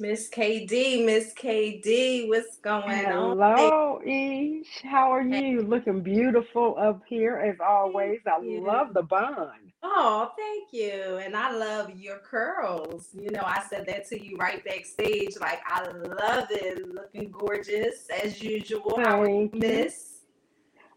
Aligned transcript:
Miss 0.00 0.30
KD, 0.30 1.04
Miss 1.04 1.34
KD, 1.34 2.26
what's 2.26 2.56
going 2.56 3.04
on? 3.04 3.36
Hello, 3.36 4.00
Ish. 4.02 4.80
How 4.82 5.12
are 5.12 5.20
you? 5.20 5.60
Looking 5.60 6.00
beautiful 6.00 6.74
up 6.78 7.02
here 7.06 7.36
as 7.36 7.56
always. 7.60 8.20
I 8.26 8.38
love 8.40 8.94
the 8.94 9.02
bun. 9.02 9.50
Oh, 9.82 10.32
thank 10.38 10.72
you. 10.72 11.18
And 11.22 11.36
I 11.36 11.52
love 11.52 11.90
your 11.94 12.16
curls. 12.16 13.10
You 13.12 13.30
know, 13.30 13.42
I 13.44 13.62
said 13.68 13.86
that 13.88 14.08
to 14.08 14.18
you 14.18 14.38
right 14.38 14.64
backstage. 14.64 15.38
Like, 15.38 15.60
I 15.66 15.82
love 15.82 16.46
it. 16.50 16.94
Looking 16.94 17.30
gorgeous 17.30 18.08
as 18.22 18.42
usual. 18.42 18.98
How 19.04 19.20
are 19.20 19.28
you. 19.28 19.50
Miss? 19.52 20.22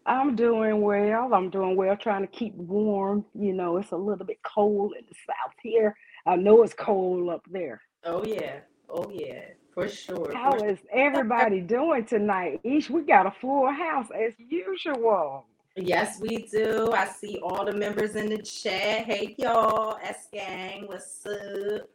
I'm 0.06 0.34
doing 0.34 0.80
well. 0.80 1.34
I'm 1.34 1.50
doing 1.50 1.76
well, 1.76 1.94
trying 1.98 2.22
to 2.22 2.28
keep 2.28 2.54
warm. 2.54 3.26
You 3.38 3.52
know, 3.52 3.76
it's 3.76 3.90
a 3.90 3.96
little 3.96 4.24
bit 4.24 4.42
cold 4.42 4.94
in 4.98 5.04
the 5.06 5.14
south 5.26 5.54
here. 5.62 5.94
I 6.24 6.36
know 6.36 6.62
it's 6.62 6.72
cold 6.72 7.28
up 7.28 7.44
there. 7.50 7.82
Oh, 8.02 8.24
yeah. 8.24 8.60
Oh, 8.90 9.10
yeah. 9.12 9.42
For 9.74 9.88
sure. 9.88 10.38
For 10.42 10.42
How 10.42 10.52
sure. 10.52 10.68
is 10.68 10.78
everybody 10.92 11.60
doing 11.60 12.06
tonight? 12.06 12.60
Ish, 12.64 12.90
we 12.90 13.02
got 13.02 13.26
a 13.26 13.32
full 13.40 13.70
house 13.72 14.08
as 14.16 14.34
usual. 14.38 15.46
Yes, 15.76 16.20
we 16.20 16.38
do. 16.52 16.92
I 16.92 17.06
see 17.06 17.38
all 17.42 17.64
the 17.64 17.72
members 17.72 18.16
in 18.16 18.30
the 18.30 18.38
chat. 18.42 19.06
Hey, 19.06 19.34
y'all. 19.38 19.98
S 20.02 20.28
Gang, 20.32 20.86
what's 20.86 21.26
up? 21.26 21.88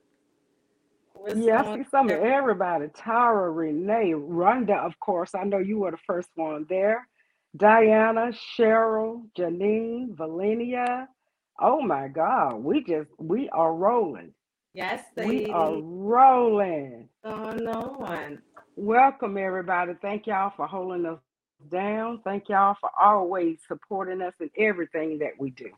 What's 1.14 1.48
Yeah, 1.48 1.62
I 1.62 1.72
see 1.74 1.86
some 1.92 2.10
of 2.12 2.20
everybody. 2.22 2.88
Tara, 2.96 3.52
Renee, 3.52 4.14
Rhonda, 4.16 4.80
of 4.86 5.00
course. 5.00 5.32
I 5.36 5.44
know 5.46 5.60
you 5.60 5.80
were 5.80 5.92
the 5.92 5.98
first 6.08 6.30
one 6.36 6.66
there. 6.70 7.08
Diana, 7.58 8.32
Cheryl, 8.58 9.24
Janine, 9.38 10.16
Valenia. 10.16 11.08
Oh 11.60 11.82
my 11.82 12.08
God, 12.10 12.58
we 12.64 12.84
just 12.84 13.10
we 13.20 13.50
are 13.50 13.74
rolling. 13.76 14.34
Yes, 14.80 15.04
We 15.18 15.48
are 15.48 15.74
rolling. 15.82 17.10
Going 17.26 17.68
on. 17.68 18.40
Welcome 18.78 19.38
everybody. 19.38 19.92
Thank 20.02 20.26
y'all 20.26 20.54
for 20.56 20.68
holding 20.68 21.06
us 21.06 21.20
down. 21.70 22.22
Thank 22.24 22.48
y'all 22.48 22.78
for 22.80 22.90
always 22.98 23.60
supporting 23.68 24.22
us 24.22 24.34
in 24.40 24.50
everything 24.58 25.20
that 25.20 25.32
we 25.38 25.50
do. 25.50 25.70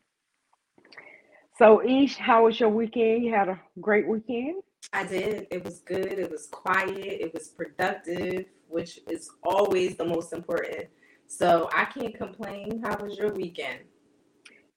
So, 1.57 1.83
Ish, 1.83 2.17
how 2.17 2.45
was 2.45 2.59
your 2.59 2.69
weekend? 2.69 3.23
You 3.23 3.33
had 3.33 3.49
a 3.49 3.59
great 3.79 4.07
weekend? 4.07 4.61
I 4.93 5.03
did. 5.05 5.47
It 5.49 5.65
was 5.65 5.79
good. 5.79 6.19
It 6.19 6.29
was 6.29 6.45
quiet. 6.51 6.95
It 6.95 7.33
was 7.33 7.47
productive, 7.47 8.45
which 8.67 8.99
is 9.09 9.31
always 9.43 9.97
the 9.97 10.05
most 10.05 10.31
important. 10.31 10.85
So 11.25 11.71
I 11.73 11.85
can't 11.85 12.15
complain. 12.15 12.83
How 12.83 13.03
was 13.03 13.17
your 13.17 13.33
weekend? 13.33 13.79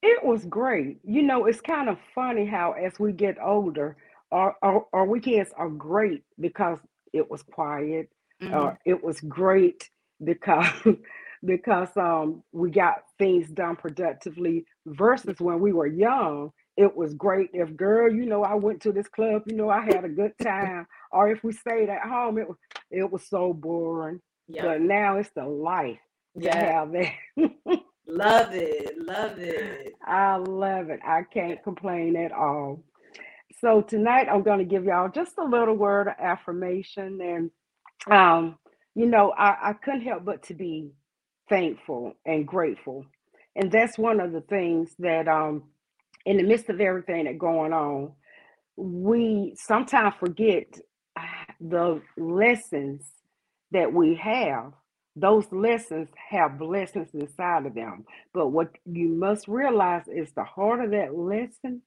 It 0.00 0.24
was 0.24 0.46
great. 0.46 0.98
You 1.04 1.22
know, 1.22 1.44
it's 1.44 1.60
kind 1.60 1.90
of 1.90 1.98
funny 2.14 2.46
how 2.46 2.72
as 2.72 2.98
we 2.98 3.12
get 3.12 3.36
older, 3.42 3.98
our, 4.34 4.56
our, 4.62 4.86
our 4.94 5.06
weekends 5.06 5.52
are 5.56 5.70
great 5.70 6.24
because 6.40 6.80
it 7.14 7.30
was 7.30 7.42
quiet. 7.44 8.10
Uh, 8.52 8.72
it 8.86 9.04
was 9.04 9.20
great 9.22 9.90
because 10.24 10.68
because 11.46 11.90
um 11.98 12.44
we 12.52 12.70
got 12.70 13.04
things 13.18 13.50
done 13.50 13.76
productively 13.76 14.66
versus 14.86 15.40
when 15.40 15.60
we 15.60 15.72
were 15.72 15.88
young. 15.88 16.52
It 16.78 16.96
was 16.96 17.14
great 17.14 17.50
if 17.54 17.76
girl, 17.76 18.12
you 18.14 18.26
know, 18.26 18.44
I 18.44 18.54
went 18.56 18.82
to 18.84 18.92
this 18.92 19.08
club, 19.08 19.44
you 19.46 19.56
know, 19.56 19.70
I 19.70 19.82
had 19.82 20.04
a 20.06 20.10
good 20.10 20.34
time. 20.42 20.88
Or 21.12 21.30
if 21.30 21.44
we 21.44 21.54
stayed 21.54 21.90
at 21.90 22.02
home, 22.02 22.38
it 22.38 22.48
was 22.48 22.58
it 22.92 23.10
was 23.12 23.28
so 23.28 23.54
boring. 23.54 24.22
But 24.60 24.82
now 24.82 25.18
it's 25.18 25.30
the 25.36 25.46
life 25.46 26.00
to 26.42 26.50
Yeah. 26.50 26.58
have 26.58 26.92
that. 26.92 27.14
Love 28.08 28.54
it. 28.54 28.98
Love 28.98 29.38
it. 29.40 29.94
I 30.06 30.36
love 30.36 30.90
it. 30.90 31.00
I 31.06 31.24
can't 31.24 31.62
complain 31.64 32.16
at 32.16 32.32
all. 32.32 32.84
So 33.60 33.82
tonight 33.82 34.28
I'm 34.30 34.42
going 34.42 34.60
to 34.60 34.64
give 34.66 34.84
y'all 34.84 35.10
just 35.10 35.34
a 35.38 35.44
little 35.44 35.76
word 35.76 36.08
of 36.08 36.14
affirmation 36.20 37.20
and 37.22 37.52
um 38.10 38.58
you 38.94 39.06
know 39.06 39.32
I, 39.32 39.70
I 39.70 39.72
couldn't 39.74 40.02
help 40.02 40.24
but 40.24 40.44
to 40.44 40.54
be 40.54 40.92
thankful 41.48 42.14
and 42.26 42.46
grateful. 42.46 43.06
And 43.56 43.72
that's 43.72 43.98
one 43.98 44.20
of 44.20 44.32
the 44.32 44.42
things 44.42 44.90
that 45.00 45.28
um 45.28 45.64
in 46.26 46.38
the 46.38 46.42
midst 46.44 46.68
of 46.70 46.80
everything 46.80 47.24
that 47.26 47.38
going 47.38 47.72
on, 47.72 48.12
we 48.76 49.54
sometimes 49.58 50.14
forget 50.20 50.78
the 51.60 52.02
lessons 52.18 53.04
that 53.72 53.92
we 53.92 54.16
have. 54.16 54.72
Those 55.16 55.46
lessons 55.52 56.08
have 56.30 56.58
blessings 56.58 57.10
inside 57.14 57.66
of 57.66 57.74
them. 57.74 58.06
But 58.34 58.48
what 58.50 58.70
you 58.86 59.08
must 59.10 59.48
realize 59.48 60.04
is 60.08 60.32
the 60.34 60.44
harder 60.44 60.88
that 60.90 61.16
lesson, 61.16 61.82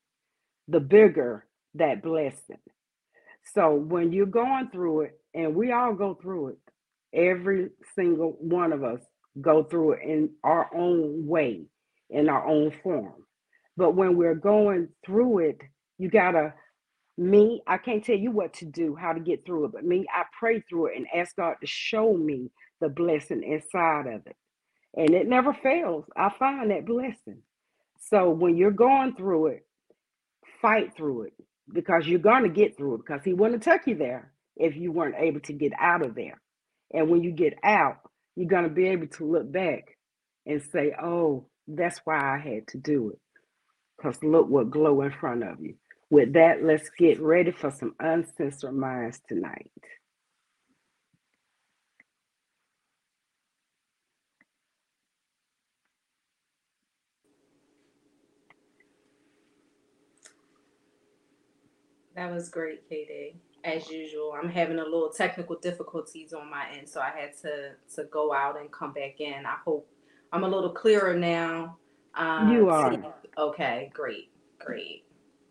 the 0.67 0.81
bigger 0.81 1.46
that 1.77 2.01
blessing. 2.03 2.59
So 3.53 3.73
when 3.73 4.11
you're 4.11 4.25
going 4.25 4.69
through 4.71 5.01
it, 5.01 5.19
and 5.33 5.55
we 5.55 5.71
all 5.71 5.93
go 5.93 6.15
through 6.21 6.49
it, 6.49 6.57
every 7.13 7.69
single 7.95 8.37
one 8.39 8.73
of 8.73 8.83
us 8.83 9.01
go 9.39 9.63
through 9.63 9.93
it 9.93 9.99
in 10.03 10.31
our 10.43 10.69
own 10.75 11.27
way, 11.27 11.65
in 12.09 12.27
our 12.29 12.45
own 12.45 12.71
form. 12.83 13.13
But 13.77 13.95
when 13.95 14.17
we're 14.17 14.35
going 14.35 14.89
through 15.05 15.39
it, 15.39 15.61
you 15.97 16.09
gotta 16.09 16.53
me, 17.17 17.61
I 17.65 17.77
can't 17.77 18.03
tell 18.03 18.15
you 18.15 18.31
what 18.31 18.53
to 18.55 18.65
do, 18.65 18.95
how 18.95 19.13
to 19.13 19.19
get 19.19 19.45
through 19.45 19.65
it, 19.65 19.71
but 19.71 19.83
me, 19.83 20.05
I 20.13 20.23
pray 20.37 20.61
through 20.61 20.87
it 20.87 20.97
and 20.97 21.07
ask 21.15 21.35
God 21.35 21.55
to 21.61 21.67
show 21.67 22.13
me 22.13 22.51
the 22.79 22.89
blessing 22.89 23.43
inside 23.43 24.05
of 24.07 24.27
it. 24.27 24.35
And 24.95 25.11
it 25.11 25.27
never 25.27 25.53
fails. 25.53 26.05
I 26.15 26.29
find 26.37 26.69
that 26.71 26.85
blessing. 26.85 27.41
So 28.09 28.29
when 28.29 28.55
you're 28.55 28.71
going 28.71 29.15
through 29.15 29.47
it, 29.47 29.65
fight 30.61 30.95
through 30.95 31.23
it 31.23 31.33
because 31.73 32.07
you're 32.07 32.19
going 32.19 32.43
to 32.43 32.49
get 32.49 32.77
through 32.77 32.95
it 32.95 33.05
because 33.05 33.23
he 33.23 33.33
wouldn't 33.33 33.63
have 33.65 33.79
took 33.79 33.87
you 33.87 33.95
there 33.95 34.31
if 34.57 34.75
you 34.75 34.91
weren't 34.91 35.15
able 35.19 35.41
to 35.41 35.53
get 35.53 35.73
out 35.79 36.05
of 36.05 36.15
there. 36.15 36.41
And 36.93 37.09
when 37.09 37.23
you 37.23 37.31
get 37.31 37.55
out, 37.63 37.97
you're 38.35 38.49
going 38.49 38.65
to 38.65 38.69
be 38.69 38.89
able 38.89 39.07
to 39.07 39.25
look 39.31 39.51
back 39.51 39.97
and 40.45 40.61
say, 40.63 40.93
oh, 41.01 41.47
that's 41.67 41.99
why 42.05 42.17
I 42.19 42.37
had 42.39 42.67
to 42.69 42.77
do 42.77 43.11
it 43.11 43.19
because 43.97 44.23
look 44.23 44.49
what 44.49 44.71
glow 44.71 45.01
in 45.01 45.11
front 45.11 45.43
of 45.43 45.61
you. 45.61 45.75
With 46.09 46.33
that, 46.33 46.63
let's 46.63 46.89
get 46.97 47.21
ready 47.21 47.51
for 47.51 47.71
some 47.71 47.95
uncensored 47.99 48.75
minds 48.75 49.21
tonight. 49.27 49.71
That 62.17 62.33
was 62.33 62.49
great, 62.49 62.89
KD. 62.91 63.35
As 63.65 63.89
usual, 63.91 64.35
I'm 64.41 64.49
having 64.49 64.79
a 64.79 64.85
little 64.85 65.11
technical 65.11 65.57
difficulties 65.57 66.33
on 66.33 66.51
my 66.51 66.67
end, 66.77 66.89
so 66.89 67.01
I 67.01 67.11
had 67.11 67.37
to 67.43 67.73
to 67.95 68.05
go 68.11 68.33
out 68.35 68.59
and 68.61 68.71
come 68.73 68.93
back 68.93 69.21
in. 69.21 69.47
I 69.47 69.57
hope 69.65 69.89
I'm 70.33 70.45
a 70.45 70.49
little 70.49 70.71
clearer 70.71 71.15
now. 71.17 71.77
Um, 72.17 72.51
You 72.53 72.69
are. 72.69 72.93
okay, 73.39 73.91
great, 73.95 74.31
great. 74.59 75.05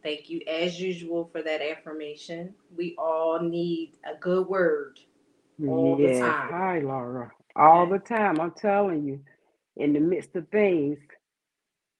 Thank 0.05 0.31
you, 0.31 0.43
as 0.49 0.81
usual, 0.81 1.31
for 1.32 1.43
that 1.43 1.62
affirmation. 1.62 2.55
We 2.76 2.97
all 2.99 3.41
need 3.41 3.94
a 4.06 4.19
good 4.21 4.49
word 4.49 5.00
all 5.69 5.97
the 5.99 6.10
time. 6.21 6.50
Hi, 6.53 6.81
Laura. 6.81 7.32
All 7.56 7.88
the 7.88 8.00
time. 8.00 8.41
I'm 8.41 8.53
telling 8.53 9.05
you, 9.06 9.21
in 9.78 9.94
the 9.94 10.00
midst 10.00 10.37
of 10.37 10.49
things, 10.50 10.99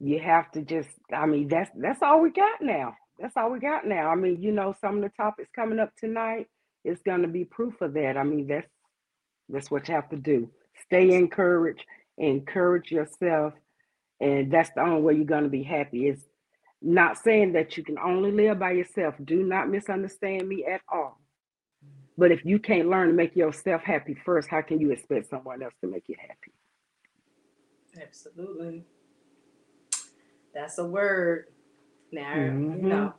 you 0.01 0.21
have 0.21 0.53
to 0.53 0.63
just, 0.63 0.91
I 1.15 1.27
mean, 1.27 1.49
that's 1.49 1.71
that's 1.77 2.03
all 2.03 2.23
we 2.23 2.33
got 2.33 2.63
now. 2.63 2.95
That's 3.19 3.37
all 3.37 3.51
we 3.51 3.59
got 3.59 3.87
now. 3.87 4.11
I 4.11 4.15
mean, 4.15 4.43
you 4.43 4.53
know, 4.53 4.75
some 4.81 4.97
of 4.97 5.03
the 5.03 5.09
topics 5.11 5.49
coming 5.55 5.79
up 5.79 5.93
tonight 5.97 6.49
is 6.85 7.01
gonna 7.05 7.29
be 7.29 7.45
proof 7.45 7.81
of 7.81 7.95
that. 7.95 8.17
I 8.17 8.23
mean, 8.23 8.47
that's 8.47 8.69
that's 9.49 9.71
what 9.71 9.89
you 9.89 9.95
have 9.95 10.09
to 10.11 10.17
do. 10.17 10.51
Stay 10.85 11.15
encouraged, 11.15 11.85
encourage 12.19 12.91
yourself, 12.91 13.55
and 14.21 14.53
that's 14.53 14.71
the 14.75 14.83
only 14.83 15.03
way 15.03 15.15
you're 15.15 15.25
gonna 15.25 15.49
be 15.49 15.63
happy. 15.63 16.09
Is 16.09 16.25
not 16.83 17.19
saying 17.19 17.53
that 17.53 17.77
you 17.77 17.85
can 17.85 17.99
only 17.99 18.31
live 18.31 18.59
by 18.59 18.73
yourself. 18.73 19.15
Do 19.25 19.43
not 19.43 19.71
misunderstand 19.71 20.49
me 20.49 20.65
at 20.65 20.83
all. 20.89 21.19
But 22.19 22.33
if 22.33 22.45
you 22.45 22.59
can't 22.59 22.89
learn 22.89 23.09
to 23.09 23.15
make 23.15 23.37
yourself 23.37 23.83
happy 23.83 24.15
first, 24.15 24.49
how 24.49 24.63
can 24.63 24.81
you 24.81 24.91
expect 24.91 25.29
someone 25.29 25.63
else 25.63 25.75
to 25.83 25.87
make 25.87 26.05
you 26.09 26.17
happy? 26.19 26.53
Absolutely. 28.01 28.85
That's 30.55 30.79
a 30.79 30.87
word. 30.87 31.47
Now, 32.17 32.65
you 32.75 32.83
hmm 32.83 32.89
know, 32.89 33.15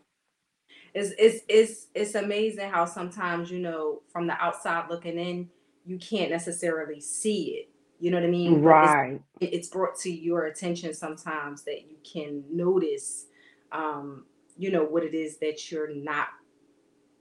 it's 0.96 1.12
it's 1.20 1.46
it's 1.50 1.88
it's 1.96 2.16
amazing 2.16 2.72
how 2.72 2.86
sometimes, 2.86 3.52
you 3.52 3.60
know, 3.60 4.02
from 4.12 4.28
the 4.28 4.34
outside 4.34 4.90
looking 4.90 5.20
in, 5.20 5.50
you 5.86 6.00
can't 6.00 6.32
necessarily 6.32 7.02
see 7.02 7.60
it. 7.62 7.70
You 8.00 8.12
know 8.12 8.20
what 8.20 8.28
I 8.28 8.32
mean? 8.32 8.62
But 8.64 8.78
it's 8.82 8.98
Right. 8.98 9.22
it's 9.42 9.70
brought 9.70 9.98
to 10.02 10.12
your 10.12 10.48
attention 10.48 10.94
sometimes 10.96 11.64
that 11.64 11.84
you 11.90 11.98
can 12.12 12.44
notice 12.52 13.28
um, 13.74 14.26
you 14.58 14.72
know, 14.72 14.84
what 14.84 15.04
it 15.04 15.16
is 15.16 15.40
that 15.40 15.72
you're 15.72 15.94
not 15.96 16.30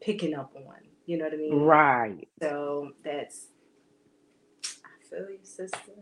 picking 0.02 0.34
up 0.34 0.55
on. 0.56 0.76
You 1.06 1.19
know 1.19 1.26
what 1.26 1.34
I 1.34 1.38
mean? 1.38 1.69
Right. 1.69 2.28
So 2.43 2.93
that's 3.05 3.49
I 4.84 5.08
feel 5.11 5.31
you, 5.31 5.40
sister. 5.44 5.93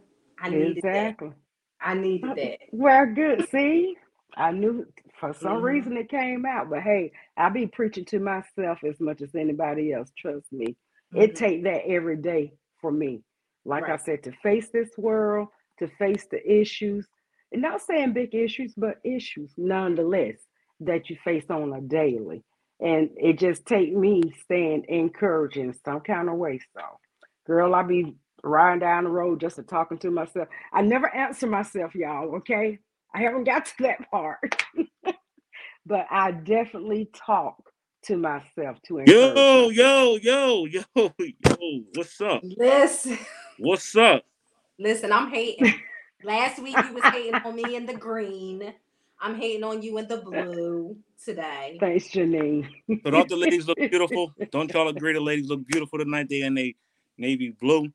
I 0.40 0.50
needed 0.50 0.86
that. 0.92 1.16
Exactly. 1.16 1.32
I 1.80 1.94
needed 1.94 2.36
that. 2.36 2.58
Well, 2.72 3.06
good. 3.06 3.44
See, 3.50 3.96
I 4.36 4.52
knew 4.52 4.86
for 5.20 5.34
some 5.34 5.62
Mhm. 5.62 5.62
reason 5.62 5.96
it 5.96 6.10
came 6.10 6.46
out, 6.46 6.70
but 6.70 6.82
hey, 6.82 7.12
I 7.36 7.50
be 7.50 7.66
preaching 7.66 8.06
to 8.06 8.20
myself 8.20 8.80
as 8.84 9.00
much 9.00 9.22
as 9.22 9.34
anybody 9.34 9.92
else. 9.92 10.10
Trust 10.18 10.52
me. 10.52 10.76
It 11.14 11.36
Mhm. 11.36 11.36
take 11.36 11.64
that 11.64 11.82
every 11.86 12.16
day 12.16 12.54
for 12.80 12.92
me. 12.92 13.22
Like 13.64 13.88
I 13.88 13.96
said, 13.98 14.24
to 14.24 14.32
face 14.42 14.70
this 14.70 14.90
world, 14.98 15.48
to 15.80 15.88
face 15.98 16.26
the 16.30 16.40
issues, 16.50 17.06
and 17.52 17.62
not 17.62 17.82
saying 17.82 18.14
big 18.14 18.34
issues, 18.34 18.74
but 18.76 18.96
issues 19.04 19.52
nonetheless 19.58 20.38
that 20.80 21.10
you 21.10 21.16
face 21.24 21.46
on 21.50 21.72
a 21.74 21.80
daily. 21.82 22.44
And 22.80 23.10
it 23.16 23.38
just 23.38 23.66
take 23.66 23.94
me 23.94 24.22
staying 24.44 24.86
encouraged 24.88 25.58
in 25.58 25.74
some 25.84 26.00
kind 26.00 26.28
of 26.28 26.36
way. 26.36 26.60
So, 26.74 26.82
girl, 27.46 27.74
I 27.74 27.84
be 27.84 28.16
riding 28.42 28.80
down 28.80 29.04
the 29.04 29.10
road 29.10 29.40
just 29.40 29.56
to 29.56 29.64
talking 29.64 29.98
to 29.98 30.10
myself. 30.10 30.48
I 30.72 30.82
never 30.82 31.14
answer 31.14 31.46
myself, 31.46 31.94
y'all. 31.94 32.36
Okay, 32.38 32.80
I 33.14 33.20
haven't 33.22 33.44
got 33.44 33.66
to 33.66 33.72
that 33.80 34.10
part, 34.10 34.62
but 35.86 36.06
I 36.10 36.32
definitely 36.32 37.10
talk 37.14 37.56
to 38.06 38.16
myself 38.16 38.78
to 38.88 38.98
encourage 38.98 39.08
Yo, 39.08 39.70
myself. 39.70 39.72
yo, 39.72 40.16
yo, 40.16 40.64
yo, 40.66 40.82
yo. 41.18 41.80
What's 41.94 42.20
up? 42.20 42.42
Listen, 42.42 43.18
What's 43.58 43.96
up? 43.96 44.24
listen, 44.78 45.12
I'm 45.12 45.30
hating. 45.30 45.74
Last 46.24 46.60
week 46.62 46.76
you 46.82 46.92
was 46.94 47.04
hating 47.04 47.36
on 47.44 47.54
me 47.54 47.76
in 47.76 47.86
the 47.86 47.94
green. 47.94 48.74
I'm 49.20 49.36
hating 49.36 49.62
on 49.62 49.82
you 49.82 49.96
in 49.98 50.08
the 50.08 50.18
blue 50.18 50.96
today. 51.24 51.76
Thanks, 51.80 52.08
Janine. 52.08 52.68
but 53.04 53.10
don't 53.10 53.28
the 53.28 53.36
ladies 53.36 53.68
look 53.68 53.78
beautiful? 53.90 54.32
Don't 54.50 54.72
y'all 54.72 54.88
agree 54.88 55.12
the 55.12 55.20
ladies 55.20 55.48
look 55.48 55.64
beautiful 55.66 55.98
tonight? 55.98 56.28
They 56.28 56.42
in 56.42 56.58
a 56.58 56.74
navy 57.16 57.50
blue. 57.60 57.92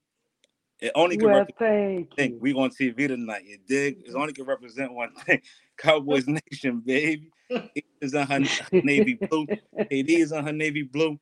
It 0.81 0.91
only 0.95 1.17
can 1.17 1.29
Well, 1.29 1.39
represent 1.39 1.57
thank 1.59 2.15
thing. 2.15 2.31
you. 2.33 2.39
We 2.39 2.53
on 2.53 2.69
TV 2.69 3.07
tonight. 3.07 3.43
You 3.45 3.57
dig? 3.67 3.97
It 4.05 4.15
only 4.15 4.33
can 4.33 4.45
represent 4.45 4.93
one 4.93 5.11
thing. 5.25 5.41
Cowboys 5.77 6.25
Nation, 6.51 6.81
baby. 6.85 7.31
It 7.49 7.85
is 8.01 8.15
on 8.15 8.27
her 8.27 8.39
navy 8.71 9.19
blue. 9.29 9.47
KD 9.91 10.09
is 10.19 10.31
on 10.31 10.45
her 10.45 10.53
navy 10.53 10.83
blue. 10.83 11.19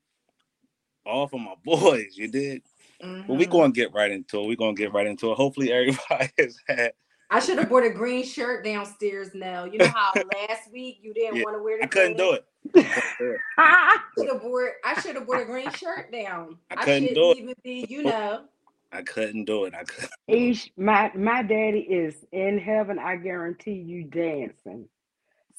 All 1.04 1.26
for 1.26 1.40
my 1.40 1.54
boys, 1.64 2.16
you 2.16 2.28
did. 2.28 2.62
But 3.00 3.34
we 3.34 3.46
Mhm. 3.46 3.50
gonna 3.50 3.72
get 3.72 3.92
right 3.94 4.10
into 4.10 4.40
it. 4.40 4.46
We 4.46 4.56
gonna 4.56 4.74
get 4.74 4.92
right 4.92 5.06
into 5.06 5.30
it. 5.32 5.36
Hopefully 5.36 5.72
everybody 5.72 6.30
has 6.38 6.56
had 6.66 6.92
I 7.30 7.40
should 7.40 7.58
have 7.58 7.68
brought 7.68 7.84
a 7.84 7.90
green 7.90 8.24
shirt 8.24 8.64
downstairs 8.64 9.34
now. 9.34 9.64
You 9.66 9.78
know 9.78 9.88
how 9.88 10.12
last 10.34 10.72
week 10.72 10.98
you 11.02 11.12
didn't 11.12 11.36
Yeah, 11.36 11.44
want 11.44 11.56
to 11.58 11.62
wear 11.62 11.78
the 11.78 11.84
I 11.84 11.86
couldn't 11.86 12.16
green? 12.16 12.26
do 12.28 12.32
it. 12.34 13.38
I 13.58 13.98
should 14.16 14.28
have 14.32 14.42
wore 14.42 14.72
I 14.84 15.00
should 15.00 15.14
have 15.16 15.26
brought 15.26 15.42
a 15.42 15.44
green 15.44 15.70
shirt 15.70 16.10
down. 16.10 16.58
I 16.70 16.74
I, 16.74 16.84
couldn't 16.84 17.08
shouldn't 17.08 17.14
do 17.16 17.30
it. 17.32 17.38
even 17.38 17.54
be, 17.62 17.86
you 17.88 18.02
know. 18.02 18.44
I 18.92 19.02
couldn't 19.02 19.44
do 19.44 19.64
it. 19.64 19.74
I 19.74 19.84
couldn't. 19.84 20.10
Ish, 20.28 20.70
my 20.76 21.10
my 21.14 21.42
daddy 21.42 21.80
is 21.80 22.14
in 22.32 22.58
heaven. 22.58 22.98
I 22.98 23.16
guarantee 23.16 23.72
you 23.72 24.04
dancing. 24.04 24.88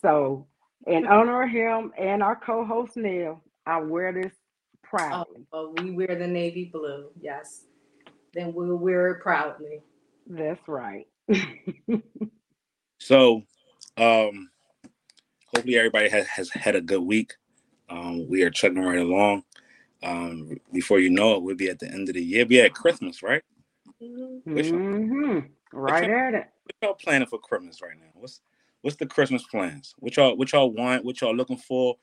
So, 0.02 0.48
in 0.88 1.08
honor 1.08 1.44
of 1.44 1.50
him 1.50 1.92
and 1.98 2.24
our 2.24 2.36
co-host 2.36 2.96
Nell, 2.98 3.44
I 3.66 3.80
wear 3.82 4.14
this 4.14 4.34
Oh, 5.12 5.26
proudly. 5.28 5.42
well, 5.54 5.74
we 5.78 5.92
wear 5.92 6.16
the 6.18 6.28
navy 6.28 6.66
blue, 6.66 7.10
yes. 7.20 7.66
Then 8.34 8.54
we'll 8.54 8.76
wear 8.78 9.10
it 9.12 9.22
proudly. 9.22 9.82
That's 10.28 10.68
right. 10.68 11.08
So, 13.00 13.44
um, 13.98 14.50
hopefully 15.54 15.78
everybody 15.78 16.10
has, 16.10 16.28
has 16.28 16.50
had 16.50 16.76
a 16.76 16.82
good 16.82 17.02
week. 17.02 17.34
Um, 17.90 18.28
we 18.30 18.44
are 18.44 18.50
chugging 18.50 18.84
right 18.84 19.00
along. 19.00 19.44
Um, 20.02 20.58
before 20.72 21.00
you 21.00 21.10
know 21.10 21.36
it, 21.36 21.44
we'll 21.44 21.56
be 21.56 21.70
at 21.70 21.80
the 21.80 21.88
end 21.88 22.08
of 22.10 22.16
the 22.16 22.24
year. 22.24 22.46
We 22.46 22.62
at 22.62 22.74
Christmas, 22.74 23.22
right? 23.22 23.42
Which 24.00 24.72
one? 24.72 24.82
hmm 24.82 25.40
Right 25.72 26.10
at 26.10 26.34
it. 26.34 26.48
What 26.64 26.76
y'all 26.82 26.94
planning 26.94 27.28
for 27.28 27.40
Christmas 27.40 27.82
right 27.82 27.98
now? 28.00 28.08
What's 28.14 28.42
what's 28.82 28.98
the 28.98 29.06
Christmas 29.06 29.44
plans? 29.44 29.94
What 30.00 30.16
y'all 30.16 30.38
what 30.38 30.52
y'all 30.52 30.72
want? 30.72 31.04
What 31.04 31.20
y'all 31.22 31.36
looking 31.36 31.58
for? 31.58 31.96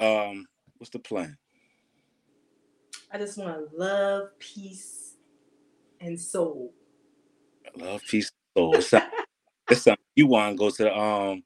Um, 0.00 0.46
what's 0.78 0.90
the 0.90 0.98
plan? 0.98 1.36
I 3.12 3.18
just 3.18 3.38
want 3.38 3.78
love, 3.78 4.38
peace, 4.38 5.14
and 6.00 6.20
soul. 6.20 6.74
Love, 7.76 8.02
peace, 8.08 8.30
soul. 8.56 8.76
It 8.76 8.82
sound, 8.82 9.10
it 9.70 9.76
sound 9.76 9.98
you 10.14 10.26
want 10.26 10.52
to 10.52 10.58
go 10.58 10.70
to 10.70 10.82
the 10.82 10.96
um. 10.96 11.44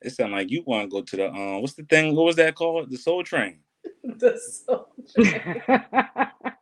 It 0.00 0.10
sound 0.10 0.32
like 0.32 0.50
you 0.50 0.62
want 0.66 0.90
to 0.90 0.94
go 0.94 1.02
to 1.02 1.16
the 1.16 1.28
um. 1.28 1.60
What's 1.60 1.74
the 1.74 1.84
thing? 1.84 2.14
What 2.14 2.26
was 2.26 2.36
that 2.36 2.54
called? 2.54 2.90
The 2.90 2.96
Soul 2.96 3.22
Train. 3.22 3.60
the 4.18 4.38
soul. 4.38 4.88
Train. 5.14 5.40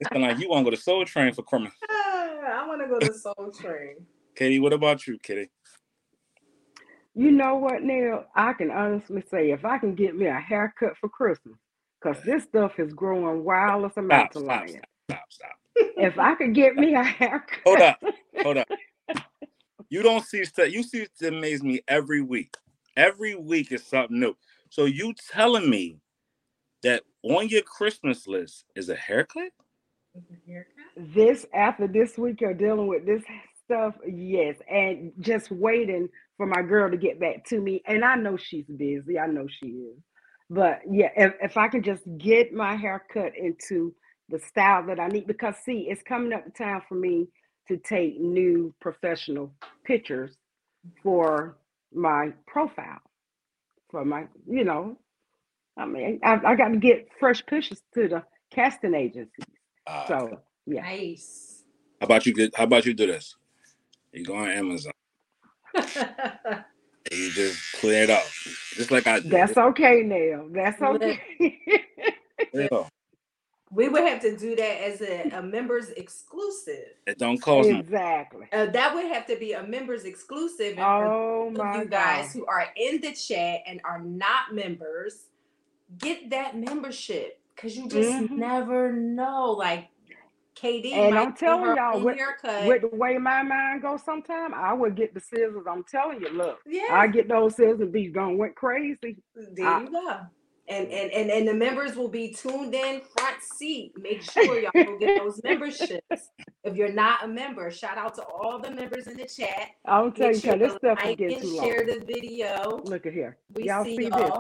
It 0.01 0.09
sound 0.13 0.23
like 0.23 0.39
you 0.39 0.49
want 0.49 0.65
to 0.65 0.71
go 0.71 0.77
to 0.77 0.83
Soul 0.83 1.05
Train 1.05 1.33
for 1.33 1.43
Christmas. 1.43 1.73
I 1.91 2.65
want 2.67 2.81
to 2.83 2.89
go 2.89 3.01
to 3.01 3.15
Soul 3.19 3.53
Train. 3.61 3.97
KD, 4.39 4.61
what 4.61 4.73
about 4.73 5.07
you, 5.07 5.19
Kitty? 5.23 5.51
you 7.15 7.31
know 7.31 7.57
what, 7.57 7.83
Nell? 7.83 8.27
I 8.35 8.53
can 8.55 8.71
honestly 8.71 9.23
say 9.31 9.51
if 9.51 9.65
I 9.65 9.79
can 9.79 9.95
get 9.95 10.17
me 10.17 10.27
a 10.27 10.35
haircut 10.39 10.97
for 10.97 11.09
Christmas, 11.09 11.57
because 12.01 12.23
this 12.25 12.45
stuff 12.45 12.79
is 12.79 12.93
growing 12.95 13.45
wild 13.45 13.85
as 13.85 13.91
a 13.97 14.03
Stop, 14.03 14.09
mountain 14.09 14.43
stop, 14.43 14.61
lion. 14.61 14.69
stop, 14.71 14.89
stop, 15.11 15.25
stop. 15.29 15.51
If 15.97 16.19
I 16.19 16.35
could 16.35 16.55
get 16.55 16.77
me 16.77 16.95
a 16.95 17.03
haircut, 17.03 17.59
Hold 17.65 17.81
up, 17.81 17.99
hold 18.43 18.57
up. 18.59 18.69
You 19.89 20.03
don't 20.03 20.25
see 20.25 20.43
stuff. 20.47 20.73
You 20.73 20.83
see 20.83 21.07
to 21.19 21.29
amaze 21.29 21.63
me 21.63 21.83
every 21.87 22.23
week. 22.23 22.57
Every 22.97 23.35
week 23.35 23.73
is 23.73 23.85
something 23.85 24.19
new. 24.19 24.35
So 24.71 24.87
you 24.87 25.13
telling 25.31 25.69
me 25.69 25.99
that 26.83 27.03
on 27.23 27.49
your 27.49 27.63
Christmas 27.63 28.27
list 28.27 28.65
is 28.75 28.89
a 28.89 28.97
haircut? 28.97 29.53
this 30.97 31.47
after 31.55 31.87
this 31.87 32.19
week 32.19 32.41
you're 32.41 32.55
dealing 32.55 32.87
with 32.87 33.07
this 33.07 33.23
stuff 33.65 33.95
yes 34.07 34.57
and 34.71 35.13
just 35.21 35.51
waiting 35.51 36.09
for 36.37 36.47
my 36.47 36.63
girl 36.63 36.91
to 36.91 36.97
get 36.97 37.19
back 37.19 37.45
to 37.45 37.61
me 37.61 37.83
and 37.87 38.05
i 38.05 38.15
know 38.15 38.37
she's 38.37 38.67
busy 38.77 39.19
i 39.19 39.27
know 39.27 39.47
she 39.49 39.67
is 39.67 39.99
but 40.51 40.81
yeah 40.91 41.09
if, 41.17 41.35
if 41.43 41.57
i 41.57 41.67
can 41.69 41.83
just 41.83 42.03
get 42.19 42.53
my 42.53 42.77
hair 42.77 43.05
cut 43.13 43.33
into 43.37 43.95
the 44.29 44.39
style 44.39 44.87
that 44.87 45.01
i 45.01 45.09
need 45.09 45.27
because 45.27 45.55
see 45.65 45.87
it's 45.89 46.03
coming 46.03 46.33
up 46.33 46.45
the 46.45 46.51
time 46.51 46.83
for 46.89 46.95
me 46.95 47.27
to 47.67 47.77
take 47.79 48.21
new 48.21 48.75
professional 48.81 49.51
pictures 49.85 50.37
for 51.03 51.57
my 51.95 52.31
profile 52.47 53.01
for 53.91 54.05
my 54.05 54.27
you 54.47 54.65
know 54.65 54.97
i 55.77 55.87
mean 55.87 56.21
i, 56.25 56.41
I 56.45 56.55
got 56.57 56.69
to 56.69 56.77
get 56.79 57.09
fresh 57.19 57.45
pushes 57.47 57.83
to 57.95 58.09
the 58.09 58.23
casting 58.53 58.95
agencies 58.95 59.45
Uh, 59.87 60.07
so 60.07 60.41
yeah 60.67 60.83
Nice. 60.83 61.65
how 62.01 62.07
about 62.07 62.27
you? 62.27 62.35
Get, 62.35 62.55
how 62.57 62.65
about 62.65 62.85
you 62.87 62.95
do 62.95 63.07
this? 63.07 63.37
You 64.13 64.25
go 64.25 64.37
on 64.37 64.51
Amazon 64.51 64.93
and 65.75 65.85
you 67.11 67.31
just 67.31 67.73
clear 67.81 68.05
it 68.05 68.11
up, 68.11 68.25
just 68.75 68.91
like 68.91 69.07
I 69.07 69.21
did. 69.21 69.31
That's 69.31 69.57
okay, 69.57 70.03
Nell. 70.03 70.49
That's 70.51 70.81
okay. 70.83 71.21
Clear 72.53 72.69
we 73.73 73.89
would 73.89 74.03
have 74.07 74.21
to 74.21 74.37
do 74.37 74.55
that 74.55 74.83
as 74.85 75.01
a, 75.01 75.31
a 75.33 75.43
members 75.43 75.89
exclusive. 75.91 76.89
It 77.07 77.19
don't 77.19 77.41
cost 77.41 77.71
exactly. 77.71 78.47
Uh, 78.53 78.67
that 78.67 78.95
would 78.95 79.07
have 79.07 79.27
to 79.27 79.37
be 79.37 79.53
a 79.55 79.63
members 79.63 80.05
exclusive. 80.05 80.77
And 80.77 80.81
Oh 80.81 81.51
those 81.55 81.59
my 81.59 81.79
of 81.79 81.85
you 81.85 81.89
guys 81.89 82.27
God. 82.27 82.33
who 82.35 82.47
are 82.47 82.67
in 82.77 83.01
the 83.01 83.13
chat 83.13 83.61
and 83.67 83.81
are 83.85 84.01
not 84.01 84.55
members, 84.55 85.29
get 85.99 86.31
that 86.31 86.57
membership 86.57 87.39
because 87.55 87.77
you 87.77 87.89
just 87.89 88.11
Mhm. 88.19 88.31
never 88.31 88.93
know. 88.93 89.53
Like 89.53 89.89
KD, 90.55 90.93
And 90.93 91.19
I'm 91.19 91.35
telling 91.35 91.75
y'all, 91.77 92.01
with-. 92.01 92.19
With 92.67 92.83
the 92.83 92.89
way 92.97 93.17
my 93.19 93.43
mind 93.43 93.83
goes 93.83 94.03
sometime, 94.05 94.53
I 94.55 94.73
would 94.75 94.95
get 94.95 95.15
the 95.15 95.21
scissors. 95.21 95.65
I'm 95.67 95.83
telling 95.85 96.21
you, 96.21 96.29
look, 96.29 96.61
yeah, 96.67 96.89
I 96.91 97.07
get 97.07 97.27
those 97.29 97.57
scissors 97.57 97.89
be 97.91 98.09
going 98.09 98.37
went 98.39 98.55
crazy. 98.55 99.17
there 99.35 99.67
I- 99.67 99.81
you 99.81 99.91
go. 99.91 100.21
And, 100.69 100.87
and 100.93 101.11
and 101.11 101.29
and 101.31 101.49
the 101.49 101.55
members 101.55 101.97
will 101.97 102.09
be 102.09 102.33
tuned 102.33 102.73
in 102.73 103.01
front 103.01 103.43
seat. 103.43 103.93
Make 103.99 104.23
sure 104.23 104.61
y'all 104.61 104.71
go 104.73 104.97
get 104.97 105.19
those 105.19 105.41
memberships. 105.45 106.29
If 106.63 106.77
you're 106.77 106.93
not 106.93 107.25
a 107.25 107.29
member, 107.29 107.69
shout 107.73 107.99
out 107.99 108.15
to 108.15 108.23
all 108.23 108.61
the 108.61 108.71
members 108.71 109.09
in 109.09 109.17
the 109.17 109.27
chat. 109.27 109.71
I'll 109.87 110.13
tell 110.13 110.29
you, 110.29 110.35
Make 110.35 110.43
sure 110.43 110.53
'cause 110.53 110.61
this 110.61 110.75
stuff 110.77 110.99
like 111.05 111.21
and 111.21 111.41
too 111.43 111.57
share 111.61 111.79
long. 111.79 111.87
the 111.87 112.05
video. 112.07 112.79
Look 112.85 113.07
at 113.07 113.13
here. 113.13 113.39
We 113.55 113.65
y'all 113.65 113.85
see 113.85 113.97
see 113.97 114.09
this? 114.09 114.31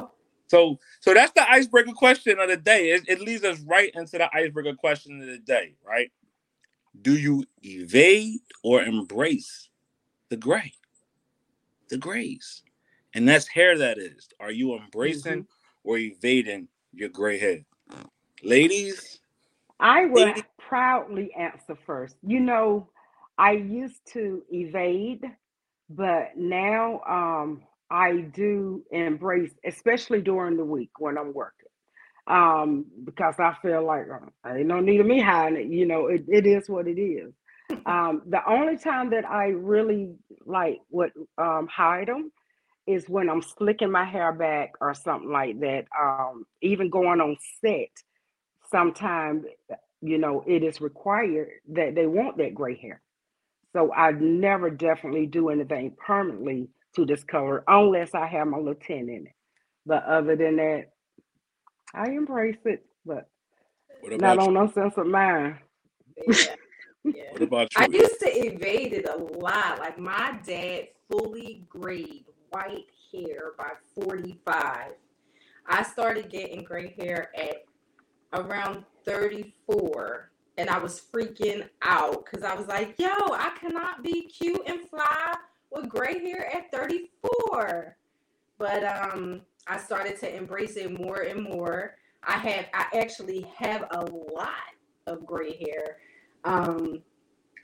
So, 0.52 0.78
so 1.00 1.14
that's 1.14 1.32
the 1.32 1.50
icebreaker 1.50 1.92
question 1.92 2.38
of 2.38 2.46
the 2.46 2.58
day. 2.58 2.90
It, 2.90 3.04
it 3.08 3.22
leads 3.22 3.42
us 3.42 3.58
right 3.60 3.90
into 3.94 4.18
the 4.18 4.28
icebreaker 4.36 4.74
question 4.74 5.22
of 5.22 5.26
the 5.26 5.38
day, 5.38 5.76
right? 5.82 6.12
Do 7.00 7.16
you 7.16 7.46
evade 7.62 8.40
or 8.62 8.82
embrace 8.82 9.70
the 10.28 10.36
gray, 10.36 10.74
the 11.88 11.96
grays? 11.96 12.64
And 13.14 13.26
that's 13.26 13.48
hair. 13.48 13.78
That 13.78 13.96
is. 13.96 14.28
Are 14.40 14.52
you 14.52 14.76
embracing 14.76 15.46
or 15.84 15.96
evading 15.96 16.68
your 16.92 17.08
gray 17.08 17.38
hair, 17.38 17.60
ladies? 18.42 19.20
I 19.80 20.04
would 20.04 20.22
Lady- 20.22 20.44
proudly 20.58 21.32
answer 21.32 21.78
first. 21.86 22.16
You 22.22 22.40
know, 22.40 22.90
I 23.38 23.52
used 23.52 24.00
to 24.12 24.42
evade, 24.50 25.24
but 25.88 26.36
now 26.36 27.00
um, 27.08 27.62
I 27.92 28.22
do 28.34 28.84
embrace, 28.92 29.52
especially 29.66 30.22
during 30.22 30.56
the 30.56 30.64
week 30.64 30.92
when 30.98 31.18
I'm 31.18 31.34
working, 31.34 31.68
um, 32.28 32.86
because 33.04 33.36
I 33.38 33.54
feel 33.62 33.84
like 33.86 34.06
uh, 34.10 34.54
ain't 34.54 34.68
no 34.68 34.80
need 34.80 35.00
of 35.00 35.06
me 35.06 35.20
hiding 35.20 35.60
it. 35.60 35.68
You 35.68 35.86
know, 35.86 36.08
it, 36.08 36.24
it 36.28 36.46
is 36.46 36.68
what 36.68 36.88
it 36.88 37.00
is. 37.00 37.34
Um, 37.86 38.22
the 38.26 38.40
only 38.48 38.78
time 38.78 39.10
that 39.10 39.24
I 39.28 39.48
really 39.48 40.14
like 40.46 40.80
would 40.90 41.12
um, 41.38 41.68
hide 41.68 42.08
them 42.08 42.30
is 42.86 43.08
when 43.08 43.30
I'm 43.30 43.42
slicking 43.42 43.90
my 43.90 44.04
hair 44.04 44.32
back 44.32 44.72
or 44.80 44.94
something 44.94 45.30
like 45.32 45.60
that. 45.60 45.86
Um, 45.98 46.44
even 46.62 46.90
going 46.90 47.20
on 47.20 47.38
set, 47.64 47.90
sometimes 48.70 49.44
you 50.02 50.18
know 50.18 50.44
it 50.46 50.62
is 50.64 50.80
required 50.80 51.50
that 51.72 51.94
they 51.94 52.06
want 52.06 52.38
that 52.38 52.54
gray 52.54 52.76
hair. 52.76 53.00
So 53.74 53.92
I 53.92 54.12
never 54.12 54.70
definitely 54.70 55.26
do 55.26 55.48
anything 55.50 55.96
permanently 56.04 56.68
to 56.94 57.06
discolor 57.06 57.64
unless 57.66 58.14
I 58.14 58.26
have 58.26 58.46
my 58.48 58.58
little 58.58 58.74
tint 58.74 59.08
in 59.08 59.26
it. 59.26 59.34
But 59.84 60.04
other 60.04 60.36
than 60.36 60.56
that, 60.56 60.92
I 61.94 62.10
embrace 62.10 62.58
it, 62.64 62.84
but 63.04 63.28
not 64.02 64.36
about 64.36 64.38
on 64.38 64.54
no 64.54 64.70
sense 64.72 64.94
of 64.96 65.06
mind. 65.06 65.56
Yeah. 66.26 66.34
Yeah. 67.04 67.32
What 67.32 67.42
about 67.42 67.68
I 67.74 67.86
used 67.86 68.20
to 68.20 68.28
evade 68.28 68.92
it 68.92 69.08
a 69.08 69.16
lot. 69.16 69.80
Like 69.80 69.98
my 69.98 70.38
dad 70.46 70.90
fully 71.10 71.66
grayed 71.68 72.26
white 72.50 72.86
hair 73.12 73.54
by 73.58 73.72
45. 73.94 74.92
I 75.66 75.82
started 75.82 76.30
getting 76.30 76.62
gray 76.62 76.94
hair 76.96 77.30
at 77.36 77.64
around 78.32 78.84
34 79.04 80.30
and 80.58 80.70
I 80.70 80.78
was 80.78 81.02
freaking 81.12 81.68
out 81.82 82.24
because 82.24 82.44
I 82.44 82.54
was 82.54 82.68
like, 82.68 82.94
yo, 82.98 83.08
I 83.08 83.52
cannot 83.58 84.04
be 84.04 84.28
cute 84.28 84.62
and 84.66 84.88
fly 84.88 85.34
with 85.72 85.88
gray 85.88 86.18
hair 86.18 86.48
at 86.54 86.70
34. 86.70 87.96
But 88.58 88.84
um 88.84 89.42
I 89.66 89.78
started 89.78 90.18
to 90.20 90.36
embrace 90.36 90.76
it 90.76 90.98
more 90.98 91.20
and 91.22 91.42
more. 91.42 91.96
I 92.24 92.38
have 92.38 92.66
I 92.74 92.86
actually 92.98 93.46
have 93.56 93.86
a 93.90 94.04
lot 94.04 94.74
of 95.06 95.26
gray 95.26 95.56
hair. 95.56 95.98
Um 96.44 97.02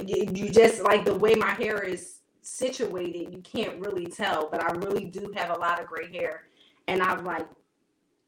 you, 0.05 0.29
you 0.33 0.49
just 0.49 0.83
like 0.83 1.05
the 1.05 1.15
way 1.15 1.35
my 1.35 1.51
hair 1.51 1.83
is 1.83 2.21
situated, 2.43 3.33
you 3.33 3.43
can't 3.43 3.79
really 3.81 4.07
tell, 4.07 4.49
but 4.51 4.63
I 4.63 4.73
really 4.77 5.07
do 5.07 5.33
have 5.37 5.51
a 5.51 5.59
lot 5.59 5.81
of 5.81 5.87
gray 5.87 6.11
hair. 6.11 6.45
And 6.87 7.03
I've 7.03 7.25
like 7.25 7.47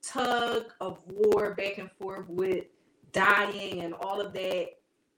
tug 0.02 0.72
of 0.80 0.98
war 1.06 1.54
back 1.54 1.78
and 1.78 1.90
forth 1.92 2.28
with 2.28 2.64
dyeing 3.12 3.80
and 3.80 3.94
all 3.94 4.20
of 4.20 4.32
that. 4.34 4.66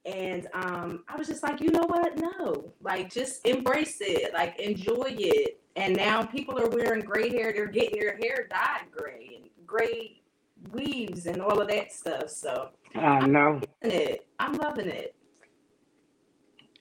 And 0.06 0.49
um, 0.54 1.04
I 1.09 1.16
was 1.16 1.28
just 1.28 1.42
like, 1.44 1.61
you 1.61 1.71
know 1.71 1.85
what? 1.87 2.18
No, 2.18 2.73
like 2.82 3.12
just 3.12 3.47
embrace 3.47 3.99
it, 4.00 4.35
like 4.35 4.59
enjoy 4.61 5.14
it. 5.18 5.61
And 5.76 5.97
now 5.97 6.25
people 6.25 6.59
are 6.61 6.68
wearing 6.68 7.02
gray 7.02 7.30
hair, 7.30 7.52
they're 7.52 7.68
getting 7.68 8.00
their 8.00 8.16
hair 8.18 8.49
dyed 8.50 8.90
gray 8.90 9.30
and 9.42 9.50
gray 9.66 10.23
weaves 10.73 11.26
and 11.26 11.42
all 11.42 11.61
of 11.61 11.68
that 11.68 11.92
stuff. 11.92 12.30
So 12.30 12.71
I 12.97 13.21
know. 13.23 13.62
loving 13.82 14.00
it. 14.00 14.26
I'm 14.40 14.54
loving 14.54 14.88
it. 14.88 15.14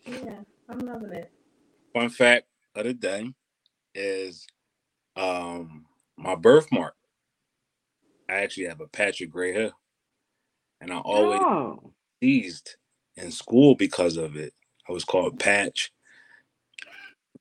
Yeah, 0.05 0.41
I'm 0.69 0.79
loving 0.79 1.13
it. 1.13 1.31
Fun 1.93 2.09
fact 2.09 2.45
of 2.75 2.85
the 2.85 2.93
day 2.93 3.33
is 3.95 4.47
um 5.17 5.85
my 6.17 6.35
birthmark. 6.35 6.95
I 8.29 8.35
actually 8.35 8.67
have 8.67 8.81
a 8.81 8.87
patch 8.87 9.21
of 9.21 9.31
gray 9.31 9.53
hair. 9.53 9.71
And 10.81 10.93
I 10.93 10.97
always 10.99 11.41
Oh, 11.41 11.93
teased 12.21 12.77
in 13.15 13.31
school 13.31 13.75
because 13.75 14.17
of 14.17 14.35
it. 14.35 14.53
I 14.87 14.91
was 14.91 15.05
called 15.05 15.39
Patch. 15.39 15.91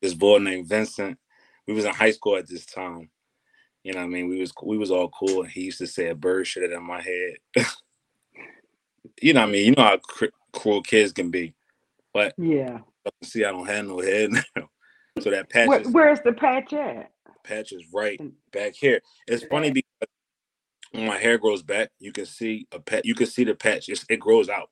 This 0.01 0.15
boy 0.15 0.39
named 0.39 0.69
Vincent. 0.69 1.19
We 1.67 1.75
was 1.75 1.85
in 1.85 1.95
high 1.95 2.11
school 2.11 2.37
at 2.37 2.49
this 2.49 2.67
time. 2.67 3.11
You 3.83 3.95
know 3.95 4.01
I 4.01 4.07
mean? 4.07 4.29
We 4.29 4.41
was 4.41 4.53
we 4.63 4.79
was 4.79 4.91
all 4.91 5.09
cool. 5.09 5.43
And 5.43 5.51
he 5.51 5.63
used 5.63 5.79
to 5.79 5.87
say 5.87 6.09
a 6.09 6.15
bird 6.15 6.47
shit 6.47 6.71
in 6.71 6.83
my 6.83 7.01
head. 7.01 7.35
you 9.23 9.33
know 9.33 9.43
I 9.43 9.47
mean? 9.47 9.67
You 9.67 9.73
know 9.73 9.83
how 9.83 9.99
cr- 9.99 10.27
cruel 10.53 10.83
kids 10.83 11.13
can 11.13 11.31
be. 11.31 11.55
But 12.13 12.35
yeah. 12.37 12.79
see, 13.23 13.45
I 13.45 13.53
don't 13.53 13.67
have 13.67 13.87
no 13.87 14.01
head 14.01 14.31
now. 14.57 14.69
So 15.21 15.31
that 15.31 15.51
patch 15.51 15.69
Where, 15.69 15.81
is, 15.81 15.89
where's 15.89 16.21
the 16.21 16.33
patch 16.33 16.73
at? 16.73 17.11
patch 17.43 17.73
is 17.73 17.85
right 17.93 18.21
back 18.53 18.75
here. 18.75 19.01
It's 19.27 19.45
funny 19.45 19.71
because 19.71 20.09
when 20.93 21.07
my 21.07 21.19
hair 21.19 21.39
grows 21.39 21.63
back, 21.63 21.91
you 21.99 22.13
can 22.13 22.27
see 22.27 22.67
a 22.73 22.81
pat. 22.81 23.05
You 23.05 23.15
can 23.15 23.27
see 23.27 23.45
the 23.45 23.55
patch. 23.55 23.89
It's, 23.89 24.05
it 24.09 24.19
grows 24.19 24.49
out 24.49 24.71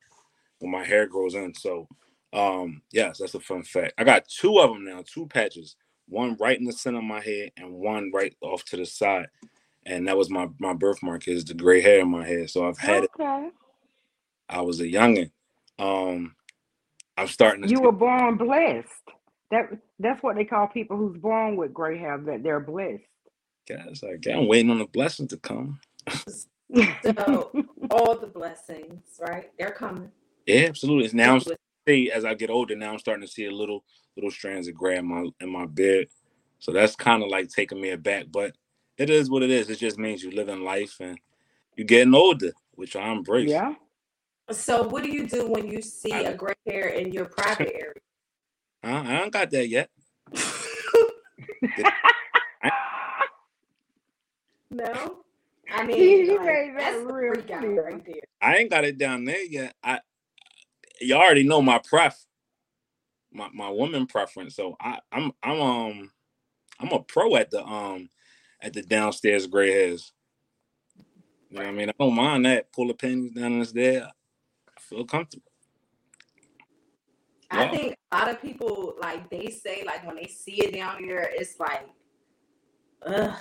when 0.60 0.72
my 0.72 0.84
hair 0.84 1.06
grows 1.06 1.34
in. 1.34 1.54
So, 1.54 1.88
um, 2.32 2.82
yes, 2.92 3.18
that's 3.18 3.34
a 3.34 3.40
fun 3.40 3.62
fact. 3.62 3.94
I 3.98 4.04
got 4.04 4.28
two 4.28 4.58
of 4.58 4.70
them 4.70 4.84
now, 4.84 5.02
two 5.06 5.26
patches. 5.26 5.76
One 6.08 6.36
right 6.40 6.58
in 6.58 6.64
the 6.64 6.72
center 6.72 6.98
of 6.98 7.04
my 7.04 7.20
head, 7.20 7.52
and 7.56 7.72
one 7.74 8.10
right 8.14 8.34
off 8.40 8.64
to 8.66 8.76
the 8.76 8.86
side. 8.86 9.26
And 9.86 10.08
that 10.08 10.16
was 10.16 10.30
my 10.30 10.48
my 10.58 10.72
birthmark 10.74 11.28
is 11.28 11.44
the 11.44 11.54
gray 11.54 11.80
hair 11.80 12.00
in 12.00 12.10
my 12.10 12.26
head. 12.26 12.50
So 12.50 12.66
I've 12.68 12.78
had 12.78 13.04
it. 13.04 13.10
I 14.48 14.62
was 14.62 14.80
a 14.80 14.84
youngin. 14.84 15.30
Um, 15.78 16.34
I'm 17.16 17.28
starting 17.28 17.62
to. 17.62 17.68
You 17.68 17.80
were 17.80 17.92
born 17.92 18.36
blessed. 18.36 18.88
That 19.50 19.70
that's 19.98 20.22
what 20.22 20.36
they 20.36 20.44
call 20.44 20.66
people 20.68 20.96
who's 20.96 21.18
born 21.18 21.56
with 21.56 21.74
gray 21.74 21.98
hair. 21.98 22.18
That 22.18 22.42
they're 22.42 22.60
blessed. 22.60 23.02
Guys, 23.68 24.02
like 24.02 24.26
I'm 24.28 24.48
waiting 24.48 24.70
on 24.70 24.78
the 24.78 24.86
blessing 24.86 25.28
to 25.28 25.36
come. 25.38 25.80
So 27.02 27.52
all 27.90 28.16
the 28.16 28.26
blessings, 28.26 29.02
right? 29.20 29.50
They're 29.58 29.70
coming. 29.72 30.10
Yeah, 30.48 30.64
absolutely. 30.66 31.10
Now 31.12 31.34
I'm 31.34 31.42
see 31.86 32.10
as 32.10 32.24
I 32.24 32.32
get 32.32 32.48
older. 32.48 32.74
Now 32.74 32.92
I'm 32.92 32.98
starting 32.98 33.26
to 33.26 33.30
see 33.30 33.44
a 33.44 33.50
little 33.50 33.84
little 34.16 34.30
strands 34.30 34.66
of 34.66 34.74
gray 34.74 34.96
in 34.96 35.06
my 35.06 35.28
in 35.40 35.50
my 35.50 35.66
beard. 35.66 36.08
So 36.58 36.72
that's 36.72 36.96
kind 36.96 37.22
of 37.22 37.28
like 37.28 37.50
taking 37.50 37.80
me 37.80 37.90
aback, 37.90 38.26
but 38.30 38.56
it 38.96 39.10
is 39.10 39.28
what 39.30 39.42
it 39.42 39.50
is. 39.50 39.68
It 39.68 39.78
just 39.78 39.98
means 39.98 40.22
you're 40.22 40.32
living 40.32 40.64
life 40.64 40.96
and 41.00 41.18
you're 41.76 41.86
getting 41.86 42.14
older, 42.14 42.52
which 42.72 42.96
I 42.96 43.12
embrace. 43.12 43.50
yeah. 43.50 43.74
So 44.50 44.88
what 44.88 45.02
do 45.02 45.10
you 45.10 45.28
do 45.28 45.46
when 45.46 45.68
you 45.68 45.82
see 45.82 46.10
a 46.10 46.34
gray 46.34 46.54
hair 46.66 46.88
in 46.88 47.12
your 47.12 47.26
private 47.26 47.70
area? 47.74 47.92
I, 48.82 49.16
I 49.16 49.18
don't 49.18 49.32
got 49.32 49.50
that 49.50 49.68
yet. 49.68 49.90
no, 54.70 55.18
I 55.70 55.84
mean 55.86 56.36
like, 56.36 56.76
that's 56.78 57.06
the 57.06 57.12
real 57.12 57.34
freak 57.34 57.50
out 57.50 57.62
right 57.62 58.02
there. 58.06 58.22
I 58.40 58.56
ain't 58.56 58.70
got 58.70 58.84
it 58.84 58.96
down 58.96 59.26
there 59.26 59.44
yet. 59.44 59.74
I 59.82 60.00
you 61.00 61.14
already 61.14 61.42
know 61.42 61.62
my 61.62 61.78
pref, 61.78 62.24
my 63.32 63.48
my 63.52 63.68
woman 63.70 64.06
preference. 64.06 64.54
So 64.56 64.76
I 64.80 64.98
I'm 65.12 65.32
I'm 65.42 65.60
um 65.60 66.10
I'm 66.80 66.92
a 66.92 67.00
pro 67.00 67.36
at 67.36 67.50
the 67.50 67.64
um 67.64 68.08
at 68.60 68.72
the 68.72 68.82
downstairs 68.82 69.46
gray 69.46 69.70
hairs. 69.70 70.12
You 71.50 71.58
know 71.58 71.64
what 71.64 71.68
I 71.68 71.72
mean? 71.72 71.88
I 71.88 71.94
don't 71.98 72.14
mind 72.14 72.44
that. 72.46 72.72
Pull 72.72 72.88
the 72.88 72.94
pins 72.94 73.32
down 73.32 73.60
it's 73.60 73.72
there. 73.72 74.04
I 74.04 74.80
feel 74.80 75.04
comfortable. 75.04 75.44
I 77.50 77.68
think 77.68 77.96
a 78.12 78.16
lot 78.16 78.28
of 78.28 78.42
people 78.42 78.94
like 79.00 79.30
they 79.30 79.48
say 79.48 79.82
like 79.86 80.06
when 80.06 80.16
they 80.16 80.26
see 80.26 80.62
it 80.64 80.74
down 80.74 81.02
here, 81.02 81.30
it's 81.32 81.58
like, 81.58 81.88
ugh, 83.06 83.34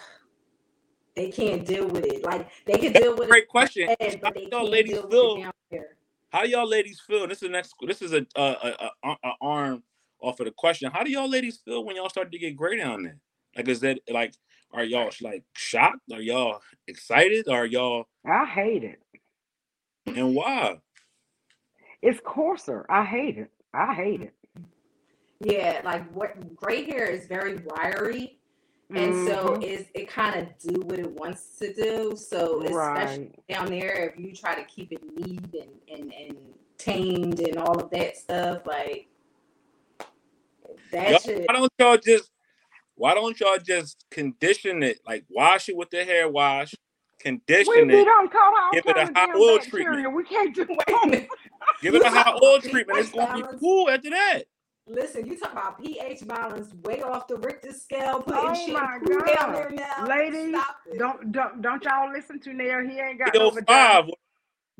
they 1.15 1.29
can't 1.29 1.65
deal 1.65 1.87
with 1.87 2.05
it. 2.05 2.23
Like 2.23 2.49
they 2.65 2.77
can 2.77 2.93
deal 2.93 3.13
with 3.13 3.23
it, 3.23 3.29
Great 3.31 3.47
question. 3.49 3.89
head, 3.99 4.19
but 4.21 4.33
they 4.33 4.47
ladies 4.49 4.93
deal 4.93 5.03
with 5.03 5.13
it 5.13 5.41
down 5.41 5.53
there. 5.71 5.96
How 6.29 6.43
y'all 6.43 6.67
ladies 6.67 7.01
feel? 7.05 7.27
This 7.27 7.37
is 7.37 7.41
the 7.43 7.49
next. 7.49 7.73
This 7.85 8.01
is 8.01 8.13
a 8.13 8.25
a, 8.35 8.41
a, 8.41 8.91
a, 9.03 9.15
a 9.23 9.31
arm 9.41 9.83
off 10.21 10.39
of 10.39 10.45
the 10.45 10.51
question. 10.51 10.91
How 10.91 11.03
do 11.03 11.11
y'all 11.11 11.29
ladies 11.29 11.59
feel 11.63 11.85
when 11.85 11.95
y'all 11.95 12.09
start 12.09 12.31
to 12.31 12.39
get 12.39 12.55
gray 12.55 12.77
down 12.77 13.03
there? 13.03 13.17
Like, 13.55 13.67
is 13.67 13.79
that 13.81 13.99
like, 14.09 14.33
are 14.71 14.83
y'all 14.83 15.09
like 15.21 15.43
shocked? 15.55 16.01
Are 16.11 16.21
y'all 16.21 16.59
excited? 16.87 17.47
Are 17.47 17.65
y'all 17.65 18.05
I 18.25 18.45
hate 18.45 18.83
it. 18.83 18.99
and 20.05 20.35
why? 20.35 20.79
It's 22.01 22.19
coarser. 22.23 22.85
I 22.89 23.05
hate 23.05 23.37
it. 23.37 23.51
I 23.73 23.93
hate 23.93 24.21
it. 24.21 24.33
Yeah, 25.39 25.81
like 25.85 26.11
what 26.13 26.55
gray 26.55 26.85
hair 26.85 27.05
is 27.05 27.27
very 27.27 27.57
wiry, 27.65 28.36
and 28.93 29.27
so 29.27 29.57
Mhm. 29.57 29.63
it's, 29.63 29.89
it 29.93 30.07
kind 30.09 30.39
of 30.39 30.57
do 30.59 30.79
what 30.81 30.97
it 30.99 31.11
wants 31.11 31.57
to 31.59 31.73
do. 31.73 32.15
So 32.15 32.61
especially 32.63 33.23
right. 33.25 33.47
down 33.49 33.67
there, 33.69 34.09
if 34.13 34.19
you 34.19 34.33
try 34.33 34.55
to 34.55 34.63
keep 34.63 34.91
it 34.91 35.01
neat 35.15 35.41
and, 35.53 35.99
and, 35.99 36.13
and 36.13 36.37
tamed 36.77 37.39
and 37.41 37.57
all 37.57 37.77
of 37.81 37.89
that 37.91 38.15
stuff, 38.17 38.65
like 38.65 39.07
that 40.91 41.09
Y'all- 41.09 41.19
shit. 41.19 41.45
why 41.47 41.53
don't 41.53 41.71
y'all 41.79 41.97
just? 41.97 42.31
Why 42.95 43.13
don't 43.13 43.39
y'all 43.39 43.57
just 43.63 44.05
condition 44.09 44.81
it? 44.81 44.99
Like 45.05 45.23
wash 45.29 45.69
it 45.69 45.75
with 45.75 45.89
the 45.91 46.03
hair 46.03 46.27
wash, 46.29 46.73
We, 46.73 47.19
condition 47.31 47.87
we 47.87 48.01
it, 48.01 48.05
don't 48.05 48.31
call 48.31 48.55
our 48.57 48.71
Give 48.71 48.85
it 48.87 48.97
a 48.97 49.05
hot 49.13 49.35
oil 49.35 49.57
bacteria. 49.59 49.85
treatment. 49.85 50.15
We 50.15 50.23
can't 50.23 50.55
do 50.55 50.65
Wait 50.67 50.79
a 51.03 51.05
minute. 51.07 51.27
give 51.81 51.93
it 51.93 52.01
a 52.03 52.09
hot 52.09 52.41
oil 52.41 52.59
treatment. 52.61 52.97
It's 52.99 53.11
gonna 53.11 53.51
be 53.51 53.57
cool 53.59 53.89
after 53.89 54.09
that. 54.09 54.43
Listen, 54.89 55.25
you 55.27 55.37
talk 55.37 55.51
about 55.51 55.83
pH 55.83 56.25
balance 56.27 56.73
way 56.83 57.01
off 57.01 57.27
the 57.27 57.35
Richter 57.35 57.73
scale, 57.73 58.21
putting 58.21 58.39
Oh 58.41 58.67
my 58.71 58.99
shampoo 58.99 59.19
down 59.35 59.53
there 59.53 59.69
now. 59.71 60.07
Ladies, 60.07 60.55
Don't 60.97 61.31
don't 61.31 61.61
don't 61.61 61.83
y'all 61.83 62.11
listen 62.11 62.39
to 62.41 62.53
Nair. 62.53 62.87
He 62.87 62.97
ain't 62.97 63.19
got 63.19 63.33
VO 63.33 63.49
no 63.49 63.61
five. 63.67 64.05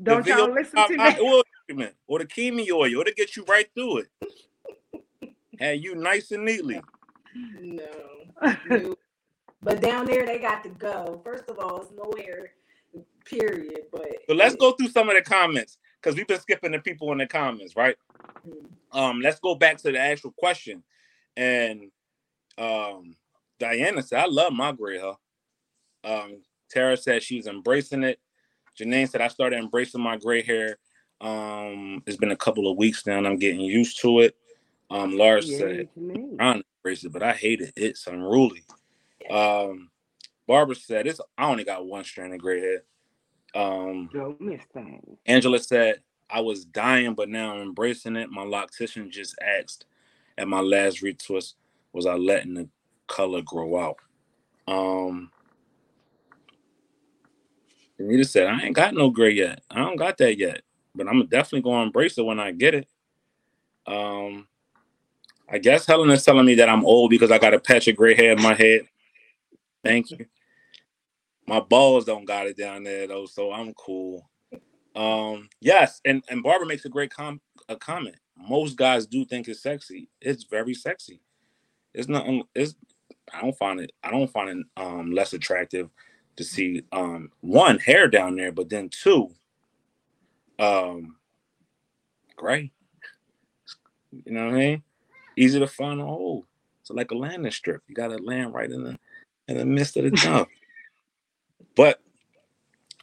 Don't 0.02 0.24
the 0.24 0.30
y'all 0.30 0.50
listen 0.52 0.76
five 0.76 0.88
to 0.88 0.96
hot 0.96 1.16
Nair. 1.18 1.22
oil 1.22 1.42
treatment 1.66 1.94
or 2.06 2.18
the 2.20 2.24
Kimi 2.24 2.70
oil. 2.72 2.86
It'll 2.86 3.04
get 3.14 3.36
you 3.36 3.44
right 3.44 3.68
through 3.74 4.04
it. 4.04 5.34
and 5.60 5.82
you 5.82 5.94
nice 5.94 6.30
and 6.30 6.44
neatly. 6.44 6.80
No, 7.60 7.84
no. 8.66 8.96
But 9.60 9.82
down 9.82 10.06
there, 10.06 10.24
they 10.24 10.38
got 10.38 10.62
to 10.62 10.70
go. 10.70 11.20
First 11.22 11.50
of 11.50 11.58
all, 11.58 11.82
it's 11.82 11.90
no 11.90 12.10
air, 12.22 12.52
period. 13.24 13.82
But 13.92 14.06
So 14.28 14.34
let's 14.34 14.54
go 14.54 14.72
through 14.72 14.88
some 14.88 15.10
of 15.10 15.16
the 15.16 15.22
comments 15.22 15.76
because 16.02 16.16
we've 16.16 16.26
been 16.26 16.40
skipping 16.40 16.72
the 16.72 16.80
people 16.80 17.12
in 17.12 17.18
the 17.18 17.26
comments, 17.26 17.76
right? 17.76 17.96
Um, 18.92 19.20
let's 19.20 19.40
go 19.40 19.54
back 19.54 19.78
to 19.78 19.92
the 19.92 19.98
actual 19.98 20.32
question, 20.38 20.82
and 21.36 21.90
um, 22.58 23.16
Diana 23.58 24.02
said, 24.02 24.20
I 24.20 24.26
love 24.26 24.52
my 24.52 24.72
gray 24.72 24.98
hair. 24.98 25.14
Um, 26.04 26.42
Tara 26.70 26.96
said 26.96 27.22
she's 27.22 27.46
embracing 27.46 28.04
it. 28.04 28.20
Janine 28.78 29.08
said, 29.08 29.20
I 29.20 29.28
started 29.28 29.58
embracing 29.58 30.00
my 30.02 30.16
gray 30.16 30.42
hair. 30.42 30.78
Um, 31.20 32.02
it's 32.06 32.16
been 32.16 32.30
a 32.30 32.36
couple 32.36 32.70
of 32.70 32.76
weeks 32.76 33.06
now 33.06 33.18
and 33.18 33.26
I'm 33.26 33.38
getting 33.38 33.60
used 33.60 34.00
to 34.02 34.20
it. 34.20 34.36
Um, 34.90 35.16
Lars 35.16 35.50
Yeah, 35.50 35.58
said, 35.58 35.88
trying 36.38 36.62
to 36.62 36.64
embrace 36.84 37.04
it, 37.04 37.12
but 37.12 37.22
I 37.22 37.32
hate 37.32 37.60
it. 37.60 37.72
It's 37.76 38.06
unruly. 38.06 38.62
Um, 39.30 39.90
Barbara 40.46 40.76
said, 40.76 41.06
it's, 41.06 41.20
I 41.36 41.46
only 41.50 41.64
got 41.64 41.86
one 41.86 42.04
strand 42.04 42.34
of 42.34 42.40
gray 42.40 42.60
hair. 42.60 42.82
Um, 43.54 44.10
Don't 44.12 44.40
miss 44.40 44.62
things. 44.72 45.18
Angela 45.26 45.58
said, 45.58 46.00
I 46.30 46.40
was 46.40 46.64
dying, 46.64 47.14
but 47.14 47.28
now 47.28 47.54
I'm 47.54 47.62
embracing 47.62 48.16
it. 48.16 48.30
My 48.30 48.44
loctician 48.44 49.10
just 49.10 49.36
asked 49.42 49.86
at 50.36 50.48
my 50.48 50.60
last 50.60 51.02
retwist, 51.02 51.54
was 51.92 52.06
I 52.06 52.14
letting 52.14 52.54
the 52.54 52.68
color 53.06 53.42
grow 53.42 53.78
out? 53.78 53.96
Um, 54.66 55.30
Anita 57.98 58.24
said, 58.24 58.46
I 58.46 58.62
ain't 58.62 58.76
got 58.76 58.94
no 58.94 59.10
gray 59.10 59.32
yet. 59.32 59.62
I 59.70 59.78
don't 59.78 59.96
got 59.96 60.18
that 60.18 60.38
yet, 60.38 60.62
but 60.94 61.08
I'm 61.08 61.26
definitely 61.26 61.62
going 61.62 61.80
to 61.80 61.86
embrace 61.86 62.18
it 62.18 62.24
when 62.24 62.38
I 62.38 62.52
get 62.52 62.74
it. 62.74 62.88
Um, 63.86 64.46
I 65.50 65.58
guess 65.58 65.86
Helen 65.86 66.10
is 66.10 66.24
telling 66.24 66.46
me 66.46 66.56
that 66.56 66.68
I'm 66.68 66.84
old 66.84 67.10
because 67.10 67.30
I 67.30 67.38
got 67.38 67.54
a 67.54 67.58
patch 67.58 67.88
of 67.88 67.96
gray 67.96 68.14
hair 68.14 68.32
in 68.32 68.42
my 68.42 68.54
head. 68.54 68.82
Thank 69.82 70.10
you. 70.10 70.26
My 71.48 71.60
balls 71.60 72.04
don't 72.04 72.26
got 72.26 72.46
it 72.46 72.58
down 72.58 72.82
there 72.82 73.06
though, 73.06 73.24
so 73.24 73.52
I'm 73.52 73.72
cool. 73.72 74.28
Um, 74.94 75.48
yes, 75.62 75.98
and 76.04 76.22
and 76.28 76.42
Barbara 76.42 76.66
makes 76.66 76.84
a 76.84 76.90
great 76.90 77.10
com 77.10 77.40
a 77.70 77.76
comment. 77.76 78.16
Most 78.36 78.76
guys 78.76 79.06
do 79.06 79.24
think 79.24 79.48
it's 79.48 79.62
sexy. 79.62 80.10
It's 80.20 80.44
very 80.44 80.74
sexy. 80.74 81.22
It's 81.94 82.06
not. 82.06 82.26
It's. 82.54 82.74
I 83.32 83.40
don't 83.40 83.56
find 83.56 83.80
it. 83.80 83.92
I 84.04 84.10
don't 84.10 84.30
find 84.30 84.50
it 84.50 84.66
um 84.76 85.10
less 85.10 85.32
attractive 85.32 85.88
to 86.36 86.44
see 86.44 86.82
um 86.92 87.30
one 87.40 87.78
hair 87.78 88.08
down 88.08 88.36
there, 88.36 88.52
but 88.52 88.68
then 88.68 88.90
two, 88.90 89.30
um, 90.58 91.16
gray. 92.36 92.70
You 94.12 94.32
know 94.32 94.44
what 94.44 94.54
I 94.54 94.58
mean? 94.58 94.82
Easy 95.38 95.58
to 95.58 95.66
find 95.66 95.98
a 95.98 96.04
hole. 96.04 96.44
It's 96.82 96.90
like 96.90 97.10
a 97.10 97.16
landing 97.16 97.52
strip. 97.52 97.80
You 97.88 97.94
got 97.94 98.08
to 98.08 98.18
land 98.18 98.52
right 98.52 98.70
in 98.70 98.84
the 98.84 98.98
in 99.48 99.56
the 99.56 99.64
midst 99.64 99.96
of 99.96 100.04
the 100.04 100.10
dump. 100.22 100.50
But 101.78 102.00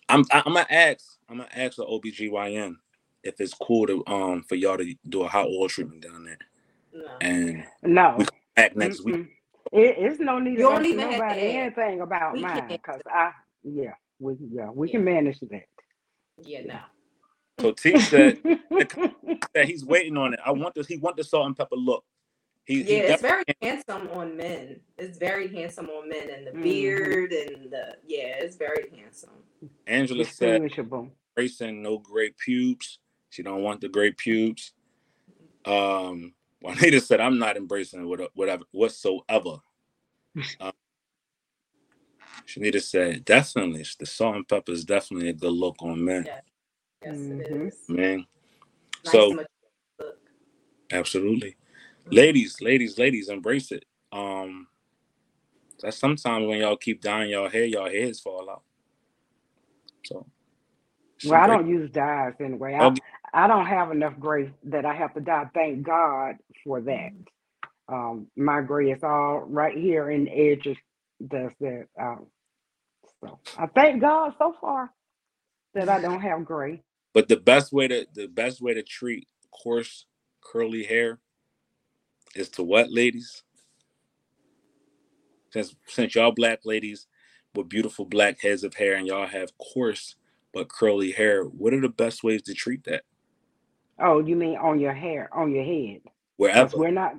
I'm 0.10 0.26
I'm 0.32 0.44
gonna 0.54 0.68
ask 0.70 1.06
I'm 1.30 1.38
gonna 1.38 1.50
ask 1.56 1.78
the 1.78 1.86
OBGYN 1.86 2.76
if 3.24 3.42
it's 3.42 3.54
cool 3.56 3.88
to 3.88 4.04
um 4.08 4.44
for 4.44 4.56
y'all 4.56 4.78
to 4.78 4.96
do 5.10 5.24
a 5.24 5.30
hot 5.30 5.48
oil 5.48 5.70
treatment 5.70 6.02
down 6.04 6.26
there 6.26 6.40
No. 6.94 7.20
and 7.22 7.66
No. 7.84 8.18
we 8.18 8.26
come 8.26 8.36
back 8.56 8.76
next 8.78 9.04
week. 9.04 9.18
Mm-mm. 9.18 9.28
It, 9.74 9.96
it's 10.00 10.20
no 10.22 10.40
need 10.40 10.58
You 10.58 10.60
to 10.60 10.70
don't 10.70 10.86
ask 10.86 10.88
even 10.88 11.12
have 11.12 11.28
to 11.28 11.36
nobody 11.36 11.42
anything 11.42 12.02
about 12.02 12.40
We 12.40 12.42
mine 12.42 12.80
because 12.80 13.02
I 13.08 13.32
yeah 13.64 13.94
we 14.20 14.36
yeah 14.52 14.70
we 14.74 14.90
Yeah. 14.90 14.92
can 14.92 15.04
manage 15.06 15.40
that. 15.42 15.64
Yeah, 16.44 16.62
no. 16.66 16.80
So 17.62 17.72
T 17.74 18.00
said 18.00 18.38
that 19.54 19.68
he's 19.68 19.86
waiting 19.86 20.18
on 20.18 20.34
it. 20.34 20.42
I 20.46 20.52
want 20.54 20.76
this. 20.76 20.88
He 20.88 20.98
want 20.98 21.18
the 21.18 21.26
salt 21.26 21.48
and 21.48 21.58
pepper 21.58 21.76
look. 21.78 22.06
He, 22.66 22.84
he 22.84 22.94
Yeah, 22.98 22.98
it's 23.14 23.22
definitely- 23.22 23.54
very 23.62 23.72
handsome 23.76 24.08
on 24.10 24.38
men. 24.38 24.82
It's 24.98 25.18
very 25.18 25.48
handsome 25.54 25.90
on 25.90 26.10
men, 26.10 26.30
and 26.32 26.48
the 26.48 26.52
Mhm. 26.52 26.64
beard 26.64 27.32
and 27.34 27.72
the 27.72 27.98
yeah, 28.06 28.38
it's 28.40 28.56
very 28.56 28.90
handsome. 28.96 29.44
Angela 29.88 30.26
said 30.26 30.62
Distinguishable. 30.64 31.12
racing 31.38 31.82
no 31.84 32.00
great 32.00 32.38
pubes. 32.38 33.00
She 33.30 33.44
don't 33.44 33.62
want 33.62 33.82
the 33.82 33.90
great 33.90 34.18
pubes. 34.18 34.74
Um, 35.66 36.34
Juanita 36.62 37.02
said 37.02 37.20
I'm 37.20 37.38
not 37.38 37.58
embracing 37.58 38.02
it 38.02 38.06
with- 38.06 38.30
whatever 38.34 38.64
whatsoever. 38.72 39.58
um, 40.60 40.72
Shanita 42.48 42.82
said 42.82 43.26
definitely 43.26 43.86
the 44.00 44.06
salt 44.06 44.36
and 44.36 44.48
pepper 44.48 44.72
is 44.72 44.86
definitely 44.86 45.30
a 45.30 45.34
good 45.34 45.52
look 45.54 45.76
on 45.82 46.04
men. 46.04 46.26
Yeah. 46.26 46.42
Yes, 47.04 47.16
Mhm. 47.18 47.42
it 47.42 47.52
is. 47.68 47.90
Man, 47.90 48.28
Nice 49.06 49.12
So- 49.12 49.30
look. 49.30 49.48
absolutely. 50.92 51.56
Ladies, 52.12 52.62
ladies, 52.62 52.98
ladies, 53.00 53.30
embrace 53.30 53.72
it. 53.72 53.86
Um, 54.14 54.68
that's 55.82 55.98
sometimes 55.98 56.48
when 56.48 56.60
y'all 56.60 56.78
keep 56.78 57.02
dyeing 57.02 57.32
y'all 57.32 57.50
hair, 57.50 57.66
y'all 57.66 57.90
heads 57.90 58.22
fall 58.22 58.50
out. 58.50 58.64
So, 60.04 60.28
Well, 61.24 61.42
I 61.42 61.48
don't 61.48 61.70
use 61.70 61.92
dyes 61.92 62.34
anyway. 62.42 62.76
I, 62.76 62.90
Okay. 62.90 63.02
I 63.34 63.48
don't 63.48 63.68
have 63.68 63.92
enough 63.92 64.14
gray 64.20 64.52
that 64.66 64.86
I 64.86 64.96
have 64.96 65.14
to 65.16 65.22
dye. 65.22 65.50
Thank 65.54 65.84
God 65.86 66.38
for 66.64 66.82
that. 66.82 67.12
Um, 67.90 68.28
my 68.38 68.62
gray 68.62 68.92
is 68.92 69.04
all 69.04 69.40
right 69.48 69.78
here 69.78 70.12
in 70.12 70.26
the 70.26 70.32
edges. 70.32 70.78
That's 71.22 71.56
that? 71.62 71.88
Um, 72.02 72.28
so 73.22 73.40
I 73.58 73.68
thank 73.68 74.02
God 74.02 74.34
so 74.40 74.56
far 74.62 74.92
that 75.76 75.90
I 75.90 76.00
don't 76.02 76.22
have 76.22 76.46
gray. 76.46 76.84
But 77.14 77.30
the 77.30 77.38
best 77.38 77.74
way 77.74 77.88
to 77.90 78.08
the 78.14 78.28
best 78.28 78.62
way 78.62 78.74
to 78.76 78.84
treat 78.84 79.28
coarse 79.52 80.06
curly 80.42 80.86
hair 80.86 81.20
is 82.34 82.50
to 82.50 82.64
what, 82.64 82.92
ladies? 82.92 83.44
Since 85.52 85.76
since 85.88 86.16
y'all 86.16 86.32
black 86.32 86.60
ladies 86.66 87.08
with 87.54 87.70
beautiful 87.70 88.06
black 88.06 88.42
heads 88.42 88.64
of 88.64 88.74
hair 88.74 88.96
and 88.96 89.08
y'all 89.08 89.28
have 89.28 89.58
coarse 89.58 90.16
but 90.54 90.70
curly 90.70 91.12
hair, 91.12 91.44
what 91.44 91.74
are 91.74 91.82
the 91.82 91.90
best 91.90 92.24
ways 92.24 92.42
to 92.44 92.54
treat 92.54 92.84
that? 92.86 93.04
Oh, 94.00 94.20
you 94.20 94.36
mean 94.36 94.58
on 94.58 94.80
your 94.80 94.94
hair, 94.94 95.30
on 95.34 95.54
your 95.54 95.64
head? 95.64 96.02
Wherever. 96.38 96.78
we're 96.78 96.92
not, 96.92 97.16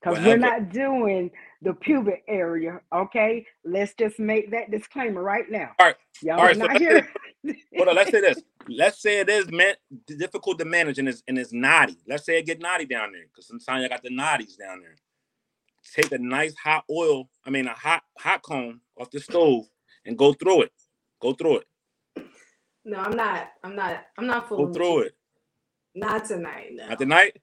because 0.00 0.24
we're 0.24 0.38
not 0.38 0.70
doing 0.70 1.30
the 1.60 1.74
pubic 1.74 2.22
area. 2.28 2.80
Okay, 2.94 3.44
let's 3.64 3.92
just 3.94 4.18
make 4.18 4.50
that 4.50 4.70
disclaimer 4.70 5.22
right 5.22 5.50
now. 5.50 5.72
All 5.78 5.86
right, 5.86 5.96
y'all 6.22 6.38
all 6.38 6.44
right, 6.44 6.56
so 6.56 6.66
not 6.66 6.78
here. 6.78 7.08
Hold 7.76 7.88
on, 7.88 7.96
let's 7.96 8.10
say 8.10 8.20
this. 8.20 8.42
Let's 8.68 9.00
say 9.00 9.20
it 9.20 9.28
is 9.28 9.50
man 9.50 9.74
difficult 10.06 10.58
to 10.58 10.64
manage 10.64 10.98
and 10.98 11.08
it's 11.08 11.22
and 11.28 11.38
it's 11.38 11.52
naughty. 11.52 11.96
Let's 12.08 12.24
say 12.26 12.38
it 12.38 12.46
get 12.46 12.60
naughty 12.60 12.86
down 12.86 13.12
there 13.12 13.24
because 13.26 13.46
sometimes 13.46 13.82
you 13.82 13.88
got 13.88 14.02
the 14.02 14.10
naughties 14.10 14.56
down 14.58 14.80
there. 14.80 14.96
Take 15.94 16.12
a 16.12 16.18
nice 16.18 16.54
hot 16.56 16.84
oil, 16.90 17.28
I 17.44 17.50
mean 17.50 17.66
a 17.68 17.72
hot 17.74 18.02
hot 18.18 18.42
comb 18.42 18.80
off 18.98 19.10
the 19.10 19.20
stove 19.20 19.66
and 20.04 20.18
go 20.18 20.32
through 20.32 20.62
it. 20.62 20.72
Go 21.20 21.32
through 21.32 21.58
it. 21.58 21.66
No, 22.84 22.98
I'm 22.98 23.16
not. 23.16 23.48
I'm 23.64 23.74
not. 23.76 24.04
I'm 24.18 24.26
not 24.26 24.48
Go 24.48 24.56
fooling. 24.56 24.74
through 24.74 24.86
you. 24.98 25.00
it. 25.06 25.16
Not 25.94 26.24
tonight. 26.24 26.70
No. 26.74 26.88
Not 26.88 26.98
tonight. 26.98 27.36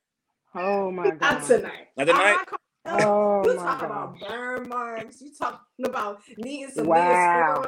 oh 0.56 0.92
my 0.92 1.12
God. 1.12 1.40
tonight. 1.44 1.88
Not 1.98 2.06
tonight? 2.08 2.36
Not 2.36 2.48
calling- 2.48 2.60
Oh 2.86 3.42
you 3.46 3.56
my 3.56 3.64
talking 3.64 3.86
about 3.86 4.20
burn 4.20 4.70
marks. 4.70 5.22
You 5.22 5.32
talking 5.38 5.86
about 5.86 6.20
needing 6.38 6.70
some 6.70 6.86
Wow. 6.86 7.64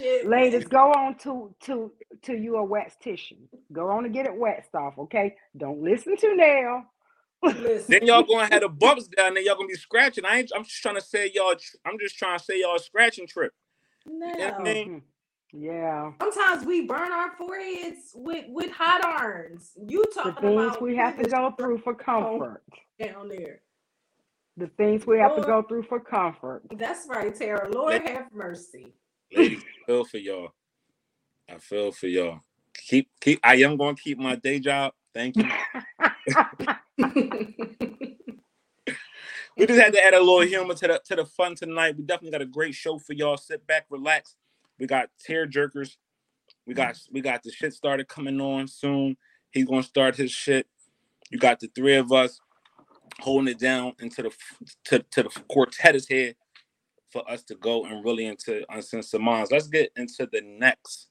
Neosporin 0.00 0.04
and 0.04 0.04
shit. 0.04 0.26
Ladies, 0.28 0.64
go 0.68 0.92
on 0.92 1.16
to 1.18 1.54
to 1.64 1.92
to 2.22 2.34
your 2.36 2.64
wax 2.66 2.96
tissue. 3.02 3.36
Go 3.72 3.90
on 3.90 4.04
and 4.04 4.14
get 4.14 4.26
it 4.26 4.34
waxed 4.36 4.74
off, 4.74 4.98
okay? 4.98 5.36
Don't 5.56 5.82
listen 5.82 6.16
to 6.18 6.36
Nell. 6.36 6.84
Listen. 7.42 7.86
Then 8.00 8.06
y'all 8.06 8.24
gonna 8.24 8.48
have 8.52 8.62
the 8.62 8.68
bumps 8.68 9.08
down 9.08 9.34
there. 9.34 9.42
Y'all 9.44 9.56
gonna 9.56 9.68
be 9.68 9.74
scratching. 9.74 10.24
I 10.24 10.38
ain't. 10.40 10.50
I'm 10.56 10.64
just 10.64 10.82
trying 10.82 10.96
to 10.96 11.00
say 11.00 11.30
y'all. 11.34 11.54
I'm 11.86 11.98
just 11.98 12.18
trying 12.18 12.38
to 12.38 12.44
say 12.44 12.60
y'all 12.60 12.78
scratching 12.78 13.26
trip. 13.28 13.52
No. 14.06 14.32
Yeah, 14.38 14.58
man. 14.58 14.76
Mhm. 14.76 15.02
Yeah. 15.52 16.12
Sometimes 16.20 16.66
we 16.66 16.82
burn 16.86 17.12
our 17.12 17.32
foreheads 17.36 18.12
with 18.14 18.46
with 18.48 18.70
hot 18.72 19.04
irons. 19.04 19.72
You 19.88 20.04
talking 20.14 20.34
The 20.34 20.40
things 20.40 20.60
about 20.60 20.82
we 20.82 20.96
have 20.96 21.16
to 21.18 21.28
go 21.28 21.52
through 21.58 21.78
for 21.78 21.94
comfort. 21.94 22.62
down 23.00 23.28
there. 23.28 23.60
The 24.56 24.66
things 24.68 25.06
we 25.06 25.18
have 25.20 25.36
to 25.36 25.42
go 25.42 25.62
through 25.62 25.84
for 25.84 26.00
comfort. 26.00 26.62
That's 26.72 27.06
right, 27.08 27.34
Tara. 27.34 27.68
Lord 27.70 28.02
have 28.02 28.32
mercy. 28.32 28.92
Ladies, 29.34 29.62
I 29.62 29.86
feel 29.86 30.04
for 30.04 30.18
y'all. 30.18 30.52
I 31.48 31.58
feel 31.58 31.92
for 31.92 32.06
y'all. 32.06 32.40
Keep 32.74 33.08
keep. 33.20 33.40
I 33.42 33.56
am 33.56 33.76
gonna 33.76 33.96
keep 33.96 34.18
my 34.18 34.36
day 34.36 34.58
job. 34.60 34.92
Thank 35.14 35.36
you. 35.36 35.44
we 39.56 39.66
just 39.66 39.80
had 39.80 39.92
to 39.92 40.04
add 40.04 40.14
a 40.14 40.20
little 40.20 40.40
humor 40.40 40.74
to 40.74 40.86
the 40.88 41.00
to 41.06 41.16
the 41.16 41.26
fun 41.26 41.54
tonight. 41.54 41.96
We 41.96 42.04
definitely 42.04 42.30
got 42.30 42.42
a 42.42 42.46
great 42.46 42.74
show 42.74 42.98
for 42.98 43.12
y'all. 43.12 43.36
Sit 43.36 43.66
back, 43.66 43.86
relax. 43.90 44.36
We 44.78 44.86
got 44.86 45.10
tear 45.18 45.46
jerkers. 45.46 45.96
We 46.66 46.74
got 46.74 46.98
we 47.10 47.20
got 47.20 47.42
the 47.42 47.50
shit 47.50 47.74
started 47.74 48.08
coming 48.08 48.40
on 48.40 48.68
soon. 48.68 49.16
He's 49.50 49.66
gonna 49.66 49.82
start 49.82 50.16
his 50.16 50.30
shit. 50.30 50.66
You 51.30 51.38
got 51.38 51.60
the 51.60 51.68
three 51.74 51.96
of 51.96 52.12
us 52.12 52.40
holding 53.20 53.48
it 53.48 53.58
down 53.58 53.94
into 53.98 54.22
the 54.22 54.30
to, 54.84 54.98
to 55.10 55.24
the 55.24 55.30
quartet 55.48 55.96
is 55.96 56.06
here 56.06 56.34
for 57.10 57.28
us 57.30 57.42
to 57.44 57.54
go 57.56 57.84
and 57.84 58.04
really 58.04 58.26
into 58.26 58.64
uncensored 58.74 59.20
minds. 59.20 59.50
Let's 59.50 59.68
get 59.68 59.90
into 59.96 60.28
the 60.30 60.42
next 60.42 61.08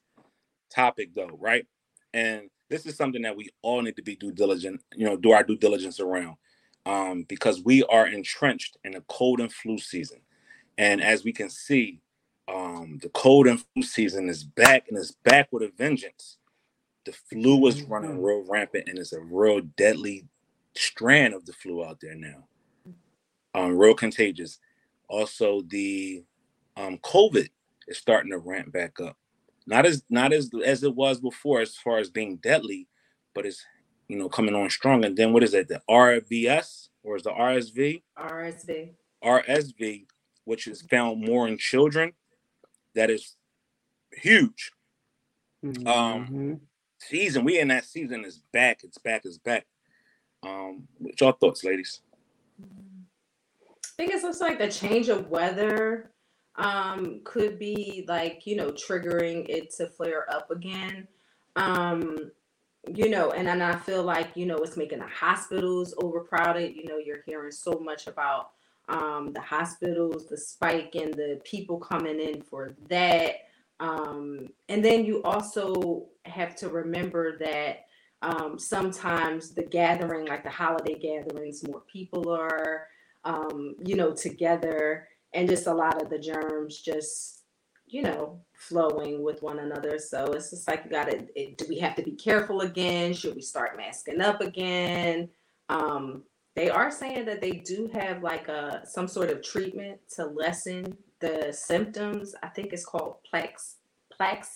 topic 0.74 1.10
though, 1.14 1.36
right? 1.40 1.66
And 2.14 2.50
this 2.70 2.86
is 2.86 2.96
something 2.96 3.22
that 3.22 3.36
we 3.36 3.48
all 3.62 3.82
need 3.82 3.96
to 3.96 4.02
be 4.02 4.16
due 4.16 4.32
diligent, 4.32 4.80
you 4.94 5.06
know, 5.06 5.16
do 5.16 5.32
our 5.32 5.42
due 5.42 5.56
diligence 5.56 6.00
around 6.00 6.36
um, 6.86 7.24
because 7.28 7.62
we 7.62 7.82
are 7.84 8.06
entrenched 8.06 8.76
in 8.84 8.94
a 8.96 9.00
cold 9.02 9.40
and 9.40 9.52
flu 9.52 9.78
season. 9.78 10.20
And 10.76 11.02
as 11.02 11.24
we 11.24 11.32
can 11.32 11.50
see, 11.50 12.00
um, 12.46 12.98
the 13.02 13.08
cold 13.10 13.46
and 13.46 13.60
flu 13.60 13.82
season 13.82 14.28
is 14.28 14.44
back 14.44 14.86
and 14.88 14.96
it's 14.98 15.12
back 15.24 15.48
with 15.52 15.62
a 15.62 15.72
vengeance. 15.76 16.38
The 17.04 17.12
flu 17.12 17.66
is 17.66 17.82
running 17.82 18.12
Mhm. 18.12 18.24
real 18.24 18.44
rampant 18.44 18.88
and 18.88 18.98
it's 18.98 19.12
a 19.12 19.20
real 19.20 19.60
deadly 19.60 20.26
strand 20.76 21.34
of 21.34 21.46
the 21.46 21.52
flu 21.52 21.84
out 21.84 22.00
there 22.00 22.14
now. 22.14 22.46
Um, 23.54 23.76
real 23.76 23.94
contagious. 23.94 24.60
Also, 25.08 25.62
the 25.68 26.22
um, 26.76 26.98
COVID 26.98 27.48
is 27.88 27.98
starting 27.98 28.30
to 28.30 28.38
ramp 28.38 28.72
back 28.72 29.00
up. 29.00 29.16
Not 29.66 29.84
as 29.86 30.02
not 30.08 30.32
as 30.32 30.50
as 30.64 30.82
it 30.82 30.94
was 30.94 31.20
before, 31.20 31.60
as 31.60 31.76
far 31.76 31.98
as 31.98 32.10
being 32.10 32.36
deadly, 32.36 32.88
but 33.34 33.44
it's 33.46 33.64
you 34.08 34.16
know 34.18 34.28
coming 34.28 34.54
on 34.54 34.70
strong. 34.70 35.04
And 35.04 35.16
then 35.16 35.32
what 35.32 35.42
is 35.42 35.54
it? 35.54 35.68
The 35.68 35.82
RVS 35.88 36.88
or 37.02 37.16
is 37.16 37.22
the 37.24 37.30
RSV? 37.32 38.02
RSV. 38.18 38.90
RSV, 39.24 40.06
which 40.44 40.66
is 40.66 40.82
found 40.82 41.24
more 41.24 41.48
in 41.48 41.58
children. 41.58 42.12
That 42.94 43.10
is 43.10 43.36
huge. 44.12 44.72
Mhm. 45.64 45.86
Um, 45.86 46.60
season. 47.00 47.44
We 47.44 47.58
in 47.58 47.68
that 47.68 47.84
season 47.84 48.24
is 48.24 48.38
back. 48.52 48.84
It's 48.84 48.98
back. 48.98 49.22
It's 49.24 49.38
back. 49.38 49.66
Um, 50.42 50.86
what's 50.98 51.20
your 51.20 51.32
thoughts, 51.32 51.64
ladies? 51.64 52.00
Think 53.98 54.12
it's 54.12 54.22
just 54.22 54.40
like 54.40 54.58
the 54.58 54.70
change 54.70 55.08
of 55.08 55.28
weather 55.28 56.12
um 56.54 57.20
could 57.24 57.58
be 57.58 58.04
like 58.08 58.46
you 58.46 58.56
know 58.56 58.70
triggering 58.72 59.48
it 59.48 59.70
to 59.74 59.86
flare 59.88 60.24
up 60.32 60.50
again. 60.50 61.08
Um 61.56 62.30
you 62.94 63.10
know 63.10 63.32
and 63.32 63.46
then 63.46 63.60
i 63.60 63.76
feel 63.76 64.02
like 64.04 64.30
you 64.36 64.46
know 64.46 64.56
it's 64.58 64.76
making 64.76 65.00
the 65.00 65.06
hospitals 65.08 65.94
overcrowded. 66.00 66.76
You 66.76 66.86
know 66.86 66.98
you're 66.98 67.22
hearing 67.26 67.50
so 67.50 67.72
much 67.72 68.06
about 68.06 68.52
um 68.88 69.32
the 69.32 69.40
hospitals 69.40 70.26
the 70.26 70.36
spike 70.36 70.94
and 70.94 71.12
the 71.12 71.40
people 71.44 71.78
coming 71.78 72.20
in 72.20 72.40
for 72.42 72.70
that. 72.88 73.48
Um 73.80 74.48
and 74.68 74.84
then 74.84 75.04
you 75.04 75.22
also 75.24 76.06
have 76.24 76.54
to 76.56 76.68
remember 76.68 77.36
that 77.38 77.86
um 78.22 78.60
sometimes 78.60 79.50
the 79.50 79.64
gathering 79.64 80.26
like 80.28 80.44
the 80.44 80.50
holiday 80.50 80.94
gatherings 80.98 81.66
more 81.66 81.82
people 81.92 82.30
are 82.30 82.86
um 83.24 83.74
you 83.84 83.96
know 83.96 84.12
together 84.12 85.08
and 85.34 85.48
just 85.48 85.66
a 85.66 85.74
lot 85.74 86.00
of 86.00 86.08
the 86.10 86.18
germs 86.18 86.80
just 86.80 87.38
you 87.86 88.02
know 88.02 88.40
flowing 88.54 89.22
with 89.22 89.42
one 89.42 89.60
another. 89.60 89.98
So 89.98 90.32
it's 90.32 90.50
just 90.50 90.68
like 90.68 90.84
you 90.84 90.90
gotta 90.90 91.26
it, 91.34 91.58
do 91.58 91.66
we 91.68 91.78
have 91.78 91.94
to 91.96 92.02
be 92.02 92.12
careful 92.12 92.60
again? 92.62 93.12
Should 93.12 93.34
we 93.34 93.42
start 93.42 93.76
masking 93.76 94.20
up 94.20 94.40
again? 94.40 95.28
Um 95.68 96.22
they 96.56 96.68
are 96.68 96.90
saying 96.90 97.24
that 97.26 97.40
they 97.40 97.52
do 97.52 97.88
have 97.92 98.22
like 98.22 98.48
a 98.48 98.82
some 98.84 99.08
sort 99.08 99.30
of 99.30 99.42
treatment 99.42 100.00
to 100.16 100.26
lessen 100.26 100.96
the 101.20 101.52
symptoms. 101.52 102.34
I 102.42 102.48
think 102.48 102.72
it's 102.72 102.84
called 102.84 103.16
plex 103.32 103.74
plex 104.18 104.46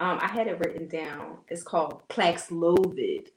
um 0.00 0.18
i 0.20 0.26
had 0.26 0.46
it 0.46 0.58
written 0.60 0.88
down. 0.88 1.38
It's 1.48 1.62
called 1.62 2.02
Paxlovid 2.08 3.28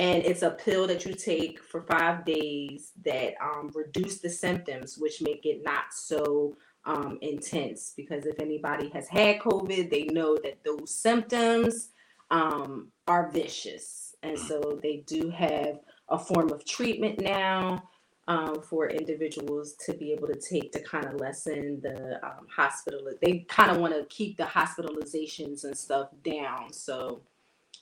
and 0.00 0.24
it's 0.24 0.40
a 0.40 0.50
pill 0.50 0.86
that 0.86 1.04
you 1.04 1.12
take 1.12 1.62
for 1.62 1.82
five 1.82 2.24
days 2.24 2.92
that 3.04 3.34
um, 3.42 3.70
reduce 3.74 4.18
the 4.18 4.30
symptoms 4.30 4.96
which 4.96 5.20
make 5.20 5.44
it 5.44 5.60
not 5.62 5.92
so 5.92 6.56
um, 6.86 7.18
intense. 7.20 7.92
Because 7.94 8.24
if 8.24 8.40
anybody 8.40 8.88
has 8.94 9.08
had 9.08 9.40
covid 9.40 9.90
they 9.90 10.04
know 10.04 10.38
that 10.42 10.64
those 10.64 10.94
symptoms 10.94 11.90
um, 12.30 12.88
are 13.06 13.30
vicious. 13.30 14.14
And 14.22 14.38
so 14.38 14.80
they 14.82 15.04
do 15.06 15.28
have 15.30 15.80
a 16.08 16.18
form 16.18 16.50
of 16.50 16.64
treatment 16.64 17.20
now 17.20 17.82
um, 18.26 18.62
for 18.62 18.88
individuals 18.88 19.74
to 19.84 19.92
be 19.92 20.12
able 20.12 20.28
to 20.28 20.40
take 20.40 20.72
to 20.72 20.80
kind 20.80 21.04
of 21.04 21.20
lessen 21.20 21.80
the 21.82 22.18
um, 22.24 22.46
hospital 22.54 23.00
they 23.20 23.44
kind 23.48 23.70
of 23.70 23.78
want 23.78 23.92
to 23.92 24.06
keep 24.08 24.38
the 24.38 24.44
hospitalizations 24.44 25.64
and 25.64 25.76
stuff 25.76 26.08
down. 26.24 26.72
So 26.72 27.20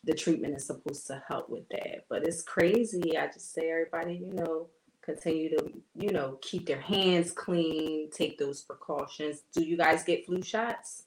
the 0.05 0.15
treatment 0.15 0.57
is 0.57 0.67
supposed 0.67 1.07
to 1.09 1.23
help 1.29 1.49
with 1.49 1.69
that. 1.71 2.07
But 2.09 2.25
it's 2.27 2.43
crazy. 2.43 3.17
I 3.17 3.27
just 3.27 3.53
say 3.53 3.71
everybody, 3.71 4.15
you 4.15 4.33
know, 4.33 4.69
continue 5.03 5.51
to, 5.57 5.73
you 5.95 6.13
know, 6.13 6.39
keep 6.43 6.67
their 6.67 6.81
hands 6.81 7.33
clean, 7.33 8.11
take 8.11 8.39
those 8.39 8.63
precautions. 8.63 9.43
Do 9.53 9.65
you 9.65 9.77
guys 9.77 10.05
get 10.05 10.27
flu 10.27 10.43
shots? 10.43 11.05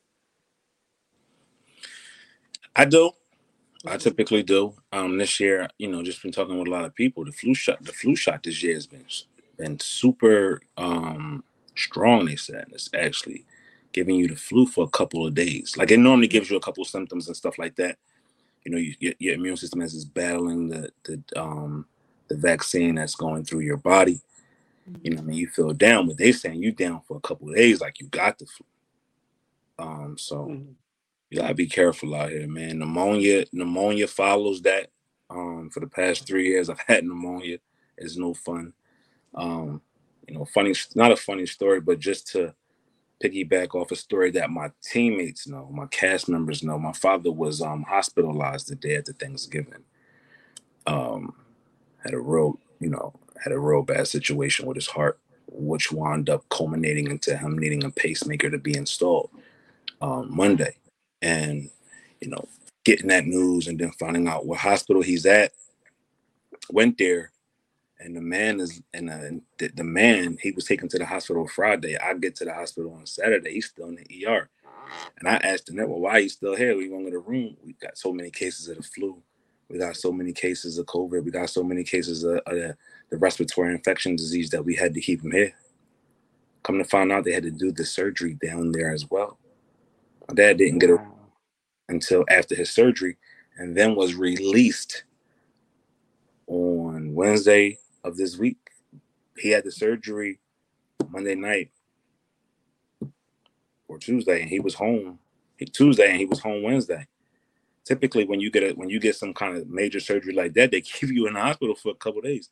I 2.76 2.86
do. 2.86 3.12
I 3.86 3.98
typically 3.98 4.44
do. 4.44 4.76
Um, 4.92 5.18
this 5.18 5.40
year, 5.40 5.68
you 5.78 5.88
know, 5.88 6.04
just 6.04 6.22
been 6.22 6.32
talking 6.32 6.58
with 6.58 6.68
a 6.68 6.72
lot 6.72 6.86
of 6.86 6.96
people. 6.96 7.26
The 7.26 7.32
flu 7.32 7.54
shot, 7.54 7.84
the 7.84 7.94
flu 7.94 8.16
shot 8.16 8.44
this 8.44 8.62
year 8.62 8.76
has 8.76 8.88
been 8.88 9.06
been 9.58 9.80
super 9.80 10.62
um 10.78 11.44
strong. 11.76 12.26
They 12.26 12.36
said 12.36 12.66
it's 12.72 12.90
actually 12.94 13.46
giving 13.92 14.16
you 14.16 14.28
the 14.28 14.36
flu 14.36 14.66
for 14.66 14.84
a 14.84 14.90
couple 14.90 15.26
of 15.26 15.34
days. 15.34 15.76
Like 15.78 15.92
it 15.92 16.00
normally 16.00 16.28
gives 16.28 16.50
you 16.50 16.58
a 16.58 16.62
couple 16.62 16.84
of 16.84 16.90
symptoms 16.90 17.28
and 17.28 17.36
stuff 17.36 17.58
like 17.58 17.76
that. 17.76 17.98
You 18.66 18.72
know, 18.72 18.78
you, 18.78 18.96
your, 19.00 19.14
your 19.20 19.36
immune 19.36 19.58
system 19.58 19.82
is 19.82 20.06
battling 20.06 20.70
the 20.70 20.90
the 21.06 21.22
um 21.42 21.86
the 22.30 22.38
vaccine 22.38 22.96
that's 22.96 23.16
going 23.16 23.46
through 23.46 23.62
your 23.62 23.78
body. 23.78 24.22
You 25.04 25.12
know, 25.12 25.20
I 25.20 25.24
mean, 25.24 25.38
you 25.38 25.48
feel 25.48 25.74
down, 25.74 26.08
but 26.08 26.18
they 26.18 26.32
saying 26.32 26.62
you 26.64 26.72
down 26.72 27.02
for 27.08 27.18
a 27.18 27.22
couple 27.22 27.50
of 27.50 27.56
days, 27.56 27.82
like 27.82 28.00
you 28.00 28.08
got 28.08 28.40
the 28.40 28.46
flu. 28.48 28.66
Um, 29.80 30.18
so 30.18 30.48
Mhm. 30.48 30.76
you 31.32 31.40
gotta 31.40 31.56
be 31.56 31.68
careful 31.68 32.16
out 32.16 32.32
here, 32.32 32.48
man. 32.48 32.80
Pneumonia, 32.80 33.46
pneumonia 33.54 34.08
follows 34.08 34.62
that. 34.64 34.92
Um, 35.30 35.70
for 35.72 35.80
the 35.82 35.88
past 35.88 36.28
three 36.28 36.48
years, 36.48 36.70
I've 36.70 36.80
had 36.88 37.06
pneumonia. 37.06 37.60
It's 37.98 38.18
no 38.18 38.34
fun. 38.34 38.74
Um, 39.36 39.82
you 40.28 40.36
know, 40.36 40.46
funny, 40.46 40.74
not 40.96 41.12
a 41.12 41.18
funny 41.18 41.46
story, 41.46 41.82
but 41.82 42.00
just 42.00 42.28
to 42.34 42.56
piggyback 43.24 43.76
off 43.76 43.92
a 43.92 43.96
story 43.96 44.32
that 44.32 44.50
my 44.50 44.72
teammates 44.82 45.48
know, 45.48 45.70
my 45.72 45.86
cast 45.88 46.28
members 46.28 46.64
know. 46.64 46.80
My 46.80 46.94
father 46.94 47.32
was 47.32 47.62
um 47.62 47.84
hospitalized 47.84 48.70
the 48.70 48.76
day 48.76 48.98
after 48.98 49.14
Thanksgiving. 49.14 49.84
Um, 50.88 51.36
had 52.04 52.14
a 52.14 52.20
real, 52.20 52.60
you 52.80 52.90
know, 52.90 53.14
had 53.44 53.54
a 53.54 53.60
real 53.60 53.84
bad 53.84 54.08
situation 54.08 54.66
with 54.66 54.76
his 54.76 54.88
heart, 54.88 55.20
which 55.48 55.92
wound 55.92 56.30
up 56.30 56.48
culminating 56.50 57.08
into 57.08 57.38
him 57.38 57.58
needing 57.58 57.84
a 57.84 57.92
pacemaker 57.92 58.50
to 58.50 58.58
be 58.58 58.76
installed 58.76 59.30
um, 60.02 60.36
Monday. 60.36 60.76
And, 61.22 61.70
you 62.20 62.30
know, 62.30 62.48
getting 62.84 63.08
that 63.08 63.26
news 63.26 63.68
and 63.68 63.78
then 63.78 63.92
finding 63.92 64.28
out 64.28 64.46
what 64.46 64.60
hospital 64.60 65.02
he's 65.02 65.26
at, 65.26 65.52
went 66.72 66.98
there, 66.98 67.32
and 68.04 68.16
the 68.16 68.22
man 68.22 68.60
is, 68.60 68.82
and 68.94 69.10
uh, 69.10 69.42
the, 69.58 69.70
the 69.76 69.84
man, 69.84 70.38
he 70.42 70.52
was 70.52 70.66
taken 70.66 70.90
to 70.90 70.98
the 70.98 71.06
hospital 71.06 71.48
Friday. 71.48 71.98
I 71.98 72.14
get 72.16 72.36
to 72.38 72.46
the 72.46 72.54
hospital 72.54 72.94
on 72.94 73.06
Saturday, 73.06 73.54
he's 73.54 73.68
still 73.68 73.88
in 73.90 73.96
the 73.96 74.26
ER. 74.26 74.50
And 75.20 75.30
I 75.30 75.36
asked 75.36 75.68
the 75.68 75.74
network, 75.74 76.00
why 76.00 76.12
are 76.12 76.20
you 76.20 76.30
still 76.30 76.56
here? 76.56 76.76
We 76.76 76.90
going 76.90 77.06
to 77.06 77.12
the 77.12 77.20
room. 77.20 77.56
We 77.64 77.74
got 77.74 77.98
so 77.98 78.12
many 78.12 78.32
cases 78.32 78.68
of 78.68 78.78
the 78.78 78.84
flu. 78.84 79.22
We 79.70 79.78
got 79.78 79.96
so 79.96 80.12
many 80.12 80.34
cases 80.34 80.78
of 80.78 80.86
COVID. 80.88 81.24
We 81.24 81.32
got 81.32 81.50
so 81.50 81.64
many 81.64 81.84
cases 81.84 82.24
of, 82.24 82.38
of 82.46 82.56
the, 82.56 82.76
the 83.10 83.18
respiratory 83.18 83.74
infection 83.74 84.16
disease 84.16 84.50
that 84.50 84.66
we 84.66 84.76
had 84.76 84.94
to 84.94 85.02
keep 85.02 85.24
him 85.24 85.32
here. 85.32 85.54
Come 86.64 86.78
to 86.78 86.84
find 86.84 87.12
out, 87.12 87.24
they 87.24 87.32
had 87.32 87.44
to 87.44 87.52
do 87.52 87.72
the 87.72 87.86
surgery 87.86 88.38
down 88.44 88.72
there 88.72 88.94
as 88.94 89.10
well. 89.10 89.38
My 90.28 90.36
dad 90.36 90.58
didn't 90.58 90.80
get 90.80 90.90
a 90.90 91.06
until 91.90 92.24
after 92.30 92.56
his 92.56 92.72
surgery 92.72 93.18
and 93.58 93.76
then 93.76 93.96
was 93.96 94.16
released 94.16 95.04
on 96.48 97.14
Wednesday 97.14 97.78
of 98.04 98.18
this 98.18 98.38
week. 98.38 98.58
He 99.38 99.50
had 99.50 99.64
the 99.64 99.72
surgery 99.72 100.40
Monday 101.10 101.36
night 101.36 101.72
or 103.88 103.98
Tuesday 103.98 104.42
and 104.42 104.50
he 104.50 104.60
was 104.60 104.76
home 104.76 105.20
Tuesday 105.74 106.10
and 106.10 106.20
he 106.20 106.26
was 106.26 106.40
home 106.40 106.64
Wednesday. 106.64 107.08
Typically 107.84 108.26
when 108.26 108.40
you 108.40 108.52
get 108.52 108.64
a 108.64 108.74
when 108.74 108.90
you 108.90 109.00
get 109.00 109.16
some 109.16 109.34
kind 109.34 109.58
of 109.58 109.68
major 109.68 110.00
surgery 110.00 110.34
like 110.34 110.54
that, 110.54 110.72
they 110.72 110.82
keep 110.82 111.10
you 111.10 111.28
in 111.28 111.34
the 111.34 111.42
hospital 111.42 111.76
for 111.76 111.90
a 111.90 111.96
couple 111.96 112.22
days. 112.22 112.50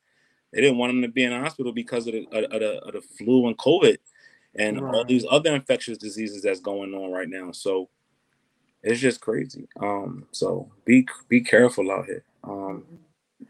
They 0.52 0.62
didn't 0.62 0.78
want 0.78 0.92
him 0.92 1.02
to 1.04 1.08
be 1.08 1.24
in 1.24 1.32
the 1.32 1.40
hospital 1.40 1.72
because 1.72 2.08
of 2.08 2.14
the, 2.14 2.26
of, 2.32 2.60
the, 2.60 2.80
of 2.84 2.94
the 2.94 3.02
flu 3.02 3.48
and 3.48 3.58
COVID 3.58 3.98
and 4.56 4.80
all 4.80 5.06
these 5.06 5.26
other 5.30 5.54
infectious 5.54 6.00
diseases 6.00 6.42
that's 6.42 6.60
going 6.60 6.94
on 6.96 7.12
right 7.12 7.30
now. 7.30 7.52
So 7.52 7.90
it's 8.82 9.00
just 9.00 9.22
crazy. 9.22 9.68
Um, 9.80 10.26
so 10.32 10.72
be 10.86 11.08
be 11.28 11.42
careful 11.42 11.92
out 11.92 12.06
here. 12.06 12.24
Um, 12.44 12.86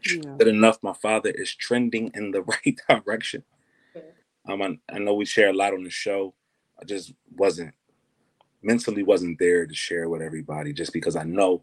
Yeah. 0.04 0.38
good 0.38 0.48
enough. 0.48 0.78
My 0.82 0.94
father 0.94 1.30
is 1.30 1.54
trending 1.54 2.10
in 2.14 2.32
the 2.32 2.42
right 2.44 2.80
direction. 2.88 3.44
Um, 4.48 4.62
I, 4.62 4.78
I 4.92 4.98
know 5.00 5.14
we 5.14 5.26
share 5.26 5.50
a 5.50 5.54
lot 5.54 5.74
on 5.74 5.84
the 5.84 5.90
show. 5.90 6.34
I 6.80 6.84
just 6.84 7.12
wasn't 7.36 7.74
mentally 8.62 9.02
wasn't 9.04 9.38
there 9.38 9.66
to 9.66 9.74
share 9.74 10.08
with 10.08 10.22
everybody 10.22 10.72
just 10.72 10.92
because 10.92 11.16
I 11.16 11.24
know 11.24 11.62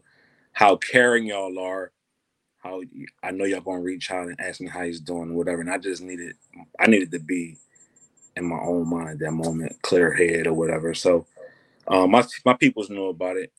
how 0.52 0.76
caring 0.76 1.26
y'all 1.26 1.58
are. 1.58 1.92
How 2.58 2.82
I 3.22 3.30
know 3.32 3.44
y'all 3.44 3.60
gonna 3.60 3.80
reach 3.82 4.10
out 4.10 4.28
and 4.28 4.40
ask 4.40 4.60
me 4.60 4.68
how 4.68 4.84
he's 4.84 5.00
doing, 5.00 5.34
whatever. 5.36 5.60
And 5.62 5.70
I 5.70 5.78
just 5.78 6.02
needed, 6.02 6.36
I 6.80 6.86
needed 6.88 7.12
to 7.12 7.20
be 7.20 7.58
in 8.36 8.44
my 8.46 8.58
own 8.60 8.88
mind 8.88 9.10
at 9.10 9.18
that 9.20 9.32
moment, 9.32 9.80
clear 9.82 10.12
head 10.12 10.46
or 10.46 10.54
whatever. 10.54 10.94
So, 10.94 11.26
um, 11.88 12.12
my 12.12 12.24
my 12.44 12.54
peoples 12.54 12.90
know 12.90 13.06
about 13.08 13.36
it. 13.36 13.52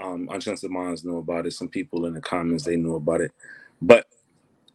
Um, 0.00 0.28
Uncensored 0.32 0.70
Minds 0.70 1.04
know 1.04 1.18
about 1.18 1.46
it. 1.46 1.52
Some 1.52 1.68
people 1.68 2.06
in 2.06 2.14
the 2.14 2.20
comments 2.22 2.64
they 2.64 2.76
knew 2.76 2.96
about 2.96 3.22
it, 3.22 3.32
but 3.82 4.06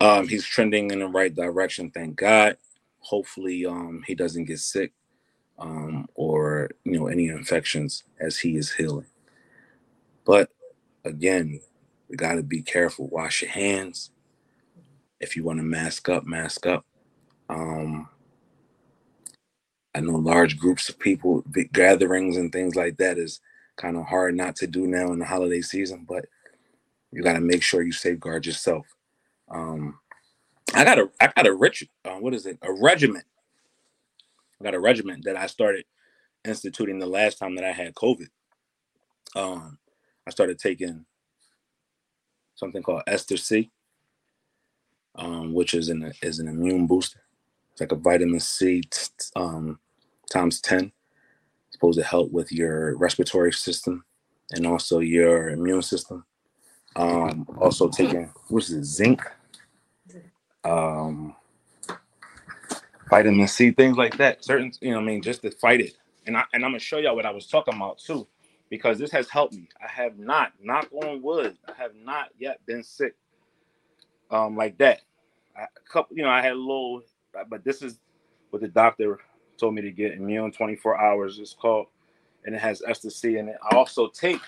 um, 0.01 0.27
he's 0.27 0.45
trending 0.45 0.91
in 0.91 0.99
the 0.99 1.07
right 1.07 1.33
direction. 1.33 1.91
Thank 1.91 2.17
God. 2.17 2.57
Hopefully, 2.99 3.65
um, 3.65 4.03
he 4.07 4.15
doesn't 4.15 4.45
get 4.45 4.59
sick 4.59 4.93
um, 5.59 6.07
or 6.15 6.69
you 6.85 6.99
know 6.99 7.07
any 7.07 7.27
infections 7.29 8.03
as 8.19 8.39
he 8.39 8.57
is 8.57 8.73
healing. 8.73 9.07
But 10.25 10.49
again, 11.05 11.61
we 12.09 12.17
got 12.17 12.35
to 12.35 12.43
be 12.43 12.61
careful. 12.61 13.07
Wash 13.07 13.41
your 13.41 13.51
hands. 13.51 14.11
If 15.19 15.35
you 15.35 15.43
want 15.43 15.59
to 15.59 15.63
mask 15.63 16.09
up, 16.09 16.25
mask 16.25 16.65
up. 16.67 16.85
Um, 17.49 18.09
I 19.95 20.01
know 20.01 20.13
large 20.13 20.57
groups 20.57 20.89
of 20.89 20.99
people, 20.99 21.43
big 21.51 21.73
gatherings 21.73 22.37
and 22.37 22.51
things 22.51 22.75
like 22.75 22.97
that 22.97 23.17
is 23.17 23.41
kind 23.77 23.97
of 23.97 24.05
hard 24.05 24.35
not 24.35 24.55
to 24.57 24.67
do 24.67 24.87
now 24.87 25.11
in 25.11 25.19
the 25.19 25.25
holiday 25.25 25.61
season, 25.61 26.05
but 26.07 26.25
you 27.11 27.23
got 27.23 27.33
to 27.33 27.41
make 27.41 27.61
sure 27.61 27.81
you 27.81 27.91
safeguard 27.91 28.45
yourself. 28.45 28.85
Um, 29.49 29.99
I 30.73 30.83
got 30.83 30.99
a 30.99 31.09
I 31.19 31.27
got 31.35 31.47
a 31.47 31.53
rich 31.53 31.87
uh, 32.05 32.15
what 32.15 32.33
is 32.33 32.45
it 32.45 32.57
a 32.61 32.71
regiment. 32.71 33.25
I 34.59 34.63
got 34.63 34.73
a 34.73 34.79
regiment 34.79 35.25
that 35.25 35.35
I 35.35 35.47
started 35.47 35.85
instituting 36.45 36.99
the 36.99 37.07
last 37.07 37.37
time 37.37 37.55
that 37.55 37.65
I 37.65 37.71
had 37.71 37.93
COVID. 37.95 38.27
Um, 39.35 39.77
I 40.27 40.31
started 40.31 40.59
taking 40.59 41.05
something 42.55 42.83
called 42.83 43.03
Ester 43.07 43.37
C, 43.37 43.71
um, 45.15 45.53
which 45.53 45.73
is 45.73 45.89
an 45.89 46.13
is 46.21 46.39
an 46.39 46.47
immune 46.47 46.87
booster. 46.87 47.21
It's 47.71 47.81
like 47.81 47.91
a 47.91 47.95
vitamin 47.95 48.39
C 48.39 48.81
t- 48.81 49.07
um, 49.35 49.79
times 50.31 50.61
ten. 50.61 50.91
It's 51.67 51.73
supposed 51.75 51.99
to 51.99 52.05
help 52.05 52.31
with 52.31 52.51
your 52.51 52.97
respiratory 52.97 53.51
system 53.53 54.05
and 54.51 54.67
also 54.67 54.99
your 54.99 55.49
immune 55.49 55.81
system. 55.81 56.25
Um, 56.95 57.47
also 57.59 57.87
taking 57.89 58.29
what's 58.49 58.69
it 58.69 58.83
zinc, 58.83 59.21
um, 60.63 61.35
vitamin 63.09 63.47
C, 63.47 63.71
things 63.71 63.97
like 63.97 64.17
that. 64.17 64.43
Certain, 64.43 64.71
you 64.81 64.91
know, 64.91 64.99
I 64.99 65.01
mean, 65.01 65.21
just 65.21 65.41
to 65.43 65.51
fight 65.51 65.81
it. 65.81 65.97
And 66.27 66.37
I 66.37 66.43
and 66.53 66.65
I'm 66.65 66.71
gonna 66.71 66.79
show 66.79 66.97
y'all 66.97 67.15
what 67.15 67.25
I 67.25 67.31
was 67.31 67.47
talking 67.47 67.75
about 67.75 67.99
too, 67.99 68.27
because 68.69 68.99
this 68.99 69.11
has 69.11 69.29
helped 69.29 69.53
me. 69.53 69.69
I 69.81 69.87
have 69.89 70.19
not, 70.19 70.53
knock 70.61 70.87
on 70.91 71.21
wood, 71.21 71.57
I 71.67 71.73
have 71.81 71.95
not 71.95 72.29
yet 72.37 72.59
been 72.65 72.83
sick, 72.83 73.15
um, 74.29 74.57
like 74.57 74.77
that. 74.79 75.01
I, 75.57 75.63
a 75.63 75.89
couple, 75.91 76.17
you 76.17 76.23
know, 76.23 76.29
I 76.29 76.41
had 76.41 76.53
a 76.53 76.55
little, 76.55 77.03
but 77.49 77.63
this 77.63 77.81
is 77.81 77.99
what 78.49 78.61
the 78.61 78.67
doctor 78.67 79.19
told 79.57 79.75
me 79.75 79.81
to 79.81 79.91
get 79.91 80.13
immune 80.13 80.51
24 80.51 80.99
hours. 80.99 81.39
It's 81.39 81.53
called, 81.53 81.87
and 82.45 82.53
it 82.53 82.59
has 82.59 82.83
C 82.97 83.37
in 83.37 83.47
it. 83.47 83.57
I 83.71 83.75
also 83.75 84.09
take 84.09 84.41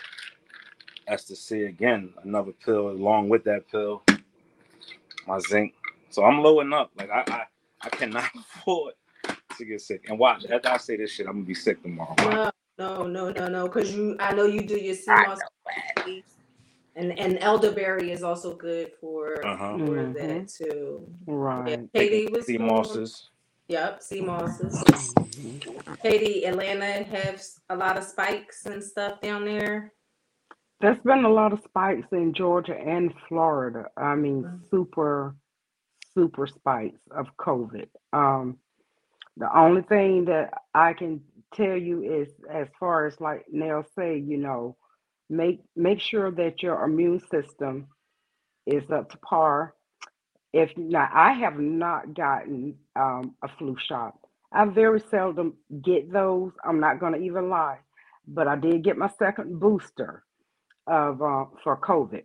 Ester 1.07 1.35
C 1.35 1.63
again, 1.63 2.13
another 2.23 2.51
pill 2.65 2.89
along 2.89 3.29
with 3.29 3.43
that 3.45 3.69
pill, 3.71 4.03
my 5.27 5.39
zinc. 5.39 5.73
So 6.09 6.23
I'm 6.23 6.41
loading 6.41 6.73
up. 6.73 6.91
Like 6.97 7.09
I, 7.09 7.23
I, 7.27 7.43
I 7.81 7.89
cannot 7.89 8.29
afford 8.35 8.93
to 9.57 9.65
get 9.65 9.81
sick. 9.81 10.05
And 10.09 10.19
watch, 10.19 10.45
after 10.45 10.69
I 10.69 10.77
say 10.77 10.97
this 10.97 11.11
shit, 11.11 11.27
I'm 11.27 11.33
gonna 11.33 11.45
be 11.45 11.53
sick 11.55 11.81
tomorrow. 11.83 12.15
No, 12.19 12.51
no, 12.77 13.07
no, 13.07 13.31
no, 13.31 13.47
no. 13.47 13.67
Because 13.67 13.95
you, 13.95 14.15
I 14.19 14.33
know 14.33 14.45
you 14.45 14.61
do 14.61 14.77
your 14.77 14.95
sea 14.95 15.11
moss, 15.11 15.39
and 16.95 17.17
and 17.19 17.39
elderberry 17.39 18.11
is 18.11 18.23
also 18.23 18.55
good 18.55 18.91
for 19.01 19.43
Uh-huh. 19.45 19.77
for 19.79 19.95
Mhm. 19.97 20.13
that 20.15 20.47
too. 20.47 21.07
Yeah, 21.27 21.33
Right. 21.35 21.93
KD, 21.93 22.31
what's 22.31 22.47
Sea 22.47 22.57
mosses. 22.57 23.29
Yep, 23.69 24.03
sea 24.03 24.21
mosses. 24.21 24.73
KD, 26.03 26.47
Atlanta 26.47 27.03
has 27.03 27.59
a 27.69 27.75
lot 27.75 27.97
of 27.97 28.03
spikes 28.03 28.65
and 28.65 28.83
stuff 28.83 29.21
down 29.21 29.45
there. 29.45 29.93
There's 30.83 30.99
been 30.99 31.23
a 31.23 31.29
lot 31.29 31.53
of 31.53 31.61
spikes 31.63 32.09
in 32.11 32.33
Georgia 32.33 32.75
and 32.77 33.13
Florida. 33.29 33.85
I 33.95 34.15
mean, 34.15 34.43
Mhm. 34.43 34.69
super, 34.69 35.33
super 36.13 36.45
spikes 36.45 36.99
of 37.09 37.37
COVID. 37.37 37.89
Um, 38.11 38.59
the 39.37 39.49
only 39.57 39.83
thing 39.83 40.25
that 40.25 40.53
I 40.73 40.91
can 40.91 41.23
tell 41.53 41.77
you 41.77 42.03
is, 42.03 42.37
as 42.49 42.67
far 42.81 43.05
as 43.05 43.21
like 43.21 43.45
Nell 43.49 43.83
say, 43.95 44.17
you 44.17 44.37
know, 44.37 44.75
make 45.29 45.63
make 45.77 46.01
sure 46.01 46.31
that 46.31 46.61
your 46.61 46.83
immune 46.83 47.21
system 47.21 47.87
is 48.65 48.91
up 48.91 49.09
to 49.11 49.17
par. 49.19 49.75
If 50.51 50.77
now, 50.77 51.09
I 51.13 51.31
have 51.31 51.57
not 51.61 52.13
gotten 52.13 52.77
um, 52.97 53.37
a 53.41 53.47
flu 53.47 53.77
shot. 53.77 54.19
I 54.51 54.65
very 54.65 54.99
seldom 54.99 55.57
get 55.81 56.11
those. 56.11 56.51
I'm 56.65 56.81
not 56.81 56.99
going 56.99 57.13
to 57.13 57.19
even 57.19 57.47
lie, 57.49 57.79
but 58.27 58.49
I 58.49 58.57
did 58.57 58.83
get 58.83 58.97
my 58.97 59.07
second 59.07 59.61
booster 59.61 60.25
of 60.87 61.21
uh, 61.21 61.45
for 61.63 61.77
COVID. 61.77 62.23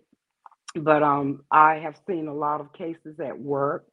But 0.76 1.02
um, 1.02 1.44
I 1.50 1.76
have 1.76 1.96
seen 2.06 2.28
a 2.28 2.34
lot 2.34 2.60
of 2.60 2.72
cases 2.72 3.18
at 3.20 3.38
work. 3.38 3.86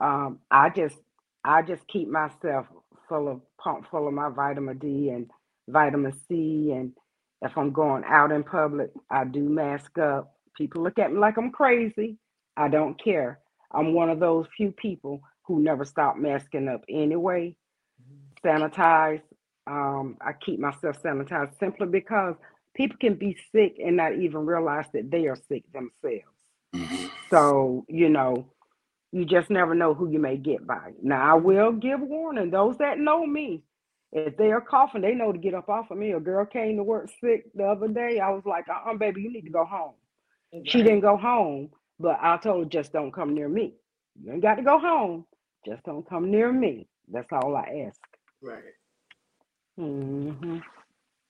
Um, 0.00 0.40
I 0.50 0.70
just 0.70 0.96
I 1.44 1.62
just 1.62 1.86
keep 1.88 2.08
myself 2.08 2.66
full 3.08 3.28
of 3.28 3.40
pump 3.62 3.86
full 3.90 4.08
of 4.08 4.14
my 4.14 4.30
vitamin 4.30 4.78
D 4.78 5.10
and 5.10 5.30
vitamin 5.68 6.12
C, 6.28 6.72
and 6.72 6.92
if 7.42 7.56
I'm 7.56 7.72
going 7.72 8.04
out 8.06 8.32
in 8.32 8.42
public, 8.44 8.90
I 9.10 9.24
do 9.24 9.42
mask 9.42 9.98
up. 9.98 10.34
People 10.56 10.82
look 10.82 10.98
at 10.98 11.12
me 11.12 11.18
like 11.18 11.36
I'm 11.38 11.50
crazy. 11.50 12.18
I 12.56 12.68
don't 12.68 13.02
care. 13.02 13.40
I'm 13.72 13.94
one 13.94 14.10
of 14.10 14.20
those 14.20 14.46
few 14.56 14.70
people 14.72 15.20
who 15.44 15.60
never 15.60 15.84
stop 15.84 16.16
masking 16.16 16.68
up 16.68 16.84
anyway. 16.88 17.56
Sanitize. 18.44 19.22
Um, 19.66 20.16
I 20.20 20.32
keep 20.32 20.58
myself 20.58 21.00
sanitized 21.02 21.58
simply 21.58 21.86
because 21.86 22.34
people 22.74 22.96
can 23.00 23.14
be 23.14 23.36
sick 23.52 23.76
and 23.84 23.96
not 23.96 24.14
even 24.14 24.46
realize 24.46 24.86
that 24.92 25.10
they 25.10 25.26
are 25.28 25.36
sick 25.36 25.64
themselves. 25.72 26.26
Mhm. 26.74 27.10
So, 27.30 27.84
you 27.88 28.08
know, 28.08 28.46
you 29.12 29.24
just 29.24 29.50
never 29.50 29.74
know 29.74 29.94
who 29.94 30.08
you 30.08 30.18
may 30.18 30.36
get 30.36 30.66
by. 30.66 30.92
Now, 31.02 31.32
I 31.32 31.34
will 31.34 31.72
give 31.72 32.00
warning. 32.00 32.50
Those 32.50 32.78
that 32.78 32.98
know 32.98 33.26
me, 33.26 33.64
if 34.12 34.36
they 34.36 34.52
are 34.52 34.60
coughing, 34.60 35.02
they 35.02 35.14
know 35.14 35.32
to 35.32 35.38
get 35.38 35.54
up 35.54 35.68
off 35.68 35.90
of 35.90 35.98
me. 35.98 36.12
A 36.12 36.20
girl 36.20 36.46
came 36.46 36.76
to 36.76 36.84
work 36.84 37.10
sick 37.20 37.46
the 37.54 37.64
other 37.66 37.88
day. 37.88 38.20
I 38.20 38.30
was 38.30 38.44
like, 38.46 38.68
uh 38.68 38.90
uh 38.90 38.96
baby, 38.96 39.22
you 39.22 39.32
need 39.32 39.44
to 39.46 39.50
go 39.50 39.64
home. 39.64 39.94
She 40.66 40.82
didn't 40.82 41.00
go 41.00 41.16
home, 41.16 41.70
but 42.00 42.18
I 42.22 42.36
told 42.38 42.64
her, 42.64 42.70
just 42.70 42.92
don't 42.92 43.12
come 43.12 43.34
near 43.34 43.48
me. 43.48 43.74
You 44.22 44.32
ain't 44.32 44.42
got 44.42 44.56
to 44.56 44.62
go 44.62 44.78
home. 44.78 45.26
Just 45.66 45.84
don't 45.84 46.08
come 46.08 46.30
near 46.30 46.52
me. 46.52 46.88
That's 47.10 47.32
all 47.32 47.56
I 47.56 47.86
ask. 47.88 48.00
Right. 48.42 48.64
hmm 49.76 50.58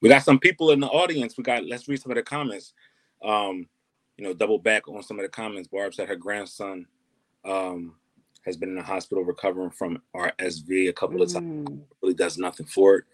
We 0.03 0.09
got 0.09 0.25
some 0.25 0.39
people 0.41 0.73
in 0.73 0.81
the 0.81 0.89
audience. 0.89 1.39
We 1.39 1.45
got. 1.45 1.65
Let's 1.65 1.89
read 1.89 2.03
some 2.03 2.11
of 2.13 2.17
the 2.17 2.23
comments. 2.23 2.75
Um, 3.25 3.69
you 4.19 4.25
know, 4.25 4.35
double 4.35 4.59
back 4.59 4.89
on 4.89 5.03
some 5.03 5.19
of 5.19 5.23
the 5.23 5.29
comments. 5.29 5.69
Barb 5.69 5.95
said 5.95 6.09
her 6.09 6.17
grandson 6.17 6.87
um, 7.45 7.95
has 8.45 8.57
been 8.57 8.71
in 8.71 8.75
the 8.75 8.83
hospital 8.83 9.25
recovering 9.25 9.71
from 9.71 10.03
RSV 10.15 10.89
a 10.89 10.93
couple 10.93 11.23
of 11.23 11.33
times. 11.33 11.69
Mm, 11.69 11.81
Really 12.03 12.15
does 12.15 12.37
nothing 12.37 12.67
for 12.67 12.97
it. 12.97 13.05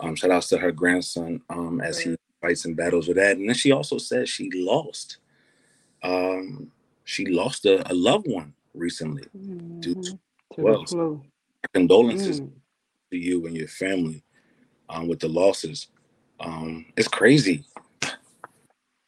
Um, 0.00 0.16
shout 0.16 0.30
outs 0.30 0.48
to 0.48 0.58
her 0.58 0.72
grandson 0.72 1.42
um, 1.50 1.80
as 1.82 2.00
he 2.00 2.16
fights 2.40 2.64
and 2.64 2.76
battles 2.76 3.08
with 3.08 3.18
that. 3.18 3.36
And 3.36 3.46
then 3.48 3.54
she 3.54 3.72
also 3.72 3.98
said 3.98 4.26
she 4.26 4.50
lost. 4.52 5.18
Um, 6.02 6.72
she 7.04 7.26
lost 7.26 7.66
a, 7.66 7.88
a 7.90 7.94
loved 7.94 8.26
one 8.26 8.54
recently. 8.74 9.24
Due 9.80 9.94
mhm. 9.94 10.02
to 10.02 10.02
To 10.02 10.18
the 10.56 10.62
well, 10.62 10.86
flu. 10.86 11.22
condolences 11.74 12.40
Mm. 12.40 12.50
to 13.10 13.18
you 13.18 13.46
and 13.46 13.56
your 13.56 13.68
family 13.68 14.24
um, 14.88 15.08
with 15.08 15.20
the 15.20 15.28
losses. 15.28 15.88
Um, 16.40 16.86
it's 16.96 17.08
crazy. 17.08 17.64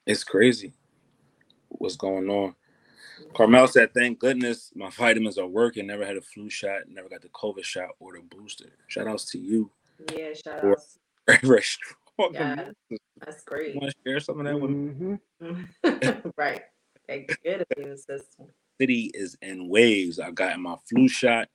It's 0.07 0.25
crazy 0.25 0.73
what's 1.69 1.97
going 1.97 2.29
on. 2.29 2.55
Carmel 3.35 3.67
said, 3.67 3.93
"Thank 3.95 4.19
goodness 4.19 4.71
my 4.75 4.91
vitamins 4.91 5.39
are 5.39 5.47
working. 5.47 5.87
Never 5.87 6.05
had 6.05 6.17
a 6.17 6.21
flu 6.21 6.51
shot. 6.51 6.83
Never 6.89 7.09
got 7.09 7.23
the 7.23 7.29
COVID 7.29 7.65
shot 7.65 7.91
or 7.99 8.13
the 8.13 8.21
booster. 8.21 8.67
Shout 8.89 9.09
outs 9.09 9.25
to 9.33 9.39
you. 9.39 9.71
Yeah, 10.15 10.33
shout 10.35 10.63
Or- 10.65 10.73
out. 10.73 10.79
Very, 11.27 11.39
very 11.43 11.63
strong. 11.63 12.35
Yeah. 12.35 12.71
That's 13.25 13.43
great. 13.45 13.75
Want 13.75 13.91
to 13.93 13.97
share 14.11 14.21
some 14.21 14.39
of 14.41 14.47
that 14.47 14.61
with 14.61 14.71
me? 14.71 15.19
Mhm. 15.43 16.33
right. 16.37 16.63
A 17.09 17.27
good 17.43 17.65
immune 17.77 17.97
system. 17.97 18.47
City 18.81 19.11
is 19.15 19.37
in 19.43 19.69
waves. 19.69 20.19
I 20.21 20.31
got 20.31 20.59
my 20.61 20.77
flu 20.89 21.09
shot 21.09 21.49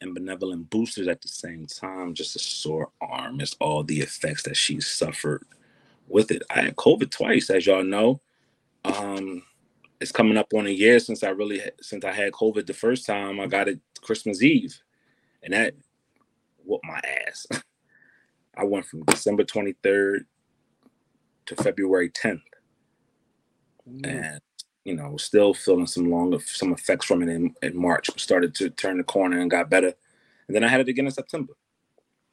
and 0.00 0.16
bivalent 0.16 0.70
boosters 0.70 1.08
at 1.08 1.20
the 1.22 1.28
same 1.28 1.66
time. 1.66 2.14
Just 2.14 2.36
a 2.36 2.38
sore 2.38 2.90
arm. 3.00 3.40
It's 3.40 3.56
all 3.60 3.82
the 3.82 4.00
effects 4.00 4.42
that 4.44 4.56
she 4.56 4.80
suffered 4.80 5.44
with 6.08 6.30
it. 6.30 6.42
I 6.50 6.62
had 6.62 6.76
COVID 6.76 7.10
twice, 7.10 7.50
as 7.50 7.66
y'all 7.66 7.82
know. 7.84 8.20
Um, 8.84 9.42
it's 10.00 10.12
coming 10.12 10.36
up 10.36 10.52
on 10.54 10.66
a 10.66 10.70
year 10.70 10.98
since 11.00 11.22
I 11.22 11.30
really 11.30 11.60
since 11.80 12.04
I 12.04 12.12
had 12.12 12.32
COVID 12.32 12.66
the 12.66 12.74
first 12.74 13.06
time. 13.06 13.40
I 13.40 13.46
got 13.46 13.68
it 13.68 13.80
Christmas 14.00 14.42
Eve, 14.42 14.80
and 15.42 15.52
that 15.52 15.74
whooped 16.64 16.84
my 16.84 17.00
ass. 17.26 17.46
I 18.56 18.64
went 18.64 18.86
from 18.86 19.04
December 19.04 19.44
23rd 19.44 20.20
to 21.46 21.56
February 21.56 22.10
10th 22.10 22.42
Mm. 23.88 24.06
and 24.06 24.40
you 24.88 24.96
know 24.96 25.16
still 25.18 25.54
feeling 25.54 25.86
some 25.86 26.10
long 26.10 26.38
some 26.40 26.72
effects 26.72 27.06
from 27.06 27.22
it 27.22 27.28
in, 27.30 27.54
in 27.62 27.76
march. 27.76 28.10
Started 28.20 28.54
to 28.56 28.70
turn 28.70 28.98
the 28.98 29.04
corner 29.04 29.40
and 29.40 29.50
got 29.50 29.70
better. 29.70 29.92
And 30.48 30.54
then 30.56 30.64
i 30.64 30.68
had 30.68 30.80
it 30.80 30.88
again 30.88 31.06
in 31.06 31.12
september. 31.12 31.54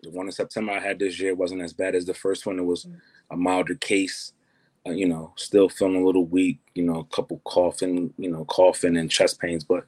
The 0.03 0.11
one 0.11 0.27
in 0.27 0.31
september 0.31 0.73
i 0.73 0.79
had 0.79 0.99
this 0.99 1.19
year 1.19 1.35
wasn't 1.35 1.61
as 1.63 1.73
bad 1.73 1.95
as 1.95 2.05
the 2.05 2.13
first 2.15 2.45
one. 2.45 2.59
It 2.59 2.65
was 2.73 2.87
a 3.31 3.37
milder 3.37 3.75
case 3.75 4.33
uh, 4.87 4.91
you 4.91 5.07
know 5.07 5.33
still 5.37 5.69
feeling 5.69 6.01
a 6.01 6.05
little 6.05 6.25
weak 6.25 6.59
you 6.75 6.83
know 6.83 6.99
a 6.99 7.15
couple 7.15 7.41
coughing 7.45 8.13
you 8.17 8.31
know 8.31 8.45
coughing 8.45 8.97
and 8.97 9.11
chest 9.11 9.39
pains 9.39 9.63
but 9.65 9.85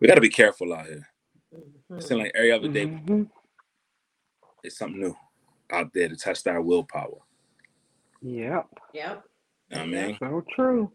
we 0.00 0.08
got 0.08 0.16
to 0.16 0.20
be 0.22 0.30
careful 0.30 0.74
out 0.74 0.86
here. 0.86 1.08
It 1.96 2.02
seems 2.04 2.20
like 2.22 2.32
every 2.34 2.52
other 2.52 2.68
day 2.68 2.86
Mhm. 2.86 3.30
it's 4.64 4.78
something 4.78 5.00
new 5.00 5.16
out 5.72 5.92
there 5.94 6.08
to 6.08 6.16
test 6.16 6.46
our 6.48 6.62
willpower. 6.62 7.20
Yep. 8.22 8.68
Yep. 8.94 9.24
you 9.70 9.76
know 9.76 9.82
i 9.82 9.86
mean? 9.86 10.18
So 10.20 10.44
true. 10.56 10.92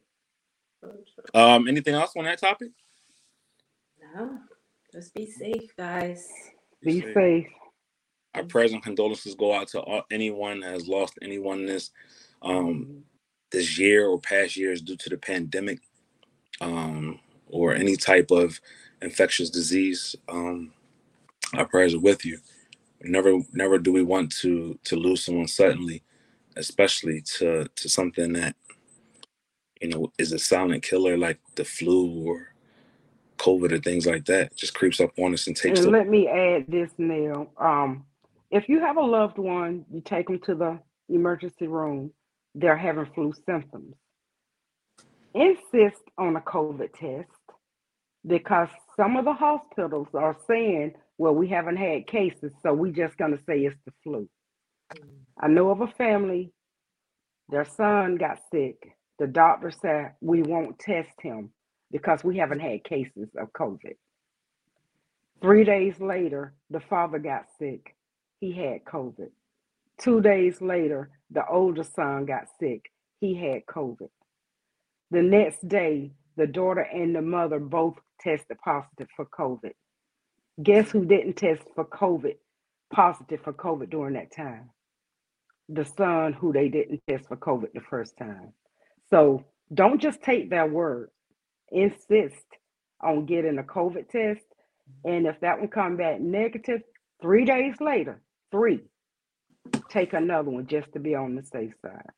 So 0.82 0.90
true. 0.90 1.42
um 1.42 1.68
anything 1.68 1.96
else 1.96 2.14
on 2.16 2.26
that 2.26 2.40
topic 2.40 2.72
No, 4.16 4.40
just 4.92 5.14
be 5.14 5.26
safe, 5.26 5.76
guys. 5.78 6.30
Be 6.84 7.02
safe. 7.02 7.14
safe. 7.14 7.48
Our 8.36 8.44
prayers 8.44 8.74
and 8.74 8.84
condolences 8.84 9.36
go 9.36 9.54
out 9.54 9.68
to 9.70 9.80
all, 9.82 10.04
anyone 10.12 10.60
that 10.62 10.72
has 10.72 10.88
lost 10.88 11.18
anyone 11.22 11.60
in 11.62 11.66
this 11.66 11.92
um, 12.42 13.04
this 13.52 13.80
year 13.80 14.08
or 14.08 14.20
past 14.20 14.56
years 14.56 14.82
due 14.82 14.96
to 14.98 15.10
the 15.10 15.18
pandemic 15.18 15.80
um, 16.62 17.20
or 17.48 17.74
any 17.74 17.96
type 17.96 18.32
of 18.32 18.60
infectious 19.02 19.50
disease. 19.50 20.16
Um, 20.30 20.72
our 21.56 21.66
prayers 21.66 21.94
are 21.94 22.00
with 22.00 22.26
you. 22.26 22.40
Never, 23.02 23.40
never 23.54 23.78
do 23.78 23.92
we 23.92 24.04
want 24.04 24.32
to 24.38 24.78
to 24.84 24.96
lose 24.96 25.26
someone 25.26 25.48
suddenly, 25.48 26.04
especially 26.56 27.22
to 27.38 27.68
to 27.76 27.90
something 27.90 28.34
that 28.34 28.56
you 29.82 29.90
know 29.90 30.12
is 30.18 30.32
a 30.32 30.40
silent 30.40 30.84
killer 30.84 31.18
like 31.18 31.40
the 31.56 31.66
flu 31.66 32.26
or 32.26 32.54
COVID 33.38 33.72
or 33.72 33.80
things 33.80 34.06
like 34.06 34.26
that. 34.26 34.48
It 34.48 34.58
just 34.58 34.74
creeps 34.74 35.00
up 35.00 35.12
on 35.18 35.34
us 35.34 35.48
and 35.48 35.56
takes. 35.56 35.80
And 35.80 35.92
let 35.92 36.08
me 36.08 36.28
add 36.28 36.66
this 36.68 36.92
now. 36.98 37.48
Um, 37.58 38.06
if 38.52 38.70
you 38.70 38.80
have 38.80 38.98
a 38.98 39.02
loved 39.02 39.38
one, 39.38 39.86
you 39.92 40.02
take 40.02 40.28
them 40.28 40.40
to 40.46 40.56
the 40.56 40.80
emergency 41.10 41.68
room, 41.68 42.12
they're 42.56 42.78
having 42.78 43.06
flu 43.14 43.34
symptoms. 43.46 43.96
Insist 45.34 46.02
on 46.18 46.36
a 46.36 46.42
COVID 46.42 46.94
test 46.94 47.30
because 48.26 48.70
some 48.96 49.16
of 49.16 49.26
the 49.26 49.34
hospitals 49.34 50.08
are 50.14 50.36
saying, 50.48 50.94
well, 51.18 51.36
we 51.36 51.48
haven't 51.48 51.78
had 51.78 52.08
cases, 52.08 52.52
so 52.64 52.74
we're 52.74 52.92
just 52.92 53.18
gonna 53.18 53.38
say 53.48 53.60
it's 53.60 53.76
the 53.86 53.94
flu. 54.04 54.28
I 55.40 55.48
know 55.48 55.70
of 55.70 55.82
a 55.82 55.88
family, 55.88 56.52
their 57.50 57.66
son 57.66 58.16
got 58.16 58.40
sick. 58.52 58.97
The 59.20 59.28
doctor 59.28 59.72
said 59.72 60.14
we 60.22 60.44
won't 60.44 60.80
test 60.80 61.22
him 61.22 61.52
because 61.92 62.24
we 62.24 62.38
haven't 62.38 62.60
had 62.60 62.84
cases 62.84 63.30
of 63.38 63.54
COVID. 63.54 63.96
Three 65.42 65.64
days 65.64 66.00
later, 66.00 66.54
the 66.70 66.80
father 66.80 67.20
got 67.20 67.46
sick. 67.60 67.96
He 68.40 68.52
had 68.52 68.84
COVID. 68.86 69.30
Two 70.00 70.22
days 70.22 70.62
later, 70.62 71.10
the 71.32 71.46
older 71.48 71.84
son 71.84 72.26
got 72.26 72.48
sick. 72.60 72.92
He 73.20 73.36
had 73.36 73.66
COVID. 73.66 74.10
The 75.10 75.22
next 75.22 75.68
day, 75.68 76.12
the 76.36 76.48
daughter 76.48 76.82
and 76.82 77.16
the 77.16 77.22
mother 77.22 77.60
both 77.60 77.96
tested 78.20 78.58
positive 78.64 79.08
for 79.16 79.26
COVID. 79.26 79.72
Guess 80.62 80.92
who 80.92 81.06
didn't 81.06 81.34
test 81.34 81.64
for 81.76 81.86
COVID, 81.86 82.36
positive 82.94 83.42
for 83.44 83.54
COVID 83.54 83.90
during 83.90 84.16
that 84.16 84.36
time? 84.36 84.70
The 85.70 85.86
son 85.86 86.34
who 86.34 86.54
they 86.54 86.70
didn't 86.70 87.02
test 87.08 87.28
for 87.28 87.38
COVID 87.38 87.74
the 87.74 87.82
first 87.82 88.18
time. 88.18 88.54
So 89.10 89.46
don't 89.74 90.02
just 90.02 90.22
take 90.22 90.50
their 90.50 90.68
word. 90.68 91.10
Insist 91.72 92.46
on 93.02 93.26
getting 93.26 93.60
a 93.60 93.64
COVID 93.64 94.10
test. 94.10 94.46
And 95.04 95.28
if 95.28 95.40
that 95.42 95.60
one 95.60 95.68
come 95.68 95.98
back 95.98 96.20
negative, 96.20 96.82
three 97.22 97.46
days 97.46 97.76
later, 97.80 98.22
three, 98.52 98.82
take 99.90 100.14
another 100.14 100.50
one 100.50 100.68
just 100.68 100.92
to 100.94 101.00
be 101.00 101.16
on 101.16 101.36
the 101.36 101.44
safe 101.44 101.74
side. 101.82 102.12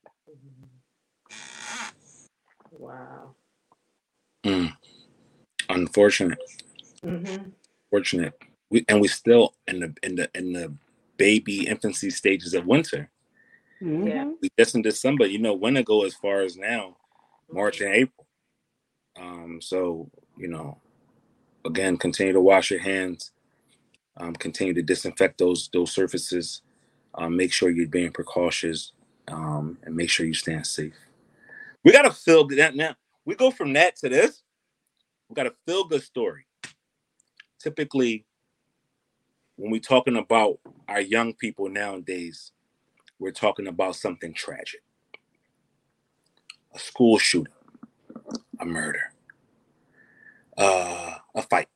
Wow. 2.72 3.36
Mm. 4.44 4.74
Unfortunate. 5.70 6.40
Mm-hmm. 7.04 7.50
Fortunate. 7.90 8.34
We 8.70 8.86
and 8.88 9.02
we 9.02 9.08
still 9.08 9.54
in 9.68 9.80
the 9.80 9.94
in 10.04 10.16
the 10.16 10.30
in 10.36 10.54
the 10.54 10.74
baby 11.18 11.68
infancy 11.68 12.10
stages 12.10 12.54
of 12.54 12.66
winter. 12.66 13.10
Mhm. 13.82 14.36
We 14.42 14.50
just 14.58 14.76
in 14.76 14.82
December. 14.82 15.26
You 15.28 15.40
know, 15.40 15.54
winter 15.54 15.84
go 15.84 16.04
as 16.06 16.14
far 16.16 16.42
as 16.42 16.58
now, 16.58 16.98
March 17.52 17.82
and 17.82 17.94
April. 17.94 18.28
Um, 19.20 19.60
so 19.62 20.10
you 20.38 20.48
know, 20.48 20.80
again, 21.66 21.98
continue 21.98 22.34
to 22.34 22.42
wash 22.42 22.72
your 22.72 22.80
hands. 22.82 23.32
Um, 24.18 24.34
continue 24.36 24.74
to 24.74 24.82
disinfect 24.84 25.38
those 25.40 25.70
those 25.74 25.92
surfaces. 25.92 26.62
Um, 27.16 27.36
make 27.38 27.54
sure 27.54 27.70
you're 27.70 27.88
being 27.88 28.12
precautious, 28.12 28.94
um, 29.28 29.78
and 29.84 29.96
make 29.96 30.10
sure 30.10 30.26
you 30.26 30.34
stand 30.34 30.68
safe. 30.68 30.94
We 31.84 31.92
got 31.92 32.04
to 32.04 32.12
feel 32.12 32.48
that 32.50 32.76
now. 32.76 32.96
We 33.26 33.36
go 33.36 33.52
from 33.52 33.74
that 33.74 33.96
to 33.98 34.10
this. 34.10 34.44
We 35.30 35.36
got 35.36 35.48
a 35.48 35.54
feel 35.68 35.86
good 35.86 36.04
story. 36.04 36.46
Typically, 37.60 38.26
when 39.58 39.72
we're 39.72 39.80
talking 39.82 40.18
about 40.18 40.60
our 40.88 41.02
young 41.02 41.34
people 41.34 41.70
nowadays, 41.70 42.52
we're 43.20 43.32
talking 43.32 43.68
about 43.68 43.96
something 43.96 44.34
tragic 44.34 44.82
a 46.74 46.80
school 46.80 47.18
shooting, 47.18 47.54
a 48.60 48.66
murder, 48.66 49.12
uh, 50.58 51.16
a 51.36 51.42
fight, 51.42 51.68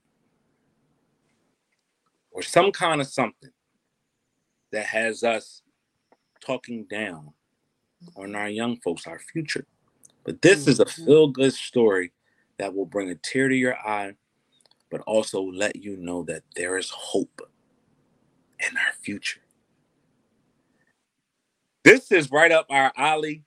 or 2.32 2.44
some 2.44 2.72
kind 2.72 3.02
of 3.02 3.08
something 3.08 3.50
that 4.72 4.86
has 4.86 5.24
us 5.24 5.64
talking 6.40 6.86
down 6.86 7.34
on 8.16 8.36
our 8.36 8.50
young 8.50 8.78
folks, 8.82 9.08
our 9.08 9.20
future. 9.20 9.66
But 10.24 10.42
this 10.42 10.68
is 10.68 10.80
a 10.80 10.86
Mhm. 10.86 11.06
feel 11.06 11.28
good 11.28 11.54
story 11.54 12.14
that 12.58 12.74
will 12.74 12.86
bring 12.86 13.10
a 13.10 13.16
tear 13.16 13.50
to 13.50 13.56
your 13.56 13.78
eye, 13.80 14.16
but 14.90 15.02
also 15.02 15.42
let 15.42 15.76
you 15.78 15.98
know 15.98 16.24
that 16.24 16.44
there 16.56 16.78
is 16.78 16.90
hope 16.92 17.42
in 18.60 18.78
our 18.78 18.94
future. 19.02 19.43
This 21.84 22.14
is 22.14 22.32
right 22.32 22.52
up 22.52 22.66
our 22.70 22.94
alley, 22.96 23.44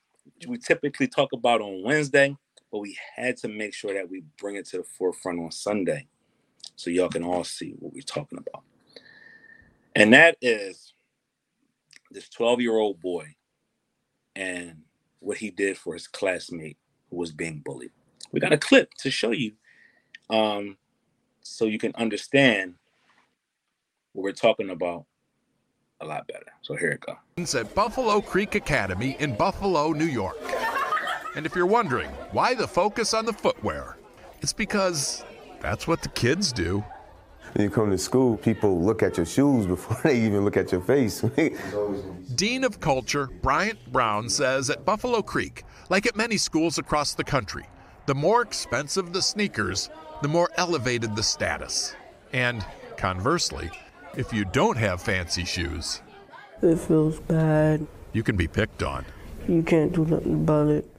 we 0.46 0.59
typically 0.59 1.09
talk 1.09 1.33
about 1.33 1.62
on 1.62 1.83
Wednesday, 1.83 2.37
but 2.70 2.81
we 2.81 2.99
had 3.16 3.38
to 3.38 3.49
make 3.49 3.72
sure 3.72 3.94
that 3.94 4.11
we 4.11 4.25
bring 4.38 4.57
it 4.57 4.66
to 4.68 4.79
the 4.79 4.83
forefront 4.83 5.40
on 5.40 5.51
Sunday 5.51 6.07
so 6.77 6.90
y'all 6.90 7.09
can 7.09 7.25
all 7.25 7.44
see 7.44 7.75
what 7.79 7.94
we're 7.94 8.03
talking 8.03 8.38
about. 8.38 8.62
And 9.94 10.12
that 10.12 10.37
is 10.42 10.92
this 12.11 12.29
12 12.29 12.61
year 12.61 12.77
old 12.77 13.01
boy 13.01 13.35
and 14.35 14.83
what 15.20 15.38
he 15.38 15.51
did 15.51 15.79
for 15.79 15.94
his 15.94 16.07
classmate 16.07 16.77
who 17.11 17.16
was 17.16 17.33
being 17.33 17.62
bullied. 17.64 17.92
We 18.33 18.40
got 18.40 18.53
a 18.53 18.59
clip 18.59 18.92
to 18.99 19.11
show 19.11 19.31
you 19.31 19.53
um, 20.29 20.77
so 21.40 21.64
you 21.64 21.79
can 21.79 21.92
understand 21.94 22.75
what 24.12 24.25
we're 24.25 24.33
talking 24.33 24.68
about 24.68 25.07
a 26.00 26.06
lot 26.06 26.26
better. 26.26 26.46
So 26.62 26.74
here 26.74 26.90
it 26.90 27.00
goes. 27.00 27.54
at 27.54 27.74
Buffalo 27.74 28.20
Creek 28.20 28.54
Academy 28.54 29.16
in 29.18 29.35
Buffalo, 29.35 29.92
New 29.92 30.04
York. 30.06 30.37
And 31.35 31.46
if 31.46 31.54
you're 31.54 31.66
wondering 31.66 32.09
why 32.32 32.54
the 32.54 32.66
focus 32.66 33.14
on 33.14 33.26
the 33.26 33.32
footwear, 33.32 33.96
it's 34.40 34.52
because 34.52 35.24
that's 35.61 35.87
what 35.87 36.02
the 36.02 36.09
kids 36.11 36.52
do. 36.52 36.85
When 37.52 37.64
you 37.64 37.70
come 37.70 37.90
to 37.90 37.98
school, 37.98 38.37
people 38.37 38.82
look 38.82 39.02
at 39.02 39.16
your 39.16 39.26
shoes 39.26 39.66
before 39.66 39.98
they 40.04 40.20
even 40.20 40.44
look 40.44 40.56
at 40.56 40.72
your 40.72 40.80
face. 40.80 41.20
Dean 42.35 42.64
of 42.64 42.80
Culture 42.80 43.28
Bryant 43.42 43.78
Brown 43.92 44.28
says 44.28 44.68
at 44.70 44.85
Buffalo 44.85 45.22
Creek, 45.22 45.64
like 45.88 46.06
at 46.06 46.16
many 46.16 46.37
schools 46.37 46.78
across 46.78 47.14
the 47.14 47.24
country, 47.24 47.64
the 48.06 48.14
more 48.14 48.42
expensive 48.42 49.12
the 49.12 49.22
sneakers, 49.22 49.90
the 50.22 50.28
more 50.28 50.50
elevated 50.56 51.16
the 51.16 51.22
status. 51.22 51.94
And 52.32 52.64
conversely, 52.96 53.70
if 54.16 54.33
you 54.33 54.44
don't 54.44 54.76
have 54.76 55.00
fancy 55.02 55.44
shoes, 55.44 56.00
It 56.62 56.76
feels 56.79 57.20
bad. 57.20 57.87
you 58.12 58.22
can 58.22 58.37
be 58.37 58.48
picked 58.48 58.83
on. 58.83 59.05
You 59.48 59.62
can't 59.62 59.92
do 59.92 60.05
nothing 60.05 60.35
about 60.35 60.68
it. 60.68 60.90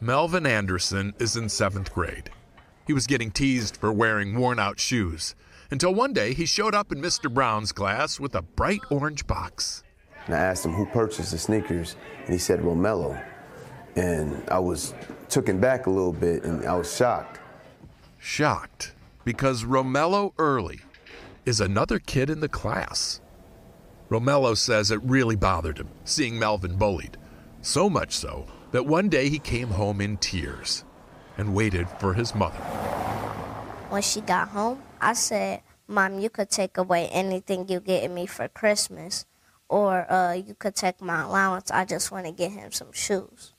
Melvin 0.00 0.46
Anderson 0.46 1.12
is 1.18 1.36
in 1.36 1.48
seventh 1.48 1.92
grade. 1.92 2.30
He 2.86 2.92
was 2.92 3.06
getting 3.06 3.30
teased 3.30 3.76
for 3.76 3.92
wearing 3.92 4.36
worn 4.38 4.58
out 4.58 4.80
shoes 4.80 5.34
until 5.70 5.92
one 5.94 6.12
day 6.12 6.32
he 6.32 6.46
showed 6.46 6.74
up 6.74 6.90
in 6.92 7.00
Mr. 7.02 7.32
Brown's 7.32 7.72
class 7.72 8.18
with 8.18 8.34
a 8.34 8.42
bright 8.42 8.80
orange 8.90 9.26
box. 9.26 9.82
and 10.26 10.34
I 10.34 10.38
asked 10.38 10.64
him 10.64 10.72
who 10.72 10.86
purchased 10.86 11.32
the 11.32 11.38
sneakers, 11.38 11.96
and 12.24 12.32
he 12.32 12.38
said 12.38 12.60
Romello. 12.60 13.22
And 13.96 14.42
I 14.50 14.58
was 14.60 14.94
taken 15.28 15.58
back 15.60 15.86
a 15.86 15.90
little 15.90 16.12
bit, 16.12 16.44
and 16.44 16.64
I 16.66 16.74
was 16.76 16.94
shocked. 16.94 17.40
Shocked 18.18 18.92
because 19.24 19.64
Romello 19.64 20.32
Early 20.38 20.80
is 21.48 21.62
another 21.62 21.98
kid 21.98 22.28
in 22.28 22.40
the 22.40 22.48
class. 22.48 23.22
Romello 24.10 24.54
says 24.54 24.90
it 24.90 25.00
really 25.02 25.34
bothered 25.34 25.78
him 25.78 25.88
seeing 26.04 26.38
Melvin 26.38 26.76
bullied, 26.76 27.16
so 27.62 27.88
much 27.88 28.12
so 28.12 28.46
that 28.72 28.84
one 28.84 29.08
day 29.08 29.30
he 29.30 29.38
came 29.38 29.68
home 29.68 30.02
in 30.02 30.18
tears 30.18 30.84
and 31.38 31.54
waited 31.54 31.88
for 32.00 32.12
his 32.12 32.34
mother. 32.34 32.58
When 33.88 34.02
she 34.02 34.20
got 34.20 34.48
home, 34.48 34.82
I 35.00 35.14
said, 35.14 35.62
Mom, 35.86 36.18
you 36.18 36.28
could 36.28 36.50
take 36.50 36.76
away 36.76 37.08
anything 37.08 37.66
you 37.66 37.80
get 37.80 38.10
me 38.10 38.26
for 38.26 38.46
Christmas, 38.48 39.24
or 39.70 40.10
uh, 40.12 40.34
you 40.34 40.54
could 40.54 40.74
take 40.74 41.00
my 41.00 41.22
allowance. 41.22 41.70
I 41.70 41.86
just 41.86 42.12
want 42.12 42.26
to 42.26 42.32
get 42.32 42.52
him 42.52 42.72
some 42.72 42.92
shoes. 42.92 43.54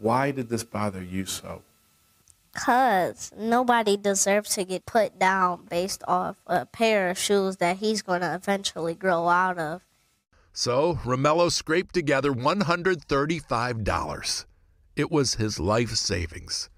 Why 0.00 0.32
did 0.32 0.48
this 0.48 0.64
bother 0.64 1.02
you 1.02 1.26
so? 1.26 1.62
Because 2.54 3.32
nobody 3.36 3.96
deserves 3.96 4.50
to 4.54 4.64
get 4.64 4.86
put 4.86 5.18
down 5.18 5.66
based 5.68 6.04
off 6.06 6.36
a 6.46 6.66
pair 6.66 7.10
of 7.10 7.18
shoes 7.18 7.56
that 7.56 7.78
he's 7.78 8.00
going 8.00 8.20
to 8.20 8.32
eventually 8.34 8.94
grow 8.94 9.26
out 9.28 9.58
of. 9.58 9.82
So 10.52 11.00
Romello 11.04 11.50
scraped 11.50 11.94
together 11.94 12.32
$135. 12.32 14.44
It 14.94 15.10
was 15.10 15.34
his 15.34 15.58
life 15.58 15.96
savings, 15.96 16.70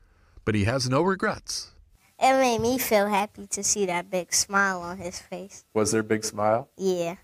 but 0.46 0.54
he 0.54 0.64
has 0.64 0.88
no 0.88 1.02
regrets. 1.02 1.72
It 2.18 2.40
made 2.40 2.62
me 2.62 2.78
feel 2.78 3.08
happy 3.08 3.46
to 3.48 3.62
see 3.62 3.84
that 3.84 4.10
big 4.10 4.32
smile 4.32 4.80
on 4.80 4.96
his 4.96 5.20
face. 5.20 5.66
Was 5.74 5.92
there 5.92 6.00
a 6.00 6.04
big 6.04 6.24
smile? 6.24 6.70
Yeah. 6.78 7.16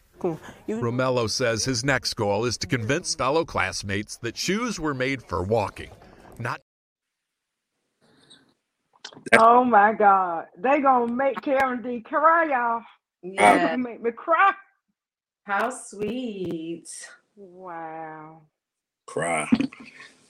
Romello 0.69 1.31
says 1.31 1.65
his 1.65 1.85
next 1.85 2.13
goal 2.15 2.45
is 2.45 2.59
to 2.59 2.67
convince 2.67 3.15
fellow 3.15 3.47
classmates 3.47 4.19
that 4.19 4.37
shoes 4.37 4.79
were 4.79 4.93
made 4.95 5.23
for 5.23 5.43
walking, 5.43 5.89
not 6.39 6.61
Oh 9.37 9.65
my 9.65 9.95
God. 9.95 10.47
They 10.59 10.81
gonna 10.81 11.13
make 11.13 11.43
Karen 11.43 11.83
D 11.83 12.01
cry, 12.01 12.47
y'all. 12.51 12.83
They 13.39 13.59
Yeah. 13.59 13.61
gonna 13.61 13.79
make 13.79 14.03
me 14.03 14.13
cry. 14.13 14.53
How 15.45 15.71
sweet. 15.71 16.89
Wow. 17.37 18.43
Cry. 19.07 19.49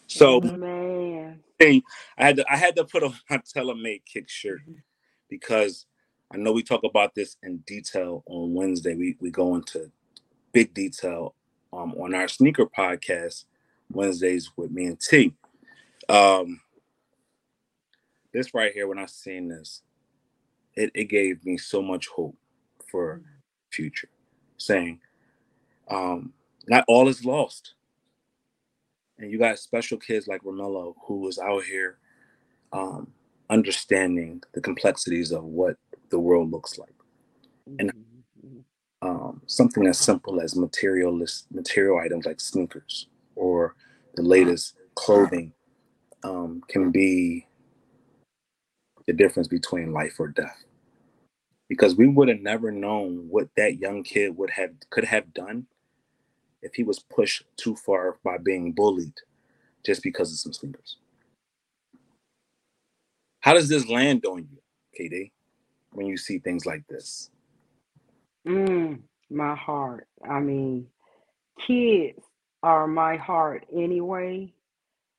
So 0.08 0.42
Man. 0.42 1.40
I 1.60 1.82
had 2.18 2.36
to 2.38 2.46
I 2.52 2.56
had 2.56 2.76
to 2.76 2.84
put 2.84 3.02
on 3.04 3.14
my 3.30 3.38
TaylorMade 3.38 4.02
Kicks 4.06 4.32
shirt 4.32 4.62
because 5.30 5.86
I 6.32 6.38
know 6.38 6.52
we 6.52 6.62
talk 6.62 6.84
about 6.84 7.14
this 7.14 7.36
in 7.42 7.58
detail 7.66 8.24
on 8.26 8.54
Wednesday. 8.54 8.94
We 8.96 9.16
we 9.20 9.30
go 9.30 9.56
into 9.56 9.90
big 10.52 10.74
detail 10.74 11.34
um, 11.72 11.94
on 11.94 12.14
our 12.14 12.28
sneaker 12.28 12.66
podcast 12.66 13.46
Wednesdays 13.92 14.50
with 14.56 14.72
me 14.72 14.86
and 14.86 15.00
T. 15.00 15.34
Um, 16.08 16.60
this 18.32 18.54
right 18.54 18.72
here, 18.72 18.86
when 18.88 18.98
I 18.98 19.06
seen 19.06 19.48
this, 19.48 19.82
it, 20.74 20.90
it 20.94 21.04
gave 21.04 21.44
me 21.44 21.58
so 21.58 21.82
much 21.82 22.08
hope 22.08 22.36
for 22.90 23.20
future, 23.70 24.08
saying, 24.56 25.00
um, 25.90 26.32
not 26.66 26.84
all 26.88 27.08
is 27.08 27.24
lost. 27.24 27.74
And 29.18 29.30
you 29.30 29.38
got 29.38 29.58
special 29.58 29.98
kids 29.98 30.26
like 30.26 30.42
Romello 30.42 30.94
who 31.06 31.28
is 31.28 31.38
out 31.38 31.64
here 31.64 31.98
um, 32.72 33.12
understanding 33.50 34.42
the 34.52 34.60
complexities 34.60 35.30
of 35.30 35.44
what 35.44 35.76
the 36.10 36.18
world 36.18 36.50
looks 36.50 36.78
like. 36.78 36.94
And 37.78 37.92
um, 39.02 39.42
something 39.46 39.86
as 39.86 39.98
simple 39.98 40.40
as 40.40 40.56
materialist 40.56 41.46
material 41.52 41.98
items 41.98 42.24
like 42.24 42.40
sneakers 42.40 43.08
or 43.36 43.74
the 44.14 44.22
latest 44.22 44.76
clothing 44.94 45.52
um, 46.24 46.62
can 46.68 46.90
be 46.90 47.46
the 49.06 49.12
difference 49.12 49.48
between 49.48 49.92
life 49.92 50.18
or 50.18 50.28
death. 50.28 50.64
Because 51.68 51.96
we 51.96 52.06
would 52.06 52.28
have 52.28 52.40
never 52.40 52.70
known 52.70 53.26
what 53.28 53.48
that 53.56 53.78
young 53.78 54.02
kid 54.02 54.36
would 54.36 54.50
have 54.50 54.70
could 54.90 55.04
have 55.04 55.32
done 55.32 55.66
if 56.62 56.74
he 56.74 56.82
was 56.82 56.98
pushed 57.00 57.44
too 57.56 57.74
far 57.76 58.18
by 58.22 58.38
being 58.38 58.72
bullied 58.72 59.14
just 59.84 60.02
because 60.02 60.32
of 60.32 60.38
some 60.38 60.52
sneakers. 60.52 60.98
How 63.40 63.54
does 63.54 63.68
this 63.68 63.88
land 63.88 64.24
on 64.24 64.46
you, 64.50 64.58
KD, 64.98 65.32
when 65.92 66.06
you 66.06 66.16
see 66.16 66.38
things 66.38 66.64
like 66.64 66.86
this? 66.88 67.30
Mm, 68.46 69.00
my 69.30 69.56
heart. 69.56 70.06
I 70.28 70.40
mean, 70.40 70.86
kids 71.66 72.20
are 72.62 72.86
my 72.86 73.16
heart 73.16 73.66
anyway. 73.74 74.52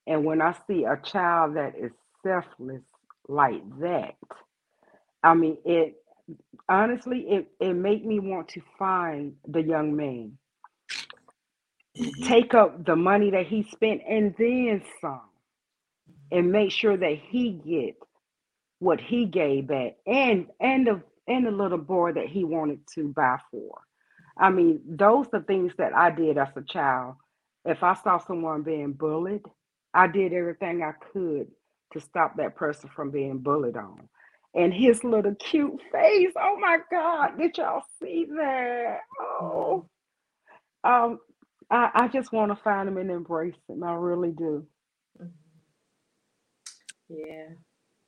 And 0.07 0.25
when 0.25 0.41
I 0.41 0.55
see 0.67 0.85
a 0.85 0.97
child 0.97 1.55
that 1.55 1.75
is 1.77 1.91
selfless 2.23 2.81
like 3.27 3.61
that, 3.79 4.15
I 5.23 5.33
mean, 5.33 5.57
it 5.65 5.95
honestly, 6.67 7.21
it, 7.29 7.47
it 7.59 7.73
made 7.73 8.05
me 8.05 8.19
want 8.19 8.49
to 8.49 8.61
find 8.77 9.35
the 9.47 9.61
young 9.61 9.95
man, 9.95 10.37
mm-hmm. 11.97 12.23
take 12.25 12.53
up 12.53 12.85
the 12.85 12.95
money 12.95 13.31
that 13.31 13.47
he 13.47 13.63
spent 13.63 14.01
and 14.07 14.35
then 14.37 14.83
some, 15.01 15.29
and 16.31 16.51
make 16.51 16.71
sure 16.71 16.97
that 16.97 17.17
he 17.29 17.51
get 17.51 17.95
what 18.79 18.99
he 18.99 19.25
gave 19.25 19.67
back 19.67 19.93
and 20.05 20.47
and 20.59 20.85
the 20.85 21.01
and 21.27 21.45
the 21.45 21.51
little 21.51 21.77
boy 21.77 22.11
that 22.11 22.27
he 22.27 22.43
wanted 22.43 22.79
to 22.93 23.07
buy 23.13 23.37
for. 23.49 23.79
I 24.37 24.49
mean, 24.49 24.81
those 24.85 25.27
are 25.31 25.41
things 25.41 25.71
that 25.77 25.95
I 25.95 26.11
did 26.11 26.37
as 26.37 26.49
a 26.55 26.61
child. 26.61 27.15
If 27.65 27.81
I 27.81 27.93
saw 27.93 28.17
someone 28.17 28.63
being 28.63 28.91
bullied, 28.91 29.43
I 29.93 30.07
did 30.07 30.33
everything 30.33 30.83
I 30.83 30.91
could 31.13 31.47
to 31.93 32.01
stop 32.01 32.37
that 32.37 32.55
person 32.55 32.89
from 32.95 33.11
being 33.11 33.39
bullied 33.39 33.77
on. 33.77 34.09
And 34.55 34.73
his 34.73 35.03
little 35.03 35.33
cute 35.35 35.81
face, 35.91 36.33
oh 36.39 36.57
my 36.59 36.77
God, 36.91 37.37
did 37.39 37.57
y'all 37.57 37.81
see 37.99 38.27
that? 38.35 38.99
Oh, 39.19 39.87
um, 40.83 41.19
I, 41.71 41.89
I 41.95 42.07
just 42.07 42.31
want 42.31 42.51
to 42.51 42.63
find 42.63 42.87
him 42.87 42.97
and 42.97 43.09
embrace 43.09 43.55
him. 43.67 43.83
I 43.83 43.93
really 43.93 44.31
do. 44.31 44.67
Yeah. 47.09 47.49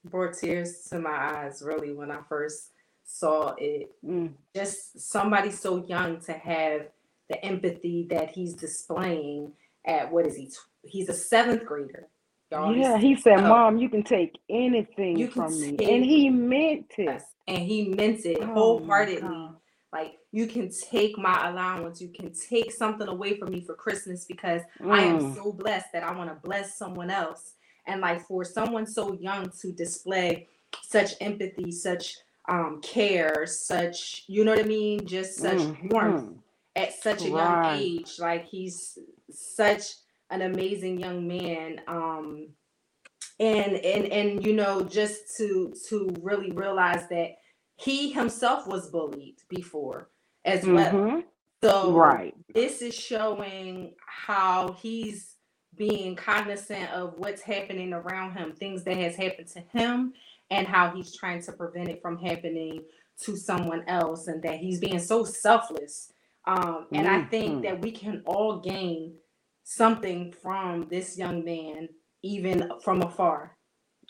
Brought 0.03 0.33
tears 0.33 0.83
to 0.89 0.99
my 0.99 1.09
eyes 1.09 1.63
really 1.65 1.93
when 1.93 2.11
I 2.11 2.19
first 2.29 2.71
saw 3.03 3.55
it. 3.57 3.89
Mm. 4.05 4.33
Just 4.55 4.99
somebody 4.99 5.51
so 5.51 5.86
young 5.88 6.19
to 6.21 6.33
have 6.33 6.88
the 7.29 7.43
empathy 7.43 8.07
that 8.09 8.29
he's 8.31 8.53
displaying 8.53 9.53
at 9.86 10.11
what 10.11 10.27
is 10.27 10.36
he? 10.36 10.51
He's 10.83 11.09
a 11.09 11.13
seventh 11.13 11.65
grader. 11.65 12.07
Yeah, 12.52 12.98
he 12.98 13.16
said, 13.16 13.39
oh, 13.39 13.48
Mom, 13.48 13.78
you 13.78 13.89
can 13.89 14.04
take 14.04 14.38
anything 14.50 15.18
You 15.18 15.28
can 15.28 15.43
from 15.50 15.60
me. 15.60 15.78
take- 15.78 15.88
And 15.89 16.06
he 16.06 16.30
meant 16.30 16.91
it. 16.98 17.06
yes, 17.06 17.26
and 17.48 17.60
he 17.60 17.89
meant 17.89 18.26
it 18.26 18.38
Oh 18.41 18.46
my 18.46 18.54
wholeheartedly. 18.54 19.22
God. 19.22 19.56
Like 19.91 20.14
you 20.32 20.46
can 20.48 20.70
take 20.70 21.18
my 21.18 21.48
allowance, 21.50 22.02
you 22.02 22.10
can 22.10 22.34
take 22.34 22.72
something 22.72 23.08
away 23.08 23.38
from 23.38 23.50
me 23.52 23.62
for 23.62 23.76
Christmas 23.76 24.26
because 24.26 24.62
I 24.84 25.02
am 25.04 25.20
Mm. 25.20 25.36
so 25.36 25.54
blessed 25.54 25.88
that 25.93 26.04
I 26.04 26.14
want 26.16 26.30
to 26.30 26.36
bless 26.48 26.78
someone 26.78 27.10
else. 27.10 27.54
And 27.88 28.02
like 28.02 28.22
for 28.28 28.43
someone 28.43 28.86
so 28.88 29.14
young 29.14 29.50
to 29.62 29.72
display 29.72 30.50
such 30.84 31.14
empathy, 31.22 31.72
such 31.72 32.18
um 32.50 32.80
care, 32.82 33.46
such 33.48 34.26
you 34.28 34.43
know 34.43 34.52
what 34.52 34.60
I 34.66 34.68
mean, 34.68 35.06
just 35.08 35.39
such 35.39 35.62
warmth 35.89 36.24
Mhm. 36.26 36.38
at 36.76 36.93
such 37.02 37.22
a 37.24 37.30
young 37.30 37.38
Right. 37.38 37.80
age. 37.80 38.20
Like 38.20 38.46
he's 38.46 38.98
such 39.32 39.93
an 40.30 40.41
amazing 40.41 40.99
young 40.99 41.28
man. 41.28 41.82
Um 41.88 42.49
and 43.39 43.76
and 43.76 44.05
and 44.07 44.45
you 44.45 44.53
know, 44.53 44.82
just 44.84 45.36
to 45.38 45.73
to 45.89 46.09
really 46.21 46.51
realize 46.51 47.07
that 47.09 47.32
he 47.78 48.11
himself 48.11 48.67
was 48.67 48.89
bullied 48.89 49.38
before 49.49 50.09
as 50.45 50.65
well. 50.65 50.93
Mhm. 50.93 51.23
So 51.63 51.91
Right. 51.91 52.34
this 52.53 52.82
is 52.82 52.93
showing 52.93 53.95
how 54.05 54.73
he's 54.73 55.36
being 55.76 56.15
cognizant 56.15 56.89
of 56.91 57.17
what's 57.17 57.41
happening 57.41 57.91
around 57.91 58.34
him, 58.38 58.53
things 58.53 58.84
that 58.86 58.95
has 58.97 59.15
happened 59.15 59.47
to 59.47 59.59
him, 59.59 60.13
and 60.49 60.65
how 60.67 60.91
he's 60.91 61.13
trying 61.17 61.41
to 61.41 61.51
prevent 61.51 61.89
it 61.89 62.01
from 62.01 62.17
happening 62.17 62.86
to 63.23 63.36
someone 63.36 63.84
else, 63.88 64.28
and 64.28 64.41
that 64.43 64.59
he's 64.59 64.80
being 64.80 64.99
so 64.99 65.23
selfless. 65.26 66.13
Um, 66.45 66.88
and 66.93 67.07
I 67.07 67.23
think 67.23 67.59
Mhm. 67.59 67.63
that 67.63 67.82
we 67.82 67.91
can 67.91 68.21
all 68.26 68.59
gain 68.59 69.17
something 69.66 70.34
from 70.34 70.88
this 70.89 71.18
young 71.18 71.45
man, 71.45 71.89
even 72.24 72.72
from 72.84 73.01
afar 73.03 73.57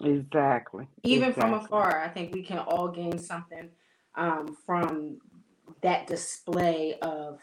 Exactly. 0.03 0.87
even 1.03 1.33
from 1.33 1.53
afar, 1.55 2.01
I 2.01 2.09
think 2.09 2.33
we 2.35 2.43
can 2.43 2.59
all 2.59 2.89
gain 2.89 3.17
something 3.17 3.69
um, 4.15 4.57
from 4.65 5.19
that 5.81 6.07
display 6.07 6.95
of 7.01 7.41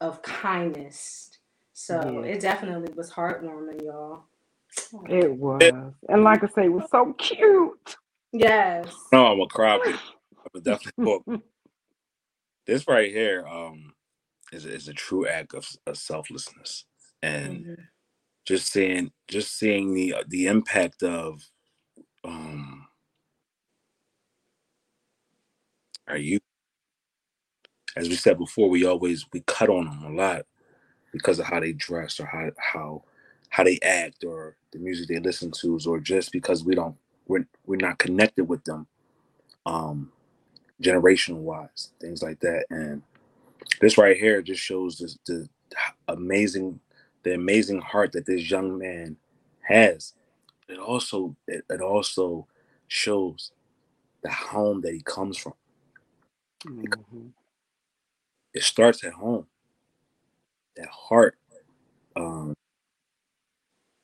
of 0.00 0.22
kindness. 0.22 1.30
So 1.74 2.22
Yeah. 2.24 2.30
it 2.32 2.40
definitely 2.40 2.92
was 2.94 3.10
heartwarming, 3.12 3.82
y'all. 3.84 4.24
It 5.08 5.32
was. 5.32 5.94
And 6.08 6.24
like 6.24 6.44
I 6.44 6.48
say, 6.48 6.64
it 6.66 6.72
was 6.72 6.88
so 6.90 7.14
cute. 7.14 7.96
Yes. 8.32 8.86
No, 9.12 9.26
I'm 9.26 9.40
a 9.40 9.46
cry. 9.48 9.78
but 9.84 9.94
I 9.94 10.48
would 10.54 10.64
definitely 10.64 10.92
book. 11.04 11.24
This 12.66 12.88
right 12.88 13.10
here 13.12 13.46
um, 13.46 13.94
is, 14.52 14.66
is 14.66 14.88
a 14.88 14.94
true 14.94 15.26
act 15.28 15.54
of, 15.54 15.68
of 15.86 15.98
selflessness, 15.98 16.84
and 17.22 17.66
Mhm. 17.66 17.88
just 18.46 18.72
seeing 18.72 19.12
just 19.28 19.58
seeing 19.58 19.94
the 19.94 20.16
the 20.28 20.46
impact 20.48 21.02
of 21.04 21.42
um, 22.24 22.88
our 26.08 26.18
youth. 26.18 26.42
As 27.96 28.08
we 28.08 28.16
said 28.16 28.38
before, 28.38 28.70
we 28.70 28.86
always 28.86 29.26
we 29.32 29.42
cut 29.46 29.70
on 29.70 29.86
them 29.86 30.04
a 30.04 30.10
lot 30.16 30.46
because 31.12 31.38
of 31.38 31.46
how 31.46 31.60
they 31.60 31.72
dress 31.72 32.20
or 32.20 32.26
how 32.26 32.50
how 32.58 33.04
how 33.50 33.64
they 33.64 33.78
act 33.82 34.24
or 34.24 34.56
the 34.72 34.78
music 34.80 35.08
they 35.08 35.20
listen 35.20 35.52
to, 35.62 35.78
or 35.86 36.00
just 36.00 36.32
because 36.32 36.64
we 36.64 36.74
don't 36.74 36.96
we're 37.28 37.46
we're 37.66 37.76
not 37.76 37.98
connected 37.98 38.46
with 38.48 38.64
them, 38.64 38.86
um, 39.66 40.12
generational 40.82 41.38
wise, 41.38 41.90
things 42.00 42.22
like 42.22 42.40
that. 42.40 42.66
And 42.70 43.02
this 43.80 43.98
right 43.98 44.16
here 44.16 44.42
just 44.42 44.62
shows 44.62 44.98
this, 44.98 45.18
the 45.26 45.48
amazing 46.08 46.80
the 47.24 47.34
amazing 47.34 47.80
heart 47.80 48.12
that 48.12 48.26
this 48.26 48.50
young 48.50 48.78
man 48.78 49.16
has. 49.62 50.14
It 50.68 50.78
also 50.78 51.36
it, 51.48 51.64
it 51.70 51.80
also 51.80 52.46
shows 52.88 53.52
the 54.22 54.30
home 54.32 54.80
that 54.82 54.94
he 54.94 55.02
comes 55.02 55.38
from. 55.38 55.54
Mhm. 56.66 57.32
It 58.54 58.62
starts 58.64 59.04
at 59.04 59.14
home. 59.14 59.46
That 60.76 60.88
heart, 60.88 61.38
um, 62.16 62.54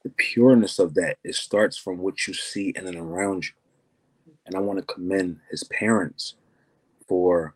the 0.04 0.10
pureness 0.10 0.78
of 0.78 0.94
that, 0.94 1.18
it 1.24 1.34
starts 1.34 1.76
from 1.78 1.98
what 1.98 2.26
you 2.26 2.34
see 2.34 2.70
in 2.76 2.86
and 2.86 2.96
around 2.98 3.46
you. 3.46 3.52
and 4.46 4.56
I 4.56 4.60
want 4.60 4.78
to 4.78 4.94
commend 4.94 5.40
his 5.50 5.64
parents 5.64 6.34
for 7.08 7.54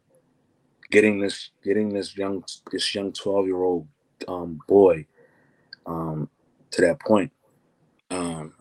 getting 0.90 1.20
this 1.20 1.50
getting 1.64 1.90
this 1.92 2.16
young 2.16 2.44
this 2.70 2.94
young 2.94 3.12
12 3.12 3.46
year 3.46 3.62
old 3.62 3.88
um, 4.28 4.60
boy 4.68 5.06
um, 5.86 6.28
to 6.72 6.82
that 6.82 7.00
point. 7.00 7.32
Um, 8.10 8.54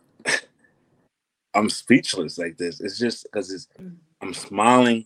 I'm 1.56 1.70
speechless 1.70 2.38
like 2.38 2.58
this. 2.58 2.82
It's 2.82 3.00
just 3.00 3.24
because 3.26 3.52
it's 3.52 3.68
I'm 4.22 4.34
smiling, 4.34 5.06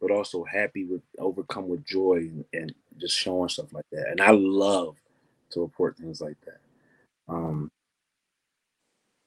but 0.00 0.10
also 0.10 0.44
happy 0.44 0.84
with 0.84 1.02
overcome 1.18 1.68
with 1.68 1.84
joy 1.86 2.16
and, 2.18 2.44
and 2.52 2.74
just 2.98 3.16
showing 3.16 3.48
stuff 3.48 3.72
like 3.72 3.86
that. 3.92 4.08
And 4.10 4.20
I 4.20 4.32
love 4.32 4.96
to 5.52 5.60
report 5.60 5.96
things 5.98 6.20
like 6.20 6.38
that. 6.46 6.60
Um, 7.28 7.70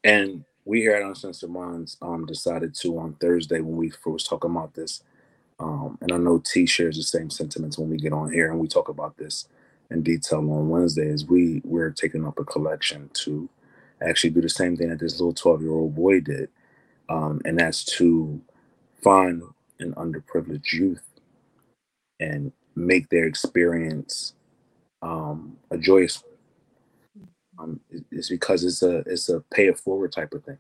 and 0.04 0.46
we 0.66 0.82
here 0.82 0.96
at 0.96 1.04
Uncensored 1.04 1.52
Minds 1.52 1.98
um, 2.02 2.26
decided 2.26 2.76
to 2.76 3.00
on 3.00 3.16
Thursday 3.16 3.62
when 3.62 3.78
we 3.78 3.90
first 3.92 4.28
talking 4.28 4.52
about 4.52 4.74
this, 4.76 5.04
um, 5.60 5.98
and 6.02 6.12
I 6.12 6.18
know 6.18 6.40
T 6.46 6.66
shares 6.66 6.98
the 6.98 7.04
same 7.04 7.30
sentiments 7.30 7.78
when 7.78 7.90
we 7.90 7.98
get 7.98 8.14
on 8.14 8.32
here 8.32 8.52
and 8.52 8.60
we 8.60 8.68
talk 8.68 8.90
about 8.90 9.18
this 9.18 9.48
in 9.92 10.04
detail 10.04 10.39
on 10.39 10.70
Wednesdays. 10.70 11.26
We 11.26 11.62
we're 11.66 11.92
taking 11.92 12.28
up 12.28 12.39
a 12.39 12.46
collection 12.46 13.12
to 13.26 13.50
actually 14.04 14.32
do 14.32 14.42
the 14.42 14.50
same 14.50 14.78
thing 14.78 14.89
that 14.89 15.00
this 15.00 15.20
little 15.20 15.34
12 15.34 15.64
year 15.64 15.72
old 15.74 15.96
boy 15.96 16.22
did, 16.22 16.50
um, 17.10 17.42
and 17.46 17.60
that's 17.60 17.86
to 17.98 18.42
find 19.04 19.44
an 19.80 19.94
underprivileged 19.96 20.74
youth 20.74 21.04
and 22.20 22.52
make 22.76 23.10
their 23.10 23.26
experience 23.26 24.34
um, 25.04 25.58
a 25.72 25.78
joyous 25.78 26.24
um, 27.60 27.80
it's 28.12 28.30
because 28.30 28.64
it's 28.66 28.84
a 28.84 29.00
it's 29.08 29.30
a 29.30 29.42
pay 29.54 29.68
it 29.68 29.80
forward 29.80 30.12
type 30.12 30.34
of 30.34 30.44
thing. 30.44 30.58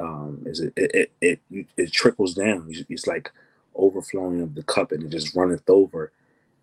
Um, 0.00 0.42
is 0.46 0.60
it 0.60 0.72
it 0.76 1.12
it 1.20 1.40
it, 1.50 1.66
it 1.76 1.92
trickles 1.92 2.34
down. 2.34 2.68
It's 2.88 3.06
like 3.06 3.32
overflowing 3.74 4.42
of 4.42 4.54
the 4.54 4.62
cup, 4.64 4.92
and 4.92 5.04
it 5.04 5.10
just 5.10 5.36
runneth 5.36 5.68
over, 5.68 6.12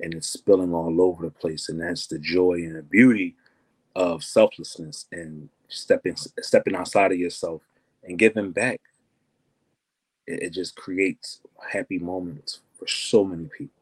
and 0.01 0.13
it's 0.13 0.29
spilling 0.29 0.73
all 0.73 1.01
over 1.01 1.25
the 1.25 1.31
place. 1.31 1.69
And 1.69 1.81
that's 1.81 2.07
the 2.07 2.19
joy 2.19 2.55
and 2.55 2.75
the 2.75 2.83
beauty 2.83 3.35
of 3.95 4.23
selflessness 4.23 5.05
and 5.11 5.49
stepping 5.69 6.15
stepping 6.41 6.75
outside 6.75 7.11
of 7.11 7.19
yourself 7.19 7.61
and 8.03 8.19
giving 8.19 8.51
back. 8.51 8.81
It, 10.27 10.43
it 10.43 10.53
just 10.53 10.75
creates 10.75 11.41
happy 11.71 11.99
moments 11.99 12.61
for 12.77 12.87
so 12.87 13.23
many 13.23 13.49
people. 13.57 13.73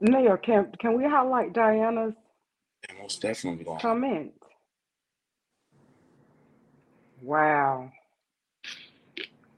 Nell, 0.00 0.36
can 0.38 0.72
can 0.80 0.96
we 0.96 1.04
highlight 1.04 1.52
Diana's 1.54 2.14
Yeah, 2.88 3.02
most 3.02 3.22
definitely. 3.22 3.66
Comment? 3.80 4.32
Wow. 7.22 7.90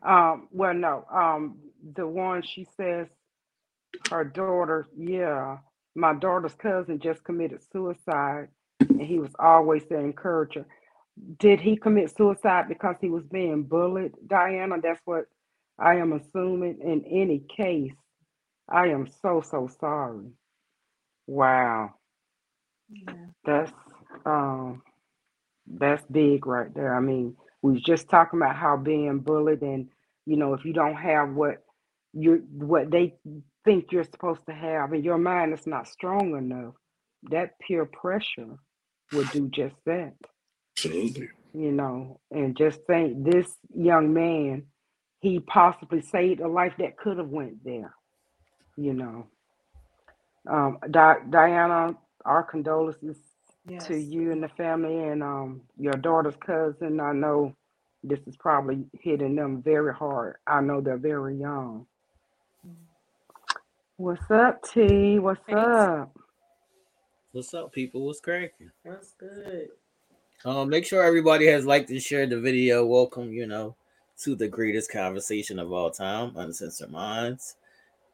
Um, 0.02 0.48
well, 0.52 0.74
no. 0.74 1.04
Um, 1.12 1.58
the 1.96 2.06
one 2.06 2.42
she 2.42 2.66
says 2.76 3.08
her 4.10 4.24
daughter, 4.24 4.88
yeah, 4.96 5.58
my 5.94 6.14
daughter's 6.14 6.54
cousin 6.54 7.00
just 7.00 7.24
committed 7.24 7.60
suicide, 7.72 8.48
and 8.80 9.02
he 9.02 9.18
was 9.18 9.32
always 9.38 9.84
the 9.90 9.98
encourager. 9.98 10.66
Did 11.38 11.60
he 11.60 11.76
commit 11.76 12.14
suicide 12.16 12.68
because 12.68 12.96
he 13.00 13.08
was 13.10 13.24
being 13.24 13.64
bullied, 13.64 14.12
Diana? 14.26 14.76
That's 14.82 15.00
what 15.06 15.26
I 15.78 15.96
am 15.96 16.12
assuming. 16.12 16.78
In 16.82 17.04
any 17.06 17.40
case, 17.56 17.94
I 18.68 18.88
am 18.88 19.08
so 19.22 19.42
so 19.42 19.68
sorry. 19.80 20.26
Wow, 21.26 21.94
that's 23.44 23.72
um, 24.26 24.82
that's 25.66 26.04
big 26.10 26.46
right 26.46 26.74
there. 26.74 26.94
I 26.94 27.00
mean, 27.00 27.36
we 27.62 27.72
was 27.72 27.82
just 27.82 28.08
talking 28.08 28.40
about 28.40 28.56
how 28.56 28.76
being 28.76 29.20
bullied, 29.20 29.62
and 29.62 29.88
you 30.26 30.36
know, 30.36 30.54
if 30.54 30.64
you 30.64 30.72
don't 30.72 30.96
have 30.96 31.30
what 31.30 31.64
you're, 32.12 32.38
what 32.38 32.90
they 32.90 33.14
think 33.66 33.92
you're 33.92 34.04
supposed 34.04 34.42
to 34.48 34.54
have, 34.56 34.94
and 34.94 35.04
your 35.04 35.18
mind 35.18 35.54
is 35.54 35.66
not 35.68 35.88
strong 35.88 36.36
enough, 36.38 36.74
that 37.30 37.60
peer 37.60 37.86
pressure 37.86 38.56
would 39.12 39.30
do 39.30 39.50
just 39.50 39.76
that. 39.86 40.14
Absolutely. 40.76 41.28
You 41.54 41.72
know, 41.72 42.20
and 42.30 42.56
just 42.56 42.80
think 42.88 43.24
this 43.24 43.48
young 43.74 44.14
man, 44.14 44.64
he 45.20 45.40
possibly 45.40 46.02
saved 46.02 46.40
a 46.40 46.48
life 46.48 46.74
that 46.78 46.98
could 46.98 47.18
have 47.18 47.28
went 47.28 47.64
there. 47.64 47.94
You 48.76 48.94
know, 48.94 49.26
um, 50.50 50.78
Di- 50.90 51.24
Diana, 51.30 51.96
our 52.24 52.44
condolences 52.44 53.18
Yes. 53.68 53.86
to 53.86 53.96
you 53.96 54.32
and 54.32 54.42
the 54.42 54.48
family 54.50 54.98
and 55.04 55.22
um 55.22 55.62
your 55.78 55.96
daughter's 55.96 56.36
cousin. 56.46 57.00
I 57.00 57.12
know 57.12 57.54
this 58.04 58.20
is 58.26 58.36
probably 58.38 58.86
hitting 59.00 59.36
them 59.36 59.62
very 59.62 59.94
hard. 59.94 60.36
I 60.46 60.62
know 60.62 60.80
they're 60.80 60.98
very 60.98 61.36
young. 61.38 61.86
What's 63.98 64.30
up, 64.30 64.62
T? 64.62 65.18
What's 65.18 65.40
up? 65.50 66.14
What's 67.32 67.54
up, 67.54 67.72
people? 67.72 68.04
What's 68.04 68.20
cracking? 68.20 68.70
That's 68.84 69.12
good. 69.12 69.68
Um, 70.44 70.68
make 70.68 70.84
sure 70.84 71.02
everybody 71.02 71.46
has 71.46 71.64
liked 71.64 71.88
and 71.88 72.02
shared 72.02 72.28
the 72.28 72.38
video. 72.38 72.84
Welcome, 72.84 73.32
you 73.32 73.46
know, 73.46 73.74
to 74.18 74.34
the 74.34 74.48
greatest 74.48 74.92
conversation 74.92 75.58
of 75.58 75.72
all 75.72 75.90
time, 75.90 76.36
Uncensored 76.36 76.90
Minds. 76.90 77.56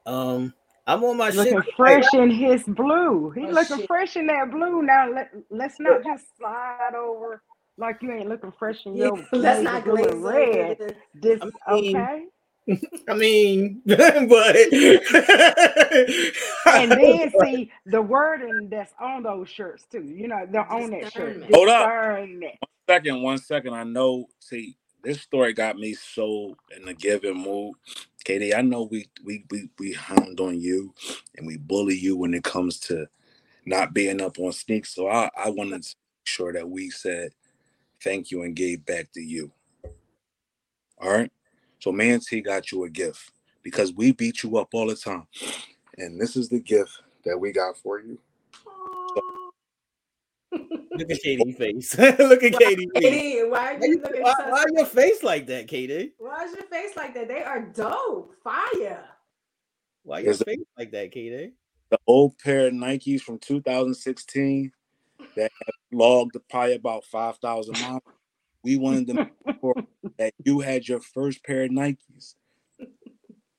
Um, 0.06 0.54
I'm 0.86 1.02
on 1.02 1.16
my 1.16 1.30
shit. 1.30 1.38
Looking 1.38 1.62
tonight. 1.62 1.74
fresh 1.76 2.14
in 2.14 2.30
his 2.30 2.62
blue. 2.62 3.30
He 3.30 3.42
Oh, 3.46 3.50
looking 3.50 3.78
shit. 3.78 3.88
fresh 3.88 4.16
in 4.16 4.28
that 4.28 4.52
blue. 4.52 4.82
Now 4.82 5.10
let 5.10 5.32
let's 5.50 5.80
not 5.80 6.04
just 6.04 6.26
slide 6.38 6.94
over 6.96 7.42
like 7.76 7.96
you 8.02 8.12
ain't 8.12 8.28
looking 8.28 8.52
fresh 8.56 8.86
in 8.86 8.94
your 8.96 9.16
Let's 9.32 9.64
not 9.64 9.82
blue 9.84 9.96
glaze 9.96 10.14
red. 10.14 10.96
This 11.20 11.40
I 11.66 11.74
mean, 11.74 11.96
okay? 11.96 12.26
I 13.08 13.14
mean, 13.14 13.82
but 13.86 13.98
And 16.66 16.92
then 16.92 17.32
see 17.40 17.70
the 17.86 18.00
wording 18.00 18.68
that's 18.70 18.94
on 19.00 19.24
those 19.24 19.48
shirts 19.48 19.84
too. 19.90 20.02
You 20.04 20.28
know, 20.28 20.46
they're 20.48 20.70
on 20.70 20.90
that 20.90 21.12
shirt. 21.12 21.34
Discernment. 21.34 21.54
Hold 21.54 21.68
up. 21.68 21.88
Discernment. 21.88 22.54
second, 22.88 23.22
one 23.22 23.38
second. 23.38 23.74
I 23.74 23.82
know. 23.84 24.26
See, 24.38 24.76
this 25.02 25.20
story 25.20 25.52
got 25.52 25.76
me 25.76 25.94
so 25.94 26.56
in 26.76 26.84
the 26.84 26.94
giving 26.94 27.42
mood. 27.42 27.74
Katie, 28.24 28.54
I 28.54 28.62
know 28.62 28.84
we 28.84 29.08
we 29.24 29.44
we 29.50 29.68
we 29.78 29.92
hound 29.92 30.38
on 30.38 30.60
you 30.60 30.94
and 31.36 31.46
we 31.46 31.56
bully 31.56 31.96
you 31.96 32.16
when 32.16 32.34
it 32.34 32.44
comes 32.44 32.78
to 32.80 33.06
not 33.66 33.92
being 33.92 34.20
up 34.20 34.38
on 34.38 34.52
sneaks. 34.52 34.94
So 34.94 35.08
I 35.08 35.28
I 35.36 35.50
wanted 35.50 35.82
to 35.82 35.96
make 35.96 36.26
sure 36.26 36.52
that 36.52 36.68
we 36.68 36.90
said 36.90 37.32
thank 38.02 38.30
you 38.30 38.42
and 38.42 38.54
gave 38.54 38.86
back 38.86 39.10
to 39.14 39.20
you. 39.20 39.50
All 41.00 41.10
right. 41.10 41.32
So 41.82 41.90
me 41.90 42.10
and 42.10 42.22
T 42.22 42.40
got 42.40 42.70
you 42.70 42.84
a 42.84 42.88
gift 42.88 43.32
because 43.64 43.92
we 43.92 44.12
beat 44.12 44.44
you 44.44 44.56
up 44.56 44.68
all 44.72 44.86
the 44.86 44.94
time, 44.94 45.26
and 45.98 46.20
this 46.20 46.36
is 46.36 46.48
the 46.48 46.60
gift 46.60 46.92
that 47.24 47.36
we 47.36 47.50
got 47.50 47.76
for 47.76 47.98
you. 48.00 48.20
look 50.52 51.10
at 51.10 51.20
Katie's 51.24 51.56
face. 51.56 51.98
look 51.98 52.44
at 52.44 52.52
Katie's 52.52 52.88
face. 52.94 53.02
Katie, 53.02 53.42
why 53.48 53.74
are 53.74 53.84
you 53.84 53.94
you- 53.94 54.00
looking 54.00 54.22
why, 54.22 54.34
so 54.38 54.48
why 54.50 54.64
your 54.76 54.86
face 54.86 55.24
like 55.24 55.48
that, 55.48 55.66
Katie? 55.66 56.12
Why 56.18 56.44
is 56.44 56.52
your 56.54 56.62
face 56.66 56.94
like 56.96 57.14
that? 57.14 57.26
They 57.26 57.42
are 57.42 57.62
dope. 57.62 58.32
Fire. 58.44 59.04
Why 60.04 60.20
your 60.20 60.30
Is 60.30 60.40
it- 60.42 60.46
face 60.46 60.58
like 60.78 60.92
that, 60.92 61.10
Katie? 61.10 61.52
the 61.90 61.98
old 62.06 62.38
pair 62.38 62.68
of 62.68 62.74
Nikes 62.74 63.22
from 63.22 63.38
2016 63.40 64.70
that 65.34 65.50
have 65.66 65.74
logged 65.92 66.36
probably 66.48 66.74
about 66.76 67.04
5,000 67.06 67.72
miles. 67.82 68.02
We 68.64 68.76
wanted 68.76 69.06
to 69.08 69.14
make 69.14 69.30
sure 69.60 69.74
that 70.18 70.34
you 70.44 70.60
had 70.60 70.86
your 70.86 71.00
first 71.00 71.44
pair 71.44 71.64
of 71.64 71.70
Nikes 71.70 72.34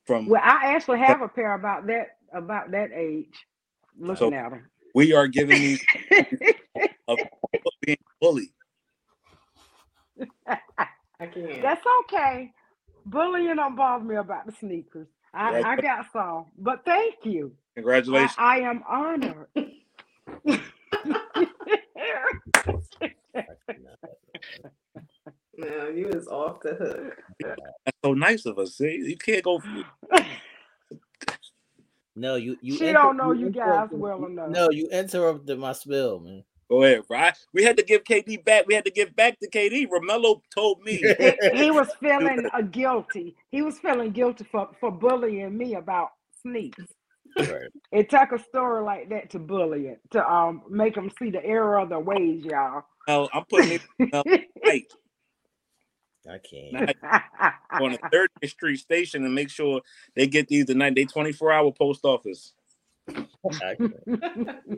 from. 0.06 0.26
Well, 0.26 0.40
I 0.42 0.74
actually 0.74 0.98
have 1.00 1.22
a 1.22 1.28
pair 1.28 1.54
about 1.54 1.86
that 1.86 2.16
about 2.32 2.70
that 2.72 2.90
age. 2.92 3.34
Looking 3.98 4.16
So- 4.16 4.34
at 4.34 4.50
them. 4.50 4.70
We 4.94 5.12
are 5.12 5.26
giving 5.26 5.60
you 5.60 5.76
of 7.08 7.18
being 7.80 7.98
bullied. 8.20 8.50
I 10.46 10.56
can't. 11.18 11.62
That's 11.62 11.84
okay. 12.04 12.52
Bullying 13.04 13.56
don't 13.56 13.74
bother 13.74 14.04
me 14.04 14.14
about 14.14 14.46
the 14.46 14.52
sneakers. 14.52 15.08
I, 15.34 15.62
I 15.62 15.76
got 15.80 16.06
some, 16.12 16.46
but 16.56 16.84
thank 16.84 17.16
you. 17.24 17.52
I, 17.76 17.80
Congratulations. 17.80 18.36
I 18.38 18.60
am 18.60 18.84
honored. 18.88 19.48
No, 25.58 25.88
you 25.88 26.08
is 26.08 26.28
off 26.28 26.60
the 26.60 26.74
hook. 26.74 27.22
That's 27.84 27.98
so 28.04 28.14
nice 28.14 28.46
of 28.46 28.58
us. 28.58 28.76
See, 28.76 29.02
you 29.06 29.16
can't 29.16 29.42
go. 29.42 29.60
No, 32.16 32.36
you 32.36 32.56
you. 32.62 32.76
she 32.76 32.86
inter- 32.88 33.00
don't 33.00 33.16
know 33.16 33.32
you 33.32 33.50
guys 33.50 33.88
well 33.90 34.24
enough. 34.24 34.50
No, 34.50 34.70
you 34.70 34.88
interrupted 34.92 35.58
my 35.58 35.72
spill, 35.72 36.20
man. 36.20 36.44
Go 36.70 36.82
ahead, 36.82 37.02
right? 37.10 37.36
We 37.52 37.64
had 37.64 37.76
to 37.76 37.82
give 37.82 38.04
KD 38.04 38.44
back. 38.44 38.66
We 38.66 38.74
had 38.74 38.84
to 38.84 38.90
give 38.90 39.14
back 39.16 39.38
to 39.40 39.50
KD. 39.50 39.88
Romello 39.88 40.40
told 40.54 40.80
me. 40.82 41.02
he, 41.18 41.32
he 41.52 41.70
was 41.72 41.88
feeling 42.00 42.46
uh, 42.52 42.62
guilty. 42.62 43.36
He 43.50 43.62
was 43.62 43.78
feeling 43.80 44.12
guilty 44.12 44.46
for, 44.50 44.70
for 44.80 44.90
bullying 44.90 45.58
me 45.58 45.74
about 45.74 46.10
sneaks. 46.40 46.84
Right. 47.36 47.68
It 47.90 48.10
took 48.10 48.32
a 48.32 48.38
story 48.38 48.82
like 48.82 49.08
that 49.10 49.30
to 49.30 49.38
bully 49.38 49.88
it, 49.88 50.00
to 50.12 50.26
um 50.28 50.62
make 50.70 50.96
him 50.96 51.10
see 51.18 51.30
the 51.30 51.44
error 51.44 51.78
of 51.78 51.88
the 51.88 51.98
ways, 51.98 52.44
y'all. 52.44 52.84
No, 53.08 53.28
I'm 53.32 53.44
putting 53.44 53.80
it 53.98 54.40
right. 54.64 54.86
I 56.30 56.38
can't. 56.38 56.96
on 57.82 57.92
the 57.92 57.98
30th 58.42 58.50
Street 58.50 58.76
station 58.78 59.24
and 59.24 59.34
make 59.34 59.50
sure 59.50 59.80
they 60.14 60.26
get 60.26 60.48
these 60.48 60.66
tonight. 60.66 60.94
They 60.94 61.04
24 61.04 61.52
hour 61.52 61.72
post 61.72 62.04
office. 62.04 62.52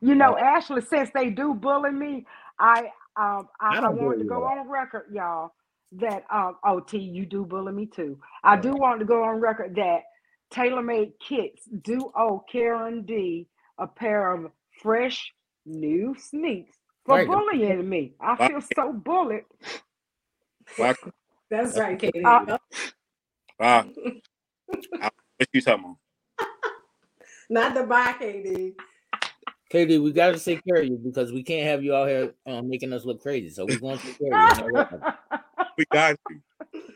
You 0.00 0.16
know, 0.16 0.36
Ashley, 0.36 0.82
since 0.82 1.10
they 1.14 1.30
do 1.30 1.54
bully 1.54 1.92
me, 1.92 2.26
I 2.58 2.90
um 3.16 3.48
I, 3.60 3.76
I 3.76 3.76
I, 3.76 3.80
don't 3.80 3.96
wanted 3.96 4.18
to 4.18 4.24
go 4.24 4.44
on 4.44 4.68
record, 4.68 5.04
y'all, 5.12 5.54
that 5.92 6.24
um 6.32 6.56
oh 6.64 6.80
T, 6.80 6.98
you 6.98 7.24
do 7.24 7.44
bully 7.44 7.72
me 7.72 7.86
too. 7.86 8.18
I 8.42 8.56
do 8.56 8.72
want 8.72 8.98
to 8.98 9.06
go 9.06 9.22
on 9.22 9.40
record 9.40 9.76
that 9.76 10.02
TaylorMade 10.52 11.12
Kicks 11.20 11.62
do 11.82 12.10
owe 12.16 12.44
Karen 12.50 13.02
D 13.04 13.46
a 13.78 13.86
pair 13.86 14.32
of 14.34 14.50
fresh 14.82 15.32
new 15.64 16.16
sneaks 16.18 16.76
for 17.06 17.18
Right. 17.18 17.26
bullying 17.26 17.88
me. 17.88 18.14
I 18.20 18.36
feel 18.48 18.60
so 18.60 18.92
bullied. 18.92 19.44
Wow. 20.78 20.94
That's 21.50 21.78
right, 21.78 21.98
Katie. 21.98 22.24
Uh, 22.24 22.56
Wow. 23.60 23.86
what 24.66 25.12
you 25.52 25.60
talking 25.60 25.84
about? 25.84 25.96
Not 27.50 27.74
the 27.74 27.84
buy, 27.84 28.14
Katie. 28.18 28.74
Katie, 29.70 29.98
we 29.98 30.12
gotta 30.12 30.38
take 30.38 30.64
care 30.64 30.82
of 30.82 30.86
you 30.86 30.98
because 31.02 31.32
we 31.32 31.42
can't 31.42 31.66
have 31.66 31.82
you 31.84 31.94
out 31.94 32.08
here 32.08 32.34
um, 32.46 32.68
making 32.68 32.92
us 32.92 33.04
look 33.04 33.22
crazy. 33.22 33.50
So 33.50 33.64
we're 33.66 33.78
going 33.78 33.98
to 33.98 34.04
take 34.04 34.18
care 34.18 34.50
of 34.50 34.58
you. 34.58 34.64
We're 34.64 34.72
not, 34.72 35.18
We 35.78 35.84
got 35.92 36.16
you. 36.28 36.42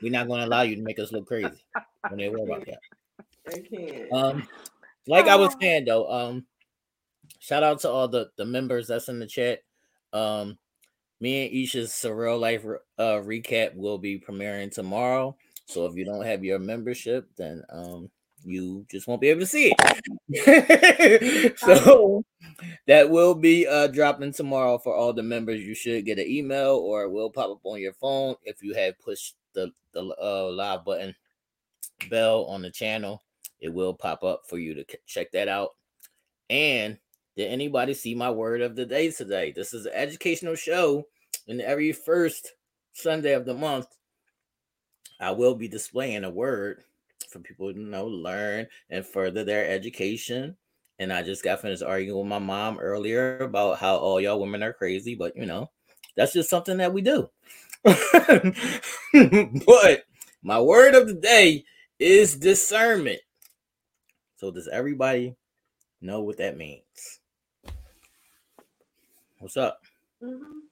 we're 0.03 0.13
not 0.13 0.27
going 0.27 0.41
to 0.41 0.47
allow 0.47 0.63
you 0.63 0.77
to 0.77 0.83
make 0.83 0.99
us 0.99 1.13
look 1.13 1.27
crazy. 1.27 1.65
Don't 2.09 2.21
even 2.21 2.33
worry 2.39 2.51
about 2.51 2.67
that. 2.67 2.79
I 3.49 3.59
can't. 3.61 4.13
Um, 4.13 4.49
like 5.07 5.27
I 5.29 5.37
was 5.37 5.55
saying 5.61 5.85
though, 5.85 6.11
um, 6.11 6.47
shout 7.39 7.63
out 7.63 7.81
to 7.81 7.91
all 7.91 8.09
the 8.09 8.31
the 8.37 8.45
members 8.45 8.89
that's 8.89 9.09
in 9.09 9.19
the 9.21 9.27
chat. 9.27 9.61
Um, 10.13 10.59
me 11.21 11.47
and 11.47 11.55
Aisha's 11.55 11.91
surreal 11.91 12.39
life 12.39 12.65
uh 12.99 13.21
recap 13.23 13.75
will 13.75 13.99
be 13.99 14.19
premiering 14.19 14.73
tomorrow. 14.73 15.37
So 15.67 15.87
if 15.87 15.97
you 15.97 16.05
don't 16.05 16.25
have 16.25 16.45
your 16.45 16.59
membership, 16.59 17.29
then 17.37 17.63
um 17.71 18.11
you 18.45 18.87
just 18.91 19.09
won't 19.09 19.21
be 19.21 19.29
able 19.29 19.41
to 19.41 19.47
see 19.47 19.75
it. 19.77 21.59
so 21.59 22.25
that 22.87 23.11
will 23.11 23.35
be 23.35 23.67
uh 23.67 23.89
dropping 23.89 24.33
tomorrow 24.33 24.79
for 24.79 24.95
all 24.95 25.13
the 25.13 25.23
members. 25.23 25.63
You 25.63 25.75
should 25.75 26.05
get 26.05 26.19
an 26.19 26.29
email 26.29 26.77
or 26.77 27.03
it 27.03 27.11
will 27.11 27.31
pop 27.31 27.51
up 27.51 27.61
on 27.65 27.81
your 27.81 27.95
phone 27.95 28.37
if 28.45 28.63
you 28.63 28.75
have 28.75 28.99
pushed 29.01 29.35
the 29.55 29.73
the 29.93 30.03
uh, 30.23 30.51
live 30.53 30.85
button 30.85 31.15
bell 32.11 32.45
on 32.45 32.63
the 32.63 32.71
channel. 32.71 33.23
It 33.61 33.73
will 33.73 33.95
pop 33.95 34.23
up 34.23 34.43
for 34.49 34.59
you 34.59 34.75
to 34.75 34.85
check 35.07 35.33
that 35.33 35.49
out. 35.49 35.71
And 36.51 36.99
did 37.37 37.49
anybody 37.49 37.93
see 37.93 38.15
my 38.15 38.31
word 38.31 38.63
of 38.63 38.77
the 38.77 38.87
day 38.87 39.11
today? 39.11 39.53
This 39.55 39.75
is 39.75 39.85
an 39.85 39.93
educational 39.95 40.55
show, 40.55 41.05
and 41.47 41.61
every 41.61 41.93
first 41.93 42.53
Sunday 42.95 43.35
of 43.35 43.45
the 43.45 43.55
month, 43.55 43.89
I 45.21 45.33
will 45.33 45.55
be 45.55 45.69
displaying 45.69 46.25
a 46.25 46.31
word 46.31 46.83
for 47.31 47.41
people 47.41 47.73
to 47.73 47.79
know, 47.79 48.07
learn, 48.07 48.67
and 48.89 49.05
further 49.05 49.45
their 49.45 49.71
education. 49.71 50.57
And 50.99 51.13
I 51.13 51.23
just 51.23 51.45
got 51.45 51.61
finished 51.61 51.83
arguing 51.83 52.19
with 52.19 52.27
my 52.27 52.39
mom 52.39 52.79
earlier 52.79 53.37
about 53.39 53.79
how 53.79 53.97
all 53.97 54.19
y'all 54.19 54.41
women 54.41 54.63
are 54.63 54.73
crazy, 54.73 55.15
but 55.15 55.37
you 55.37 55.45
know, 55.45 55.71
that's 56.17 56.33
just 56.33 56.49
something 56.49 56.79
that 56.79 56.95
we 56.95 57.03
do. 57.03 57.29
but 59.67 60.05
my 60.43 60.59
word 60.59 60.95
of 60.95 61.07
the 61.07 61.19
day 61.21 61.65
is 61.99 62.37
discernment. 62.37 63.21
So 64.37 64.51
does 64.51 64.69
everybody 64.69 65.37
know 66.01 66.23
what 66.23 66.39
that 66.39 66.57
means? 66.57 67.16
What's 69.47 69.59
up? 69.59 69.79
Mhm. 70.23 70.63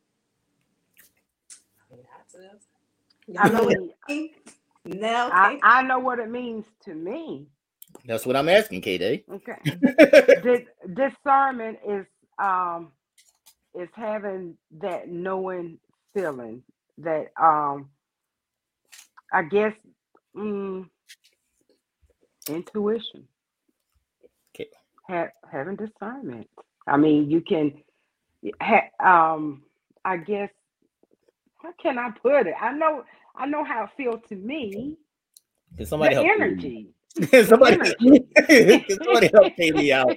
I 1.93 1.97
Y'all 3.29 3.51
know 3.53 3.65
what 3.65 3.77
it 3.79 3.95
means? 4.09 4.33
I, 5.31 5.53
I 5.63 5.83
know 5.83 5.99
what 6.01 6.19
it 6.21 6.31
means 6.31 6.67
to 6.85 6.95
me. 6.95 7.49
That's 8.07 8.27
what 8.27 8.37
I'm 8.37 8.49
asking, 8.49 8.83
KD. 8.83 9.25
Okay. 9.33 9.59
Dis- 10.43 10.69
discernment 10.95 11.79
is 11.89 12.07
um 12.43 12.93
is 13.75 13.89
having 13.95 14.57
that 14.81 15.09
knowing 15.09 15.79
feeling 16.15 16.63
that 16.99 17.29
um 17.41 17.91
I 19.33 19.43
guess 19.45 19.75
mm, 20.37 20.89
intuition. 22.49 23.29
Okay. 24.55 24.69
Ha- 25.09 25.31
having 25.51 25.77
discernment. 25.77 26.49
I 26.89 26.97
mean, 26.99 27.31
you 27.31 27.41
can 27.43 27.73
ha- 27.73 27.85
um 29.05 29.63
I 30.05 30.17
guess 30.19 30.51
how 31.63 31.73
can 31.81 31.99
I 31.99 32.11
put 32.11 32.47
it? 32.47 32.55
I 32.61 32.73
know 32.73 33.05
I 33.37 33.47
know 33.47 33.65
how 33.65 33.85
it 33.85 33.91
feels 33.97 34.21
to 34.29 34.37
me. 34.37 34.97
Can 35.77 35.87
somebody 35.87 36.15
the 36.15 36.23
help 36.23 36.39
me? 36.39 36.45
energy. 36.45 36.89
Can 37.31 37.47
somebody, 37.47 37.75
energy. 37.75 38.25
can 38.37 38.99
somebody 39.03 39.31
help 39.33 39.57
Katie 39.57 39.93
out? 39.93 40.17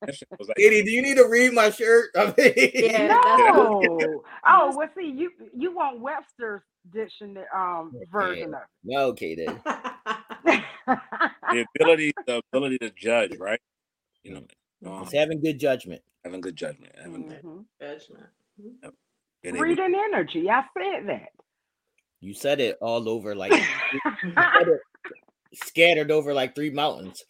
That 0.00 0.14
was 0.38 0.48
like, 0.48 0.56
Katie, 0.56 0.82
do 0.82 0.90
you 0.90 1.02
need 1.02 1.16
to 1.16 1.28
read 1.28 1.52
my 1.52 1.70
shirt? 1.70 2.10
I 2.16 2.34
mean, 2.36 2.54
Yeah, 2.74 3.08
No. 3.52 4.22
Oh, 4.46 4.76
well, 4.76 4.88
see, 4.96 5.10
you 5.10 5.30
you 5.54 5.74
want 5.74 6.00
Webster's 6.00 6.62
dictionary 6.92 7.46
um 7.54 7.94
version 8.10 8.54
of 8.54 8.60
no, 8.84 9.12
Katie. 9.12 9.46
the 10.46 11.66
ability, 11.74 12.12
the 12.26 12.42
ability 12.52 12.78
to 12.78 12.90
judge, 12.90 13.36
right? 13.38 13.60
You 14.22 14.34
know, 14.34 14.42
um, 14.86 15.02
It's 15.02 15.12
having 15.12 15.40
good 15.40 15.58
judgment. 15.58 16.02
having 16.24 16.40
good 16.40 16.56
judgment, 16.56 16.92
having 16.96 17.24
Mhm. 17.24 17.64
Judgment. 17.80 18.26
and 18.82 18.92
they- 19.42 19.60
Reading 19.60 19.94
energy. 19.94 20.50
I 20.50 20.64
said 20.76 21.06
that. 21.08 21.28
You 22.20 22.34
said 22.34 22.60
it 22.60 22.76
all 22.80 23.08
over 23.08 23.34
like 23.34 23.52
it 24.02 24.80
scattered 25.54 26.10
over 26.10 26.34
like 26.34 26.54
three 26.54 26.70
mountains. 26.70 27.24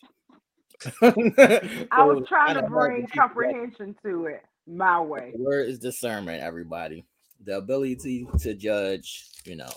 I 1.02 2.04
was 2.04 2.24
trying 2.28 2.54
to 2.54 2.62
bring 2.68 3.06
comprehension 3.08 3.94
to 4.04 4.26
it 4.26 4.42
my 4.66 5.00
way. 5.00 5.32
The 5.36 5.42
word 5.42 5.68
is 5.68 5.78
discernment, 5.78 6.42
everybody. 6.42 7.04
The 7.44 7.58
ability 7.58 8.26
to 8.40 8.54
judge, 8.54 9.28
you 9.44 9.56
know, 9.56 9.70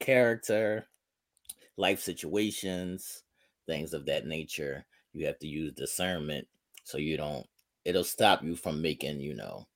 character, 0.00 0.86
life 1.76 2.00
situations, 2.00 3.22
things 3.66 3.94
of 3.94 4.06
that 4.06 4.26
nature. 4.26 4.84
You 5.18 5.26
have 5.26 5.38
to 5.40 5.46
use 5.46 5.72
discernment 5.72 6.46
so 6.84 6.98
you 6.98 7.16
don't, 7.16 7.46
it'll 7.84 8.04
stop 8.04 8.42
you 8.42 8.56
from 8.56 8.80
making, 8.80 9.20
you 9.20 9.34
know, 9.34 9.66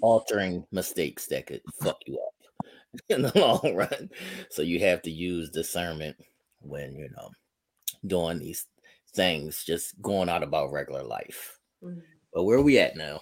altering 0.00 0.66
mistakes 0.72 1.26
that 1.26 1.46
could 1.46 1.62
fuck 1.82 1.98
you 2.06 2.18
up 2.18 2.34
in 3.10 3.22
the 3.22 3.38
long 3.38 3.74
run. 3.74 4.10
So 4.50 4.62
you 4.62 4.80
have 4.80 5.02
to 5.02 5.10
use 5.10 5.50
discernment 5.50 6.16
when, 6.60 6.94
you 6.94 7.08
know, 7.16 7.30
doing 8.06 8.38
these 8.38 8.66
things, 9.14 9.64
just 9.64 10.00
going 10.02 10.28
out 10.28 10.42
about 10.42 10.72
regular 10.72 11.02
life. 11.02 11.58
Mhm. 11.82 12.02
But 12.32 12.44
where 12.44 12.58
are 12.58 12.62
we 12.62 12.78
at 12.78 12.96
now? 12.96 13.20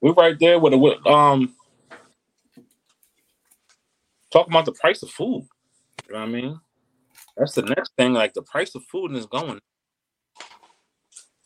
we're 0.00 0.12
right 0.14 0.38
there 0.38 0.58
with, 0.58 0.72
a, 0.72 0.78
with 0.78 1.06
um 1.06 1.54
talking 4.32 4.52
about 4.52 4.64
the 4.64 4.72
price 4.72 5.02
of 5.02 5.10
food. 5.10 5.46
You 6.08 6.14
know 6.14 6.20
what 6.20 6.28
I 6.28 6.32
mean? 6.32 6.60
That's 7.40 7.54
the 7.54 7.62
next 7.62 7.92
thing. 7.96 8.12
Like 8.12 8.34
the 8.34 8.42
price 8.42 8.74
of 8.74 8.84
food 8.84 9.12
is 9.16 9.24
going. 9.24 9.60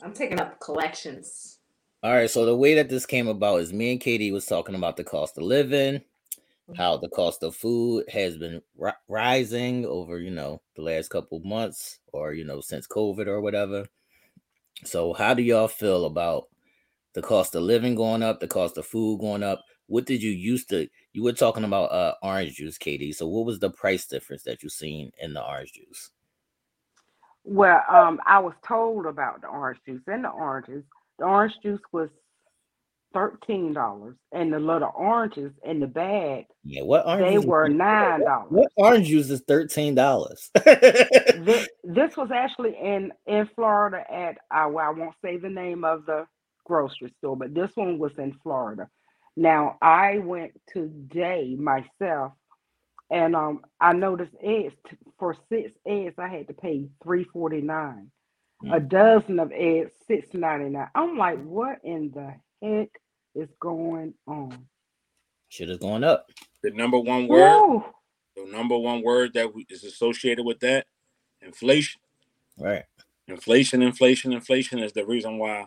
I'm 0.02 0.12
taking 0.12 0.40
up 0.40 0.58
collections. 0.58 1.60
All 2.02 2.12
right, 2.12 2.28
so 2.28 2.44
the 2.44 2.56
way 2.56 2.74
that 2.74 2.88
this 2.88 3.06
came 3.06 3.28
about 3.28 3.60
is 3.60 3.72
me 3.72 3.92
and 3.92 4.00
Katie 4.00 4.32
was 4.32 4.44
talking 4.44 4.74
about 4.74 4.96
the 4.96 5.04
cost 5.04 5.38
of 5.38 5.44
living, 5.44 6.00
mm-hmm. 6.00 6.74
how 6.74 6.96
the 6.96 7.08
cost 7.08 7.44
of 7.44 7.54
food 7.54 8.04
has 8.10 8.36
been 8.36 8.60
ri- 8.76 8.90
rising 9.08 9.86
over, 9.86 10.18
you 10.18 10.32
know, 10.32 10.60
the 10.74 10.82
last 10.82 11.10
couple 11.10 11.40
months 11.44 12.00
or, 12.12 12.34
you 12.34 12.44
know, 12.44 12.60
since 12.60 12.88
COVID 12.88 13.28
or 13.28 13.40
whatever. 13.40 13.86
So, 14.84 15.12
how 15.12 15.32
do 15.32 15.42
y'all 15.42 15.68
feel 15.68 16.06
about 16.06 16.48
the 17.14 17.22
cost 17.22 17.54
of 17.54 17.62
living 17.62 17.94
going 17.94 18.24
up, 18.24 18.40
the 18.40 18.48
cost 18.48 18.76
of 18.76 18.84
food 18.84 19.20
going 19.20 19.44
up? 19.44 19.64
What 19.86 20.06
did 20.06 20.22
you 20.22 20.32
used 20.32 20.68
to? 20.70 20.88
You 21.14 21.22
were 21.22 21.32
talking 21.32 21.64
about 21.64 21.92
uh, 21.92 22.14
orange 22.22 22.56
juice, 22.56 22.76
Katie. 22.76 23.12
So, 23.12 23.28
what 23.28 23.46
was 23.46 23.60
the 23.60 23.70
price 23.70 24.06
difference 24.06 24.42
that 24.42 24.64
you 24.64 24.68
seen 24.68 25.12
in 25.22 25.32
the 25.32 25.42
orange 25.44 25.72
juice? 25.72 26.10
Well, 27.44 27.82
um, 27.88 28.20
I 28.26 28.40
was 28.40 28.54
told 28.66 29.06
about 29.06 29.42
the 29.42 29.48
orange 29.48 29.78
juice 29.86 30.02
and 30.08 30.24
the 30.24 30.30
oranges. 30.30 30.84
The 31.20 31.26
orange 31.26 31.54
juice 31.62 31.80
was 31.92 32.10
thirteen 33.12 33.72
dollars, 33.72 34.16
and 34.32 34.52
the 34.52 34.58
little 34.58 34.90
oranges 34.96 35.52
in 35.64 35.78
the 35.80 35.86
bag 35.86 36.46
Yeah, 36.64 36.82
what 36.82 37.06
orange? 37.06 37.30
they 37.30 37.38
were 37.38 37.68
nine 37.68 38.24
dollars. 38.24 38.48
What 38.50 38.72
orange 38.76 39.06
juice 39.08 39.30
is 39.30 39.42
thirteen 39.46 39.94
dollars? 39.94 40.50
This, 40.64 41.68
this 41.84 42.16
was 42.16 42.30
actually 42.32 42.76
in 42.82 43.12
in 43.26 43.48
Florida 43.54 44.04
at 44.12 44.38
uh, 44.50 44.68
well, 44.68 44.86
I 44.88 44.90
won't 44.90 45.14
say 45.24 45.36
the 45.36 45.48
name 45.50 45.84
of 45.84 46.06
the 46.06 46.26
grocery 46.66 47.14
store, 47.18 47.36
but 47.36 47.54
this 47.54 47.70
one 47.76 47.98
was 47.98 48.18
in 48.18 48.32
Florida. 48.42 48.88
Now 49.36 49.78
I 49.82 50.18
went 50.18 50.52
today 50.72 51.56
myself, 51.58 52.32
and 53.10 53.34
um, 53.34 53.62
I 53.80 53.92
noticed 53.92 54.34
eggs 54.42 54.74
t- 54.88 54.96
for 55.18 55.36
six 55.48 55.72
eggs 55.86 56.14
I 56.18 56.28
had 56.28 56.48
to 56.48 56.54
pay 56.54 56.88
three 57.02 57.24
forty 57.24 57.60
nine. 57.60 58.10
A 58.72 58.80
dozen 58.80 59.40
of 59.40 59.52
eggs 59.52 59.92
six 60.06 60.28
ninety 60.32 60.70
nine. 60.70 60.88
I'm 60.94 61.18
like, 61.18 61.42
what 61.44 61.78
in 61.84 62.12
the 62.14 62.34
heck 62.66 62.88
is 63.34 63.48
going 63.60 64.14
on? 64.26 64.66
Shit 65.48 65.70
is 65.70 65.78
going 65.78 66.04
up. 66.04 66.26
The 66.62 66.70
number 66.70 66.98
one 66.98 67.28
word, 67.28 67.60
Woo. 67.60 67.84
the 68.36 68.46
number 68.50 68.78
one 68.78 69.02
word 69.02 69.34
that 69.34 69.54
we, 69.54 69.66
is 69.68 69.84
associated 69.84 70.44
with 70.44 70.60
that, 70.60 70.86
inflation. 71.42 72.00
Right. 72.58 72.84
Inflation, 73.28 73.82
inflation, 73.82 74.32
inflation 74.32 74.78
is 74.78 74.92
the 74.92 75.04
reason 75.04 75.38
why 75.38 75.66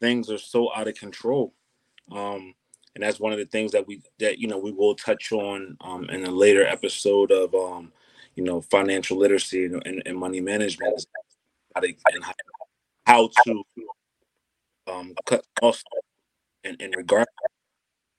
things 0.00 0.30
are 0.30 0.38
so 0.38 0.74
out 0.74 0.88
of 0.88 0.94
control. 0.94 1.54
Um, 2.12 2.54
and 2.98 3.06
that's 3.06 3.20
one 3.20 3.32
of 3.32 3.38
the 3.38 3.44
things 3.44 3.70
that 3.70 3.86
we 3.86 4.02
that 4.18 4.38
you 4.40 4.48
know 4.48 4.58
we 4.58 4.72
will 4.72 4.96
touch 4.96 5.30
on 5.30 5.76
um, 5.82 6.10
in 6.10 6.24
a 6.24 6.30
later 6.30 6.66
episode 6.66 7.30
of 7.30 7.54
um, 7.54 7.92
you 8.34 8.42
know 8.42 8.60
financial 8.60 9.16
literacy 9.16 9.66
and, 9.66 9.80
and, 9.86 10.02
and 10.04 10.18
money 10.18 10.40
management 10.40 11.06
how 11.76 11.80
to, 11.80 11.86
and 11.86 12.24
how, 12.24 12.32
how 13.06 13.30
to 13.44 13.62
um, 14.92 15.14
cut 15.26 15.44
costs 15.60 15.84
in, 16.64 16.74
in 16.80 16.90
regard. 16.90 17.28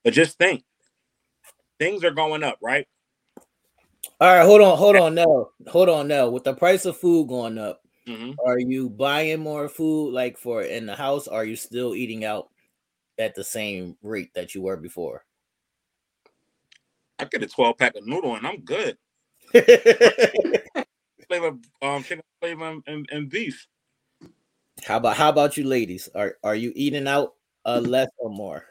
But 0.05 0.13
just 0.13 0.37
think, 0.37 0.63
things 1.77 2.05
are 2.05 2.11
going 2.11 2.43
up, 2.43 2.57
right? 2.61 2.87
All 4.21 4.33
right, 4.33 4.45
hold 4.45 4.61
on, 4.61 4.77
hold 4.77 4.95
on 4.95 5.13
now. 5.13 5.49
Hold 5.67 5.89
on 5.89 6.07
now. 6.07 6.29
With 6.29 6.45
the 6.45 6.53
price 6.53 6.85
of 6.85 6.95
food 6.95 7.27
going 7.27 7.57
up, 7.57 7.81
Mhm. 8.07 8.35
are 8.45 8.59
you 8.59 8.89
buying 8.89 9.41
more 9.41 9.67
food 9.67 10.13
like 10.13 10.37
for 10.37 10.61
in 10.61 10.85
the 10.85 10.95
house? 10.95 11.27
Are 11.27 11.43
you 11.43 11.57
still 11.57 11.95
eating 11.95 12.23
out 12.23 12.49
at 13.19 13.35
the 13.35 13.43
same 13.43 13.97
rate 14.01 14.33
that 14.33 14.55
you 14.55 14.61
were 14.61 14.77
before? 14.77 15.25
I 17.19 17.25
get 17.25 17.43
a 17.43 17.47
12 17.47 17.77
pack 17.77 17.95
of 17.95 18.07
noodle 18.07 18.35
and 18.35 18.47
I'm 18.47 18.61
good. 18.61 18.97
Flavor, 21.27 21.57
um, 21.81 22.03
chicken 22.03 22.23
flavor 22.41 22.69
and, 22.69 22.83
and, 22.87 23.07
and 23.11 23.29
beef. 23.29 23.67
How 24.83 24.97
about 24.97 25.17
how 25.17 25.29
about 25.29 25.57
you 25.57 25.65
ladies? 25.65 26.09
Are 26.15 26.37
are 26.43 26.55
you 26.55 26.71
eating 26.75 27.07
out 27.07 27.35
uh 27.65 27.79
less 27.83 28.07
or 28.17 28.29
more? 28.29 28.63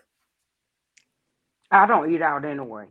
I 1.71 1.87
don't 1.87 2.13
eat 2.13 2.23
out 2.23 2.45
anyway. 2.45 2.87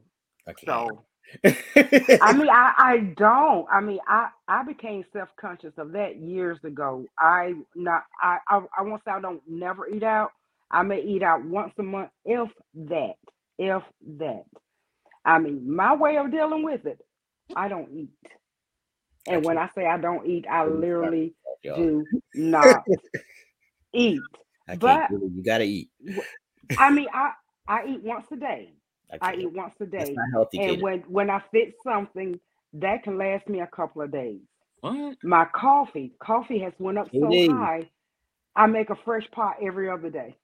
Okay. 0.47 0.65
So 0.65 1.03
I 1.43 2.33
mean, 2.33 2.49
I, 2.49 2.73
I 2.77 2.97
don't. 3.17 3.67
I 3.69 3.81
mean, 3.81 3.99
I, 4.07 4.29
I 4.47 4.63
became 4.63 5.03
self 5.11 5.29
conscious 5.39 5.73
of 5.77 5.91
that 5.91 6.17
years 6.17 6.57
ago. 6.63 7.05
I 7.19 7.53
not 7.75 8.03
I, 8.21 8.37
I 8.47 8.61
I 8.77 8.81
won't 8.83 9.03
say 9.03 9.11
I 9.11 9.19
don't 9.19 9.41
never 9.47 9.87
eat 9.87 10.03
out. 10.03 10.31
I 10.71 10.83
may 10.83 11.01
eat 11.01 11.23
out 11.23 11.45
once 11.45 11.73
a 11.79 11.83
month, 11.83 12.09
if 12.25 12.49
that, 12.75 13.15
if 13.59 13.83
that. 14.19 14.45
I 15.25 15.39
mean, 15.39 15.73
my 15.75 15.95
way 15.95 16.17
of 16.17 16.31
dealing 16.31 16.63
with 16.63 16.85
it, 16.85 16.99
I 17.55 17.67
don't 17.69 17.91
eat. 17.93 18.09
And 19.27 19.43
when 19.45 19.57
I 19.57 19.69
say 19.75 19.85
I 19.87 19.97
don't 19.99 20.27
eat, 20.27 20.45
I 20.51 20.65
literally 20.67 21.35
do 21.73 22.07
not 22.35 22.85
eat. 23.93 24.29
I 24.69 24.75
can't 24.77 25.01
But 25.01 25.09
do 25.09 25.17
it. 25.17 25.31
You 25.35 25.43
gotta 25.43 25.65
eat. 25.65 25.89
I 26.77 26.91
mean, 26.91 27.07
I 27.13 27.31
I 27.67 27.85
eat 27.87 28.03
once 28.03 28.27
a 28.31 28.35
day. 28.37 28.73
I 29.11 29.19
I 29.21 29.35
eat 29.35 29.51
once 29.53 29.75
a 29.81 29.85
day. 29.85 30.19
not 30.19 30.25
healthy, 30.33 30.59
And 30.59 30.79
kid. 30.79 30.81
when 30.81 31.01
when 31.07 31.29
I 31.29 31.41
fit 31.51 31.75
something, 31.83 32.39
that 32.75 33.03
can 33.03 33.17
last 33.17 33.47
me 33.49 33.61
a 33.61 33.67
couple 33.67 34.01
of 34.03 34.11
days. 34.11 34.41
What? 34.81 35.15
My 35.23 35.45
coffee, 35.45 36.13
coffee 36.21 36.59
has 36.59 36.73
went 36.79 36.97
up 36.99 37.09
so 37.19 37.37
high. 37.45 37.89
I 38.55 38.67
make 38.67 38.89
a 38.91 38.97
fresh 39.05 39.29
pot 39.31 39.57
every 39.65 39.89
other 39.89 40.09
day 40.09 40.35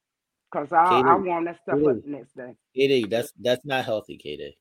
because 0.54 0.72
I, 0.72 1.02
I 1.06 1.16
KD. 1.16 1.26
warm 1.26 1.46
that 1.46 1.60
stuff 1.64 1.80
up 1.86 2.04
the 2.04 2.10
next 2.12 2.36
day. 2.36 2.56
KD, 2.78 3.10
that's 3.10 3.34
that's 3.40 3.66
not 3.66 3.86
healthy, 3.86 4.18
KD. 4.24 4.54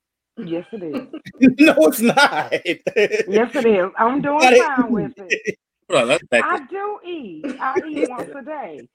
Yes, 0.48 0.64
it 0.72 0.82
is. 0.82 1.08
no, 1.60 1.74
it's 1.86 2.00
not. 2.00 2.52
Yes, 3.26 3.54
it 3.54 3.66
is. 3.66 3.90
I'm 3.98 4.20
doing 4.22 4.38
Got 4.40 4.52
it. 4.54 4.58
fine 4.58 4.92
with 4.92 5.12
it. 5.18 5.56
Hold 5.90 6.02
on, 6.02 6.08
let's 6.08 6.24
back 6.28 6.44
I 6.44 6.58
this, 6.58 6.68
do 6.70 6.98
eat. 7.04 7.44
I 7.60 7.80
eat 7.86 8.08
once 8.08 8.28
a 8.34 8.42
day. 8.42 8.88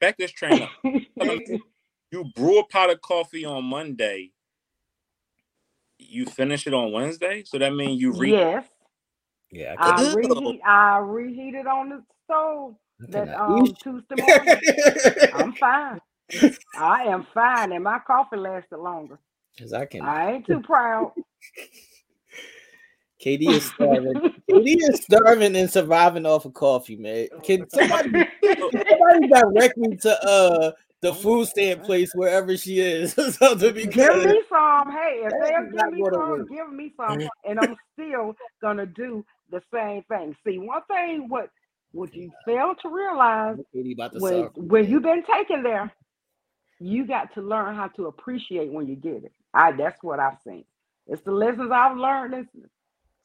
back 0.00 0.16
this 0.16 0.30
train 0.30 0.62
up. 0.62 0.70
You 2.12 2.22
brew 2.36 2.60
a 2.60 2.66
pot 2.66 2.90
of 2.90 3.00
coffee 3.00 3.44
on 3.44 3.64
Monday. 3.64 4.30
You 5.98 6.26
finish 6.26 6.64
it 6.68 6.74
on 6.74 6.92
Wednesday, 6.92 7.42
so 7.44 7.58
that 7.58 7.74
means 7.74 8.00
you 8.00 8.12
re. 8.12 8.30
yes, 8.30 8.64
Yeah, 9.50 9.74
I 9.80 9.90
I 9.90 10.12
reheat. 10.12 10.60
I 10.64 10.98
reheat 10.98 11.54
it 11.54 11.66
on 11.66 11.88
the 11.88 12.02
stove 12.24 12.76
that 13.08 13.26
cannot 13.26 13.40
um. 13.40 13.74
Tuesday 13.82 14.14
morning. 14.14 14.60
I'm 15.32 15.52
fine. 15.54 16.00
I 16.76 17.04
am 17.04 17.26
fine, 17.32 17.72
and 17.72 17.84
my 17.84 17.98
coffee 18.00 18.36
lasted 18.36 18.78
longer. 18.78 19.18
Because 19.56 19.72
I 19.72 19.86
can. 19.86 20.02
I 20.02 20.32
ain't 20.32 20.46
too 20.46 20.60
proud. 20.64 21.12
KD 23.24 23.48
is 23.48 23.64
starving. 23.66 24.20
KD 24.50 24.76
is 24.90 25.02
starving 25.02 25.56
and 25.56 25.70
surviving 25.70 26.26
off 26.26 26.44
of 26.44 26.54
coffee, 26.54 26.96
man. 26.96 27.28
Can 27.42 27.68
somebody, 27.70 28.10
somebody 28.42 29.28
direct 29.32 29.76
me 29.78 29.96
to 29.96 30.24
uh 30.24 30.72
the 31.00 31.14
food 31.14 31.46
stand 31.46 31.82
place 31.82 32.12
wherever 32.14 32.56
she 32.56 32.80
is 32.80 33.16
or 33.18 33.30
something 33.30 33.74
Give 33.74 34.24
me 34.24 34.42
some. 34.48 34.90
Hey, 34.90 35.22
if 35.24 35.32
they'll 35.32 35.64
give 35.64 35.92
me 35.92 36.02
gonna 36.02 36.16
some, 36.16 36.30
work. 36.30 36.48
give 36.48 36.72
me 36.72 36.92
some, 36.96 37.28
and 37.48 37.60
I'm 37.60 37.76
still 37.92 38.34
gonna 38.60 38.86
do 38.86 39.24
the 39.50 39.62
same 39.72 40.02
thing. 40.04 40.34
See, 40.46 40.58
one 40.58 40.82
thing 40.88 41.28
what 41.28 41.50
what 41.92 42.14
you 42.14 42.32
fail 42.44 42.74
to 42.82 42.88
realize 42.88 43.56
KD 43.74 43.92
about 43.92 44.20
when 44.20 44.50
when 44.56 44.90
you've 44.90 45.02
been 45.02 45.22
taken 45.24 45.62
there, 45.62 45.92
you 46.80 47.06
got 47.06 47.32
to 47.34 47.42
learn 47.42 47.74
how 47.74 47.88
to 47.88 48.06
appreciate 48.06 48.70
when 48.70 48.86
you 48.86 48.96
get 48.96 49.24
it. 49.24 49.32
I 49.52 49.72
that's 49.72 50.02
what 50.02 50.18
I've 50.20 50.38
seen. 50.46 50.64
It's 51.06 51.22
the 51.22 51.32
lessons 51.32 51.70
I've 51.72 51.96
learned. 51.96 52.34
It's 52.34 52.50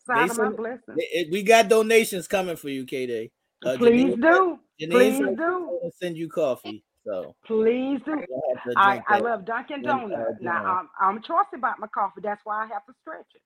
sign 0.06 0.30
of 0.30 0.38
my 0.38 0.50
blessing. 0.50 0.96
We 1.32 1.44
got 1.44 1.68
donations 1.70 2.28
coming 2.28 2.56
for 2.56 2.70
you, 2.70 2.86
KD. 2.86 3.30
Uh, 3.66 3.78
Please 3.78 4.14
Janine- 4.16 4.22
do. 4.22 4.60
Janine 4.82 4.92
Please 4.92 5.18
do. 5.38 5.92
send 6.02 6.18
you 6.18 6.30
coffee. 6.30 6.84
So 7.06 7.34
Please 7.46 8.00
do. 8.06 8.12
you'll 8.12 8.44
have 8.56 8.64
to 8.66 8.74
I, 8.78 9.02
I 9.08 9.20
love 9.20 9.46
Dunkin' 9.46 9.86
uh, 9.86 9.98
Donuts. 9.98 10.42
Now. 10.42 10.66
I'm 10.66 10.90
I'm 11.18 11.22
choicy 11.24 11.56
about 11.58 11.80
my 11.80 11.88
coffee. 11.88 12.22
That's 12.22 12.42
why 12.44 12.64
I 12.64 12.68
have 12.68 12.86
to 12.86 12.94
stretch 13.02 13.26
it. 13.36 13.42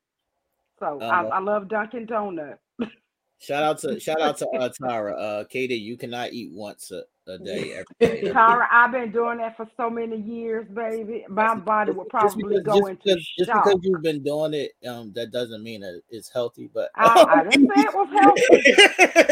So 0.79 0.99
I, 1.01 1.23
Uh, 1.25 1.27
I 1.29 1.39
love 1.39 1.67
Dunkin' 1.69 2.05
Donuts. 2.07 2.59
Shout 3.43 3.61
out 3.61 3.77
to 3.79 3.99
shout 3.99 4.21
out 4.21 4.37
to 4.37 4.47
uh, 4.51 4.69
Tara. 4.81 5.13
Uh, 5.13 5.43
KD, 5.43 5.77
you 5.77 5.97
cannot 5.97 6.31
eat 6.31 6.53
once 6.53 6.91
a, 6.91 7.03
a 7.29 7.37
day. 7.37 7.73
Every 7.99 8.21
day. 8.21 8.31
Tara, 8.31 8.69
I've 8.71 8.93
been 8.93 9.11
doing 9.11 9.39
that 9.39 9.57
for 9.57 9.67
so 9.75 9.89
many 9.89 10.15
years, 10.21 10.65
baby. 10.73 11.25
My 11.27 11.53
body 11.53 11.91
will 11.91 12.05
Just 12.05 12.11
probably 12.11 12.59
because, 12.59 12.63
go 12.63 12.79
just, 12.79 12.89
into 12.89 13.01
because, 13.03 13.31
just 13.37 13.51
because 13.51 13.79
you've 13.83 14.01
been 14.01 14.23
doing 14.23 14.53
it, 14.53 14.71
um, 14.87 15.11
that 15.15 15.31
doesn't 15.31 15.61
mean 15.61 15.81
that 15.81 16.01
it's 16.09 16.29
healthy. 16.29 16.69
But 16.73 16.89
I, 16.95 17.25
I 17.27 17.43
didn't 17.43 17.69
say 17.75 17.81
it 17.81 17.93
was 17.93 18.07
healthy. 18.13 18.75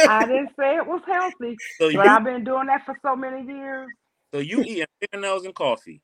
I 0.10 0.26
didn't 0.26 0.50
say 0.60 0.76
it 0.76 0.86
was 0.86 1.02
healthy, 1.08 1.56
So 1.78 1.88
you, 1.88 1.96
but 1.98 2.10
I've 2.10 2.26
been 2.26 2.44
doing 2.44 2.68
that 2.68 2.86
for 2.86 2.98
so 3.02 3.16
many 3.16 3.48
years. 3.48 3.88
so 4.34 4.40
you 4.40 4.62
eating 4.62 4.88
fingernails 5.00 5.46
and 5.46 5.56
coffee. 5.56 6.02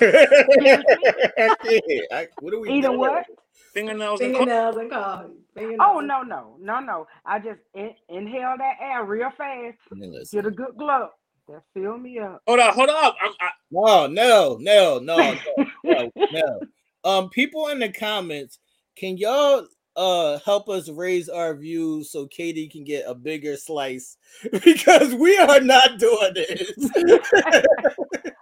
I- 0.00 2.28
what 2.38 2.54
are 2.54 2.60
we 2.60 2.68
Eating 2.68 2.82
doing? 2.82 2.98
what? 2.98 3.24
Fingernails 3.72 4.20
and 4.20 4.32
coffee. 4.34 4.44
Fingernails 4.44 4.76
and 4.76 4.90
coffee. 4.90 5.76
Oh 5.80 6.00
no, 6.00 6.22
no, 6.22 6.56
no, 6.60 6.80
no. 6.80 7.06
I 7.24 7.38
just 7.38 7.60
in, 7.74 7.94
inhale 8.08 8.54
that 8.58 8.76
air 8.80 9.04
real 9.04 9.30
fast. 9.36 9.76
Man, 9.92 10.12
listen. 10.12 10.38
Get 10.38 10.46
a 10.46 10.50
good 10.50 10.76
glow. 10.76 11.08
That 11.48 11.62
fill 11.74 11.98
me 11.98 12.18
up. 12.18 12.42
Hold 12.46 12.60
on, 12.60 12.74
hold 12.74 12.90
up. 12.90 13.16
I'm, 13.22 13.32
I, 13.40 13.50
No, 13.70 14.06
no, 14.06 14.58
no, 14.60 14.98
no, 14.98 15.34
no, 15.34 15.64
no, 15.84 16.10
no. 16.30 16.60
Um, 17.02 17.28
people 17.30 17.68
in 17.68 17.78
the 17.78 17.92
comments, 17.92 18.58
can 18.96 19.16
y'all 19.16 19.66
uh 19.96 20.38
help 20.44 20.68
us 20.68 20.88
raise 20.88 21.28
our 21.28 21.54
views 21.54 22.12
so 22.12 22.26
Katie 22.26 22.68
can 22.68 22.84
get 22.84 23.04
a 23.08 23.14
bigger 23.14 23.56
slice 23.56 24.16
because 24.64 25.14
we 25.14 25.36
are 25.36 25.60
not 25.60 25.98
doing 25.98 26.34
this. 26.34 26.72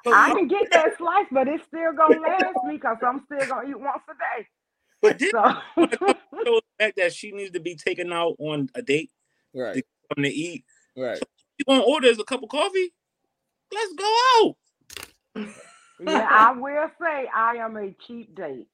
I 0.07 0.35
can 0.35 0.49
get 0.49 0.71
that 0.73 0.97
slice, 0.99 1.27
but 1.31 1.49
it's 1.49 1.65
still 1.67 1.93
gonna 1.93 2.21
last 2.21 2.65
me 2.65 2.75
because 2.75 2.99
I'm 3.07 3.25
still 3.27 3.47
gonna 3.47 3.69
eat 3.69 3.79
once 3.79 4.03
a 4.09 4.13
day. 4.13 4.47
But 5.03 5.19
this 5.19 5.31
So 5.31 5.57
shows 6.45 6.61
back 6.79 6.95
that 6.97 7.13
she 7.13 7.33
needs 7.33 7.53
to 7.53 7.61
be 7.61 7.75
taken 7.77 8.13
out 8.13 8.37
on 8.39 8.69
a 8.75 8.83
date 8.83 9.11
right, 9.55 9.75
To 9.75 9.83
come 10.15 10.25
to 10.25 10.31
eat. 10.31 10.65
right. 10.97 11.21
You 11.59 11.65
want 11.67 11.83
to 11.85 11.91
order 11.91 12.09
us 12.09 12.19
a 12.19 12.25
cup 12.25 12.43
of 12.43 12.49
coffee? 12.49 12.93
Let's 13.73 13.93
go 13.95 14.17
out. 14.41 14.57
yeah, 16.01 16.27
I 16.31 16.53
will 16.53 16.91
say 17.01 17.29
I 17.35 17.57
am 17.57 17.77
a 17.77 17.91
cheap 18.07 18.35
date. 18.35 18.69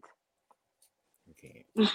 Okay. 1.31 1.65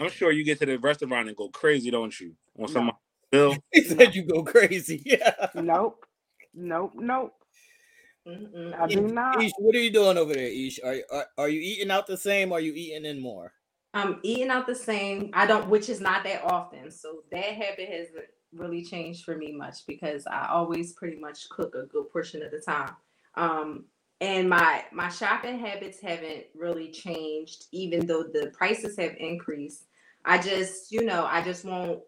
I'm 0.00 0.08
sure 0.10 0.32
you 0.32 0.42
get 0.44 0.58
to 0.60 0.66
the 0.66 0.78
restaurant 0.78 1.28
and 1.28 1.36
go 1.36 1.48
crazy, 1.50 1.90
don't 1.90 2.18
you? 2.18 2.34
On 2.58 2.62
No. 2.62 2.66
some 2.66 2.92
bill. 3.30 3.56
He 3.72 3.82
said 3.82 4.14
you 4.14 4.22
go 4.24 4.42
crazy. 4.42 5.02
Yeah. 5.04 5.48
Nope. 5.54 6.04
Nope. 6.54 6.92
Nope. 6.94 7.34
Mm-mm. 8.26 8.78
I 8.80 8.86
do 8.86 9.02
not. 9.02 9.42
Ish, 9.42 9.52
what 9.58 9.74
are 9.74 9.80
you 9.80 9.90
doing 9.90 10.16
over 10.16 10.32
there, 10.32 10.46
Ish? 10.46 10.80
Are, 10.82 10.96
are 11.10 11.26
are 11.38 11.48
you 11.48 11.60
eating 11.60 11.90
out 11.90 12.06
the 12.06 12.16
same? 12.16 12.52
Or 12.52 12.58
are 12.58 12.60
you 12.60 12.72
eating 12.72 13.04
in 13.04 13.20
more? 13.20 13.52
I'm 13.94 14.20
eating 14.22 14.48
out 14.48 14.66
the 14.66 14.74
same. 14.74 15.30
I 15.32 15.46
don't, 15.46 15.68
which 15.68 15.88
is 15.88 16.00
not 16.00 16.24
that 16.24 16.44
often. 16.44 16.90
So 16.90 17.22
that 17.30 17.44
habit 17.44 17.88
hasn't 17.88 18.26
really 18.52 18.84
changed 18.84 19.24
for 19.24 19.36
me 19.36 19.52
much 19.52 19.86
because 19.86 20.26
I 20.26 20.48
always 20.50 20.92
pretty 20.94 21.18
much 21.18 21.48
cook 21.50 21.74
a 21.74 21.86
good 21.86 22.10
portion 22.10 22.42
of 22.42 22.50
the 22.50 22.60
time. 22.60 22.92
Um, 23.34 23.84
and 24.20 24.48
my 24.48 24.84
my 24.92 25.08
shopping 25.08 25.58
habits 25.58 26.00
haven't 26.00 26.44
really 26.54 26.90
changed, 26.90 27.64
even 27.72 28.06
though 28.06 28.22
the 28.22 28.52
prices 28.56 28.96
have 28.96 29.16
increased. 29.18 29.86
I 30.24 30.38
just, 30.38 30.92
you 30.92 31.04
know, 31.04 31.26
I 31.26 31.42
just 31.42 31.64
won't. 31.64 32.00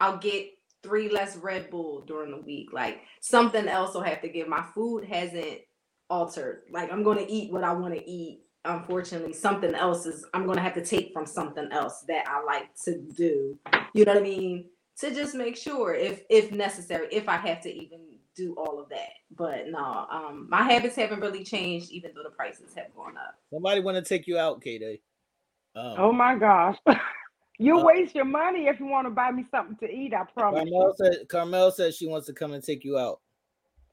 I'll 0.00 0.18
get 0.18 0.48
three 0.82 1.08
less 1.08 1.36
Red 1.36 1.70
Bull 1.70 2.02
during 2.06 2.32
the 2.32 2.40
week. 2.40 2.72
Like 2.72 3.02
something 3.20 3.68
else 3.68 3.94
will 3.94 4.02
have 4.02 4.22
to 4.22 4.28
give. 4.28 4.48
My 4.48 4.64
food 4.74 5.04
hasn't 5.04 5.60
altered. 6.10 6.62
Like 6.70 6.92
I'm 6.92 7.04
going 7.04 7.18
to 7.18 7.30
eat 7.32 7.52
what 7.52 7.64
I 7.64 7.72
want 7.72 7.94
to 7.94 8.10
eat. 8.10 8.42
Unfortunately 8.68 9.32
something 9.32 9.74
else 9.74 10.06
is 10.06 10.24
I'm 10.34 10.46
gonna 10.46 10.60
have 10.60 10.74
to 10.74 10.84
take 10.84 11.12
from 11.12 11.26
something 11.26 11.68
else 11.72 12.02
that 12.08 12.24
I 12.28 12.42
like 12.44 12.74
to 12.84 12.98
do. 12.98 13.58
You 13.94 14.04
know 14.04 14.12
what 14.14 14.20
I 14.22 14.24
mean? 14.24 14.66
To 15.00 15.14
just 15.14 15.34
make 15.34 15.56
sure 15.56 15.94
if 15.94 16.22
if 16.28 16.52
necessary, 16.52 17.08
if 17.10 17.28
I 17.28 17.36
have 17.36 17.60
to 17.62 17.72
even 17.74 18.00
do 18.36 18.54
all 18.56 18.78
of 18.80 18.88
that. 18.90 19.10
But 19.36 19.68
no, 19.68 20.06
um 20.10 20.46
my 20.48 20.62
habits 20.62 20.96
haven't 20.96 21.20
really 21.20 21.44
changed 21.44 21.90
even 21.90 22.12
though 22.14 22.22
the 22.22 22.30
prices 22.30 22.74
have 22.76 22.94
gone 22.94 23.16
up. 23.16 23.34
Somebody 23.52 23.80
want 23.80 23.96
to 23.96 24.02
take 24.02 24.26
you 24.26 24.38
out, 24.38 24.60
K 24.62 25.00
Um, 25.74 25.94
Oh 25.98 26.12
my 26.12 26.36
gosh. 26.36 26.76
you 27.58 27.78
Uh, 27.78 27.84
waste 27.84 28.14
your 28.14 28.24
money 28.24 28.66
if 28.66 28.78
you 28.78 28.86
want 28.86 29.06
to 29.06 29.10
buy 29.10 29.30
me 29.32 29.44
something 29.50 29.76
to 29.76 29.92
eat, 29.92 30.12
I 30.14 30.24
promise 30.24 30.60
Carmel 30.70 30.94
you. 30.98 31.12
said 31.12 31.28
Carmel 31.28 31.70
said 31.70 31.94
she 31.94 32.06
wants 32.06 32.26
to 32.26 32.32
come 32.32 32.52
and 32.52 32.62
take 32.62 32.84
you 32.84 32.98
out. 32.98 33.20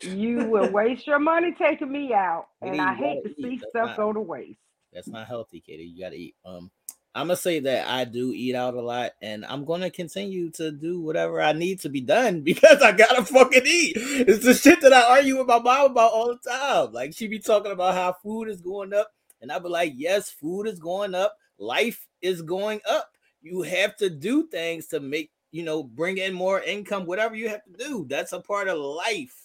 You 0.02 0.50
will 0.50 0.70
waste 0.72 1.08
your 1.08 1.20
money 1.20 1.56
taking 1.58 1.92
me 1.92 2.14
out. 2.14 2.48
And 2.62 2.82
I 2.82 2.94
hate 2.94 3.24
gotta 3.24 3.36
see 3.42 3.58
stuff 3.60 3.72
not- 3.90 3.98
go 3.98 4.12
to 4.14 4.20
waste. 4.20 4.60
That's 4.96 5.10
not 5.10 5.28
healthy, 5.28 5.62
Katie. 5.62 5.86
You 5.86 6.04
gotta 6.04 6.16
eat. 6.16 6.36
Um, 6.46 6.72
I'm 7.16 7.28
gonna 7.28 7.38
say 7.38 7.60
that 7.62 7.88
I 7.88 8.06
do 8.06 8.32
eat 8.34 8.56
out 8.56 8.76
a 8.76 8.82
lot, 8.82 9.12
and 9.22 9.46
I'm 9.46 9.66
gonna 9.66 9.92
continue 9.92 10.52
to 10.52 10.72
do 10.72 11.02
whatever 11.02 11.42
I 11.42 11.54
need 11.54 11.82
to 11.82 11.90
be 11.90 12.02
done 12.02 12.42
because 12.44 12.82
I 12.82 12.94
gotta 12.94 13.26
fucking 13.26 13.66
eat. 13.66 13.98
It's 13.98 14.46
the 14.46 14.54
shit 14.56 14.82
that 14.82 14.94
I 14.94 15.18
argue 15.18 15.38
with 15.38 15.48
my 15.48 15.60
mom 15.60 15.92
about 15.92 16.14
all 16.14 16.28
the 16.30 16.50
time. 16.50 16.94
Like 16.94 17.14
she 17.16 17.28
be 17.28 17.40
talking 17.40 17.74
about 17.74 17.96
how 17.96 18.14
food 18.24 18.50
is 18.50 18.62
going 18.62 18.94
up, 18.94 19.12
and 19.42 19.52
I 19.52 19.60
be 19.60 19.70
like, 19.70 19.94
yes, 19.96 20.32
food 20.32 20.66
is 20.66 20.80
going 20.80 21.16
up, 21.16 21.38
life 21.60 22.08
is 22.22 22.42
going 22.42 22.82
up. 22.90 23.12
You 23.42 23.62
have 23.64 23.96
to 23.98 24.10
do 24.10 24.48
things 24.48 24.88
to 24.88 25.00
make 25.00 25.32
you 25.52 25.64
know 25.64 25.84
bring 25.84 26.18
in 26.18 26.34
more 26.34 26.62
income, 26.62 27.06
whatever 27.06 27.36
you 27.36 27.50
have 27.50 27.64
to 27.66 27.86
do. 27.86 28.06
That's 28.10 28.34
a 28.34 28.42
part 28.42 28.70
of 28.70 28.80
life. 28.80 29.45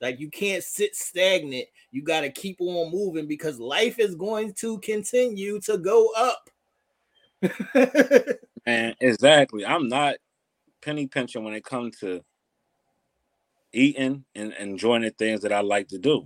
Like 0.00 0.20
you 0.20 0.30
can't 0.30 0.62
sit 0.62 0.94
stagnant. 0.96 1.66
You 1.90 2.02
got 2.02 2.22
to 2.22 2.30
keep 2.30 2.56
on 2.60 2.90
moving 2.92 3.26
because 3.26 3.58
life 3.60 3.98
is 3.98 4.14
going 4.14 4.52
to 4.54 4.78
continue 4.80 5.60
to 5.60 5.78
go 5.78 6.10
up. 6.16 6.50
And 8.66 8.96
exactly, 9.00 9.66
I'm 9.66 9.88
not 9.88 10.14
penny 10.80 11.06
pinching 11.06 11.44
when 11.44 11.52
it 11.52 11.64
comes 11.64 11.98
to 11.98 12.24
eating 13.74 14.24
and 14.34 14.54
enjoying 14.54 15.02
the 15.02 15.10
things 15.10 15.42
that 15.42 15.52
I 15.52 15.60
like 15.60 15.88
to 15.88 15.98
do. 15.98 16.24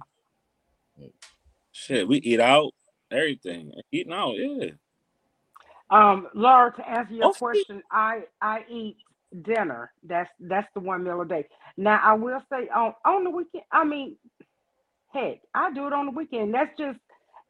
Shit, 1.72 2.07
we 2.07 2.18
eat 2.18 2.39
out, 2.39 2.72
everything. 3.11 3.72
Eating 3.91 4.12
out, 4.12 4.35
yeah. 4.37 4.70
Um, 5.91 6.29
Laura, 6.33 6.72
to 6.76 6.89
answer 6.89 7.14
your 7.14 7.26
Oh, 7.26 7.33
see- 7.33 7.39
question, 7.41 7.83
I 7.91 8.22
I 8.41 8.64
eat 8.70 8.99
dinner. 9.43 9.93
That's 10.05 10.31
that's 10.41 10.68
the 10.74 10.81
one 10.81 11.05
meal 11.05 11.20
a 11.22 11.26
day. 11.26 11.47
Now 11.76 12.01
I 12.03 12.14
will 12.14 12.43
say 12.51 12.68
on 12.74 12.95
on 13.05 13.24
the 13.24 13.31
weekend. 13.31 13.64
I 13.72 13.85
mean, 13.85 14.16
heck, 15.12 15.41
I 15.55 15.72
do 15.72 15.87
it 15.87 15.93
on 15.93 16.07
the 16.07 16.12
weekend. 16.12 16.55
That's 16.55 16.76
just, 16.79 16.99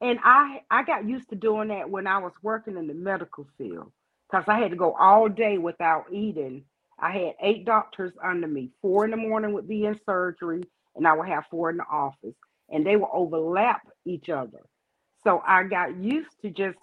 and 0.00 0.18
I 0.24 0.62
I 0.70 0.84
got 0.84 1.08
used 1.08 1.30
to 1.30 1.36
doing 1.36 1.68
that 1.68 1.90
when 1.90 2.06
I 2.06 2.18
was 2.18 2.32
working 2.42 2.76
in 2.76 2.86
the 2.88 2.94
medical 2.94 3.46
field 3.58 3.92
because 4.30 4.46
I 4.48 4.58
had 4.60 4.70
to 4.72 4.78
go 4.78 4.94
all 4.94 5.28
day 5.28 5.58
without 5.58 6.06
eating. 6.12 6.64
I 6.98 7.12
had 7.12 7.34
eight 7.42 7.64
doctors 7.66 8.12
under 8.24 8.48
me. 8.48 8.70
Four 8.82 9.04
in 9.06 9.10
the 9.12 9.18
morning 9.18 9.54
would 9.54 9.68
be 9.68 9.86
in 9.86 10.00
surgery, 10.06 10.64
and 10.96 11.06
I 11.08 11.14
would 11.14 11.28
have 11.28 11.46
four 11.50 11.70
in 11.70 11.78
the 11.78 11.84
office, 11.90 12.36
and 12.70 12.86
they 12.86 12.96
would 12.96 13.10
overlap 13.12 13.82
each 14.06 14.30
other. 14.30 14.60
So 15.24 15.42
I 15.46 15.64
got 15.64 15.96
used 15.96 16.30
to 16.42 16.50
just 16.50 16.78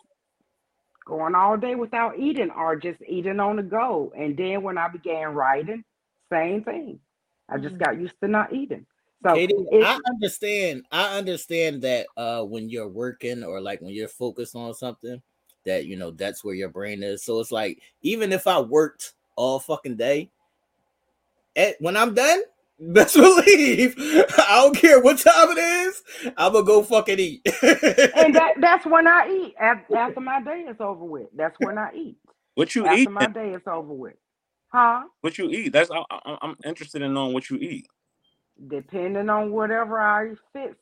going 1.05 1.35
all 1.35 1.55
day 1.55 1.75
without 1.75 2.19
eating 2.19 2.49
or 2.51 2.75
just 2.75 2.99
eating 3.07 3.39
on 3.39 3.55
the 3.55 3.63
go. 3.63 4.11
And 4.17 4.35
then 4.35 4.63
when 4.63 4.77
I 4.77 4.87
began 4.89 5.33
writing, 5.33 5.83
same 6.31 6.63
thing. 6.63 6.99
I 7.47 7.59
just 7.59 7.77
got 7.77 7.99
used 7.99 8.15
to 8.21 8.27
not 8.27 8.53
eating. 8.53 8.85
So 9.23 9.35
Katie, 9.35 9.55
I 9.71 9.99
understand. 10.07 10.83
I 10.91 11.17
understand 11.17 11.81
that 11.83 12.07
uh 12.17 12.43
when 12.43 12.69
you're 12.69 12.87
working 12.87 13.43
or 13.43 13.61
like 13.61 13.81
when 13.81 13.93
you're 13.93 14.07
focused 14.07 14.55
on 14.55 14.73
something, 14.73 15.21
that 15.65 15.85
you 15.85 15.95
know 15.95 16.11
that's 16.11 16.43
where 16.43 16.55
your 16.55 16.69
brain 16.69 17.03
is. 17.03 17.23
So 17.23 17.39
it's 17.39 17.51
like 17.51 17.81
even 18.01 18.31
if 18.31 18.47
I 18.47 18.59
worked 18.59 19.13
all 19.35 19.59
fucking 19.59 19.95
day, 19.95 20.29
at, 21.55 21.75
when 21.79 21.97
I'm 21.97 22.13
done, 22.13 22.41
best 22.79 23.15
believe 23.17 23.95
I 23.97 24.61
don't 24.63 24.75
care 24.77 25.01
what 25.01 25.19
time 25.19 25.51
it 25.57 25.59
is. 25.59 26.03
I'm 26.37 26.53
gonna 26.53 26.65
go 26.65 26.83
fucking 26.83 27.19
eat. 27.19 27.41
and 28.13 28.35
that 28.35 28.55
that's 28.61 28.85
when 28.85 29.07
I 29.07 29.29
eat 29.29 29.55
after 29.91 30.21
my 30.21 30.41
day 30.43 30.65
is 30.69 30.77
over 30.79 31.05
with. 31.05 31.27
That's 31.35 31.59
when 31.59 31.77
I 31.77 31.93
eat 31.95 32.17
What 32.55 32.75
you 32.75 32.87
after 32.87 33.09
eat? 33.09 33.11
my 33.11 33.29
day 33.29 33.51
is 33.53 33.63
over 33.67 33.93
with. 33.93 34.15
Huh? 34.69 35.03
What 35.21 35.37
you 35.37 35.49
eat? 35.51 35.73
That's 35.73 35.91
I, 35.91 36.03
I, 36.11 36.37
I'm 36.41 36.57
interested 36.65 37.01
in 37.01 37.13
knowing 37.13 37.33
what 37.33 37.49
you 37.49 37.57
eat. 37.57 37.87
Depending 38.69 39.29
on 39.29 39.51
whatever 39.51 39.99
I 39.99 40.33
fit 40.53 40.77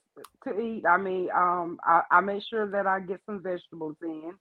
to 0.45 0.59
eat. 0.59 0.85
I 0.87 0.97
mean, 0.97 1.29
um, 1.35 1.79
I, 1.83 2.03
I 2.11 2.21
make 2.21 2.43
sure 2.49 2.69
that 2.71 2.87
I 2.87 2.99
get 3.01 3.21
some 3.25 3.43
vegetables 3.43 3.97
in. 4.03 4.33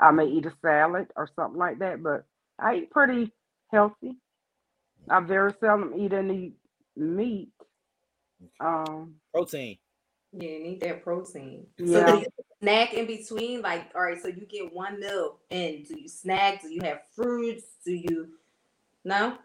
I 0.00 0.10
may 0.12 0.26
eat 0.26 0.46
a 0.46 0.52
salad 0.62 1.08
or 1.16 1.28
something 1.36 1.58
like 1.58 1.78
that, 1.80 2.02
but 2.02 2.24
I 2.58 2.76
eat 2.76 2.90
pretty 2.90 3.32
healthy. 3.72 4.16
I 5.10 5.20
very 5.20 5.52
seldom 5.60 5.94
eat 5.98 6.12
any 6.12 6.54
meat. 6.96 7.50
Um, 8.60 9.16
Protein. 9.34 9.78
Yeah, 10.32 10.58
need 10.58 10.80
that 10.82 11.02
protein. 11.04 11.66
So 11.86 12.00
Yeah. 12.00 12.04
do 12.04 12.18
you 12.18 12.26
snack 12.62 12.94
in 12.94 13.06
between? 13.06 13.62
Like, 13.62 13.86
all 13.94 14.02
right, 14.02 14.20
so 14.20 14.28
you 14.28 14.46
get 14.46 14.72
one 14.74 15.00
meal 15.00 15.38
and 15.50 15.86
do 15.88 16.00
you 16.00 16.08
snack? 16.08 16.62
Do 16.62 16.72
you 16.72 16.82
have 16.84 17.00
fruits? 17.14 17.64
Do 17.84 17.92
you 17.94 18.28
no? 19.04 19.38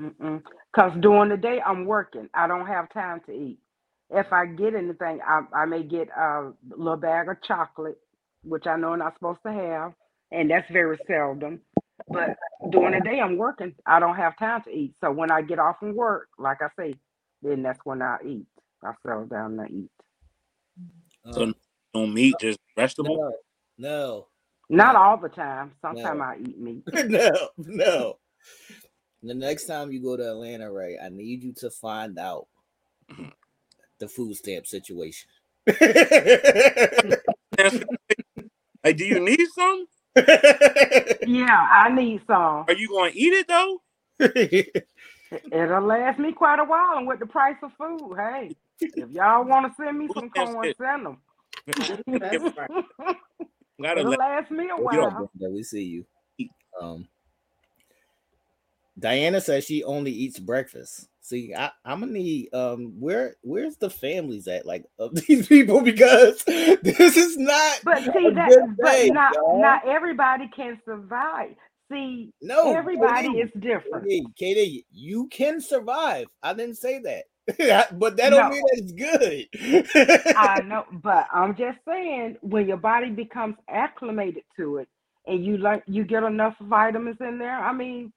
Mm-mm. 0.00 0.42
Cause 0.74 0.92
during 1.00 1.30
the 1.30 1.36
day 1.36 1.60
I'm 1.64 1.86
working. 1.86 2.28
I 2.34 2.46
don't 2.48 2.66
have 2.66 2.92
time 2.92 3.20
to 3.26 3.32
eat. 3.32 3.58
If 4.10 4.32
I 4.32 4.46
get 4.46 4.74
anything, 4.74 5.20
I, 5.26 5.42
I 5.54 5.64
may 5.66 5.82
get 5.84 6.08
a 6.10 6.52
little 6.70 6.96
bag 6.96 7.28
of 7.28 7.42
chocolate, 7.42 7.98
which 8.44 8.66
I 8.66 8.76
know 8.76 8.92
I'm 8.94 9.00
not 9.00 9.14
supposed 9.14 9.40
to 9.46 9.52
have, 9.52 9.94
and 10.32 10.50
that's 10.50 10.70
very 10.70 10.98
seldom. 11.06 11.60
But 12.10 12.36
during 12.70 12.94
the 12.94 13.00
day 13.00 13.20
I'm 13.20 13.36
working. 13.36 13.74
I 13.86 14.00
don't 14.00 14.16
have 14.16 14.38
time 14.38 14.62
to 14.62 14.70
eat. 14.70 14.94
So 15.00 15.10
when 15.12 15.30
I 15.30 15.42
get 15.42 15.58
off 15.58 15.78
from 15.78 15.94
work, 15.94 16.28
like 16.38 16.58
I 16.62 16.68
say, 16.78 16.94
then 17.42 17.62
that's 17.62 17.80
when 17.84 18.02
I 18.02 18.18
eat. 18.24 18.46
I 18.82 18.92
settle 19.06 19.26
down 19.26 19.58
and 19.58 19.70
eat. 19.70 19.90
So 21.32 21.42
Um, 21.42 21.54
no 21.94 22.06
meat, 22.06 22.34
just 22.40 22.58
vegetable. 22.76 23.16
no, 23.16 23.32
no, 23.78 24.28
Not 24.68 24.96
all 24.96 25.16
the 25.16 25.28
time. 25.28 25.72
Sometimes 25.82 26.18
No. 26.18 26.24
I 26.24 26.36
eat 26.40 26.58
meat. 26.58 26.82
no, 27.08 27.48
no. 27.58 28.18
The 29.22 29.34
next 29.34 29.66
time 29.66 29.90
you 29.90 30.00
go 30.00 30.16
to 30.16 30.30
Atlanta, 30.30 30.70
right? 30.70 30.96
I 31.02 31.08
need 31.08 31.42
you 31.42 31.52
to 31.54 31.70
find 31.70 32.18
out 32.18 32.46
the 33.98 34.08
food 34.08 34.36
stamp 34.36 34.66
situation. 34.66 35.28
Like, 38.84 38.96
do 38.96 39.04
you 39.04 39.18
need 39.20 39.44
some? 39.54 39.86
Yeah, 41.26 41.68
I 41.70 41.90
need 41.94 42.22
some. 42.26 42.64
Are 42.66 42.72
you 42.72 42.88
going 42.88 43.12
to 43.12 43.18
eat 43.18 43.32
it 43.34 43.48
though? 43.48 43.80
It'll 45.52 45.82
last 45.82 46.18
me 46.18 46.32
quite 46.32 46.58
a 46.58 46.64
while, 46.64 46.96
and 46.96 47.06
with 47.06 47.18
the 47.18 47.26
price 47.26 47.56
of 47.62 47.70
food, 47.76 48.16
hey, 48.16 48.56
if 48.80 49.10
y'all 49.10 49.44
want 49.44 49.66
to 49.66 49.74
send 49.82 49.98
me 49.98 50.08
some 50.14 50.30
says 50.34 50.54
corn, 50.54 50.72
send 50.80 51.06
them. 51.06 51.18
Gotta 53.80 54.00
It'll 54.00 54.12
last 54.12 54.50
me 54.50 54.70
a 54.70 54.76
What's 54.76 54.96
up, 54.96 55.12
while. 55.12 55.30
Brenda? 55.38 55.54
We 55.54 55.62
see 55.62 55.84
you. 55.84 56.04
Um, 56.80 57.06
Diana 58.98 59.40
says 59.40 59.64
she 59.64 59.84
only 59.84 60.10
eats 60.10 60.38
breakfast. 60.38 61.08
See, 61.28 61.54
I, 61.54 61.70
I'm 61.84 62.00
gonna 62.00 62.12
need 62.12 62.54
um 62.54 62.94
where 62.98 63.36
where's 63.42 63.76
the 63.76 63.90
families 63.90 64.48
at 64.48 64.64
like 64.64 64.86
of 64.98 65.14
these 65.26 65.46
people 65.46 65.82
because 65.82 66.42
this 66.46 67.16
is 67.18 67.36
not 67.36 67.80
But 67.84 67.98
see 68.14 68.30
that, 68.34 68.76
but 68.80 69.04
not 69.12 69.32
y'all. 69.34 69.60
not 69.60 69.86
everybody 69.86 70.48
can 70.56 70.80
survive. 70.86 71.54
See, 71.92 72.32
no 72.40 72.72
everybody 72.72 73.28
Katie, 73.28 73.40
is 73.40 73.50
different. 73.60 74.08
Katie, 74.08 74.26
Katie, 74.38 74.86
you 74.90 75.26
can 75.28 75.60
survive. 75.60 76.28
I 76.42 76.54
didn't 76.54 76.76
say 76.76 76.98
that, 77.00 77.98
but 77.98 78.16
that 78.16 78.30
don't 78.30 78.46
No. 78.46 78.48
mean 78.48 78.62
that 78.62 78.78
it's 78.78 78.92
good. 78.92 80.34
I 80.34 80.62
know, 80.62 80.84
but 81.02 81.26
I'm 81.30 81.56
just 81.56 81.78
saying 81.86 82.36
when 82.40 82.66
your 82.66 82.78
body 82.78 83.10
becomes 83.10 83.56
acclimated 83.68 84.44
to 84.56 84.78
it 84.78 84.88
and 85.26 85.44
you 85.44 85.58
like 85.58 85.82
you 85.86 86.04
get 86.04 86.22
enough 86.22 86.54
vitamins 86.62 87.18
in 87.20 87.38
there. 87.38 87.58
I 87.58 87.72
mean, 87.74 88.12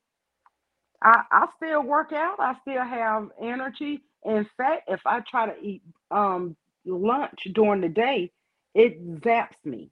I 1.02 1.24
I 1.32 1.48
still 1.58 1.82
work 1.84 2.12
out. 2.14 2.40
I 2.40 2.56
still 2.62 2.84
have 2.84 3.30
energy. 3.42 4.02
In 4.26 4.46
fact, 4.58 4.84
if 4.88 5.02
I 5.06 5.22
try 5.22 5.48
to 5.48 5.60
eat 5.62 5.82
um 6.12 6.56
lunch 6.86 7.40
during 7.54 7.82
the 7.82 7.90
day, 7.90 8.32
it 8.76 9.04
zaps 9.22 9.56
me, 9.66 9.90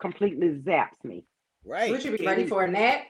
completely 0.00 0.48
zaps 0.66 1.02
me. 1.04 1.24
right? 1.64 1.90
Would 1.90 2.04
you 2.04 2.16
be 2.16 2.24
ready 2.26 2.46
for 2.46 2.64
a 2.64 2.70
nap? 2.70 3.02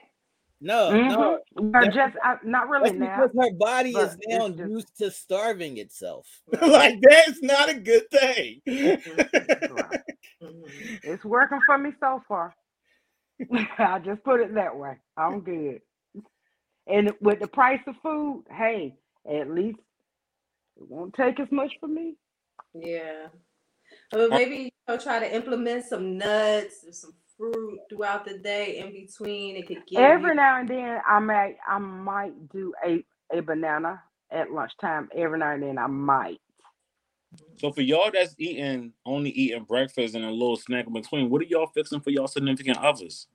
No, 0.61 0.89
no. 0.89 1.39
Mhm. 1.57 1.71
But 1.71 1.71
that's- 1.85 1.93
just 1.95 2.15
I, 2.23 2.37
not 2.43 2.69
really 2.69 2.89
That's 2.91 2.99
now. 2.99 3.27
because 3.27 3.49
her 3.49 3.53
body 3.57 3.89
is 3.91 4.17
now 4.27 4.49
just- 4.49 4.69
used 4.69 4.97
to 4.97 5.11
starving 5.11 5.77
itself. 5.77 6.27
Like 6.61 6.95
that's 7.01 7.41
not 7.43 7.69
a 7.69 7.73
good 7.75 8.09
thing. 8.09 8.61
It's 11.03 11.23
working 11.23 11.59
for 11.65 11.77
me 11.77 11.91
so 11.99 12.21
far. 12.27 12.55
I 13.77 13.99
just 13.99 14.23
put 14.23 14.39
it 14.41 14.53
that 14.55 14.75
way. 14.75 14.97
I'm 15.17 15.41
good. 15.41 15.81
And 16.87 17.11
with 17.21 17.39
the 17.39 17.47
price 17.47 17.81
of 17.87 17.95
food, 18.03 18.45
hey, 18.51 18.95
at 19.29 19.49
least 19.49 19.79
it 20.77 20.87
won't 20.87 21.13
take 21.13 21.39
as 21.39 21.47
much 21.51 21.71
for 21.79 21.87
me. 21.87 22.15
Yeah. 22.73 23.27
Well, 24.11 24.29
maybe 24.29 24.73
know, 24.87 24.97
try 24.97 25.19
to 25.19 25.35
implement 25.35 25.85
some 25.85 26.17
nuts 26.17 26.85
or 26.87 26.91
some 26.91 27.13
fruit 27.37 27.79
throughout 27.89 28.25
the 28.25 28.37
day 28.37 28.79
in 28.79 28.91
between. 28.91 29.55
It 29.55 29.67
could 29.67 29.85
get 29.87 30.01
Every 30.01 30.29
you 30.29 30.35
now 30.35 30.59
and 30.59 30.69
then, 30.69 30.99
I 31.07 31.19
might 31.19 31.57
I 31.67 31.77
might 31.77 32.49
do 32.49 32.73
a 32.85 33.03
a 33.35 33.41
banana 33.41 34.01
at 34.31 34.51
lunchtime. 34.51 35.09
Every 35.15 35.39
now 35.39 35.53
and 35.53 35.63
then, 35.63 35.77
I 35.77 35.87
might. 35.87 36.39
So 37.57 37.71
for 37.71 37.81
y'all 37.81 38.11
that's 38.13 38.35
eating 38.37 38.93
only 39.05 39.31
eating 39.31 39.63
breakfast 39.63 40.15
and 40.15 40.23
a 40.23 40.31
little 40.31 40.55
snack 40.55 40.87
in 40.87 40.93
between, 40.93 41.29
what 41.29 41.41
are 41.41 41.45
y'all 41.45 41.67
fixing 41.67 41.99
for 41.99 42.09
y'all 42.09 42.27
significant 42.27 42.77
others? 42.77 43.27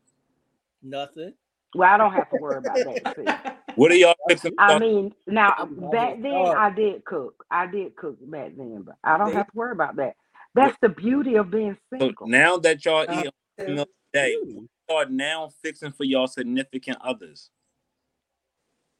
Nothing. 0.83 1.35
Well, 1.75 1.89
I 1.93 1.97
don't 1.97 2.13
have 2.13 2.29
to 2.31 2.37
worry 2.37 2.59
about 2.59 2.75
that. 2.75 3.17
See. 3.17 3.51
What 3.77 3.93
are 3.93 3.95
y'all 3.95 4.17
fixing? 4.29 4.53
I 4.59 4.79
mean, 4.81 5.15
now 5.29 5.55
back 5.93 6.21
then 6.21 6.33
starved. 6.33 6.59
I 6.59 6.71
did 6.71 7.05
cook. 7.05 7.45
I 7.53 7.67
did 7.69 7.95
cook 7.95 8.17
back 8.21 8.51
then, 8.57 8.83
but 8.83 8.97
I 9.05 9.17
don't 9.17 9.29
See? 9.29 9.35
have 9.35 9.47
to 9.47 9.53
worry 9.57 9.71
about 9.73 9.95
that. 9.97 10.17
That's 10.57 10.77
the 10.83 10.89
beauty 10.89 11.37
of 11.37 11.53
being 11.53 11.79
so 11.93 11.99
single. 12.01 12.27
now 12.27 12.57
that 12.59 12.85
y'all 12.85 13.07
Uh, 13.09 13.23
eat 13.23 13.31
a 13.67 13.71
meal 13.71 13.87
day, 14.13 14.37
what 14.43 15.07
y'all 15.07 15.09
now 15.09 15.51
fixing 15.63 15.93
for 15.93 16.03
y'all 16.03 16.27
significant 16.27 16.99
others? 17.01 17.51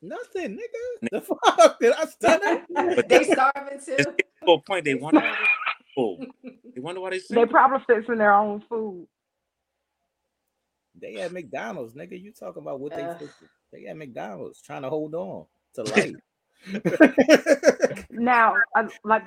Nothing, 0.01 0.57
nigga. 0.59 1.11
The 1.11 1.21
fuck? 1.57 1.81
Did 1.81 1.93
I 1.93 2.05
stun 2.07 2.41
it? 2.45 3.09
they 3.09 3.25
starving 3.25 3.81
too. 3.85 3.97
It's 3.99 4.07
to 4.07 4.51
a 4.53 4.61
point 4.63 4.85
they 4.85 4.95
wonder 4.95 5.21
why 5.21 5.37
they. 5.97 6.29
They 6.75 6.81
wonder 6.81 7.01
why 7.01 7.11
they 7.11 7.21
They 7.29 7.45
probably 7.45 7.85
fixing 7.87 8.19
their 8.19 8.33
own 8.33 8.63
food. 8.69 9.07
They 11.01 11.19
at 11.21 11.33
McDonald's, 11.33 11.95
nigga. 11.95 12.21
You 12.21 12.33
talking 12.33 12.63
about 12.63 12.81
what 12.81 12.95
they 12.95 13.09
Uh. 13.09 13.15
fixing? 13.19 13.49
They 13.73 13.87
at 13.87 13.97
McDonald's 13.97 14.63
trying 14.63 14.83
to 14.83 14.91
hold 14.91 15.15
on 15.15 15.47
to 15.77 15.85
life. 15.85 16.17
Now, 18.11 18.65
uh, 18.77 18.89
like 19.05 19.25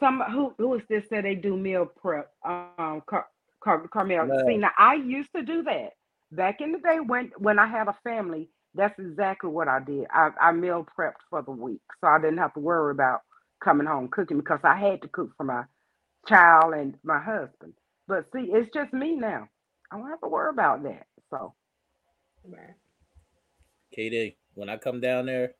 some 0.00 0.22
who 0.30 0.54
who 0.58 0.74
is 0.76 0.82
this 0.88 1.04
that 1.10 1.24
they 1.24 1.34
do 1.36 1.56
meal 1.56 1.86
prep? 1.86 2.30
Um, 2.44 3.02
Car- 3.06 3.28
Car- 3.62 3.88
Carmel. 3.88 4.28
No. 4.28 4.42
See, 4.46 4.58
now 4.58 4.70
I 4.78 4.94
used 4.94 5.30
to 5.36 5.42
do 5.42 5.62
that 5.64 5.90
back 6.32 6.60
in 6.60 6.72
the 6.72 6.78
day 6.78 6.98
when 7.04 7.32
when 7.38 7.58
I 7.58 7.66
had 7.66 7.88
a 7.88 7.96
family. 8.04 8.50
That's 8.74 8.98
exactly 9.00 9.50
what 9.50 9.68
I 9.68 9.80
did. 9.80 10.06
I, 10.12 10.30
I 10.40 10.52
meal 10.52 10.86
prepped 10.98 11.22
for 11.30 11.42
the 11.42 11.50
week, 11.52 11.82
so 12.00 12.08
I 12.08 12.20
didn't 12.20 12.38
have 12.38 12.54
to 12.54 12.60
worry 12.60 12.92
about 12.92 13.20
coming 13.62 13.86
home 13.86 14.08
cooking 14.08 14.38
because 14.38 14.60
I 14.64 14.76
had 14.76 15.02
to 15.02 15.08
cook 15.08 15.30
for 15.36 15.44
my 15.44 15.64
child 16.28 16.74
and 16.74 16.94
my 17.04 17.20
husband. 17.20 17.74
But 18.08 18.26
see, 18.32 18.50
it's 18.52 18.70
just 18.74 18.92
me 18.92 19.16
now. 19.16 19.48
I 19.92 19.98
don't 19.98 20.10
have 20.10 20.20
to 20.22 20.28
worry 20.28 20.50
about 20.50 20.82
that. 20.84 21.06
So 21.34 21.54
Right. 22.46 22.76
KD, 23.96 24.36
when 24.54 24.70
I 24.70 24.78
come 24.78 25.00
down 25.00 25.26
there, 25.26 25.54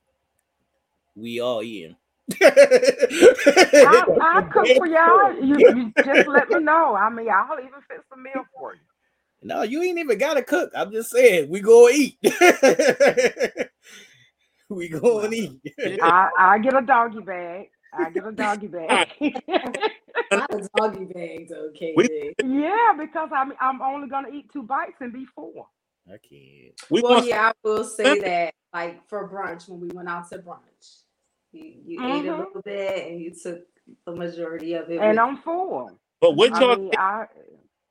we 1.16 1.40
all 1.40 1.62
eating. 1.62 1.96
I, 3.82 4.06
I 4.20 4.42
cook 4.52 4.72
for 4.76 4.86
y'all. 4.86 5.42
You, 5.42 5.64
you 5.74 5.94
just 6.04 6.26
let 6.26 6.50
me 6.50 6.60
know. 6.60 6.96
I 6.96 7.10
mean, 7.10 7.30
I'll 7.30 7.58
even 7.60 7.80
fix 7.88 8.02
a 8.12 8.18
meal 8.18 8.44
for 8.54 8.74
you. 8.74 8.80
No, 9.42 9.62
you 9.62 9.82
ain't 9.82 9.98
even 9.98 10.18
gotta 10.18 10.42
cook. 10.42 10.70
I'm 10.76 10.92
just 10.92 11.10
saying 11.10 11.48
we 11.50 11.60
go 11.60 11.88
eat. 11.90 12.16
we 14.70 14.88
go 14.88 15.20
and 15.22 15.34
eat. 15.34 15.60
I 16.00 16.30
I 16.38 16.58
get 16.60 16.76
a 16.76 16.82
doggy 16.82 17.20
bag. 17.20 17.70
I 17.92 18.10
get 18.10 18.26
a 18.26 18.32
doggy 18.32 18.68
bag. 18.68 19.04
Not 20.32 20.54
a 20.54 20.68
doggy 20.76 21.04
bags, 21.06 21.52
okay. 21.52 21.94
We- 21.96 22.34
yeah, 22.42 22.94
because 22.98 23.30
I'm 23.34 23.52
I'm 23.60 23.82
only 23.82 24.08
gonna 24.08 24.30
eat 24.30 24.50
two 24.52 24.62
bites 24.64 24.96
and 25.00 25.12
be 25.12 25.26
full. 25.34 25.70
I 26.08 26.18
can't. 26.18 26.74
We 26.90 27.02
Well, 27.02 27.12
want 27.12 27.26
yeah, 27.26 27.48
I 27.48 27.52
will 27.64 27.84
say 27.84 28.20
that, 28.20 28.54
like 28.74 29.08
for 29.08 29.28
brunch, 29.28 29.68
when 29.68 29.80
we 29.80 29.88
went 29.88 30.08
out 30.08 30.28
to 30.30 30.38
brunch, 30.38 31.02
you, 31.52 31.74
you 31.86 32.00
ate 32.04 32.26
a 32.26 32.32
Mhm. 32.32 32.38
little 32.38 32.62
bit 32.64 33.06
and 33.08 33.20
you 33.20 33.32
took 33.34 33.66
the 34.06 34.12
majority 34.12 34.74
of 34.74 34.90
it. 34.90 35.02
And 35.02 35.18
with 35.18 35.20
I'm 35.20 35.38
full. 35.38 35.98
but 36.20 36.32
what 36.36 36.50
I 36.52 36.60
y'all 36.60 36.76
mean, 36.76 36.92
I 36.96 37.26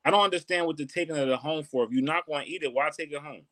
I 0.06 0.12
don't 0.12 0.24
understand 0.24 0.66
what 0.68 0.78
the 0.78 0.86
taking 0.86 1.16
it 1.16 1.30
home 1.40 1.64
for. 1.64 1.86
If 1.86 1.92
you're 1.92 2.04
not 2.04 2.26
going 2.28 2.46
to 2.46 2.52
eat 2.52 2.64
it, 2.64 2.74
why 2.74 2.90
take 2.92 3.12
it 3.12 3.22
home? 3.22 3.44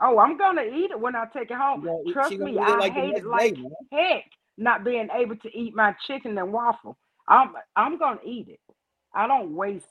oh, 0.00 0.18
I'm 0.18 0.38
gonna 0.38 0.62
eat 0.64 0.90
it 0.92 1.00
when 1.00 1.16
I 1.16 1.26
take 1.26 1.50
it 1.50 1.56
home. 1.58 1.90
She 2.04 2.12
Trust 2.12 2.40
me, 2.40 2.58
I 2.60 2.78
like 2.78 2.94
hate 2.94 3.16
it 3.16 3.26
like 3.26 3.54
day, 3.54 3.70
heck 3.92 4.24
not 4.58 4.84
being 4.84 5.08
able 5.14 5.36
to 5.36 5.56
eat 5.58 5.74
my 5.74 5.94
chicken 6.06 6.38
and 6.38 6.52
waffle. 6.52 6.98
I'm 7.28 7.52
I'm 7.74 7.98
gonna 7.98 8.20
eat 8.24 8.48
it. 8.48 8.60
I 9.14 9.26
don't 9.26 9.54
waste 9.54 9.86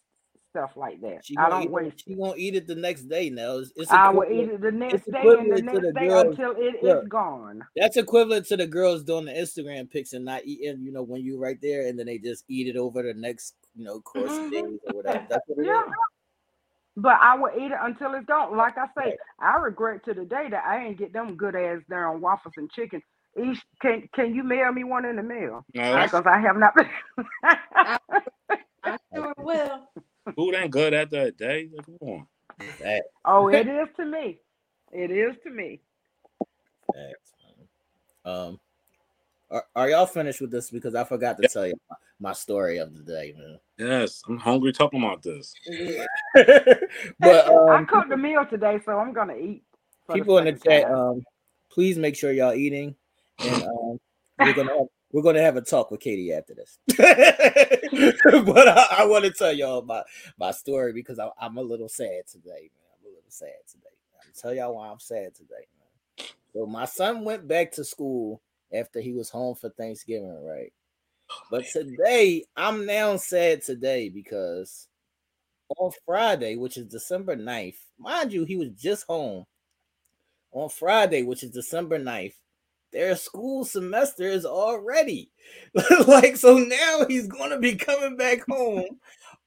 stuff 0.52 0.72
like 0.78 1.02
that. 1.02 1.26
She 1.26 1.36
I 1.38 1.50
don't 1.50 1.70
waste 1.70 1.96
it, 1.98 2.04
she 2.08 2.16
gonna 2.16 2.34
eat 2.38 2.56
it 2.56 2.66
the 2.68 2.76
next 2.76 3.04
day 3.10 3.30
now. 3.30 3.58
It's, 3.58 3.72
it's 3.76 3.92
I 3.92 4.10
will 4.10 4.24
eat 4.32 4.48
it 4.50 4.62
the 4.62 4.72
next 4.72 5.06
day 5.12 5.22
and 5.22 5.52
the 5.52 5.62
next 5.62 5.82
the 5.82 5.92
day 5.92 6.08
girls- 6.08 6.26
until 6.38 6.52
it 6.52 6.76
is 6.76 6.84
look. 6.84 7.10
gone. 7.10 7.66
That's 7.76 7.98
equivalent 7.98 8.46
to 8.48 8.58
the 8.58 8.66
girls 8.68 9.04
doing 9.04 9.26
the 9.26 9.34
Instagram 9.34 9.90
pics 9.92 10.14
and 10.14 10.24
not 10.24 10.46
eating, 10.46 10.82
you 10.82 10.92
know, 10.94 11.04
when 11.04 11.22
you 11.22 11.38
right 11.38 11.58
there 11.62 11.88
and 11.88 12.00
then 12.00 12.06
they 12.06 12.18
just 12.20 12.46
eat 12.48 12.68
it 12.68 12.78
over 12.78 13.04
the 13.04 13.14
next, 13.14 13.56
you 13.76 13.84
know, 13.84 14.00
course 14.00 14.32
of 14.32 14.38
Mhm. 14.46 14.52
days 14.52 14.80
or 14.88 14.94
whatever. 14.96 15.26
That's 15.30 15.44
what 15.48 15.58
it 15.60 15.62
is. 15.62 15.68
Yeah. 15.68 15.84
But 16.98 17.18
I 17.22 17.36
will 17.36 17.52
eat 17.60 17.72
it 17.72 17.78
until 17.82 18.14
it's 18.14 18.26
gone. 18.26 18.56
Like 18.56 18.78
I 18.78 18.86
say, 18.98 19.10
Right. 19.10 19.18
I 19.40 19.58
regret 19.58 20.06
to 20.06 20.14
the 20.14 20.24
day 20.24 20.48
that 20.50 20.64
I 20.66 20.86
ain't 20.86 20.98
get 20.98 21.12
them 21.12 21.36
good 21.36 21.54
ass 21.54 21.82
darn 21.90 22.22
waffles 22.22 22.54
and 22.56 22.72
chicken. 22.72 23.02
Each, 23.38 23.60
can 23.82 24.08
can 24.14 24.34
you 24.34 24.44
mail 24.44 24.72
me 24.72 24.84
one 24.84 25.06
in 25.06 25.18
the 25.18 25.24
mail? 25.24 25.66
No, 25.74 26.04
Because 26.04 26.26
I 26.26 26.40
have 26.40 26.56
not 26.56 26.74
been. 26.76 26.90
I 28.84 28.98
sure 29.14 29.34
will. 29.38 29.90
food 30.36 30.56
ain't 30.56 30.72
good 30.72 30.94
after 30.94 31.24
a 31.24 31.32
day. 31.32 31.70
Come 31.86 31.98
on. 32.02 32.28
That, 32.80 33.04
oh, 33.26 33.48
it 33.50 33.68
is 33.68 33.88
to 33.98 34.06
me. 34.06 34.40
It 34.92 35.12
is 35.12 35.36
to 35.44 35.50
me. 35.50 35.82
Facts, 36.94 37.34
man. 38.24 38.34
Um, 38.34 38.60
are, 39.52 39.66
are 39.76 39.90
y'all 39.90 40.06
finished 40.06 40.40
with 40.40 40.52
this? 40.52 40.70
Because 40.70 40.96
I 40.96 41.04
forgot 41.04 41.38
to 41.38 41.48
tell 41.48 41.68
you 41.68 41.74
my, 41.90 41.96
my 42.20 42.34
story 42.34 42.78
of 42.78 42.96
the 42.96 43.04
day, 43.04 43.36
man. 43.38 43.60
Yes, 43.78 44.22
I'm 44.28 44.38
hungry 44.38 44.72
talking 44.72 45.04
about 45.04 45.22
this. 45.22 45.54
Yeah. 45.66 46.06
but 47.20 47.48
I 47.48 47.78
um, 47.78 47.86
cooked 47.86 48.12
a 48.12 48.18
meal 48.18 48.46
today, 48.50 48.80
so 48.86 48.98
I'm 48.98 49.12
gonna 49.14 49.36
eat. 49.36 49.64
for 50.06 50.16
people 50.16 50.38
in 50.38 50.46
the 50.46 50.54
chat, 50.54 50.90
um, 50.90 51.22
please 51.70 51.98
make 51.98 52.16
sure 52.16 52.32
y'all 52.32 52.54
eating, 52.54 52.96
and 53.40 53.64
um, 53.64 54.00
we're 54.40 54.54
gonna 54.54 54.74
have, 54.74 54.88
we're 55.12 55.22
gonna 55.22 55.42
have 55.42 55.58
a 55.58 55.62
talk 55.62 55.92
with 55.92 56.02
Katie 56.02 56.34
after 56.34 56.56
this. 56.56 56.78
but 56.98 58.68
I, 58.68 58.88
I 59.00 59.06
want 59.06 59.26
to 59.26 59.32
tell 59.32 59.54
y'all 59.54 59.82
my 59.82 60.04
my 60.38 60.52
story 60.52 60.94
because 60.94 61.20
I, 61.20 61.30
I'm 61.40 61.58
a 61.58 61.62
little 61.62 61.90
sad 61.90 62.24
today, 62.32 62.70
man. 62.74 62.86
I'm 63.00 63.06
a 63.06 63.16
little 63.16 63.30
sad 63.30 63.54
today. 63.70 63.88
I'm 64.22 64.32
tell 64.40 64.54
y'all 64.54 64.76
why 64.76 64.90
I'm 64.90 65.00
sad 65.00 65.36
today, 65.36 65.68
man. 65.80 66.28
So 66.54 66.66
my 66.66 66.86
son 66.86 67.24
went 67.24 67.48
back 67.48 67.72
to 67.74 67.84
school 67.84 68.42
after 68.74 69.00
he 69.00 69.14
was 69.14 69.30
home 69.30 69.56
for 69.56 69.70
Thanksgiving, 69.70 70.44
right? 70.44 70.72
But 71.50 71.66
today, 71.66 72.46
I'm 72.56 72.86
now 72.86 73.16
sad 73.18 73.62
today 73.62 74.10
because 74.10 74.88
on 75.78 75.92
Friday, 76.06 76.56
which 76.56 76.78
is 76.78 76.86
December 76.88 77.36
9th, 77.36 77.78
mind 77.98 78.32
you, 78.32 78.46
he 78.46 78.56
was 78.56 78.70
just 78.70 79.06
home. 79.08 79.46
On 80.52 80.70
Friday, 80.70 81.24
which 81.24 81.44
is 81.44 81.52
December 81.52 82.00
9th, 82.00 82.36
their 82.96 83.18
school 83.18 83.66
semester 83.66 84.24
is 84.24 84.46
already. 84.46 85.30
like, 86.08 86.38
so 86.38 86.58
now 86.58 87.06
he's 87.08 87.28
gonna 87.28 87.60
be 87.60 87.76
coming 87.76 88.16
back 88.16 88.40
home 88.50 88.88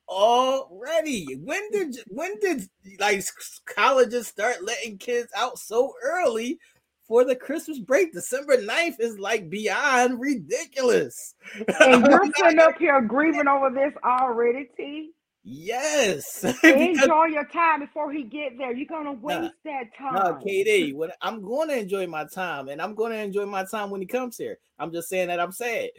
already. 0.07 1.26
When 1.42 1.70
did 1.70 1.96
when 2.09 2.38
did 2.40 2.68
like 3.01 3.24
colleges 3.64 4.28
start 4.28 4.62
letting 4.62 4.99
kids 4.99 5.32
out 5.34 5.59
so 5.59 5.94
early 6.03 6.59
for 7.07 7.24
the 7.24 7.34
Christmas 7.34 7.78
break? 7.78 8.12
December 8.12 8.59
9th 8.59 9.01
is 9.01 9.18
like 9.18 9.49
beyond 9.49 10.20
ridiculous. 10.20 11.34
and 11.80 12.07
you're 12.11 12.30
sitting 12.36 12.59
up 12.59 12.76
here 12.78 13.01
grieving 13.01 13.49
over 13.49 13.70
this 13.70 13.94
already, 14.05 14.68
T. 14.76 15.12
Yes. 15.51 16.42
Because- 16.62 17.03
Enjoy 17.03 17.24
your 17.26 17.46
time 17.46 17.80
before 17.80 18.12
he 18.12 18.22
get 18.22 18.59
there. 18.59 18.72
You're 18.72 18.86
gonna 18.86 19.12
waste 19.12 19.55
that 19.64 19.94
time. 19.96 20.14
No, 20.14 20.38
KD, 20.44 20.94
when 20.94 21.11
I'm 21.22 21.40
going 21.42 21.68
to 21.68 21.78
enjoy 21.78 22.07
my 22.07 22.24
time, 22.26 22.68
and 22.68 22.82
I'm 22.82 22.94
going 22.94 23.12
to 23.12 23.18
enjoy 23.18 23.46
my 23.46 23.64
time 23.64 23.90
when 23.90 24.01
he 24.01 24.07
comes 24.07 24.36
here. 24.36 24.59
I'm 24.78 24.92
just 24.92 25.09
saying 25.09 25.28
that 25.28 25.40
I'm 25.40 25.53
sad. 25.53 25.90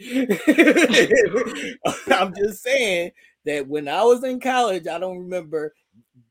I'm 2.12 2.34
just 2.34 2.62
saying 2.62 3.10
that 3.44 3.66
when 3.66 3.88
I 3.88 4.02
was 4.04 4.22
in 4.24 4.40
college, 4.40 4.86
I 4.86 4.98
don't 4.98 5.18
remember 5.18 5.74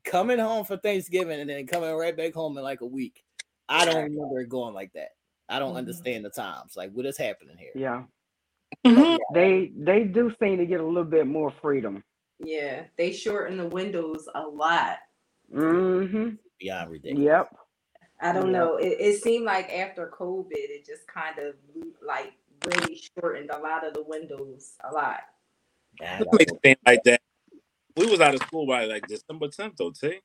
coming 0.04 0.38
home 0.38 0.64
for 0.64 0.76
Thanksgiving 0.78 1.40
and 1.40 1.50
then 1.50 1.66
coming 1.66 1.92
right 1.94 2.16
back 2.16 2.32
home 2.34 2.56
in 2.56 2.64
like 2.64 2.80
a 2.80 2.86
week. 2.86 3.22
I 3.68 3.84
don't 3.84 4.02
remember 4.04 4.40
it 4.40 4.48
going 4.48 4.74
like 4.74 4.92
that. 4.94 5.10
I 5.48 5.58
don't 5.58 5.74
Mhm. 5.74 5.78
understand 5.78 6.24
the 6.24 6.30
times. 6.30 6.76
Like, 6.76 6.90
what 6.92 7.06
is 7.06 7.18
happening 7.18 7.56
here? 7.58 7.72
Yeah. 7.74 8.02
Mm-hmm. 8.86 9.16
They 9.34 9.72
they 9.76 10.04
do 10.04 10.32
seem 10.40 10.58
to 10.58 10.66
get 10.66 10.80
a 10.80 10.86
little 10.86 11.04
bit 11.04 11.26
more 11.26 11.52
freedom. 11.60 12.02
Yeah, 12.42 12.84
they 12.96 13.12
shorten 13.12 13.56
the 13.58 13.66
windows 13.66 14.28
a 14.34 14.42
lot. 14.42 14.98
Mm-hmm. 15.54 16.30
Beyond 16.58 16.90
ridiculous. 16.90 17.24
Yep. 17.24 17.56
I 18.22 18.32
don't 18.32 18.46
Yeah. 18.46 18.52
know. 18.58 18.76
It, 18.76 18.96
it 19.00 19.22
seemed 19.22 19.44
like 19.46 19.70
after 19.70 20.10
COVID, 20.18 20.46
it 20.52 20.86
just 20.86 21.06
kind 21.06 21.38
of 21.38 21.54
like 22.06 22.32
really 22.66 23.00
shortened 23.18 23.50
a 23.50 23.58
lot 23.58 23.86
of 23.86 23.94
the 23.94 24.02
windows 24.02 24.72
a 24.88 24.92
lot. 24.92 25.20
Nah, 26.00 26.06
I 26.06 26.18
makes 26.32 26.52
go- 26.52 26.74
like 26.86 27.02
that. 27.04 27.20
We 27.96 28.06
was 28.06 28.20
out 28.20 28.34
of 28.34 28.42
school 28.42 28.66
by 28.66 28.84
like 28.84 29.06
December 29.06 29.48
10th, 29.48 29.76
though, 29.76 29.90
T. 29.90 30.20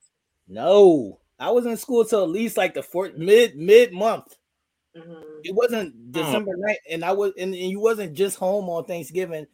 No, 0.48 1.20
I 1.40 1.52
was 1.52 1.66
in 1.66 1.76
school 1.78 2.06
till 2.06 2.24
at 2.24 2.30
least 2.30 2.56
like 2.58 2.74
the 2.74 2.84
fourth 2.84 3.16
mid 3.18 3.56
mid 3.58 3.92
month. 3.92 4.36
Mhm. 4.96 5.24
It 5.44 5.54
wasn't 5.56 6.12
December 6.12 6.56
night, 6.56 6.78
and 6.90 7.04
I 7.04 7.12
was 7.12 7.34
and, 7.38 7.54
and 7.54 7.70
you 7.72 7.80
wasn't 7.80 8.14
just 8.14 8.38
home 8.38 8.70
on 8.70 8.86
Thanksgiving. 8.86 9.48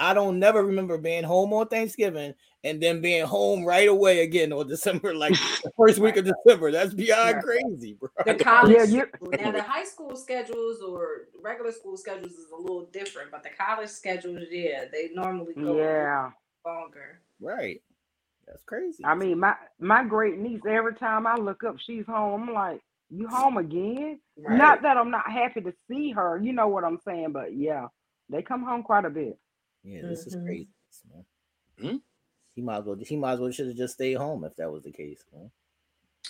I 0.00 0.14
don't 0.14 0.38
never 0.38 0.64
remember 0.64 0.96
being 0.96 1.24
home 1.24 1.52
on 1.52 1.68
Thanksgiving 1.68 2.34
and 2.64 2.82
then 2.82 3.00
being 3.02 3.26
home 3.26 3.64
right 3.64 3.88
away 3.88 4.22
again 4.22 4.50
on 4.52 4.66
December, 4.68 5.14
like 5.14 5.34
the 5.62 5.70
first 5.76 5.98
week 5.98 6.16
of 6.16 6.24
December. 6.24 6.72
That's 6.72 6.94
beyond 6.94 7.36
Right. 7.36 7.44
crazy, 7.44 7.92
bro. 8.00 8.08
The 8.24 8.34
college, 8.34 8.76
Yeah, 8.76 8.84
you- 8.84 9.10
now 9.38 9.50
the 9.52 9.62
high 9.62 9.84
school 9.84 10.16
schedules 10.16 10.80
or 10.80 11.28
regular 11.42 11.70
school 11.70 11.96
schedules 11.98 12.32
is 12.32 12.50
a 12.50 12.56
little 12.56 12.86
different, 12.86 13.30
but 13.30 13.42
the 13.42 13.50
college 13.50 13.90
schedules, 13.90 14.42
yeah, 14.50 14.86
they 14.90 15.10
normally 15.14 15.52
go 15.54 15.76
Yeah. 15.76 16.30
longer. 16.64 17.20
Right. 17.38 17.82
That's 18.46 18.62
crazy. 18.64 19.04
I 19.04 19.14
mean, 19.14 19.38
my 19.38 19.54
my 19.78 20.02
great 20.02 20.38
niece. 20.38 20.62
Every 20.68 20.94
time 20.94 21.26
I 21.26 21.36
look 21.36 21.62
up, 21.62 21.76
she's 21.78 22.04
home. 22.06 22.48
I'm 22.48 22.54
like, 22.54 22.80
you 23.10 23.28
home 23.28 23.58
again? 23.58 24.18
Right. 24.36 24.56
Not 24.58 24.82
that 24.82 24.96
I'm 24.96 25.10
not 25.10 25.30
happy 25.30 25.60
to 25.60 25.72
see 25.88 26.10
her. 26.12 26.36
You 26.42 26.52
know 26.52 26.66
what 26.68 26.82
I'm 26.84 26.98
saying? 27.04 27.30
But 27.32 27.54
yeah, 27.54 27.86
they 28.28 28.42
come 28.42 28.64
home 28.64 28.82
quite 28.82 29.04
a 29.04 29.10
bit. 29.10 29.38
Yeah, 29.84 30.02
this 30.02 30.26
is 30.26 30.36
Mhm. 30.36 30.44
crazy, 30.44 30.68
man. 31.12 31.24
Hmm? 31.80 31.96
He 32.54 32.62
might 32.62 32.78
as 32.78 32.84
well. 32.84 32.96
He 33.00 33.16
might 33.16 33.32
as 33.32 33.40
well 33.40 33.50
should 33.50 33.68
have 33.68 33.76
just 33.76 33.94
stayed 33.94 34.14
home 34.14 34.44
if 34.44 34.54
that 34.56 34.70
was 34.70 34.82
the 34.82 34.92
case. 34.92 35.24
Man. 35.32 35.50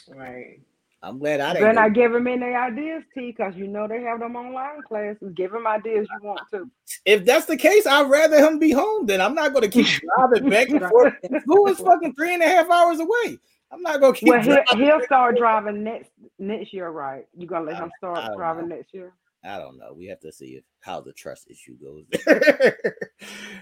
Right. 0.09 0.61
I'm 1.03 1.19
glad 1.19 1.41
I 1.41 1.55
didn't. 1.55 1.67
Then 1.67 1.79
I 1.79 1.89
give 1.89 2.13
them 2.13 2.27
any 2.27 2.45
ideas, 2.55 3.03
T, 3.15 3.29
because 3.31 3.57
you 3.57 3.67
know 3.67 3.89
they 3.89 4.03
have 4.03 4.21
them 4.21 4.37
online 4.37 4.83
classes. 4.83 5.33
Give 5.35 5.51
them 5.51 5.67
ideas 5.67 6.07
you 6.13 6.29
want 6.29 6.41
to. 6.53 6.71
If 7.07 7.25
that's 7.25 7.47
the 7.47 7.57
case, 7.57 7.87
I'd 7.87 8.11
rather 8.11 8.37
him 8.47 8.59
be 8.59 8.71
home. 8.71 9.07
Then 9.07 9.23
I'm 9.23 9.35
not 9.35 9.53
going 9.55 9.63
to 9.63 9.69
keep 9.71 9.87
driving 10.17 10.51
back 10.51 10.69
and 10.69 10.85
forth. 10.85 11.15
Who 11.47 11.67
is 11.69 11.79
fucking 11.79 12.15
three 12.17 12.35
and 12.35 12.43
a 12.43 12.47
half 12.47 12.69
hours 12.71 13.01
away. 13.01 13.39
I'm 13.73 13.81
not 13.83 14.01
going 14.01 14.13
to 14.13 14.21
keep. 14.21 14.29
Well, 14.29 14.43
he'll, 14.43 14.77
he'll 14.77 15.01
start 15.05 15.39
driving 15.39 15.83
next 15.85 16.11
next 16.39 16.73
year, 16.75 16.91
right? 16.91 17.25
You 17.35 17.47
gonna 17.47 17.65
let 17.67 17.77
I- 17.77 17.85
him 17.85 17.93
start 17.97 18.37
driving 18.37 18.69
know. 18.69 18.77
next 18.77 18.93
year? 18.93 19.15
I 19.43 19.59
don't 19.59 19.79
know. 19.79 19.95
We 19.97 20.07
have 20.07 20.21
to 20.21 20.33
see 20.33 20.57
if 20.57 20.65
how 20.81 21.01
the 21.01 21.13
trust 21.13 21.51
issue 21.51 21.77
goes. 21.83 22.05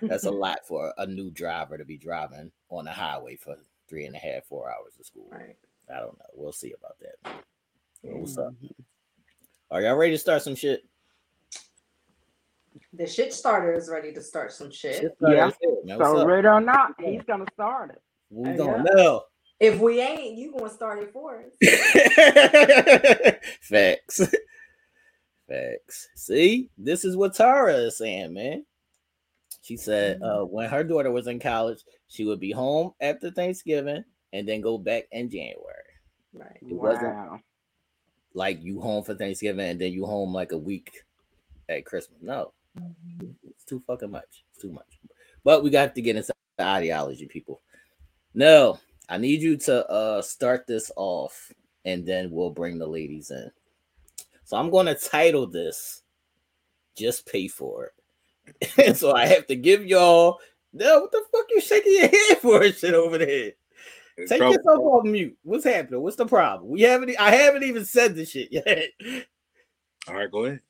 That's 0.03 0.24
a 0.24 0.31
lot 0.31 0.66
for 0.66 0.93
a 0.99 1.07
new 1.07 1.31
driver 1.31 1.79
to 1.79 1.85
be 1.85 1.97
driving 1.97 2.51
on 2.68 2.85
the 2.85 2.91
highway 2.93 3.37
for 3.37 3.57
three 3.89 4.07
and 4.07 4.16
a 4.16 4.18
half, 4.18 4.45
four 4.45 4.70
hours 4.70 4.95
of 4.99 5.07
school. 5.07 5.29
Right. 5.31 5.57
I 5.89 6.01
don't 6.01 6.18
know. 6.18 6.24
We'll 6.35 6.53
see 6.53 6.72
about 6.72 6.99
that. 7.01 7.33
Well, 8.03 8.18
What's 8.18 8.37
up? 8.37 8.53
Mm-hmm. 8.55 8.83
Are 9.70 9.83
y'all 9.83 9.97
ready 9.97 10.12
to 10.12 10.18
start 10.18 10.43
some 10.43 10.57
shit? 10.57 10.85
The 12.93 13.07
shit 13.07 13.33
starter 13.33 13.72
is 13.74 13.89
ready 13.89 14.12
to 14.12 14.20
start 14.20 14.53
some 14.53 14.70
shit. 14.70 14.97
Shit 14.97 15.16
Yeah. 15.20 15.49
as 15.49 15.55
hell, 15.62 15.79
man. 15.85 15.99
So 15.99 16.16
up? 16.18 16.26
ready 16.26 16.49
or 16.49 16.61
not, 16.61 16.95
he's 17.01 17.22
gonna 17.26 17.45
start 17.55 17.91
it. 17.91 18.03
We 18.31 18.57
don't 18.57 18.85
yeah. 18.85 18.95
now? 18.95 19.22
If 19.61 19.79
we 19.81 20.01
ain't, 20.01 20.37
you 20.39 20.53
gonna 20.57 20.70
start 20.70 21.03
it 21.03 21.12
for 21.12 21.43
us. 21.43 21.51
Facts. 23.61 24.20
Facts. 25.49 26.09
See, 26.14 26.70
this 26.76 27.05
is 27.05 27.16
what 27.16 27.34
Tara 27.34 27.74
is 27.74 27.96
saying, 27.96 28.34
man. 28.34 28.64
She 29.62 29.76
said 29.76 30.20
uh, 30.22 30.44
when 30.44 30.68
her 30.68 30.84
daughter 30.84 31.11
was 31.11 31.26
in 31.26 31.40
college, 31.40 31.80
she 32.09 32.24
would 32.24 32.40
be 32.40 32.53
home 32.53 32.92
after 33.01 33.30
Thanksgiving 33.30 34.05
and 34.32 34.49
then 34.49 34.61
go 34.61 34.78
back 34.78 35.05
in 35.12 35.30
January. 35.30 35.74
Right. 36.32 36.59
It 36.61 36.74
wasn't 36.74 37.42
like 38.34 38.62
you 38.62 38.80
home 38.80 39.05
for 39.05 39.14
Thanksgiving 39.14 39.66
and 39.68 39.80
then 39.80 39.92
you 39.92 40.07
home 40.07 40.32
like 40.32 40.53
a 40.53 40.59
week 40.59 41.03
at 41.68 41.84
Christmas. 41.84 42.18
No, 42.22 42.53
it's 43.46 43.64
too 43.64 43.82
fucking 43.86 44.11
much. 44.11 44.44
It's 44.53 44.62
too 44.62 44.72
much. 44.72 45.01
But 45.44 45.62
we 45.62 45.70
got 45.70 45.94
to 45.94 46.03
get 46.03 46.16
into 46.16 46.32
the 46.57 46.64
ideology, 46.64 47.26
people. 47.26 47.61
No, 48.34 48.78
I 49.09 49.18
need 49.18 49.40
you 49.40 49.57
to 49.57 49.88
uh 49.90 50.22
start 50.22 50.66
this 50.66 50.90
off 50.96 51.53
and 51.84 52.07
then 52.07 52.30
we'll 52.30 52.51
bring 52.51 52.78
the 52.78 52.86
ladies 52.86 53.30
in. 53.30 53.51
So 54.49 54.57
I'm 54.57 54.70
going 54.70 54.86
to 54.86 54.94
title 54.94 55.46
this 55.46 56.03
Just 56.96 57.26
Pay 57.26 57.49
For 57.49 57.92
It. 58.57 58.72
and 58.86 58.96
so 58.96 59.14
I 59.14 59.26
have 59.26 59.46
to 59.49 59.57
give 59.57 59.84
y'all 59.84 60.38
no, 60.72 61.01
what 61.01 61.12
the 61.12 61.22
fuck 61.30 61.44
you 61.51 61.61
shaking 61.61 61.92
your 61.92 62.09
head 62.28 62.38
for 62.38 62.62
and 62.62 62.74
shit 62.74 62.94
over 62.94 63.18
there? 63.18 63.53
Take 64.26 64.38
Trouble. 64.38 64.55
yourself 64.55 64.80
off 64.80 65.05
mute. 65.05 65.36
What's 65.42 65.64
happening? 65.64 66.01
What's 66.01 66.16
the 66.16 66.24
problem? 66.24 66.70
We 66.70 66.80
haven't. 66.80 67.14
I 67.20 67.30
haven't 67.30 67.64
even 67.64 67.84
said 67.84 68.14
this 68.14 68.30
shit 68.30 68.49
yet. 68.51 68.88
All 70.09 70.14
right, 70.14 70.30
go 70.30 70.46
ahead. 70.46 70.61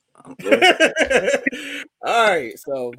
Go 0.43 0.49
ahead. 0.53 1.43
All 2.05 2.31
right, 2.31 2.59
so 2.59 2.93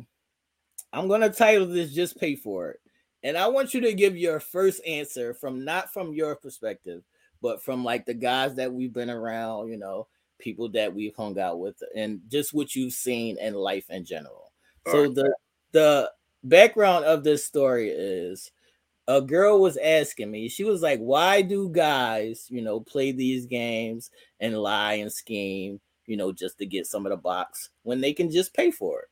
I'm 0.93 1.09
gonna 1.09 1.29
title 1.29 1.67
this 1.67 1.93
"Just 1.93 2.17
Pay 2.17 2.35
for 2.35 2.69
It," 2.69 2.79
and 3.21 3.37
I 3.37 3.47
want 3.47 3.73
you 3.73 3.81
to 3.81 3.93
give 3.93 4.17
your 4.17 4.39
first 4.39 4.81
answer 4.87 5.33
from 5.33 5.65
not 5.65 5.91
from 5.91 6.13
your 6.13 6.37
perspective, 6.37 7.03
but 7.41 7.61
from 7.61 7.83
like 7.83 8.05
the 8.05 8.13
guys 8.13 8.55
that 8.55 8.73
we've 8.73 8.93
been 8.93 9.09
around, 9.09 9.69
you 9.69 9.77
know, 9.77 10.07
people 10.39 10.69
that 10.69 10.93
we've 10.93 11.15
hung 11.15 11.39
out 11.39 11.59
with, 11.59 11.81
and 11.95 12.21
just 12.29 12.53
what 12.53 12.75
you've 12.75 12.93
seen 12.93 13.37
in 13.37 13.53
life 13.53 13.89
in 13.89 14.05
general. 14.05 14.51
So 14.87 14.99
Alright. 14.99 15.15
the 15.15 15.35
the 15.71 16.11
background 16.43 17.05
of 17.05 17.23
this 17.23 17.45
story 17.45 17.89
is 17.89 18.51
a 19.07 19.21
girl 19.21 19.59
was 19.59 19.75
asking 19.77 20.29
me, 20.29 20.47
she 20.49 20.63
was 20.63 20.81
like, 20.81 20.99
Why 20.99 21.41
do 21.41 21.69
guys, 21.69 22.45
you 22.49 22.61
know, 22.61 22.79
play 22.79 23.11
these 23.11 23.45
games 23.45 24.11
and 24.39 24.57
lie 24.57 24.93
and 24.93 25.11
scheme, 25.11 25.81
you 26.05 26.15
know, 26.15 26.31
just 26.31 26.59
to 26.59 26.65
get 26.65 26.85
some 26.85 27.05
of 27.05 27.09
the 27.09 27.17
box 27.17 27.69
when 27.83 28.01
they 28.01 28.13
can 28.13 28.29
just 28.29 28.53
pay 28.53 28.69
for 28.69 29.01
it? 29.01 29.09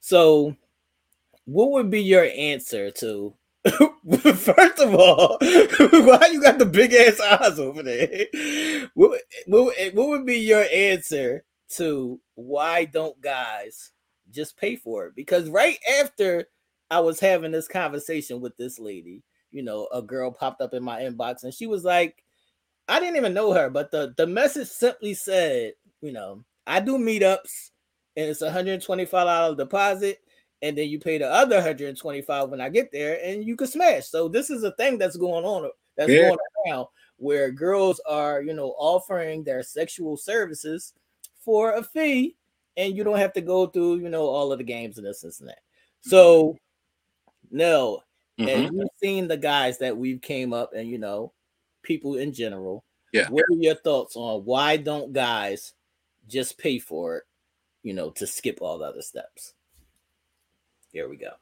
So, 0.00 0.54
what 1.46 1.70
would 1.70 1.90
be 1.90 2.02
your 2.02 2.24
answer 2.24 2.90
to 2.90 3.34
first 4.34 4.78
of 4.78 4.94
all, 4.94 5.38
why 5.40 6.28
you 6.32 6.40
got 6.42 6.58
the 6.58 6.68
big 6.70 6.92
ass 6.94 7.20
eyes 7.20 7.58
over 7.58 7.82
there? 7.82 8.26
What, 8.94 9.20
what, 9.46 9.76
what 9.94 10.08
would 10.08 10.26
be 10.26 10.38
your 10.38 10.64
answer 10.72 11.44
to 11.70 12.20
why 12.34 12.84
don't 12.84 13.20
guys 13.20 13.90
just 14.30 14.56
pay 14.56 14.76
for 14.76 15.06
it? 15.06 15.16
Because 15.16 15.50
right 15.50 15.78
after 16.00 16.46
I 16.90 17.00
was 17.00 17.20
having 17.20 17.52
this 17.52 17.68
conversation 17.68 18.40
with 18.40 18.56
this 18.56 18.78
lady, 18.78 19.22
you 19.50 19.62
know, 19.62 19.88
a 19.92 20.02
girl 20.02 20.30
popped 20.30 20.60
up 20.60 20.74
in 20.74 20.82
my 20.82 21.00
inbox 21.00 21.42
and 21.42 21.52
she 21.52 21.66
was 21.66 21.84
like, 21.84 22.22
I 22.86 23.00
didn't 23.00 23.16
even 23.16 23.34
know 23.34 23.52
her, 23.52 23.68
but 23.68 23.90
the, 23.90 24.14
the 24.16 24.26
message 24.26 24.68
simply 24.68 25.14
said, 25.14 25.74
you 26.00 26.12
know, 26.12 26.44
I 26.66 26.80
do 26.80 26.96
meetups 26.96 27.70
and 28.16 28.26
it's 28.26 28.42
$125 28.42 29.56
deposit, 29.56 30.20
and 30.62 30.76
then 30.76 30.88
you 30.88 30.98
pay 30.98 31.18
the 31.18 31.30
other 31.30 31.56
125 31.56 32.50
when 32.50 32.60
I 32.60 32.68
get 32.68 32.90
there, 32.92 33.20
and 33.22 33.44
you 33.44 33.56
can 33.56 33.66
smash. 33.66 34.08
So 34.08 34.28
this 34.28 34.50
is 34.50 34.62
a 34.64 34.72
thing 34.72 34.98
that's 34.98 35.16
going 35.16 35.44
on 35.44 35.70
that's 35.96 36.10
Yeah. 36.10 36.28
going 36.28 36.38
around 36.66 36.86
where 37.16 37.50
girls 37.50 38.00
are, 38.06 38.42
you 38.42 38.54
know, 38.54 38.74
offering 38.78 39.42
their 39.44 39.62
sexual 39.62 40.16
services 40.16 40.92
for 41.40 41.72
a 41.72 41.82
fee, 41.82 42.36
and 42.76 42.96
you 42.96 43.02
don't 43.04 43.18
have 43.18 43.32
to 43.32 43.40
go 43.40 43.66
through, 43.66 43.96
you 43.96 44.08
know, 44.08 44.26
all 44.26 44.52
of 44.52 44.58
the 44.58 44.64
games 44.64 44.98
and 44.98 45.06
this, 45.06 45.22
this 45.22 45.40
and 45.40 45.48
that. 45.48 45.60
So 46.00 46.56
no, 47.50 48.02
Mhm. 48.38 48.48
and 48.48 48.76
you've 48.76 48.88
seen 49.02 49.26
the 49.26 49.36
guys 49.36 49.78
that 49.78 49.96
we've 49.96 50.20
came 50.20 50.52
up 50.52 50.72
and 50.74 50.88
you 50.88 50.98
know, 50.98 51.32
people 51.82 52.16
in 52.16 52.32
general. 52.32 52.84
Yeah. 53.12 53.28
What 53.30 53.44
are 53.50 53.56
your 53.56 53.74
thoughts 53.74 54.16
on 54.16 54.44
why 54.44 54.76
don't 54.76 55.12
guys 55.12 55.72
just 56.28 56.58
pay 56.58 56.78
for 56.78 57.16
it, 57.18 57.24
you 57.82 57.94
know, 57.94 58.10
to 58.10 58.26
skip 58.26 58.60
all 58.60 58.78
the 58.78 58.84
other 58.84 59.02
steps? 59.02 59.54
Here 60.92 61.08
we 61.08 61.16
go. 61.16 61.32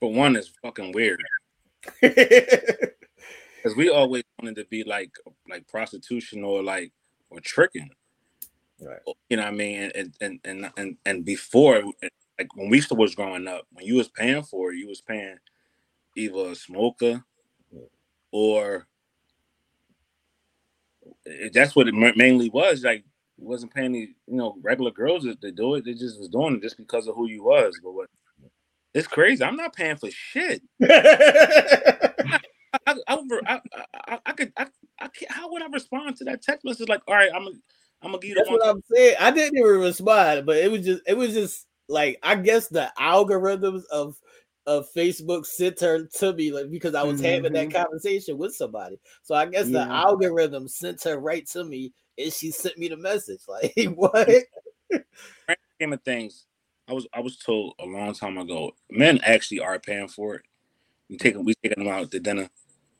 But 0.00 0.08
one 0.08 0.36
is 0.36 0.52
fucking 0.62 0.92
weird 0.92 1.22
because 2.02 3.76
we 3.76 3.88
always 3.88 4.24
wanted 4.40 4.56
to 4.56 4.64
be 4.66 4.84
like 4.84 5.10
like 5.48 5.66
prostitution 5.68 6.44
or 6.44 6.62
like 6.62 6.92
or 7.30 7.40
tricking. 7.40 7.90
Right. 8.80 8.98
You 9.30 9.38
know 9.38 9.44
what 9.44 9.52
I 9.52 9.56
mean? 9.56 9.90
And 9.94 10.14
and 10.20 10.40
and 10.44 10.70
and, 10.76 10.96
and 11.06 11.24
before, 11.24 11.82
like 12.38 12.54
when 12.54 12.68
we 12.68 12.80
still 12.80 12.98
was 12.98 13.14
growing 13.14 13.48
up, 13.48 13.66
when 13.72 13.86
you 13.86 13.94
was 13.94 14.08
paying 14.08 14.42
for 14.42 14.72
it, 14.72 14.78
you 14.78 14.88
was 14.88 15.00
paying 15.00 15.38
either 16.16 16.50
a 16.50 16.54
smoker 16.54 17.24
or 18.30 18.86
that's 21.52 21.74
what 21.74 21.88
it 21.88 21.94
mainly 22.16 22.50
was. 22.50 22.84
Like 22.84 23.04
wasn't 23.38 23.74
paying 23.74 23.92
the 23.92 24.00
you 24.26 24.36
know 24.36 24.56
regular 24.62 24.90
girls 24.90 25.24
to 25.24 25.52
do 25.52 25.74
it. 25.74 25.84
They 25.84 25.94
just 25.94 26.18
was 26.18 26.28
doing 26.28 26.56
it 26.56 26.62
just 26.62 26.76
because 26.76 27.06
of 27.06 27.14
who 27.14 27.28
you 27.28 27.44
was. 27.44 27.78
But 27.82 27.92
what? 27.92 28.10
It's 28.96 29.06
crazy. 29.06 29.44
I'm 29.44 29.56
not 29.56 29.76
paying 29.76 29.96
for 29.96 30.10
shit. 30.10 30.62
I, 30.82 32.40
I, 32.86 32.98
I, 33.06 34.18
I, 34.24 34.32
could, 34.32 34.52
I, 34.56 34.66
I 34.98 35.08
can't, 35.08 35.30
how 35.30 35.52
would 35.52 35.60
I 35.62 35.66
respond 35.66 36.16
to 36.16 36.24
that 36.24 36.40
text 36.40 36.64
message? 36.64 36.88
Like, 36.88 37.02
all 37.06 37.14
right, 37.14 37.30
I'm 37.34 37.44
gonna, 37.44 37.56
I'm 38.00 38.12
gonna 38.12 38.20
give 38.20 38.30
you 38.30 38.34
That's 38.36 38.48
what 38.48 38.66
I'm 38.66 38.82
saying. 38.90 39.16
I 39.20 39.30
didn't 39.32 39.58
even 39.58 39.80
respond, 39.80 40.46
but 40.46 40.56
it 40.56 40.70
was 40.70 40.82
just 40.86 41.02
it 41.06 41.14
was 41.14 41.34
just 41.34 41.66
like 41.90 42.18
I 42.22 42.36
guess 42.36 42.68
the 42.68 42.90
algorithms 42.98 43.84
of 43.92 44.16
of 44.66 44.86
Facebook 44.96 45.44
sent 45.44 45.78
her 45.80 46.06
to 46.06 46.32
me 46.32 46.50
like 46.50 46.70
because 46.70 46.94
I 46.94 47.02
was 47.02 47.20
having 47.20 47.52
that 47.52 47.68
Mhm. 47.68 47.74
conversation 47.74 48.38
with 48.38 48.54
somebody. 48.54 48.98
So 49.24 49.34
I 49.34 49.44
guess 49.44 49.68
the 49.68 49.82
algorithm 49.82 50.68
sent 50.68 51.04
her 51.04 51.18
right 51.18 51.46
to 51.48 51.64
me 51.64 51.92
and 52.16 52.32
she 52.32 52.50
sent 52.50 52.78
me 52.78 52.88
the 52.88 52.96
message. 52.96 53.40
Like 53.48 53.74
what? 53.94 54.30
Scheme 55.74 55.92
of 55.92 56.02
things, 56.02 56.46
I 56.88 56.92
was, 56.92 57.06
I 57.12 57.20
was 57.20 57.36
told 57.38 57.74
a 57.80 57.86
long 57.86 58.14
time 58.14 58.38
ago, 58.38 58.72
men 58.90 59.18
actually 59.24 59.60
are 59.60 59.78
paying 59.78 60.08
for 60.08 60.36
it. 60.36 60.42
We 61.10 61.16
taking, 61.16 61.44
we 61.44 61.54
taking 61.62 61.82
them 61.84 61.92
out 61.92 62.10
to 62.10 62.20
dinner. 62.20 62.48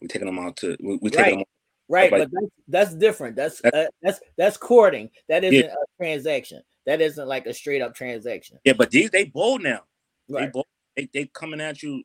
We 0.00 0.08
taking 0.08 0.26
them 0.26 0.38
out 0.38 0.56
to, 0.58 0.76
we, 0.80 0.98
we 1.00 1.10
taking 1.10 1.24
Right. 1.24 1.38
them. 1.38 1.44
Right, 1.88 2.10
Like- 2.10 2.22
but 2.22 2.30
that's, 2.32 2.52
that's 2.68 2.94
different. 2.96 3.36
That's 3.36 3.60
That's- 3.60 3.86
uh, 3.86 3.90
that's 4.02 4.20
that's 4.36 4.56
courting. 4.56 5.08
That 5.28 5.44
Yeah. 5.44 5.50
isn't 5.50 5.70
a 5.70 5.76
transaction. 5.98 6.62
That 6.84 7.00
isn't 7.00 7.28
like 7.28 7.46
a 7.46 7.54
straight 7.54 7.80
up 7.80 7.94
transaction. 7.94 8.58
Yeah, 8.64 8.72
but 8.72 8.90
these 8.90 9.10
they 9.10 9.24
bold 9.26 9.62
now. 9.62 9.82
They 10.28 10.34
Right. 10.34 10.52
bold. 10.52 10.66
They, 10.96 11.08
they 11.12 11.26
coming 11.26 11.60
at 11.60 11.82
you 11.84 12.02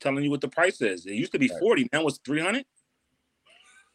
telling 0.00 0.22
you 0.24 0.30
what 0.30 0.42
the 0.42 0.48
price 0.48 0.82
is. 0.82 1.06
It 1.06 1.14
used 1.14 1.32
to 1.32 1.38
be 1.38 1.48
Right. 1.48 1.60
40, 1.60 1.88
now 1.94 2.06
it's 2.06 2.18
300. 2.18 2.64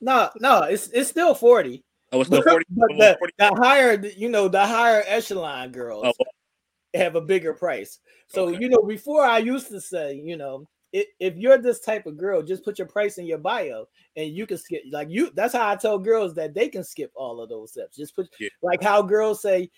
No, 0.02 0.30
no, 0.40 0.64
it's 0.64 0.88
it's 0.88 1.10
still 1.10 1.36
40. 1.36 1.84
Oh, 2.11 2.22
it's 2.22 2.30
still 2.30 2.41
40. 2.41 2.65
but 2.69 2.88
the, 2.98 3.15
40. 3.19 3.34
the 3.38 3.56
higher, 3.56 4.06
you 4.18 4.30
know, 4.30 4.48
the 4.48 4.65
higher 4.65 5.03
echelon 5.06 5.72
girls 5.72 6.06
Oh, 6.19 6.26
have 6.95 7.15
a 7.15 7.22
bigger 7.22 7.53
price. 7.53 7.99
So, 8.27 8.47
Okay. 8.49 8.57
you 8.61 8.69
know, 8.69 8.81
before 8.81 9.23
I 9.23 9.39
used 9.39 9.67
to 9.69 9.81
say, 9.81 10.15
you 10.15 10.38
know, 10.38 10.67
if, 10.93 11.07
if 11.19 11.35
you're 11.35 11.57
this 11.57 11.80
type 11.81 12.05
of 12.05 12.17
girl, 12.17 12.41
just 12.41 12.63
put 12.63 12.77
your 12.80 12.88
price 12.88 13.17
in 13.17 13.26
your 13.26 13.38
bio 13.38 13.88
and 14.15 14.31
you 14.31 14.47
can 14.47 14.57
skip 14.57 14.81
like 14.91 15.09
you 15.09 15.30
that's 15.35 15.53
how 15.53 15.67
I 15.69 15.76
tell 15.76 15.99
girls 15.99 16.34
that 16.35 16.53
they 16.53 16.69
can 16.69 16.84
skip 16.84 17.11
all 17.15 17.41
of 17.41 17.49
those 17.49 17.72
steps. 17.72 17.97
Just 17.97 18.15
put 18.15 18.30
Yeah. 18.39 18.49
like 18.61 18.81
how 18.81 19.01
girls 19.01 19.41
say 19.41 19.69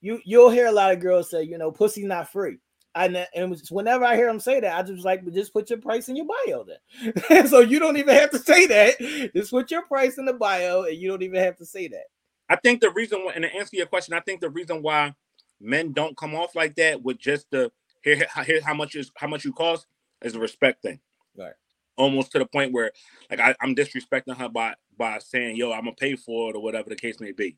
you 0.00 0.20
you'll 0.24 0.50
hear 0.50 0.66
a 0.66 0.72
lot 0.72 0.92
of 0.92 1.00
girls 1.00 1.30
say, 1.30 1.42
you 1.42 1.56
know, 1.58 1.72
pussy 1.72 2.04
not 2.04 2.30
free. 2.30 2.58
And, 2.94 3.26
and 3.34 3.60
whenever 3.70 4.06
I 4.06 4.16
hear 4.16 4.26
them 4.26 4.40
say 4.40 4.58
that, 4.60 4.74
I 4.74 4.82
just 4.82 5.04
like 5.04 5.22
just 5.32 5.52
put 5.52 5.68
your 5.68 5.78
price 5.80 6.08
in 6.08 6.16
your 6.16 6.26
bio 6.46 6.64
then. 6.64 7.46
so 7.46 7.60
you 7.60 7.78
don't 7.78 7.98
even 7.98 8.14
have 8.14 8.30
to 8.30 8.38
say 8.38 8.66
that. 8.66 9.32
Just 9.34 9.50
put 9.50 9.70
your 9.70 9.82
price 9.82 10.16
in 10.16 10.24
the 10.24 10.32
bio 10.32 10.84
and 10.84 10.96
you 10.96 11.08
don't 11.08 11.22
even 11.22 11.42
have 11.42 11.56
to 11.56 11.66
say 11.66 11.88
that. 11.88 12.04
I 12.48 12.56
think 12.56 12.80
the 12.80 12.90
reason, 12.90 13.24
why- 13.24 13.32
and 13.34 13.44
to 13.44 13.54
answer 13.54 13.76
your 13.76 13.86
question, 13.86 14.14
I 14.14 14.20
think 14.20 14.40
the 14.40 14.48
reason 14.48 14.80
why 14.82 15.14
men 15.60 15.92
don't 15.92 16.16
come 16.16 16.34
off 16.34 16.54
like 16.54 16.74
that 16.76 17.02
with 17.02 17.18
just 17.18 17.50
the 17.50 17.70
here, 18.02 18.26
here 18.44 18.60
how 18.64 18.74
much 18.74 18.94
is 18.94 19.10
how 19.16 19.26
much 19.26 19.44
you 19.44 19.52
cost 19.52 19.86
is 20.22 20.34
a 20.34 20.40
respect 20.40 20.82
thing. 20.82 21.00
Right. 21.36 21.54
Almost 21.96 22.32
to 22.32 22.38
the 22.38 22.46
point 22.46 22.72
where, 22.72 22.92
like, 23.30 23.40
I, 23.40 23.54
I'm 23.60 23.74
disrespecting 23.74 24.36
her 24.36 24.48
by 24.48 24.74
by 24.98 25.18
saying, 25.18 25.56
"Yo, 25.56 25.72
I'm 25.72 25.84
gonna 25.84 25.94
pay 25.94 26.14
for 26.16 26.50
it" 26.50 26.56
or 26.56 26.62
whatever 26.62 26.88
the 26.88 26.96
case 26.96 27.20
may 27.20 27.32
be. 27.32 27.56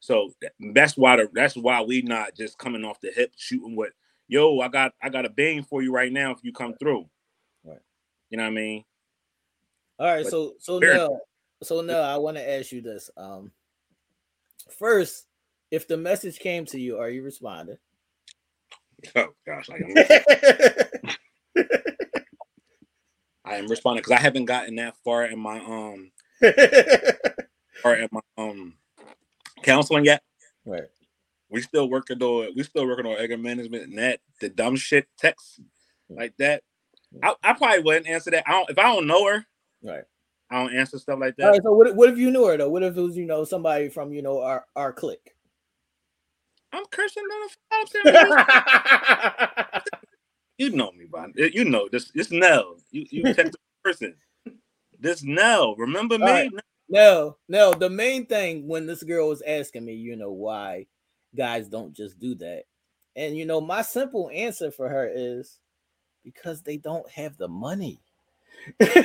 So 0.00 0.32
that's 0.74 0.96
why 0.96 1.16
the, 1.16 1.28
that's 1.32 1.56
why 1.56 1.80
we 1.82 2.02
not 2.02 2.36
just 2.36 2.58
coming 2.58 2.84
off 2.84 3.00
the 3.00 3.10
hip 3.10 3.32
shooting 3.36 3.76
with, 3.76 3.92
"Yo, 4.28 4.60
I 4.60 4.68
got 4.68 4.92
I 5.02 5.08
got 5.08 5.24
a 5.24 5.30
bang 5.30 5.62
for 5.62 5.82
you 5.82 5.92
right 5.92 6.12
now 6.12 6.32
if 6.32 6.38
you 6.42 6.52
come 6.52 6.74
through." 6.74 7.08
Right. 7.64 7.80
You 8.30 8.36
know 8.36 8.44
what 8.44 8.50
I 8.50 8.54
mean? 8.54 8.84
All 9.98 10.06
right, 10.06 10.22
But 10.22 10.30
so 10.30 10.54
so 10.60 10.80
fair- 10.80 10.94
now, 10.94 11.20
so 11.62 11.80
now 11.80 12.00
I 12.00 12.16
want 12.18 12.36
to 12.36 12.48
ask 12.48 12.70
you 12.70 12.82
this. 12.82 13.10
Um, 13.16 13.50
first, 14.78 15.26
if 15.70 15.86
the 15.88 15.96
message 15.96 16.38
came 16.38 16.64
to 16.66 16.80
you, 16.80 16.98
are 16.98 17.10
you 17.10 17.22
responding? 17.22 17.78
Oh 19.14 19.28
gosh, 19.46 19.68
I 19.70 19.76
am, 19.76 19.94
I 23.44 23.56
am 23.56 23.66
responding 23.68 24.00
because 24.00 24.12
I 24.12 24.20
haven't 24.20 24.46
gotten 24.46 24.76
that 24.76 24.96
far 25.04 25.24
in 25.26 25.38
my 25.38 25.60
um 25.60 26.10
far 27.82 27.94
in 27.96 28.08
my 28.10 28.20
um 28.36 28.74
counseling 29.62 30.04
yet. 30.04 30.22
right. 30.64 30.84
We 31.50 31.62
still 31.62 31.88
working 31.88 32.22
on 32.22 32.52
we 32.56 32.62
still 32.62 32.86
working 32.86 33.06
on 33.06 33.18
anger 33.18 33.38
management 33.38 33.84
and 33.84 33.98
that 33.98 34.20
the 34.40 34.48
dumb 34.48 34.76
shit 34.76 35.06
text 35.18 35.60
like 36.10 36.34
that. 36.38 36.62
I, 37.22 37.34
I 37.42 37.52
probably 37.54 37.82
wouldn't 37.82 38.06
answer 38.08 38.30
that. 38.32 38.44
I 38.46 38.52
don't 38.52 38.70
if 38.70 38.78
I 38.78 38.82
don't 38.82 39.06
know 39.06 39.26
her, 39.26 39.46
Right. 39.82 40.04
I 40.50 40.62
don't 40.62 40.74
answer 40.74 40.98
stuff 40.98 41.18
like 41.20 41.36
that. 41.36 41.50
right. 41.50 41.62
So 41.62 41.72
what, 41.72 41.94
what 41.96 42.10
if 42.10 42.18
you 42.18 42.30
knew 42.30 42.46
her 42.46 42.56
though? 42.56 42.68
What 42.70 42.82
if 42.82 42.96
it 42.96 43.00
was 43.00 43.16
you 43.16 43.26
know 43.26 43.44
somebody 43.44 43.88
from 43.88 44.12
you 44.12 44.22
know 44.22 44.40
our 44.42 44.64
our 44.76 44.92
clique? 44.92 45.34
I'm 46.72 46.84
cursing 46.90 47.22
on 47.22 47.48
the 47.48 48.12
phone. 49.82 49.82
You 50.58 50.70
know 50.70 50.90
me, 50.92 51.06
Bon. 51.08 51.32
You 51.36 51.64
know 51.64 51.88
this. 51.90 52.10
This 52.10 52.32
Nell. 52.32 52.76
You 52.90 53.06
you 53.10 53.22
text 53.34 53.52
the 53.52 53.58
person. 53.84 54.14
This 54.98 55.22
Nell. 55.22 55.76
Remember 55.76 56.18
me? 56.18 56.24
All 56.24 56.32
right. 56.32 56.50
No, 56.88 57.36
no. 57.48 57.72
The 57.72 57.88
main 57.88 58.26
thing 58.26 58.66
when 58.66 58.86
this 58.86 59.04
girl 59.04 59.28
was 59.28 59.42
asking 59.42 59.84
me, 59.84 59.94
you 59.94 60.16
know, 60.16 60.32
why 60.32 60.86
guys 61.36 61.68
don't 61.68 61.94
just 61.94 62.18
do 62.18 62.34
that, 62.36 62.64
and 63.14 63.36
you 63.36 63.46
know, 63.46 63.60
my 63.60 63.82
simple 63.82 64.30
answer 64.34 64.70
for 64.72 64.88
her 64.88 65.08
is 65.08 65.58
because 66.24 66.62
they 66.62 66.76
don't 66.76 67.08
have 67.10 67.36
the 67.36 67.48
money. 67.48 68.00
that, 68.80 68.98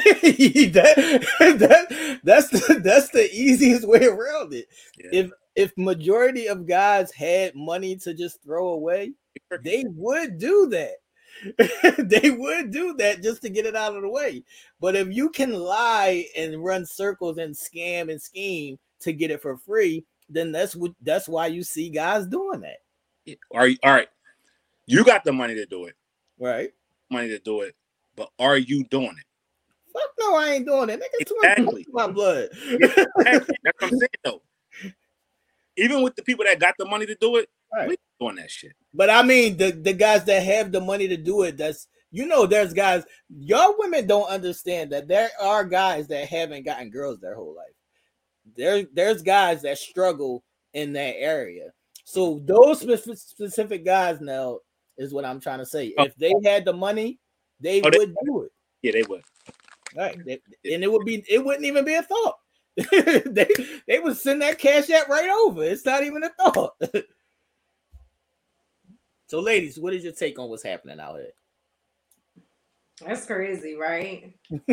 that 1.40 2.20
that's 2.24 2.50
the 2.50 2.82
that's 2.84 3.10
the 3.10 3.30
easiest 3.32 3.88
way 3.88 4.06
around 4.06 4.54
it. 4.54 4.66
Yeah. 4.98 5.10
If 5.12 5.32
if 5.56 5.72
majority 5.78 6.48
of 6.48 6.68
guys 6.68 7.12
had 7.12 7.56
money 7.56 7.96
to 7.98 8.14
just 8.14 8.42
throw 8.44 8.70
away, 8.70 9.14
they 9.64 9.86
would 9.88 10.38
do 10.38 10.68
that. 10.70 10.96
they 11.98 12.32
would 12.32 12.72
do 12.72 12.94
that 12.96 13.22
just 13.22 13.42
to 13.42 13.50
get 13.50 13.66
it 13.66 13.76
out 13.76 13.96
of 13.96 14.02
the 14.02 14.10
way. 14.10 14.44
But 14.80 14.96
if 14.96 15.14
you 15.14 15.30
can 15.30 15.54
lie 15.54 16.26
and 16.38 16.64
run 16.64 16.86
circles 16.86 17.38
and 17.38 17.54
scam 17.56 18.12
and 18.12 18.22
scheme 18.22 18.78
to 19.02 19.14
get 19.14 19.32
it 19.32 19.42
for 19.42 19.58
free, 19.58 20.06
then 20.30 20.52
that's 20.52 20.76
what 20.76 20.92
that's 21.02 21.28
why 21.28 21.48
you 21.48 21.64
see 21.64 21.90
guys 21.90 22.26
doing 22.28 22.62
that. 22.62 23.38
Are 23.54 23.68
you 23.68 23.78
all 23.84 23.94
right? 23.94 24.08
You 24.86 25.04
got 25.04 25.24
the 25.24 25.34
money 25.34 25.56
to 25.56 25.66
do 25.66 25.86
it. 25.86 25.96
Right? 26.40 26.72
Money 27.10 27.30
to 27.30 27.40
do 27.40 27.62
it. 27.62 27.76
But 28.16 28.30
are 28.40 28.58
you 28.58 28.84
doing 28.86 29.08
it? 29.08 29.26
Fuck 29.92 30.10
no, 30.20 30.36
I 30.36 30.52
ain't 30.52 30.66
doing 30.66 30.90
it. 30.90 31.00
Nigga, 31.00 31.22
Exactly. 31.22 31.86
my 31.92 32.08
blood. 32.08 32.50
Exactly. 32.70 33.14
That's 33.24 33.48
what 33.48 33.74
I'm 33.82 33.90
saying 33.90 34.10
though. 34.24 34.42
Even 35.78 36.02
with 36.04 36.16
the 36.16 36.24
people 36.24 36.46
that 36.46 36.60
got 36.60 36.76
the 36.78 36.86
money 36.86 37.06
to 37.06 37.16
do 37.16 37.38
it, 37.38 37.50
Right. 37.74 37.90
we 37.90 37.98
doing 38.20 38.36
that 38.36 38.52
shit. 38.52 38.74
But 38.94 39.10
I 39.10 39.24
mean, 39.24 39.58
the, 39.58 39.72
the 39.72 39.94
guys 39.94 40.24
that 40.26 40.44
have 40.44 40.72
the 40.72 40.80
money 40.82 41.08
to 41.08 41.18
do 41.18 41.42
it, 41.44 41.58
that's 41.58 41.88
you 42.12 42.28
know, 42.28 42.46
there's 42.46 42.74
guys, 42.74 43.04
y'all 43.30 43.74
women 43.80 44.06
don't 44.06 44.30
understand 44.30 44.92
that 44.92 45.08
there 45.08 45.32
are 45.42 45.64
guys 45.66 46.08
that 46.10 46.28
haven't 46.28 46.64
gotten 46.64 46.92
girls 46.92 47.20
their 47.20 47.34
whole 47.34 47.56
life. 47.56 47.74
There, 48.56 48.84
there's 48.94 49.24
guys 49.24 49.64
that 49.64 49.80
struggle 49.80 50.44
in 50.76 50.94
that 50.94 51.16
area. 51.18 51.72
So 52.06 52.40
those 52.46 52.82
spec- 52.82 53.18
specific 53.18 53.84
guys 53.84 54.22
now 54.22 54.60
is 54.96 55.12
what 55.12 55.26
I'm 55.26 55.40
trying 55.40 55.58
to 55.60 55.66
say. 55.66 55.96
Oh. 55.98 56.04
If 56.04 56.16
they 56.18 56.34
had 56.46 56.66
the 56.66 56.74
money, 56.74 57.18
they 57.60 57.82
Oh, 57.82 57.90
they- 57.90 57.98
would 57.98 58.14
do 58.26 58.44
it. 58.44 58.52
Yeah, 58.84 58.92
they 58.92 59.04
would. 59.04 59.24
Right. 59.96 60.24
They- 60.24 60.42
and 60.72 60.84
it 60.84 60.92
would 60.92 61.06
be 61.06 61.24
it 61.28 61.44
wouldn't 61.44 61.66
even 61.66 61.84
be 61.86 61.96
a 61.96 62.04
thought. 62.04 62.36
they 62.92 63.48
they 63.88 64.00
would 64.00 64.18
send 64.18 64.42
that 64.42 64.58
cash 64.60 64.90
app 64.90 65.08
right 65.08 65.30
over. 65.30 65.64
It's 65.64 65.86
not 65.86 66.04
even 66.04 66.24
a 66.24 66.30
thought. 66.30 66.74
so, 69.28 69.40
ladies, 69.40 69.80
what 69.80 69.94
is 69.94 70.04
your 70.04 70.14
take 70.14 70.40
on 70.40 70.50
what's 70.50 70.64
happening 70.64 71.00
out 71.00 71.18
here? 71.18 71.32
That's 73.06 73.26
crazy, 73.26 73.76
right? 73.76 74.34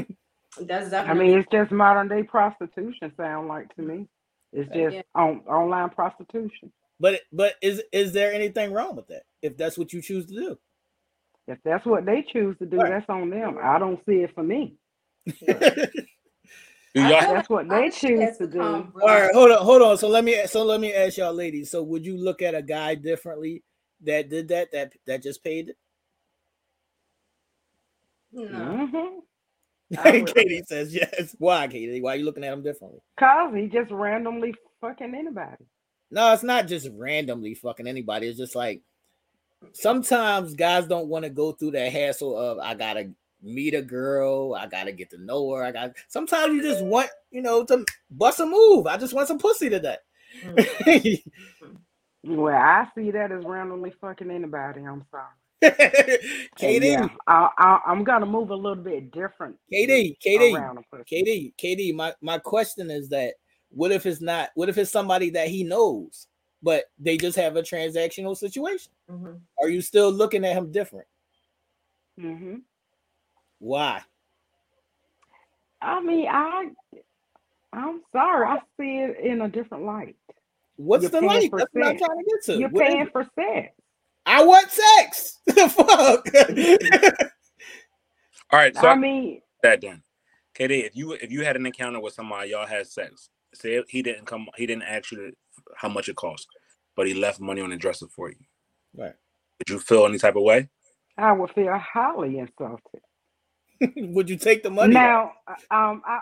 That's 0.60 0.90
definitely. 0.90 1.24
I 1.24 1.28
mean, 1.28 1.38
it's 1.38 1.48
just 1.52 1.70
modern 1.70 2.08
day 2.08 2.22
prostitution. 2.22 3.12
Sound 3.16 3.48
like 3.48 3.74
to 3.76 3.82
me. 3.82 4.08
It's 4.52 4.70
just 4.72 4.96
Yeah. 4.96 5.02
on 5.14 5.40
online 5.46 5.90
prostitution. 5.90 6.72
But 6.98 7.20
but 7.32 7.54
is 7.62 7.82
is 7.92 8.12
there 8.12 8.32
anything 8.32 8.72
wrong 8.72 8.96
with 8.96 9.08
that 9.08 9.22
if 9.42 9.56
that's 9.56 9.78
what 9.78 9.92
you 9.92 10.02
choose 10.02 10.26
to 10.26 10.34
do? 10.34 10.58
If 11.46 11.58
that's 11.64 11.84
what 11.86 12.04
they 12.04 12.22
choose 12.32 12.56
to 12.58 12.66
do, 12.66 12.76
Right. 12.76 12.90
that's 12.90 13.08
on 13.08 13.30
them. 13.30 13.58
I 13.62 13.78
don't 13.78 14.04
see 14.06 14.16
it 14.22 14.34
for 14.34 14.42
me. 14.42 14.76
Do 16.94 17.02
y'all 17.02 17.34
That's 17.34 17.48
what 17.48 17.68
they 17.68 17.88
choose 17.90 18.36
to 18.38 18.46
do. 18.48 18.60
All 18.60 18.90
right, 19.02 19.32
hold 19.32 19.52
on, 19.52 19.64
hold 19.64 19.82
on. 19.82 19.96
So 19.96 20.08
let 20.08 20.24
me 20.24 20.44
so 20.46 20.64
let 20.64 20.80
me 20.80 20.92
ask 20.92 21.18
y'all, 21.18 21.32
ladies. 21.32 21.70
So 21.70 21.82
would 21.84 22.04
you 22.04 22.16
look 22.16 22.42
at 22.42 22.54
a 22.54 22.62
guy 22.62 22.96
differently 22.96 23.62
that 24.02 24.28
did 24.28 24.48
that 24.48 24.72
that 24.72 24.92
that 25.06 25.22
just 25.22 25.44
paid 25.44 25.70
it? 25.70 25.76
No. 28.32 28.42
Mm-hmm. 28.48 29.20
Katie 30.24 30.62
says 30.66 30.94
yes. 30.94 31.34
Why, 31.38 31.68
Katie? 31.68 32.00
Why 32.00 32.14
are 32.14 32.16
you 32.16 32.24
looking 32.24 32.44
at 32.44 32.52
him 32.52 32.62
differently? 32.62 33.00
Cause 33.18 33.52
he 33.54 33.66
just 33.66 33.90
randomly 33.90 34.54
fucking 34.80 35.14
anybody. 35.14 35.64
No, 36.10 36.32
it's 36.32 36.42
not 36.42 36.66
just 36.66 36.88
randomly 36.96 37.54
fucking 37.54 37.86
anybody. 37.86 38.26
It's 38.26 38.38
just 38.38 38.56
like 38.56 38.82
sometimes 39.72 40.54
guys 40.54 40.86
don't 40.86 41.08
want 41.08 41.24
to 41.24 41.30
go 41.30 41.52
through 41.52 41.72
that 41.72 41.92
hassle 41.92 42.36
of 42.36 42.58
I 42.58 42.74
gotta 42.74 43.10
meet 43.42 43.74
a 43.74 43.82
girl, 43.82 44.54
I 44.54 44.66
gotta 44.66 44.92
get 44.92 45.10
to 45.10 45.18
know 45.18 45.52
her. 45.52 45.64
I 45.64 45.72
got 45.72 45.92
sometimes 46.08 46.54
you 46.54 46.62
just 46.62 46.84
want, 46.84 47.10
you 47.30 47.42
know, 47.42 47.64
to 47.64 47.84
bust 48.10 48.40
a 48.40 48.46
move. 48.46 48.86
I 48.86 48.96
just 48.96 49.14
want 49.14 49.28
some 49.28 49.38
pussy 49.38 49.70
today. 49.70 49.96
Well, 52.22 52.54
I 52.54 52.86
see 52.94 53.10
that 53.12 53.32
as 53.32 53.44
randomly 53.44 53.94
fucking 54.00 54.30
anybody. 54.30 54.82
I'm 54.82 55.04
sorry. 55.10 55.24
Katie, 56.56 56.86
yeah, 56.88 57.08
I, 57.26 57.48
I, 57.58 57.80
I'm 57.86 58.04
gonna 58.04 58.26
move 58.26 58.50
a 58.50 58.54
little 58.54 58.82
bit 58.82 59.10
different. 59.10 59.56
Katie, 59.70 60.16
Katie, 60.20 60.54
around 60.54 60.78
a 60.78 60.82
person. 60.82 61.04
Katie, 61.08 61.54
Katie, 61.56 61.92
my, 61.92 62.14
my 62.20 62.38
question 62.38 62.90
is 62.90 63.08
that 63.10 63.34
what 63.70 63.92
if 63.92 64.04
it's 64.06 64.20
not 64.20 64.50
what 64.54 64.68
if 64.68 64.78
it's 64.78 64.90
somebody 64.90 65.30
that 65.30 65.48
he 65.48 65.64
knows, 65.64 66.26
but 66.62 66.84
they 66.98 67.16
just 67.16 67.36
have 67.36 67.56
a 67.56 67.62
transactional 67.62 68.36
situation? 68.36 68.92
Mhm. 69.10 69.40
Are 69.62 69.68
you 69.68 69.80
still 69.80 70.10
looking 70.10 70.44
at 70.44 70.56
him 70.56 70.72
different? 70.72 71.06
hmm 72.18 72.56
Why? 73.60 74.02
I 75.82 76.00
mean, 76.02 76.28
I, 76.28 76.70
I'm 77.72 78.02
sorry. 78.12 78.46
I 78.46 78.58
see 78.78 78.98
it 78.98 79.20
in 79.24 79.42
a 79.42 79.48
different 79.48 79.84
light. 79.84 80.16
What's 80.76 81.02
You're 81.02 81.10
the 81.10 81.20
paying 81.20 81.28
light? 81.28 81.50
for 81.50 81.58
That's 81.58 81.70
what 81.72 81.86
I'm 81.86 81.98
trying 81.98 82.18
to 82.18 82.24
get 82.24 82.44
to. 82.46 82.58
You're 82.58 82.70
What 82.70 82.88
is 82.88 82.94
paying 82.94 83.02
it? 83.02 83.12
for 83.12 83.26
sex. 83.38 83.74
I 84.26 84.44
want 84.44 84.70
sex. 84.70 85.38
the 85.46 85.68
fuck? 85.68 86.26
all 88.52 88.58
right, 88.58 88.76
so 88.76 88.88
I 88.88 88.92
I 88.92 88.96
mean, 88.96 89.42
that 89.62 89.80
then. 89.80 90.02
KD, 90.54 90.84
if 90.86 90.96
you 90.96 91.12
if 91.12 91.30
you 91.30 91.44
had 91.44 91.56
an 91.56 91.66
encounter 91.66 92.00
with 92.00 92.14
somebody, 92.14 92.50
y'all 92.50 92.66
had 92.66 92.86
sex. 92.86 93.30
Say 93.54 93.82
he 93.88 94.02
didn't 94.02 94.26
come, 94.26 94.48
he 94.56 94.66
didn't 94.66 94.84
ask 94.84 95.12
you 95.12 95.32
how 95.76 95.88
much 95.88 96.08
it 96.08 96.16
cost, 96.16 96.46
but 96.96 97.06
he 97.06 97.14
left 97.14 97.40
money 97.40 97.60
on 97.60 97.70
the 97.70 97.76
dresser 97.76 98.06
for 98.08 98.30
you. 98.30 98.36
Right. 98.96 99.14
Did 99.58 99.74
you 99.74 99.78
feel 99.80 100.06
any 100.06 100.18
type 100.18 100.36
of 100.36 100.42
way? 100.42 100.68
I 101.18 101.32
would 101.32 101.50
feel 101.52 101.76
highly 101.78 102.38
insulted. 102.38 103.00
Would 103.96 104.30
you 104.30 104.36
take 104.38 104.62
the 104.64 104.70
money? 104.70 105.02
Now, 105.02 105.32
uh, 105.48 105.74
um, 105.74 106.02
I, 106.06 106.20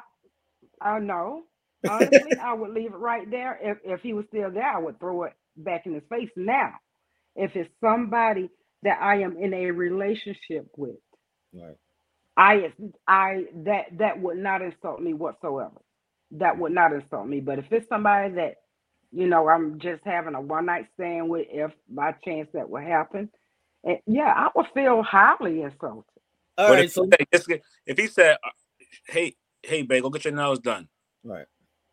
I 0.83 0.99
know. 1.01 1.45
Honestly, 1.87 2.37
I 2.43 2.55
would 2.55 2.73
leave 2.73 2.93
it 2.95 2.99
right 2.99 3.31
there. 3.31 3.59
If 3.63 3.79
if 3.85 4.03
he 4.03 4.13
was 4.15 4.27
still 4.29 4.51
there, 4.53 4.69
I 4.69 4.79
would 4.81 5.01
throw 5.01 5.25
it 5.25 5.35
back 5.57 5.87
in 5.87 5.95
his 5.95 6.05
face. 6.11 6.31
Now, 6.37 6.75
if 7.37 7.57
it's 7.57 7.71
somebody 7.83 8.51
that 8.83 9.01
I 9.03 9.23
am 9.23 9.37
in 9.39 9.55
a 9.55 9.71
relationship 9.73 10.69
with, 10.77 10.97
Right. 11.55 11.79
I 12.37 12.73
I 13.09 13.47
that 13.67 13.99
that 13.99 14.21
would 14.21 14.39
not 14.39 14.63
insult 14.63 15.01
me 15.03 15.15
whatsoever. 15.15 15.81
That 16.33 16.59
would 16.59 16.73
not 16.73 16.93
insult 16.95 17.29
me. 17.29 17.41
But 17.41 17.61
if 17.61 17.67
it's 17.73 17.89
somebody 17.89 18.35
that 18.37 18.57
you 19.13 19.29
know 19.29 19.49
I'm 19.49 19.81
just 19.81 20.03
having 20.05 20.35
a 20.35 20.41
one 20.43 20.67
night 20.67 20.89
stand 20.95 21.29
with, 21.31 21.49
if 21.51 21.73
by 21.89 22.13
chance 22.25 22.49
that 22.55 22.71
would 22.71 22.85
happen, 22.85 23.31
and 23.85 23.99
yeah, 24.07 24.33
I 24.37 24.49
would 24.57 24.67
feel 24.75 25.03
highly 25.03 25.63
insulted. 25.63 26.18
All 26.59 26.69
But 26.69 26.75
right. 26.75 26.85
if, 26.87 26.93
So 26.93 27.05
he 27.05 27.39
said- 27.39 27.63
if 27.87 27.99
he 27.99 28.07
said, 28.09 28.37
uh, 28.45 28.51
"Hey, 29.07 29.37
hey, 29.63 29.83
babe, 29.83 30.03
go 30.03 30.11
get 30.11 30.25
your 30.27 30.35
nails 30.35 30.59
done," 30.61 30.89
right. 31.25 31.47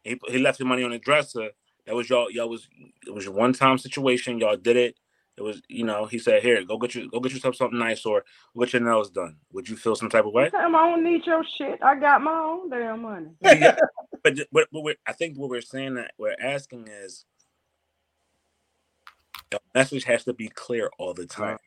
he 0.03 0.19
he 0.27 0.39
left 0.39 0.59
your 0.59 0.67
money 0.67 0.83
on 0.83 0.91
the 0.91 0.99
dresser. 0.99 1.51
That 1.85 1.95
was 1.95 2.09
y'all. 2.09 2.31
Y'all 2.31 2.49
was 2.49 2.67
it 3.07 3.13
was 3.13 3.27
a 3.27 3.31
one 3.31 3.53
time 3.53 3.77
situation. 3.77 4.39
Y'all 4.39 4.57
did 4.57 4.75
it. 4.75 4.99
It 5.37 5.43
was 5.43 5.61
you 5.69 5.85
know. 5.85 6.05
He 6.07 6.17
said, 6.19 6.41
"Here, 6.41 6.63
go 6.65 6.77
get 6.79 6.95
you 6.95 7.09
go 7.11 7.19
get 7.19 7.31
yourself 7.33 7.55
something 7.55 7.77
nice 7.79 8.05
or 8.07 8.25
go 8.55 8.63
get 8.65 8.73
your 8.73 8.81
nails 8.81 9.11
done." 9.11 9.37
Would 9.53 9.69
you 9.69 9.77
feel 9.77 9.95
some 9.95 10.09
type 10.09 10.25
of 10.25 10.33
way? 10.33 10.49
Time 10.49 10.75
I 10.75 10.89
don't 10.89 11.03
need 11.03 11.25
your 11.27 11.43
shit. 11.57 11.79
I 11.83 11.95
got 11.99 12.21
my 12.23 12.33
own 12.33 12.69
damn 12.71 13.01
money. 13.03 13.29
Yeah, 13.43 13.75
but 14.23 14.39
what, 14.51 14.67
what 14.71 14.83
we're, 14.83 14.95
I 15.05 15.13
think 15.13 15.37
what 15.37 15.49
we're 15.49 15.61
saying 15.61 15.95
that 15.95 16.13
we're 16.17 16.35
asking 16.41 16.87
is 16.87 17.25
the 19.51 19.59
message 19.75 20.05
has 20.05 20.23
to 20.23 20.33
be 20.33 20.47
clear 20.49 20.89
all 20.97 21.13
the 21.13 21.27
time, 21.27 21.57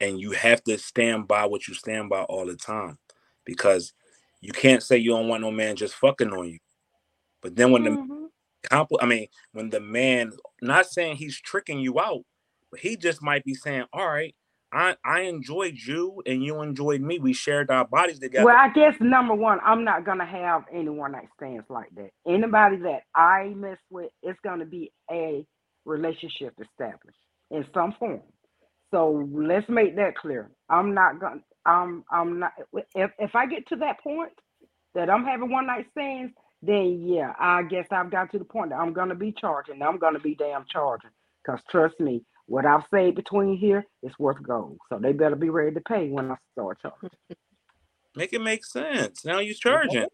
and 0.00 0.20
you 0.20 0.32
have 0.32 0.62
to 0.64 0.78
stand 0.78 1.28
by 1.28 1.46
what 1.46 1.68
you 1.68 1.74
stand 1.74 2.10
by 2.10 2.22
all 2.24 2.46
the 2.46 2.56
time, 2.56 2.98
because 3.44 3.92
you 4.40 4.52
can't 4.52 4.82
say 4.82 4.98
you 4.98 5.10
don't 5.10 5.28
want 5.28 5.42
no 5.42 5.50
man 5.50 5.76
just 5.76 5.94
fucking 5.94 6.32
on 6.32 6.48
you, 6.48 6.58
but 7.42 7.56
then 7.56 7.72
when 7.72 7.84
the 7.84 7.90
Mhm. 7.92 8.30
compl- 8.64 8.98
I 9.02 9.06
mean, 9.06 9.28
when 9.52 9.70
the 9.70 9.80
man, 9.80 10.32
not 10.62 10.86
saying 10.86 11.16
he's 11.16 11.40
tricking 11.40 11.80
you 11.80 12.00
out, 12.00 12.24
but 12.70 12.80
he 12.80 12.96
just 12.96 13.22
might 13.22 13.44
be 13.44 13.54
saying, 13.54 13.86
"All 13.92 14.08
right, 14.08 14.34
I 14.72 14.96
I 15.04 15.22
enjoyed 15.22 15.76
you 15.76 16.22
and 16.26 16.44
you 16.44 16.62
enjoyed 16.62 17.00
me. 17.02 17.18
We 17.18 17.32
shared 17.32 17.70
our 17.70 17.86
bodies 17.86 18.20
together." 18.20 18.44
Well, 18.44 18.56
I 18.56 18.70
guess 18.70 18.94
number 19.00 19.34
one, 19.34 19.60
I'm 19.64 19.84
not 19.84 20.04
gonna 20.04 20.26
have 20.26 20.64
any 20.72 20.88
one 20.90 21.12
night 21.12 21.28
stands 21.36 21.68
like 21.70 21.90
that. 21.96 22.10
Anybody 22.26 22.76
that 22.78 23.02
I 23.14 23.48
mess 23.56 23.78
with, 23.90 24.12
it's 24.22 24.40
gonna 24.44 24.66
be 24.66 24.92
a 25.10 25.46
relationship 25.84 26.54
established 26.60 27.18
in 27.50 27.66
some 27.74 27.92
form. 27.94 28.22
So 28.90 29.28
let's 29.32 29.68
make 29.68 29.96
that 29.96 30.16
clear. 30.16 30.50
I'm 30.68 30.94
not 30.94 31.20
gonna. 31.20 31.40
I'm. 31.66 32.04
I'm 32.10 32.40
not. 32.40 32.52
If 32.94 33.10
if 33.18 33.34
I 33.34 33.46
get 33.46 33.68
to 33.68 33.76
that 33.76 34.00
point 34.00 34.32
that 34.94 35.10
I'm 35.10 35.24
having 35.24 35.50
one 35.50 35.66
night 35.66 35.86
stands, 35.92 36.32
then 36.62 37.06
yeah, 37.06 37.32
I 37.38 37.62
guess 37.62 37.86
I've 37.90 38.10
got 38.10 38.32
to 38.32 38.38
the 38.38 38.44
point 38.44 38.70
that 38.70 38.78
I'm 38.78 38.92
gonna 38.92 39.14
be 39.14 39.32
charging. 39.32 39.82
I'm 39.82 39.98
gonna 39.98 40.20
be 40.20 40.34
damn 40.34 40.64
charging. 40.70 41.10
Cause 41.46 41.60
trust 41.70 41.98
me, 42.00 42.24
what 42.46 42.66
I've 42.66 42.84
saved 42.92 43.16
between 43.16 43.56
here 43.56 43.86
is 44.02 44.12
worth 44.18 44.42
gold. 44.42 44.78
So 44.88 44.98
they 44.98 45.12
better 45.12 45.36
be 45.36 45.50
ready 45.50 45.74
to 45.74 45.80
pay 45.80 46.08
when 46.08 46.30
I 46.32 46.36
start 46.52 46.78
charging. 46.82 47.10
Make 48.16 48.32
it 48.32 48.40
make 48.42 48.64
sense. 48.64 49.24
Now 49.24 49.38
you're 49.38 49.54
charging. 49.54 50.06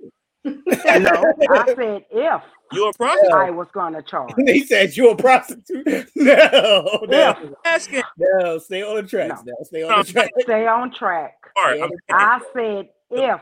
No, 0.47 1.35
I 1.51 1.65
said 1.67 2.05
if 2.11 2.43
You're 2.73 2.91
a 2.91 2.93
prostitute. 2.95 3.33
I 3.35 3.51
was 3.51 3.69
gonna 3.73 4.03
charge. 4.03 4.33
They 4.45 4.61
said 4.61 4.97
you're 4.97 5.13
a 5.13 5.17
prostitute. 5.17 6.09
No, 6.17 7.01
no, 7.09 7.55
asking. 7.65 8.03
no. 8.19 8.59
Stay 8.59 8.83
on 8.83 8.97
the 8.97 9.03
tracks. 9.03 9.43
No. 9.45 9.53
Now, 9.59 9.63
stay 9.65 9.83
on 9.83 9.99
the 9.99 10.13
tracks. 10.13 10.31
stay 10.41 10.67
on 10.67 10.93
track. 10.93 11.35
All 11.57 11.65
right, 11.65 11.79
Yeah. 11.79 11.85
I'm- 11.85 11.91
I 12.11 12.41
said 12.53 12.89
if 13.11 13.41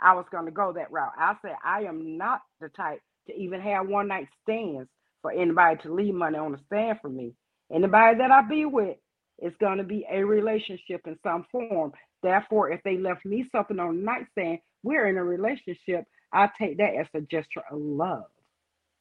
I 0.00 0.12
was 0.14 0.26
gonna 0.30 0.50
go 0.50 0.72
that 0.72 0.90
route. 0.90 1.12
I 1.16 1.34
said 1.42 1.52
I 1.64 1.82
am 1.82 2.16
not 2.18 2.42
the 2.60 2.68
type 2.70 3.00
to 3.28 3.34
even 3.34 3.60
have 3.60 3.88
one 3.88 4.08
night 4.08 4.28
stands 4.42 4.88
for 5.22 5.32
anybody 5.32 5.80
to 5.82 5.92
leave 5.94 6.14
money 6.14 6.38
on 6.38 6.52
the 6.52 6.58
stand 6.66 6.98
for 7.00 7.08
me. 7.08 7.34
Anybody 7.72 8.18
that 8.18 8.30
I 8.30 8.42
be 8.42 8.64
with 8.64 8.96
is 9.42 9.52
gonna 9.60 9.82
be 9.84 10.06
a 10.10 10.22
relationship 10.24 11.00
in 11.06 11.18
some 11.22 11.46
form. 11.50 11.92
Therefore, 12.22 12.70
if 12.70 12.82
they 12.84 12.96
left 12.98 13.24
me 13.24 13.46
something 13.52 13.78
on 13.78 13.96
the 13.96 14.02
nightstand, 14.02 14.58
we're 14.82 15.06
in 15.08 15.16
a 15.16 15.24
relationship. 15.24 16.04
I 16.32 16.48
take 16.58 16.78
that 16.78 16.94
as 16.94 17.06
a 17.14 17.20
gesture 17.20 17.62
of 17.70 17.78
love. 17.78 18.24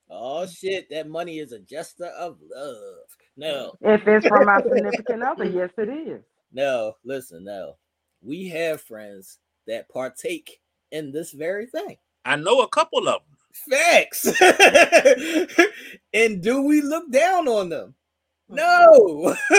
Oh 0.09 0.45
shit, 0.45 0.89
that 0.91 1.07
money 1.09 1.39
is 1.39 1.51
a 1.51 1.59
gesture 1.59 2.05
of 2.05 2.37
love. 2.53 3.07
No, 3.37 3.73
If 3.81 4.07
it's 4.07 4.27
from 4.27 4.45
my 4.45 4.61
significant 4.61 5.23
other, 5.27 5.45
yes, 5.45 5.71
it 5.77 5.89
is. 5.89 6.21
no, 6.51 6.93
listen, 7.03 7.43
no. 7.43 7.75
We 8.21 8.47
have 8.49 8.81
friends 8.81 9.39
that 9.67 9.89
partake 9.89 10.61
in 10.91 11.11
this 11.11 11.31
very 11.31 11.65
thing. 11.65 11.97
I 12.23 12.35
know 12.37 12.61
a 12.61 12.67
couple 12.69 13.07
of 13.07 13.21
them. 13.21 13.21
Facts. 13.69 14.25
and 16.13 16.41
do 16.41 16.61
we 16.63 16.81
look 16.81 17.09
down 17.11 17.47
on 17.47 17.69
them? 17.69 17.95
No. 18.49 19.35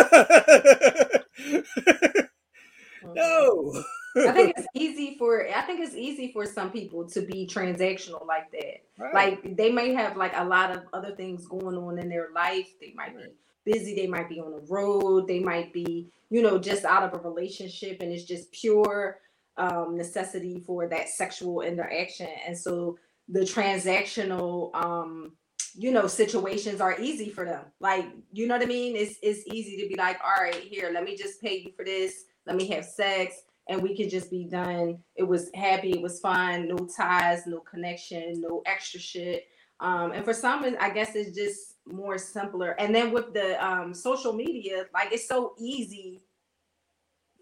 no. 3.14 3.84
I 4.16 4.32
think 4.32 4.54
it's 4.56 4.66
easy 4.74 5.16
for 5.18 5.46
I 5.54 5.62
think 5.62 5.80
it's 5.80 5.94
easy 5.94 6.32
for 6.32 6.46
some 6.46 6.70
people 6.70 7.06
to 7.10 7.20
be 7.20 7.46
transactional 7.46 8.26
like 8.26 8.50
that. 8.52 8.84
Right. 8.98 9.14
Like 9.14 9.56
they 9.56 9.70
may 9.70 9.92
have 9.94 10.16
like 10.16 10.32
a 10.34 10.44
lot 10.44 10.70
of 10.70 10.84
other 10.92 11.14
things 11.14 11.46
going 11.46 11.76
on 11.76 11.98
in 11.98 12.08
their 12.08 12.28
life. 12.34 12.68
They 12.80 12.92
might 12.96 13.16
be 13.16 13.24
busy, 13.64 13.94
they 13.94 14.06
might 14.06 14.28
be 14.28 14.40
on 14.40 14.52
the 14.52 14.64
road, 14.68 15.26
they 15.26 15.40
might 15.40 15.72
be, 15.72 16.08
you 16.30 16.42
know, 16.42 16.58
just 16.58 16.84
out 16.84 17.02
of 17.02 17.18
a 17.18 17.28
relationship 17.28 17.98
and 18.00 18.12
it's 18.12 18.24
just 18.24 18.50
pure 18.52 19.18
um 19.58 19.96
necessity 19.96 20.60
for 20.60 20.88
that 20.88 21.08
sexual 21.08 21.62
interaction. 21.62 22.28
And 22.46 22.56
so 22.56 22.98
the 23.28 23.40
transactional 23.40 24.74
um 24.74 25.32
you 25.78 25.90
know 25.90 26.06
situations 26.06 26.80
are 26.80 26.98
easy 26.98 27.28
for 27.28 27.44
them. 27.44 27.64
Like, 27.80 28.06
you 28.32 28.46
know 28.46 28.54
what 28.56 28.64
I 28.64 28.66
mean? 28.66 28.96
It's 28.96 29.16
it's 29.22 29.46
easy 29.48 29.82
to 29.82 29.88
be 29.88 29.96
like, 29.96 30.18
all 30.24 30.42
right, 30.42 30.54
here, 30.54 30.90
let 30.92 31.04
me 31.04 31.16
just 31.16 31.42
pay 31.42 31.58
you 31.58 31.72
for 31.76 31.84
this, 31.84 32.24
let 32.46 32.56
me 32.56 32.66
have 32.68 32.86
sex 32.86 33.42
and 33.68 33.82
we 33.82 33.96
could 33.96 34.10
just 34.10 34.30
be 34.30 34.44
done. 34.44 34.98
It 35.16 35.24
was 35.24 35.50
happy, 35.54 35.90
it 35.92 36.02
was 36.02 36.20
fun, 36.20 36.68
no 36.68 36.76
ties, 36.96 37.46
no 37.46 37.60
connection, 37.60 38.40
no 38.40 38.62
extra 38.66 39.00
shit. 39.00 39.46
Um, 39.80 40.12
and 40.12 40.24
for 40.24 40.32
some, 40.32 40.64
I 40.80 40.90
guess 40.90 41.14
it's 41.14 41.36
just 41.36 41.74
more 41.86 42.18
simpler. 42.18 42.70
And 42.78 42.94
then 42.94 43.12
with 43.12 43.34
the 43.34 43.62
um, 43.64 43.92
social 43.94 44.32
media, 44.32 44.86
like 44.94 45.12
it's 45.12 45.28
so 45.28 45.54
easy 45.58 46.22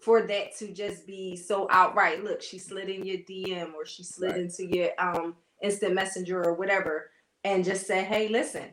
for 0.01 0.27
that 0.27 0.55
to 0.57 0.73
just 0.73 1.07
be 1.07 1.35
so 1.35 1.67
outright. 1.71 2.23
Look, 2.23 2.41
she 2.41 2.59
slid 2.59 2.89
in 2.89 3.05
your 3.05 3.17
DM 3.17 3.73
or 3.73 3.85
she 3.85 4.03
slid 4.03 4.31
Right. 4.31 4.41
into 4.41 4.65
your 4.65 4.89
um, 4.99 5.35
instant 5.61 5.93
messenger 5.95 6.43
or 6.43 6.53
whatever, 6.53 7.09
and 7.43 7.63
just 7.63 7.87
say, 7.87 8.03
"Hey, 8.03 8.27
listen, 8.27 8.65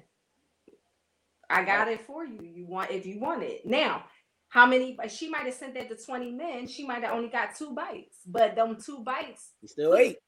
I 1.48 1.64
got 1.64 1.88
it 1.88 2.00
for 2.02 2.24
you. 2.24 2.40
You 2.42 2.66
want 2.66 2.90
if 2.90 3.06
you 3.06 3.20
want 3.20 3.42
it 3.42 3.64
now." 3.64 4.04
How 4.52 4.66
many? 4.66 4.98
She 5.08 5.30
might 5.30 5.46
have 5.46 5.54
sent 5.54 5.72
that 5.74 5.88
to 5.88 5.96
twenty 5.96 6.30
men. 6.30 6.66
She 6.68 6.86
might 6.86 7.02
have 7.02 7.14
only 7.14 7.30
got 7.30 7.56
two 7.56 7.70
bites, 7.74 8.18
but 8.26 8.54
them 8.54 8.76
two 8.76 9.02
bites, 9.02 9.52
She 9.62 9.66
still 9.68 9.94
ate. 9.96 10.18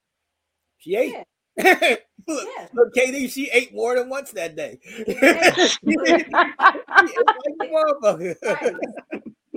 She 0.78 0.96
ate. 0.96 1.12
yeah, 1.58 1.74
look, 2.26 2.48
yeah. 2.58 2.68
look, 2.72 2.94
KD, 2.96 3.30
she 3.30 3.50
ate 3.52 3.74
more 3.74 3.94
than 3.96 4.08
once 4.08 4.30
that 4.32 4.56
day. 4.56 4.78
she 4.82 5.04
ate 6.06 6.26
like 6.32 6.66
a 7.60 7.66
motherfucker. 7.66 8.34
Right. 8.42 8.74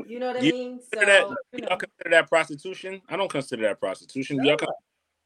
You 0.06 0.20
know 0.20 0.28
what 0.28 0.38
I 0.38 0.42
mean? 0.42 0.80
So 0.82 1.00
Consider 1.00 1.06
that, 1.06 1.36
you 1.54 1.62
know, 1.62 1.68
y'all 1.70 1.78
consider 1.78 2.10
that 2.12 2.28
prostitution? 2.30 3.02
I 3.08 3.16
don't 3.16 3.30
consider 3.32 3.64
that 3.64 3.80
prostitution. 3.80 4.38
Do 4.38 4.44
y'all 4.44 4.52
No. 4.52 4.58
consider 4.58 4.74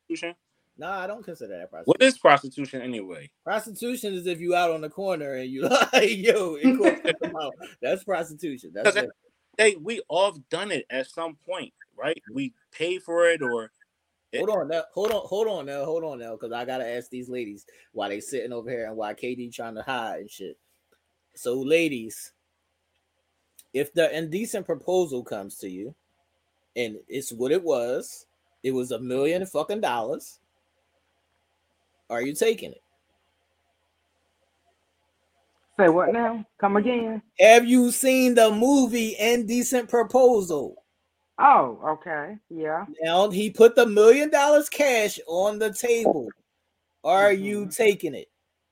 prostitution? 0.07 0.35
No, 0.77 0.87
I 0.87 1.07
don't 1.07 1.23
consider 1.23 1.57
that 1.57 1.69
prostitution. 1.71 1.85
What 1.99 2.01
is 2.07 2.17
prostitution 2.19 2.81
anyway? 2.81 3.29
Prostitution 3.43 4.13
is 4.13 4.25
if 4.27 4.39
you 4.39 4.55
out 4.55 4.71
on 4.71 4.81
the 4.81 4.89
corner 4.89 5.33
and 5.33 5.49
you 5.51 5.63
like, 5.93 6.17
yo, 6.17 6.55
it 6.61 6.77
costs 6.77 7.01
X 7.05 7.19
amount. 7.23 7.53
That's 7.81 8.03
prostitution. 8.03 8.71
That's 8.73 8.95
Hey, 9.57 9.75
we 9.75 10.01
all 10.07 10.37
done 10.49 10.71
it 10.71 10.85
at 10.89 11.07
some 11.07 11.35
point, 11.45 11.73
right? 11.97 12.21
We 12.33 12.53
pay 12.71 12.99
for 12.99 13.29
it 13.29 13.41
or 13.41 13.71
Hold 14.33 14.49
on 14.49 14.67
now, 14.69 14.83
hold 14.93 15.11
on, 15.11 15.21
hold 15.25 15.47
on 15.47 15.65
now, 15.65 15.83
hold 15.83 16.05
on 16.05 16.19
now, 16.19 16.31
because 16.31 16.53
I 16.53 16.63
gotta 16.63 16.87
ask 16.87 17.09
these 17.09 17.27
ladies 17.27 17.65
why 17.91 18.07
they 18.07 18.21
sitting 18.21 18.53
over 18.53 18.69
here 18.69 18.85
and 18.87 18.95
why 18.95 19.13
KD 19.13 19.53
trying 19.53 19.75
to 19.75 19.81
hide 19.81 20.21
and 20.21 20.31
shit. 20.31 20.57
So, 21.35 21.55
ladies, 21.59 22.31
if 23.73 23.93
the 23.93 24.15
indecent 24.17 24.65
proposal 24.65 25.21
comes 25.23 25.57
to 25.57 25.69
you, 25.69 25.93
and 26.77 26.97
it's 27.09 27.33
what 27.33 27.51
it 27.51 27.61
was, 27.61 28.25
it 28.63 28.71
was 28.71 28.91
a 28.91 28.99
million 28.99 29.45
fucking 29.45 29.81
dollars. 29.81 30.39
Are 32.09 32.21
you 32.21 32.33
taking 32.33 32.71
it? 32.71 32.83
Say 35.79 35.89
what 35.89 36.11
now? 36.13 36.45
Come 36.59 36.77
again? 36.77 37.21
Have 37.39 37.65
you 37.65 37.91
seen 37.91 38.35
the 38.35 38.51
movie 38.51 39.15
Indecent 39.17 39.89
Proposal? 39.89 40.75
Oh, 41.39 41.79
okay. 41.83 42.37
Yeah. 42.49 42.85
Now 43.01 43.29
he 43.29 43.49
put 43.49 43.75
the 43.75 43.85
million 43.85 44.29
dollars 44.29 44.69
cash 44.69 45.19
on 45.27 45.59
the 45.59 45.73
table. 45.73 46.29
Are 47.03 47.33
you 47.33 47.61
mm-hmm. 47.61 47.69
taking 47.69 48.13
it? 48.13 48.27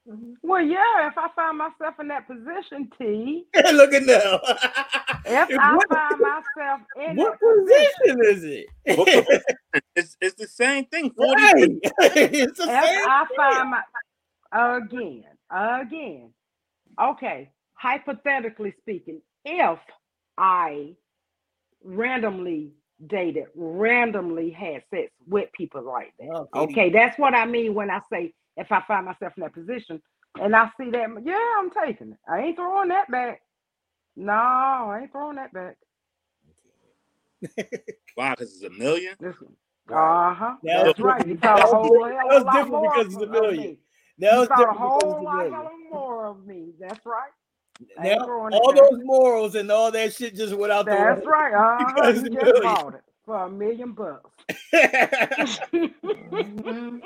Mm-hmm. 0.08 0.34
Well, 0.44 0.62
yeah, 0.62 1.08
if 1.08 1.18
I 1.18 1.28
find 1.36 1.58
myself 1.58 1.96
in 2.00 2.08
that 2.10 2.28
position, 2.28 2.90
T. 2.98 3.46
Look 3.74 3.94
at 3.94 4.04
now. 4.04 4.40
If 5.26 5.50
I 5.60 5.76
What- 5.76 5.88
find 5.90 6.20
myself 6.20 6.82
in 7.10 7.16
What 7.16 7.38
that 7.40 8.06
position 8.06 8.26
is 8.26 8.44
it? 8.44 9.44
It's 9.96 10.18
it's 10.22 10.36
the 10.36 10.48
same 10.48 10.86
thing. 10.86 11.12
40 11.12 11.32
Right. 11.44 11.70
it's 11.84 12.58
the 12.58 12.64
if 12.64 12.84
same 12.84 13.08
I 13.08 13.26
thing. 13.28 13.38
find 13.38 13.70
my 13.72 14.78
again, 14.78 15.24
again, 15.52 16.34
okay, 17.02 17.52
hypothetically 17.76 18.74
speaking, 18.80 19.22
if 19.46 19.80
I 20.38 20.96
randomly 21.84 22.74
dated, 23.08 23.46
randomly 23.56 24.52
had 24.52 24.84
sex 24.94 25.12
with 25.28 25.50
people 25.54 25.84
like 25.84 26.14
that, 26.20 26.46
Oh, 26.54 26.68
Katie. 26.68 26.74
okay, 26.74 26.90
that's 26.92 27.18
what 27.20 27.34
I 27.36 27.46
mean 27.46 27.74
when 27.74 27.90
I 27.92 28.02
say 28.12 28.34
if 28.58 28.72
I 28.72 28.82
find 28.88 29.06
myself 29.06 29.34
in 29.38 29.44
that 29.44 29.54
position 29.54 30.02
and 30.42 30.56
I 30.56 30.70
see 30.80 30.92
that, 30.92 31.08
yeah, 31.24 31.40
I'm 31.60 31.72
taking 31.72 32.12
it. 32.14 32.18
I 32.30 32.40
ain't 32.42 32.58
throwing 32.58 32.90
that 32.90 33.10
back. 33.12 33.42
No, 34.18 34.34
I 34.34 35.02
ain't 35.04 35.12
throwing 35.12 35.38
that 35.38 35.54
back. 35.54 35.78
Why? 38.16 38.32
Because 38.32 38.54
it's 38.54 38.64
a 38.64 38.70
million. 38.70 39.16
Uh 39.90 40.34
huh. 40.36 40.56
That 40.64 40.84
That's 40.84 41.00
right. 41.00 41.26
You 41.28 41.36
different- 41.36 41.60
a 41.60 41.60
that 41.60 41.70
was 41.72 41.72
whole 41.72 41.82
different- 41.82 42.16
hell 42.20 42.28
that 42.28 42.28
was 42.28 42.44
of 42.44 42.48
a 42.48 42.50
different 42.52 42.72
more 42.72 42.94
because 42.94 43.14
it's 43.14 43.22
a 43.22 43.26
of 43.26 43.30
million. 43.30 43.72
Me. 44.20 44.28
That 44.28 44.34
You 44.34 44.40
was 44.40 44.48
thought 44.50 44.70
a 44.70 44.74
whole 44.78 45.24
lot 45.24 45.36
million. 45.38 45.68
more 45.92 46.26
of 46.28 46.46
me. 46.46 46.74
That's 46.80 47.06
right. 47.06 47.32
Now, 47.98 48.18
all 48.52 48.74
back. 48.74 48.82
those 48.82 49.00
morals 49.04 49.56
and 49.56 49.72
all 49.72 49.90
that 49.92 50.14
shit 50.14 50.36
just 50.36 50.54
went 50.54 50.72
out 50.74 50.86
the 50.86 50.92
That's 50.92 51.16
window. 51.26 51.30
right. 51.32 51.54
Uh 51.54 51.94
huh. 52.04 52.12
You 52.12 52.30
just 52.40 52.62
bought 52.64 52.94
it 52.96 53.02
for 53.26 53.44
a 53.46 53.50
million 53.50 53.94
bucks. 53.94 54.30
Mhm. 55.74 57.02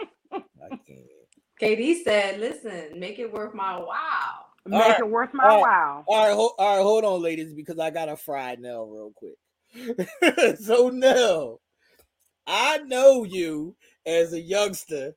KD 1.62 2.04
said, 2.04 2.40
"Listen, 2.40 3.00
make 3.00 3.20
it 3.20 3.32
worth 3.32 3.54
my 3.54 3.78
while." 3.78 4.48
Make 4.66 4.82
right, 4.82 5.00
it 5.00 5.10
worth 5.10 5.34
my 5.34 5.44
all 5.44 5.62
right. 5.62 5.62
while. 5.62 6.04
All 6.08 6.26
right, 6.28 6.34
ho- 6.34 6.56
all 6.58 6.78
right, 6.78 6.84
hold 6.84 7.04
on, 7.06 7.22
ladies, 7.22 7.54
because 7.54 7.78
I 7.80 7.90
got 7.90 8.10
a 8.10 8.16
fry 8.16 8.56
Nell 8.56 8.88
real 8.88 9.12
quick. 9.14 10.58
so 10.60 10.90
Nell, 10.90 11.62
I 12.48 12.78
know 12.80 13.24
you 13.26 13.76
as 14.06 14.34
a 14.34 14.40
youngster. 14.42 15.16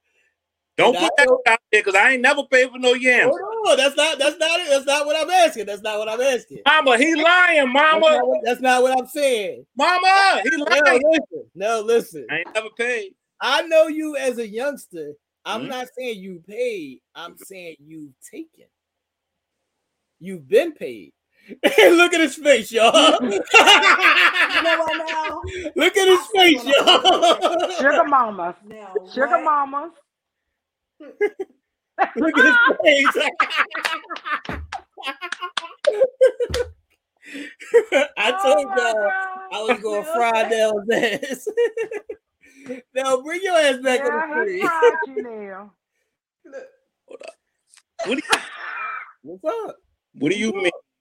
Don't 0.76 0.94
and 0.94 0.98
I 0.98 1.00
put 1.08 1.16
that 1.16 1.26
know- 1.28 1.42
out 1.46 1.58
there 1.72 1.80
because 1.82 1.94
I 1.94 2.12
ain't 2.12 2.22
never 2.22 2.42
paid 2.44 2.70
for 2.70 2.78
no 2.78 2.92
yams. 2.92 3.32
Hold 3.34 3.68
on, 3.70 3.76
that's 3.78 3.96
not 3.96 4.18
that's 4.18 4.36
not 4.38 4.60
it. 4.60 4.68
That's 4.68 4.84
not 4.86 5.06
what 5.06 5.16
I'm 5.16 5.30
asking. 5.30 5.66
That's 5.66 5.82
not 5.82 5.98
what 5.98 6.08
I'm 6.08 6.20
asking. 6.20 6.58
Mama, 6.66 6.98
he 6.98 7.14
lying, 7.14 7.72
That's 7.72 7.72
mama. 7.72 8.00
not 8.16 8.28
what, 8.28 8.40
that's 8.44 8.60
not 8.60 8.82
what 8.82 8.98
I'm 8.98 9.06
saying. 9.06 9.64
Mama, 9.76 10.42
he 10.44 10.50
No, 10.56 10.64
lying. 10.64 11.02
listen. 11.10 11.50
No, 11.54 11.80
listen. 11.80 12.26
I 12.30 12.36
ain't 12.38 12.54
never 12.54 12.68
paid. 12.76 13.14
I 13.40 13.62
know 13.62 13.86
you 13.88 14.16
as 14.16 14.38
a 14.38 14.46
youngster. 14.46 15.12
I'm 15.44 15.62
Mhm. 15.62 15.68
not 15.68 15.86
saying 15.96 16.18
you 16.20 16.42
paid. 16.46 17.00
I'm 17.14 17.36
saying 17.38 17.76
you've 17.78 18.12
taken. 18.30 18.66
You've 20.18 20.48
been 20.48 20.72
paid. 20.72 21.12
Look 21.62 22.12
at 22.14 22.20
his 22.20 22.34
face, 22.34 22.72
y'all. 22.72 23.22
You 23.22 23.28
know? 24.62 25.42
Look 25.76 25.96
at 25.96 26.08
his 26.08 26.26
face, 26.34 26.64
y'all. 26.64 27.70
Sugar 27.78 28.04
mamas. 28.08 28.56
Now, 28.64 28.92
Sugar 29.14 29.28
what? 29.28 29.44
mamas. 29.44 29.92
Look 31.00 32.38
at 32.38 32.44
his 32.44 32.56
face. 32.84 33.16
I 38.16 38.32
Oh 38.32 38.42
told 38.42 38.66
my 38.68 38.76
y'all 38.76 38.94
God. 38.94 39.12
I 39.52 39.62
was 39.62 39.80
going 39.82 40.02
to 40.04 40.08
Nell 40.08 40.14
fry 40.14 40.42
said- 40.42 40.50
Nell's 40.50 40.90
ass. 40.90 41.48
now 42.94 43.20
bring 43.22 43.40
your 43.42 43.56
ass 43.56 43.78
back 43.78 44.00
on 44.04 44.12
the 44.12 44.22
he 44.28 44.44
tree. 44.44 44.60
tried 44.60 44.96
you 45.06 45.22
now. 45.22 45.72
What 47.06 47.20
do 48.06 48.14
you, 48.14 48.22
What's 49.22 49.44
up? 49.68 49.76
what 50.18 50.30
do 50.32 50.38
you 50.38 50.52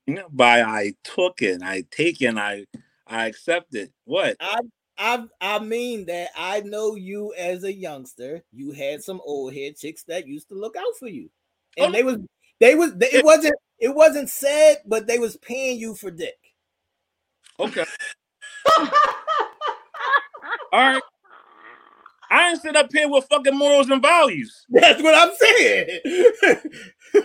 mean 0.07 0.19
by 0.31 0.61
I 0.63 0.93
took 1.03 1.41
it, 1.41 1.61
I 1.61 1.84
take 1.91 2.19
taken, 2.19 2.38
I 2.38 2.65
I 3.07 3.27
accepted? 3.27 3.88
It. 3.89 3.91
What? 4.05 4.35
I 4.39 4.59
I 4.97 5.26
I 5.41 5.59
mean 5.59 6.05
that 6.05 6.30
I 6.38 6.61
know 6.61 6.95
you 6.95 7.34
as 7.38 7.63
a 7.63 7.73
youngster. 7.73 8.43
You 8.51 8.72
had 8.72 9.03
some 9.03 9.22
old 9.26 9.53
head 9.53 9.76
chicks 9.77 10.03
that 10.03 10.27
used 10.27 10.49
to 10.49 10.55
look 10.55 10.76
out 10.76 10.95
for 10.97 11.07
you, 11.07 11.30
and 11.77 11.88
Oh, 11.88 11.91
they 11.91 12.03
was 12.03 12.17
they 12.59 12.76
was 12.76 12.95
they, 12.95 13.07
it 13.07 13.26
wasn't 13.26 13.55
it 13.80 13.93
wasn't 13.93 14.30
said, 14.30 14.77
but 14.85 15.07
they 15.07 15.19
was 15.19 15.38
paying 15.38 15.80
you 15.80 15.95
for 15.95 16.11
dick. 16.11 16.38
Okay. 17.59 17.85
All 18.77 18.89
right. 20.73 21.01
I 22.30 22.49
ain't 22.49 22.61
sit 22.61 22.76
up 22.76 22.91
here 22.91 23.07
with 23.07 23.27
fucking 23.30 23.57
morals 23.57 23.89
and 23.89 24.01
values. 24.01 24.65
That's 24.69 25.01
what 25.01 25.15
I'm 25.15 25.34
saying. 25.35 25.99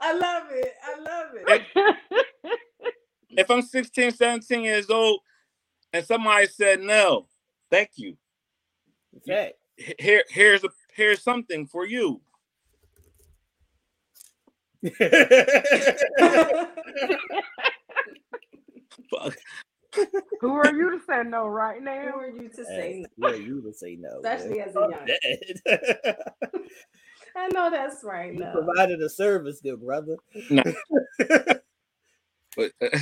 I 0.00 0.12
love 0.12 0.44
it. 0.50 0.74
I 0.84 1.00
love 1.00 1.28
it. 1.34 1.96
If 3.30 3.50
I'm 3.50 3.62
16, 3.62 4.12
17 4.12 4.62
years 4.62 4.90
old 4.90 5.20
and 5.92 6.04
somebody 6.04 6.46
said 6.46 6.80
no, 6.80 7.26
thank 7.70 7.90
you. 7.96 8.16
okay. 9.18 9.52
Here, 9.98 10.24
here's 10.28 10.64
a 10.64 10.68
here's 10.94 11.22
something 11.22 11.66
for 11.66 11.84
you. 11.86 12.20
Fuck. 19.10 19.36
Who 20.40 20.52
are 20.52 20.74
you 20.74 20.90
to 20.90 21.00
say 21.08 21.22
no 21.24 21.46
right 21.46 21.82
now? 21.82 22.00
Who 22.00 22.06
now? 22.06 22.18
are 22.18 22.28
you 22.28 22.48
to 22.50 22.64
say? 22.64 22.92
Hey, 23.02 23.06
no? 23.16 23.28
yeah, 23.28 23.36
you 23.36 23.62
would 23.64 23.74
say 23.76 23.96
no. 23.98 24.18
Especially 24.18 24.58
man. 24.58 24.68
as 24.68 24.76
a 24.76 24.80
young. 24.80 25.06
Dead. 25.06 26.18
I 27.36 27.48
know 27.48 27.70
that's 27.70 28.04
right. 28.04 28.32
you 28.34 28.40
No. 28.40 28.52
provided 28.52 29.00
a 29.00 29.08
service, 29.08 29.60
good 29.62 29.80
brother. 29.80 30.16
No. 30.50 30.62
But 32.56 32.72
uh, 32.80 32.98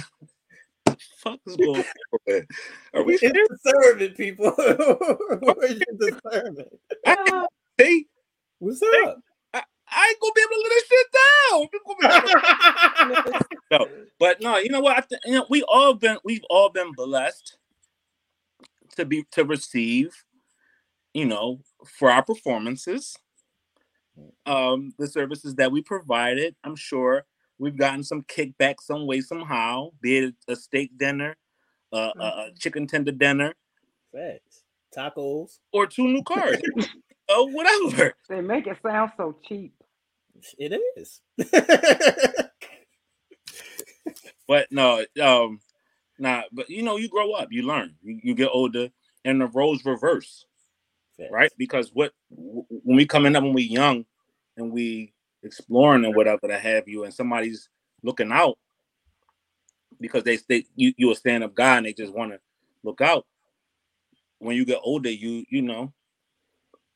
fuck 1.19 1.41
is 1.47 1.57
going 1.57 1.85
on? 2.29 2.43
Are 2.95 3.03
we? 3.03 3.15
It's 3.23 3.63
discernment, 3.65 4.17
people. 4.17 4.53
Where's 4.57 5.81
your 5.81 6.11
discernment? 6.11 6.69
Oh, 7.07 7.49
Hey, 7.79 8.07
What's 8.59 8.81
up? 8.83 9.21
I 9.87 10.09
ain't 10.09 10.21
gonna 10.21 10.33
be 10.35 10.41
able 10.41 10.57
to 10.57 10.63
let 10.63 10.73
this 10.75 10.87
shit 10.89 11.07
down. 13.23 13.43
No, 13.71 13.89
but 14.21 14.41
no, 14.41 14.59
you 14.59 14.69
know 14.69 14.81
what? 14.81 14.99
I 14.99 15.01
th- 15.01 15.21
you 15.25 15.33
know, 15.33 15.47
we 15.49 15.63
all 15.65 15.95
been 15.95 16.19
we've 16.23 16.45
all 16.51 16.69
been 16.69 16.93
blessed 16.93 17.57
to 18.97 19.05
be 19.05 19.25
to 19.33 19.45
receive, 19.45 20.15
you 21.15 21.25
know, 21.25 21.61
for 21.87 22.11
our 22.11 22.23
performances, 22.23 23.17
um, 24.47 24.93
the 24.99 25.09
services 25.09 25.55
that 25.57 25.73
we 25.73 25.83
provided. 25.83 26.55
I'm 26.63 26.77
sure 26.77 27.25
we've 27.59 27.77
gotten 27.77 28.03
some 28.03 28.23
kickback 28.23 28.77
some 28.81 29.07
way 29.07 29.21
somehow, 29.21 29.91
be 30.01 30.19
it 30.19 30.35
a 30.49 30.57
steak 30.57 30.97
dinner, 30.99 31.37
uh, 31.93 32.11
a, 32.19 32.25
a 32.25 32.51
chicken 32.59 32.87
tender 32.87 33.13
dinner, 33.13 33.55
Facts. 34.13 34.63
Tacos. 34.97 35.59
or 35.73 35.87
two 35.87 36.07
new 36.09 36.23
cars, 36.23 36.61
oh 37.29 37.47
whatever. 37.49 38.15
They 38.29 38.41
make 38.41 38.67
it 38.67 38.79
sound 38.83 39.13
so 39.17 39.37
cheap. 39.47 39.75
It 40.59 40.81
is. 40.97 41.21
But 44.47 44.71
no, 44.71 45.05
um, 45.23 45.61
nah, 46.19 46.43
but 46.53 46.69
you 46.69 46.83
know, 46.83 46.97
you 46.97 47.09
grow 47.09 47.33
up, 47.33 47.49
you 47.51 47.63
learn, 47.63 47.95
you, 48.03 48.21
you 48.23 48.35
get 48.35 48.51
older, 48.53 48.91
and 49.25 49.41
the 49.41 49.47
roles 49.47 49.85
reverse, 49.85 50.45
Facts. 51.17 51.31
right? 51.33 51.51
Because 51.57 51.91
what 51.93 52.13
when 52.29 52.97
we 52.97 53.07
coming 53.07 53.35
up 53.37 53.43
when 53.43 53.55
we 53.55 53.63
young 53.63 54.05
and 54.57 54.71
we 54.71 55.14
exploring 55.45 56.05
and 56.05 56.15
whatever 56.15 56.49
to 56.49 56.59
have 56.59 56.89
you, 56.89 57.05
and 57.05 57.13
somebody's 57.15 57.69
looking 58.03 58.33
out 58.33 58.59
because 60.01 60.25
they 60.25 60.37
stay 60.37 60.65
you 60.77 60.93
you 60.97 61.11
a 61.13 61.15
stand 61.15 61.45
up 61.45 61.55
guy 61.55 61.77
and 61.79 61.87
they 61.87 61.93
just 61.93 62.13
want 62.13 62.33
to 62.33 62.41
look 62.83 63.01
out. 63.01 63.27
When 64.39 64.57
you 64.57 64.65
get 64.65 64.81
older, 64.83 65.11
you 65.11 65.45
you 65.49 65.63
know, 65.63 65.93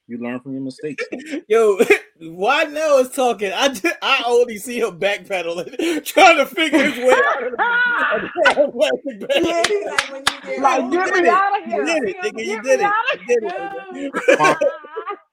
you 0.07 0.19
learn 0.19 0.41
from 0.41 0.53
your 0.53 0.62
mistakes. 0.62 1.05
Yo, 1.49 1.79
why 2.20 2.65
now 2.65 2.99
is 2.99 3.11
talking? 3.11 3.53
I 3.55 3.69
just, 3.69 3.87
I 4.03 4.23
only 4.27 4.59
see 4.59 4.81
him 4.81 4.99
backpedaling, 4.99 6.05
trying 6.05 6.37
to 6.39 6.47
figure 6.47 6.91
his 6.91 6.99
way 6.99 7.15
out 7.15 7.45
of 7.45 7.53
the 7.53 8.73
plastic 8.73 9.20
bag. 9.29 9.45
yeah, 9.45 9.62
he's 9.66 9.87
like 9.87 10.11
when 10.11 10.20
you 10.20 10.41
get 10.43 10.61
Like, 10.62 10.81
older. 10.83 10.97
get 10.97 11.15
did 11.15 11.23
me 11.23 11.29
it. 11.29 11.33
out 11.33 11.61
of 11.62 11.66
You 11.66 11.73
here. 11.73 11.85
did 11.85 12.09
it, 12.09 12.16
nigga. 12.23 12.45
You 12.45 12.62
did 12.62 12.81
it. 12.81 12.93
You 13.29 13.41
did 13.41 13.43
it. 13.45 14.12
nigga. 14.39 14.57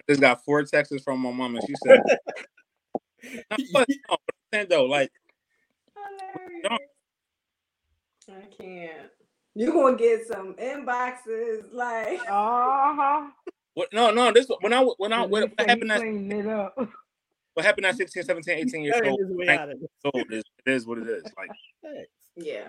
Just 0.07 0.21
got 0.21 0.43
four 0.45 0.63
texts 0.63 1.03
from 1.03 1.19
my 1.19 1.31
mom, 1.31 1.55
and 1.55 1.65
she 1.67 1.73
said, 1.83 1.99
no, 2.05 2.15
but, 3.49 3.57
no, 3.59 3.65
but 3.73 3.87
I'm 4.09 4.17
saying 4.53 4.67
though, 4.69 4.85
like. 4.85 5.11
Hilarious. 5.95 6.79
I 8.29 8.45
can't. 8.61 9.11
You 9.55 9.71
gonna 9.71 9.95
get 9.95 10.27
some 10.27 10.53
inboxes 10.55 11.71
like 11.71 12.19
Uh-huh. 12.29 13.27
What, 13.73 13.89
no, 13.93 14.11
no. 14.11 14.31
This 14.31 14.47
when 14.61 14.73
I 14.73 14.81
when 14.81 15.13
I 15.13 15.23
At 15.23 15.29
what, 15.29 15.43
least 15.43 15.53
what 15.57 15.67
they 15.67 15.71
happened 15.71 15.91
at 15.91 16.01
it 16.01 16.47
up. 16.47 16.75
what 17.53 17.65
happened 17.65 17.85
at 17.85 17.95
16, 17.95 18.23
17, 18.23 18.57
18 18.57 18.83
years 18.83 19.01
old. 19.03 19.19
his 19.19 19.29
way 19.29 19.45
19 19.45 19.59
out 19.59 19.69
of 19.71 19.79
this. 19.79 19.89
years 20.03 20.11
old 20.13 20.33
is, 20.33 20.43
it 20.65 20.71
is 20.73 20.85
what 20.87 20.97
it 20.97 21.07
is. 21.07 21.23
Like 21.37 21.49
yeah. 22.35 22.67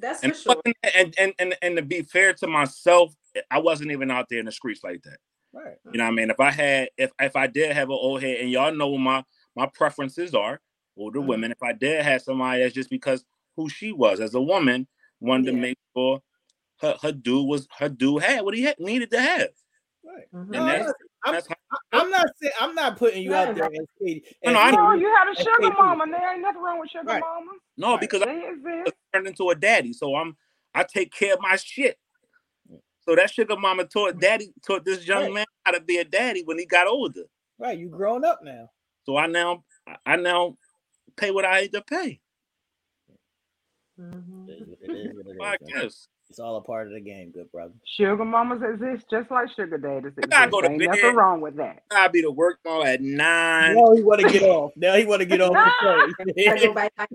That's 0.00 0.22
and, 0.22 0.34
for 0.34 0.38
sure. 0.54 0.62
and 0.94 1.14
and 1.18 1.34
and 1.38 1.56
and 1.60 1.76
to 1.76 1.82
be 1.82 2.02
fair 2.02 2.32
to 2.34 2.46
myself, 2.46 3.14
I 3.50 3.58
wasn't 3.58 3.90
even 3.90 4.10
out 4.10 4.26
there 4.30 4.38
in 4.38 4.46
the 4.46 4.52
streets 4.52 4.82
like 4.84 5.02
that. 5.02 5.18
Right. 5.52 5.74
You 5.92 5.98
know 5.98 6.04
what 6.04 6.12
I 6.12 6.14
mean? 6.14 6.30
If 6.30 6.38
I 6.40 6.50
had 6.52 6.90
if 6.96 7.10
if 7.20 7.34
I 7.34 7.46
did 7.48 7.72
have 7.72 7.88
an 7.88 7.98
old 8.00 8.22
head 8.22 8.38
and 8.40 8.50
y'all 8.50 8.72
know 8.72 8.96
my 8.96 9.24
my 9.58 9.66
preferences 9.66 10.34
are 10.36 10.60
older 10.96 11.18
Mhm. 11.20 11.26
women. 11.26 11.50
If 11.52 11.62
I 11.62 11.72
did 11.72 12.00
have 12.02 12.22
somebody 12.22 12.62
that's 12.62 12.74
just 12.74 12.90
because 12.90 13.24
who 13.56 13.68
she 13.68 13.90
was 13.92 14.20
as 14.20 14.34
a 14.34 14.40
woman, 14.40 14.86
wanted 15.20 15.46
to 15.46 15.52
Yeah. 15.52 15.58
make 15.60 15.78
sure 15.96 16.22
her, 16.80 16.96
her 17.02 17.10
dude 17.12 17.48
was 17.48 17.66
her 17.78 17.88
dude 17.88 18.22
had 18.22 18.44
what 18.44 18.54
he 18.54 18.62
had, 18.62 18.78
needed 18.78 19.10
to 19.10 19.20
have. 19.20 19.50
Right. 20.04 20.26
Mhm. 20.32 20.40
And 20.42 20.50
No, 20.52 20.64
that's, 20.66 20.92
I'm, 21.24 21.32
that's 21.34 21.48
how, 21.48 21.54
I- 21.72 22.00
I'm 22.00 22.10
not 22.10 22.26
saying 22.40 22.52
I'm 22.60 22.74
not 22.76 22.96
putting 22.98 23.22
you 23.24 23.34
out 23.34 23.54
there 23.56 23.64
as 23.64 23.86
Katie. 23.98 24.22
No, 24.44 24.52
no, 24.52 24.60
as 24.60 24.72
know. 24.72 24.78
No, 24.78 24.90
Katie- 24.92 25.02
you 25.02 25.08
had 25.14 25.28
a 25.28 25.34
sugar 25.34 25.50
Katie. 25.60 25.74
mama. 25.76 26.04
and 26.04 26.12
There 26.12 26.32
ain't 26.32 26.40
nothing 26.42 26.62
wrong 26.62 26.78
with 26.78 26.90
sugar 26.90 27.04
Right. 27.04 27.20
mamas. 27.20 27.60
no, 27.76 27.90
Right. 27.92 28.00
because 28.00 28.22
I 28.22 28.26
They 28.26 28.48
exist. 28.48 28.84
was 28.84 28.92
turned 29.12 29.26
into 29.26 29.50
a 29.50 29.54
daddy, 29.56 29.92
so 29.92 30.14
I'm 30.14 30.36
I 30.74 30.84
take 30.84 31.12
care 31.12 31.34
of 31.34 31.40
my 31.40 31.56
shit. 31.56 31.98
So 33.00 33.16
that 33.16 33.30
sugar 33.32 33.56
mama 33.56 33.84
taught 33.86 34.20
daddy 34.20 34.52
taught 34.64 34.84
this 34.84 35.04
young 35.06 35.24
Right. 35.24 35.32
man 35.32 35.46
how 35.64 35.72
to 35.72 35.80
be 35.80 35.98
a 35.98 36.04
daddy 36.04 36.42
when 36.44 36.58
he 36.58 36.66
got 36.66 36.86
older. 36.86 37.24
Right, 37.58 37.76
you 37.78 37.88
grown 37.88 38.24
up 38.24 38.44
now. 38.44 38.70
So 39.08 39.16
I 39.16 39.26
now 39.26 39.64
I 40.04 40.16
now 40.16 40.58
pay 41.16 41.30
what 41.30 41.46
I 41.46 41.62
had 41.62 41.72
to 41.72 41.80
pay. 41.80 42.20
Mhm. 43.98 44.46
It 44.46 44.52
is 44.52 44.68
what 44.68 44.78
it 44.82 44.94
is, 44.94 45.16
what 45.16 45.26
it 45.26 45.30
is, 45.30 45.40
I 45.40 45.56
guess. 45.66 46.08
It's 46.28 46.38
all 46.38 46.56
a 46.56 46.60
part 46.60 46.88
of 46.88 46.92
the 46.92 47.00
game, 47.00 47.30
good 47.30 47.50
brother. 47.50 47.72
Sugar 47.96 48.22
mamas 48.22 48.60
exist 48.62 49.06
just 49.10 49.30
like 49.30 49.48
sugar 49.56 49.78
daddies 49.78 50.12
exist. 50.18 50.28
gotta 50.28 50.50
go 50.50 50.60
to 50.60 50.68
ain't 50.68 50.78
bed. 50.78 50.88
nothing 50.88 51.14
wrong 51.14 51.40
with 51.40 51.56
that. 51.56 51.84
I'll 51.90 52.10
be 52.10 52.20
to 52.20 52.30
work 52.30 52.62
tomorrow 52.62 52.84
at 52.84 53.00
nine. 53.00 53.76
Now 53.76 53.94
he 53.94 54.02
want 54.02 54.20
to 54.20 54.28
get 54.28 54.42
off. 54.42 54.72
Now 54.76 54.94
he 54.96 55.06
want 55.06 55.20
to 55.20 55.26
get 55.26 55.40
off 55.40 55.54
the 55.54 56.14
Gotta 56.44 56.66
go 56.66 56.74
back. 56.74 56.92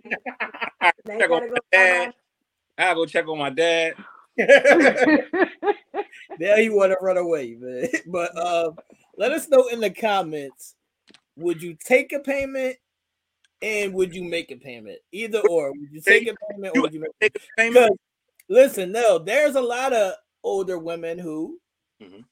I 0.81 0.91
check 1.07 1.29
on 1.29 1.41
my 1.41 1.47
go 1.47 1.55
dad. 1.71 2.13
I'll 2.75 2.95
go 2.95 3.05
check 3.05 3.27
on 3.27 3.37
my 3.37 3.51
dad. 3.51 3.93
now 6.39 6.55
he 6.55 6.71
want 6.71 6.91
to 6.91 6.97
run 6.99 7.17
away, 7.17 7.55
man. 7.59 7.87
But 8.07 8.35
um, 8.35 8.79
let 9.15 9.31
us 9.31 9.47
know 9.47 9.67
in 9.67 9.79
the 9.79 9.91
comments: 9.91 10.73
Would 11.37 11.61
you 11.61 11.75
take 11.75 12.13
a 12.13 12.19
payment, 12.19 12.77
and 13.61 13.93
would 13.93 14.13
you 14.13 14.23
make 14.23 14.51
a 14.51 14.55
payment? 14.55 14.99
Either 15.11 15.39
or. 15.39 15.71
Would 15.71 15.91
you 15.91 16.01
take 16.01 16.27
a 16.27 16.35
payment, 16.51 16.75
or 16.75 16.81
would 16.81 16.93
you 16.93 16.99
make? 17.01 17.11
Take 17.19 17.35
a 17.35 17.61
payment. 17.61 17.99
Listen, 18.49 18.91
no, 18.91 19.17
there's 19.19 19.55
a 19.55 19.61
lot 19.61 19.93
of 19.93 20.13
older 20.43 20.77
women 20.77 21.17
who 21.17 21.59
Mhm. 22.01 22.25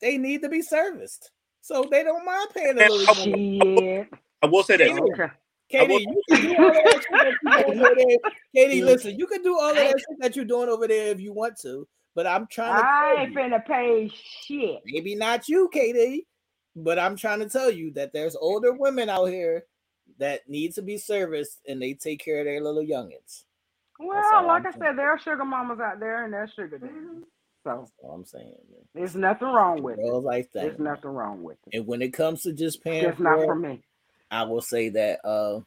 they 0.00 0.18
need 0.18 0.42
to 0.42 0.48
be 0.48 0.60
serviced, 0.62 1.30
so 1.62 1.84
they 1.90 2.04
don't 2.04 2.24
mind 2.24 2.50
paying 2.54 2.78
a 2.78 2.88
little. 2.88 3.08
I- 3.08 3.74
more. 3.74 4.08
I 4.42 4.46
will 4.46 4.62
say 4.62 4.76
this. 4.76 4.90
Okay. 4.90 5.28
Katie, 5.70 6.06
you 6.08 6.22
can 6.28 6.40
do 6.42 6.56
all 6.56 6.72
that 6.72 7.04
shit 7.10 7.20
that 7.20 7.34
you 7.42 7.50
doing 7.64 7.80
over 7.80 7.94
there. 7.96 8.18
Katie, 8.54 8.82
listen, 8.82 9.18
you 9.18 9.26
can 9.26 9.42
do 9.42 9.58
all 9.58 9.70
of 9.70 9.76
that 9.76 9.98
shit 9.98 10.18
that 10.20 10.36
you're 10.36 10.44
doing 10.44 10.68
over 10.68 10.86
there 10.86 11.08
if 11.08 11.20
you 11.20 11.32
want 11.32 11.58
to, 11.60 11.86
but 12.14 12.26
I'm 12.26 12.46
trying 12.46 12.82
to 12.82 12.88
I 12.88 13.22
ain't 13.22 13.34
finna 13.34 13.64
pay 13.66 14.08
shit. 14.44 14.80
maybe 14.86 15.14
not 15.14 15.48
you, 15.48 15.68
Katie, 15.72 16.26
but 16.84 16.98
I'm 16.98 17.16
trying 17.16 17.40
to 17.40 17.48
tell 17.48 17.70
you 17.70 17.92
that 17.92 18.12
there's 18.12 18.36
older 18.36 18.72
women 18.72 19.08
out 19.08 19.26
here 19.26 19.64
that 20.18 20.48
need 20.48 20.74
to 20.74 20.82
be 20.82 20.96
serviced 20.98 21.60
and 21.68 21.80
they 21.80 21.94
take 21.94 22.24
care 22.24 22.38
of 22.40 22.46
their 22.46 22.60
little 22.62 22.82
youngins. 22.82 23.44
Well, 24.00 24.46
like 24.46 24.62
I'm 24.62 24.66
I 24.66 24.70
saying. 24.70 24.82
said, 24.82 24.98
there 24.98 25.10
are 25.10 25.18
sugar 25.18 25.44
mamas 25.44 25.80
out 25.80 26.00
there 26.00 26.24
and 26.24 26.32
there's 26.32 26.52
sugar 26.52 26.78
daddies. 26.78 26.94
Mhm. 26.96 27.22
So 27.64 27.80
That's 27.80 27.92
I'm 28.12 28.24
saying. 28.24 28.54
Man. 28.70 28.80
there's 28.94 29.16
nothing 29.16 29.48
wrong 29.48 29.82
with 29.82 29.98
it. 29.98 30.04
Like 30.04 30.50
that. 30.52 30.62
There's 30.62 30.78
nothing 30.78 31.10
wrong 31.10 31.42
with 31.42 31.58
it. 31.66 31.76
And 31.78 31.86
when 31.86 32.00
it 32.02 32.12
comes 32.12 32.42
to 32.42 32.52
just 32.52 32.82
paying 32.82 33.02
Just 33.04 33.18
not 33.18 33.38
for 33.38 33.46
for 33.46 33.54
me. 33.56 33.82
I 34.30 34.44
will 34.44 34.60
say 34.60 34.88
that 34.90 35.24
uh 35.24 35.60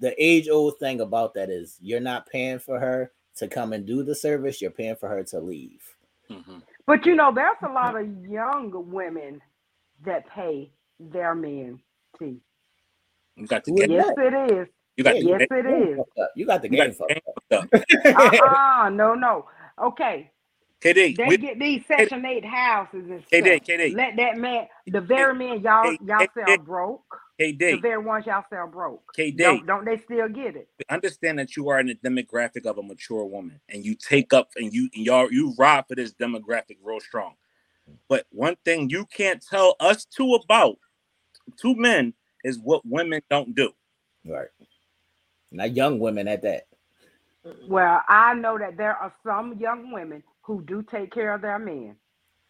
the 0.00 0.14
age 0.22 0.48
old 0.48 0.78
thing 0.78 1.00
about 1.00 1.34
that 1.34 1.50
is 1.50 1.78
you're 1.80 2.00
not 2.00 2.28
paying 2.28 2.58
for 2.58 2.78
her 2.80 3.12
to 3.36 3.48
come 3.48 3.72
and 3.72 3.86
do 3.86 4.02
the 4.02 4.14
service, 4.14 4.60
you're 4.60 4.70
paying 4.70 4.96
for 4.96 5.08
her 5.08 5.22
to 5.24 5.40
leave. 5.40 5.82
Mhm. 6.30 6.62
But 6.86 7.06
you 7.06 7.14
know, 7.14 7.32
there's 7.32 7.56
a 7.62 7.68
lot 7.72 7.96
of 7.96 8.06
young 8.26 8.70
women 8.90 9.40
that 10.06 10.28
pay 10.30 10.70
their 11.00 11.34
men 11.34 11.80
tea. 12.18 12.40
You 13.36 13.46
got 13.48 13.64
to 13.64 13.72
get. 13.72 13.90
is 13.92 13.96
Yes, 13.96 14.06
that? 14.08 14.18
it 14.18 14.52
is. 14.52 14.68
You 14.96 15.04
got 15.04 15.14
Yeah, 15.14 15.20
to 15.20 15.26
Yes, 15.26 15.42
get. 15.48 15.50
it 15.50 15.66
is. 15.66 16.04
Fucked 16.04 16.18
up. 16.18 16.30
You 16.36 16.46
got 16.46 16.62
the 16.62 16.68
You 16.70 16.78
got 16.78 16.88
game 16.88 16.94
fucked 16.94 17.52
up. 17.52 17.68
Uh-uh, 18.14 18.90
no, 18.90 19.14
no. 19.14 19.46
Okay, 19.82 20.30
KD, 20.82 21.18
they 21.18 21.24
we, 21.24 21.38
get 21.38 21.58
these 21.58 21.82
Section 21.88 22.24
8 22.26 22.44
houses 22.44 23.04
and 23.10 23.24
KD, 23.32 23.36
stuff. 23.36 23.62
KD, 23.64 23.96
Let 23.96 24.16
that 24.16 24.38
man, 24.38 24.66
the 24.86 25.00
very 25.00 25.34
men 25.34 25.62
y'all 25.62 25.92
Hey, 25.92 26.00
y'all 26.06 26.26
hey, 26.26 26.28
sell 26.34 26.56
hey. 26.56 26.58
broke, 26.58 27.04
the 27.70 27.76
very 27.78 27.98
ones 28.04 28.26
y'all 28.26 28.44
sell 28.50 28.68
broke. 28.68 29.14
KD. 29.18 29.38
Don't, 29.40 29.66
don't 29.66 29.84
they 29.84 29.98
still 29.98 30.28
get 30.28 30.56
it? 30.56 30.68
Understand 30.90 31.38
that 31.40 31.56
you 31.56 31.68
are 31.70 31.80
in 31.80 31.88
the 31.88 31.96
demographic 31.96 32.66
of 32.66 32.78
a 32.78 32.82
mature 32.82 33.24
woman, 33.24 33.60
and 33.68 33.84
you 33.84 33.96
take 33.96 34.32
up 34.34 34.50
and 34.56 34.72
you 34.72 34.88
and 34.94 35.06
y'all 35.06 35.32
you 35.32 35.54
ride 35.58 35.84
for 35.88 35.96
this 35.96 36.14
demographic 36.14 36.78
real 36.84 37.00
strong. 37.00 37.34
But 38.08 38.26
one 38.30 38.56
thing 38.64 38.90
you 38.90 39.06
can't 39.06 39.42
tell 39.42 39.76
us 39.80 40.04
two 40.04 40.34
about 40.34 40.78
two 41.60 41.74
men 41.74 42.14
is 42.44 42.58
what 42.58 42.82
women 42.84 43.22
don't 43.30 43.54
do. 43.54 43.72
right. 44.26 44.48
Not 45.50 45.76
young 45.76 45.98
women 46.00 46.26
at 46.26 46.42
that. 46.42 46.66
Well, 47.68 48.00
I 48.08 48.34
know 48.34 48.58
that 48.58 48.76
there 48.76 48.96
are 48.96 49.12
some 49.24 49.58
young 49.58 49.92
women 49.92 50.22
who 50.42 50.62
do 50.62 50.82
take 50.82 51.12
care 51.12 51.34
of 51.34 51.42
their 51.42 51.58
men. 51.58 51.96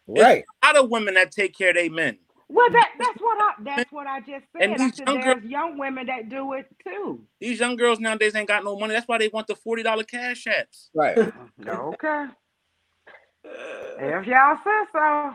Right. 0.07 0.43
A 0.63 0.67
lot 0.67 0.83
of 0.83 0.89
women 0.89 1.13
that 1.15 1.31
take 1.31 1.57
care 1.57 1.69
of 1.69 1.75
their 1.75 1.89
men. 1.91 2.17
Well, 2.47 2.69
that 2.71 2.91
that's 2.99 3.19
what 3.19 3.37
I 3.41 3.63
that's 3.63 3.91
what 3.91 4.07
I 4.07 4.19
just 4.19 4.45
said. 4.53 4.61
And 4.61 4.73
I 4.73 4.77
these 4.77 4.95
said 4.95 5.07
young 5.07 5.19
there's 5.19 5.43
young 5.43 5.77
women 5.77 6.05
that 6.07 6.29
do 6.29 6.53
it 6.53 6.67
too. 6.83 7.21
These 7.39 7.59
young 7.59 7.75
girls 7.75 7.99
nowadays 7.99 8.35
ain't 8.35 8.47
got 8.47 8.63
no 8.63 8.77
money. 8.77 8.93
That's 8.93 9.07
why 9.07 9.17
they 9.17 9.29
want 9.29 9.47
the 9.47 9.55
forty 9.55 9.81
dollar 9.81 10.03
cash 10.03 10.45
apps. 10.45 10.89
Right. 10.93 11.17
Okay. 11.67 12.25
If 13.97 14.27
y'all 14.27 14.57
say 14.63 14.81
so, 14.91 15.33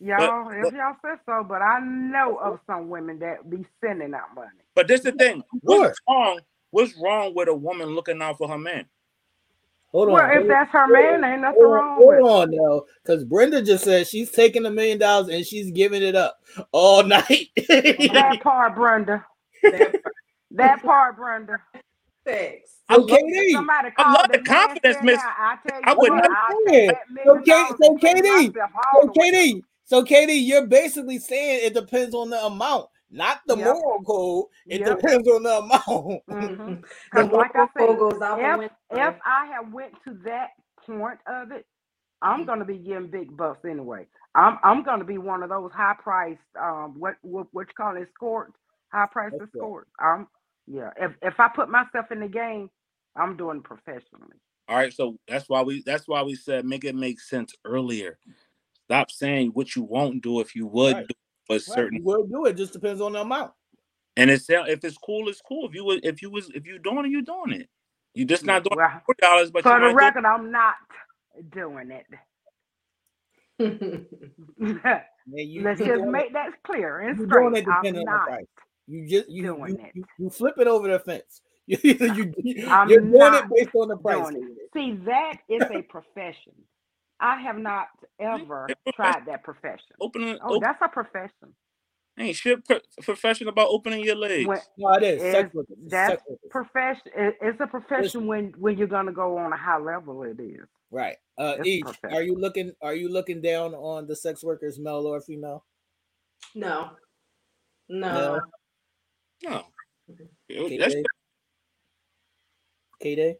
y'all, 0.00 0.50
if 0.50 0.62
but- 0.62 0.74
y'all 0.74 0.96
say 1.02 1.14
so, 1.26 1.44
but 1.44 1.62
I 1.62 1.80
know 1.80 2.36
of 2.36 2.60
some 2.66 2.88
women 2.88 3.18
that 3.20 3.48
be 3.48 3.64
sending 3.82 4.14
out 4.14 4.34
money. 4.34 4.48
But 4.74 4.88
this 4.88 5.00
the 5.02 5.12
thing. 5.12 5.42
course. 5.66 5.88
What's 5.88 6.00
wrong? 6.08 6.40
What's 6.70 6.94
wrong 6.96 7.34
with 7.34 7.48
a 7.48 7.54
woman 7.54 7.94
looking 7.94 8.20
out 8.22 8.38
for 8.38 8.48
her 8.48 8.58
man? 8.58 8.86
Hold 9.90 10.08
on. 10.08 10.14
Well, 10.14 10.30
if 10.30 10.36
hold- 10.38 10.48
that's 10.48 10.70
her 10.72 10.86
man, 10.86 11.22
ain't 11.24 11.42
nothing 11.42 11.60
Hold 11.60 11.72
wrong 11.74 11.96
hold 11.96 12.08
with 12.08 12.24
on 12.24 12.50
now, 12.50 12.82
because 13.04 13.24
Brenda 13.24 13.60
just 13.62 13.84
said 13.84 14.06
she's 14.06 14.30
taking 14.30 14.64
a 14.64 14.70
million 14.70 14.98
dollars 14.98 15.28
and 15.28 15.46
she's 15.46 15.70
giving 15.70 16.02
it 16.02 16.14
up 16.14 16.40
all 16.72 17.02
night. 17.06 17.50
That 17.68 18.38
part, 18.42 18.74
Brenda. 18.74 19.24
That 20.52 20.82
part, 20.82 21.16
Brenda. 21.16 21.60
Thanks. 22.26 22.70
I 22.88 22.98
love, 22.98 23.08
KD, 23.08 23.20
Somebody 23.52 23.90
I 23.98 24.04
love 24.08 24.26
the 24.32 24.40
confidence, 24.40 24.98
Miss- 25.02 25.26
I 25.28 25.56
I 25.84 25.94
would 25.98 26.14
not 26.14 26.30
I'll 26.30 26.56
say 26.66 26.72
take 26.72 26.88
it. 26.88 26.98
So 27.26 27.40
million 27.40 27.44
K- 27.44 27.74
so 27.82 27.96
KD, 27.98 28.56
So 28.92 29.08
the 29.08 29.12
way. 29.12 29.20
Katie, 29.20 29.64
so 29.84 30.04
Katie, 30.04 30.34
you're 30.34 30.66
basically 30.66 31.18
saying 31.18 31.66
it 31.66 31.74
depends 31.74 32.14
on 32.14 32.30
the 32.30 32.44
amount, 32.44 32.88
not 33.10 33.40
the 33.48 33.56
Yep. 33.56 33.56
moral 33.56 34.02
code. 34.06 34.46
It 34.68 34.84
Yep. 34.84 34.84
depends 34.84 35.28
on 35.28 35.42
the 35.44 35.58
amount. 35.60 36.22
The 37.12 37.24
'Cause 37.24 37.30
like 37.32 37.56
I 37.56 37.68
moral 37.78 37.96
said, 37.96 38.04
goes 38.10 38.20
if 38.34 38.60
if 38.90 39.14
I 39.26 39.46
have 39.54 39.72
went 39.72 39.94
to 40.04 40.14
that 40.24 40.50
point 40.86 41.20
of 41.26 41.52
it, 41.52 41.66
I'm 42.22 42.44
Mm-hmm. 42.44 42.46
gonna 42.46 42.64
be 42.66 42.78
getting 42.78 43.08
big 43.10 43.36
bucks 43.36 43.64
anyway. 43.64 44.06
I'm 44.34 44.58
I'm 44.64 44.82
gonna 44.84 45.04
be 45.04 45.18
one 45.18 45.42
of 45.42 45.50
those 45.50 45.72
high 45.72 45.96
priced 46.02 46.40
um 46.60 46.98
what 46.98 47.16
what 47.22 47.48
what 47.52 47.68
you 47.68 47.74
call 47.76 47.96
it 47.96 48.02
escorts, 48.02 48.54
high 48.92 49.08
priced 49.12 49.36
That's 49.38 49.44
right. 49.54 49.70
Escorts. 50.68 50.96
Yeah. 50.98 51.06
If 51.06 51.12
if 51.22 51.40
I 51.40 51.48
put 51.48 51.68
myself 51.68 52.10
in 52.10 52.20
the 52.20 52.28
game, 52.28 52.70
I'm 53.16 53.36
doing 53.36 53.58
it 53.58 53.64
professionally. 53.64 54.36
All 54.68 54.76
right, 54.76 54.92
so 54.92 55.18
that's 55.28 55.48
why 55.48 55.62
we 55.62 55.82
that's 55.84 56.06
why 56.08 56.22
we 56.22 56.34
said 56.34 56.64
make 56.64 56.84
it 56.84 56.94
make 56.94 57.20
sense 57.20 57.54
earlier. 57.64 58.18
Stop 58.86 59.10
saying 59.10 59.50
what 59.50 59.74
you 59.76 59.82
won't 59.82 60.22
do 60.22 60.40
if 60.40 60.54
you 60.54 60.66
would 60.66 60.96
Right. 60.96 61.08
do 61.08 61.14
for 61.46 61.54
Right, 61.54 61.60
certain. 61.60 61.98
you 61.98 62.04
will 62.04 62.26
do 62.26 62.46
it. 62.46 62.56
Just 62.56 62.72
depends 62.72 63.00
on 63.00 63.12
the 63.12 63.20
amount. 63.20 63.52
And 64.16 64.30
it's 64.30 64.48
if 64.48 64.84
it's 64.84 64.98
cool, 64.98 65.28
it's 65.28 65.40
cool. 65.40 65.66
If 65.68 65.74
you 65.74 65.84
would, 65.84 66.04
if 66.04 66.22
you 66.22 66.30
was 66.30 66.50
if 66.54 66.66
you 66.66 66.78
doing 66.78 67.06
it, 67.06 67.10
you 67.10 67.22
doing 67.22 67.52
it. 67.52 67.68
You 68.14 68.24
just 68.26 68.44
not 68.44 68.62
doing 68.64 68.76
Well, 68.76 69.02
forty 69.06 69.20
dollars, 69.20 69.50
but 69.50 69.62
for 69.62 69.80
the 69.80 69.94
record, 69.94 70.24
I'm 70.26 70.50
not 70.52 70.74
doing 71.50 71.90
it. 71.90 72.06
Man, 74.58 75.02
you, 75.48 75.62
Let's 75.64 75.80
you 75.80 75.86
just 75.86 75.96
doing 76.02 76.08
it- 76.08 76.12
make 76.12 76.32
that 76.34 76.62
clear 76.64 77.00
and 77.00 77.16
straight. 77.18 77.46
I'm 77.68 77.84
depending 77.84 77.96
on 77.96 78.04
the 78.04 78.04
not. 78.04 78.28
Price. 79.00 79.10
You 79.10 79.18
just 79.20 79.30
you 79.30 79.42
doing 79.42 79.78
you, 79.78 79.84
it. 79.84 79.90
you, 79.94 80.04
you 80.18 80.30
flip 80.30 80.54
it 80.58 80.66
over 80.66 80.88
the 80.88 80.98
fence. 80.98 81.40
You, 81.64 81.78
you, 81.82 82.34
you, 82.38 82.68
I'm 82.68 82.88
you're 82.90 83.00
doing 83.00 83.34
it 83.34 83.44
based 83.54 83.70
on 83.76 83.86
the 83.88 83.96
price. 83.96 84.34
See, 84.74 84.96
that 85.06 85.34
is 85.48 85.62
a 85.70 85.80
profession. 85.82 86.52
I 87.20 87.40
have 87.40 87.56
not 87.56 87.86
ever 88.18 88.66
tried 88.96 89.26
that 89.26 89.44
profession. 89.44 89.86
opening. 90.00 90.38
Oh, 90.42 90.56
open, 90.56 90.60
that's 90.60 90.82
a 90.82 90.88
profession. 90.88 91.54
ain't 92.18 92.34
shit 92.34 92.64
pro- 92.66 92.80
profession 93.02 93.46
about 93.46 93.68
opening 93.70 94.02
your 94.04 94.16
legs. 94.16 94.48
When, 94.48 94.58
No, 94.76 94.92
it 94.94 95.04
is. 95.04 95.22
Sex 95.22 95.54
It's- 95.54 95.66
It's 95.70 95.90
that's 95.90 96.22
sex 96.28 96.40
profession. 96.50 97.12
it- 97.14 97.36
It's 97.40 97.60
a 97.60 97.66
profession 97.68 98.02
Listen. 98.02 98.26
when 98.26 98.54
when 98.58 98.76
you're 98.76 98.88
gonna 98.88 99.12
go 99.12 99.38
on 99.38 99.52
a 99.52 99.56
high 99.56 99.78
level. 99.78 100.24
It 100.24 100.40
is. 100.40 100.66
Right. 100.90 101.16
Uh 101.38 101.54
It's 101.60 101.68
each 101.68 101.84
are 102.10 102.22
you 102.22 102.34
looking 102.34 102.72
are 102.82 102.94
you 102.96 103.08
looking 103.08 103.40
down 103.40 103.72
on 103.76 104.08
the 104.08 104.16
sex 104.16 104.42
workers, 104.42 104.80
male 104.80 105.06
or 105.06 105.20
female? 105.20 105.64
no. 106.56 106.90
No. 107.88 108.14
no, 108.38 108.40
K 110.68 110.78
that's 110.78 110.94
Day? 110.94 111.04
K 113.02 113.14
Day? 113.16 113.36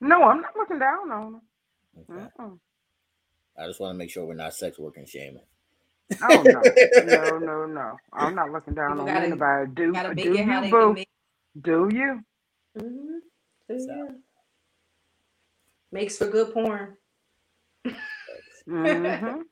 No, 0.00 0.22
I'm 0.24 0.40
not 0.42 0.56
looking 0.56 0.78
down 0.78 1.10
on 1.10 1.32
them. 1.34 1.42
Okay. 2.10 2.28
Mm-mm. 2.40 2.58
I 3.58 3.66
just 3.66 3.80
want 3.80 3.94
to 3.94 3.98
make 3.98 4.10
sure 4.10 4.26
we're 4.26 4.34
not 4.34 4.54
sex 4.54 4.78
working 4.78 5.06
shaming. 5.06 5.42
Oh 6.22 6.42
no, 6.42 6.60
no, 7.04 7.38
no, 7.38 7.66
no. 7.66 7.96
I'm 8.12 8.34
not 8.34 8.50
looking 8.52 8.74
down 8.74 8.90
People 8.92 9.02
on 9.02 9.06
gotta- 9.06 9.26
anybody. 9.26 9.70
Do 9.74 9.92
Gotta 9.92 10.14
do 10.14 10.34
it 10.34 10.46
you, 10.46 10.60
they 10.60 10.70
boo? 10.70 10.92
make. 10.94 11.08
Do 11.60 11.88
you? 11.92 12.20
Mhm. 12.78 13.20
Yeah. 13.68 14.08
Makes 15.92 16.18
for 16.18 16.28
good 16.28 16.52
porn. 16.54 16.96
Mm-hmm. 18.68 19.40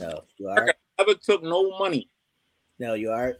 No, 0.00 0.22
you 0.38 0.48
are. 0.48 0.74
Never 0.98 1.14
took 1.14 1.42
no 1.42 1.76
money. 1.78 2.08
No, 2.78 2.94
you 2.94 3.10
are. 3.10 3.36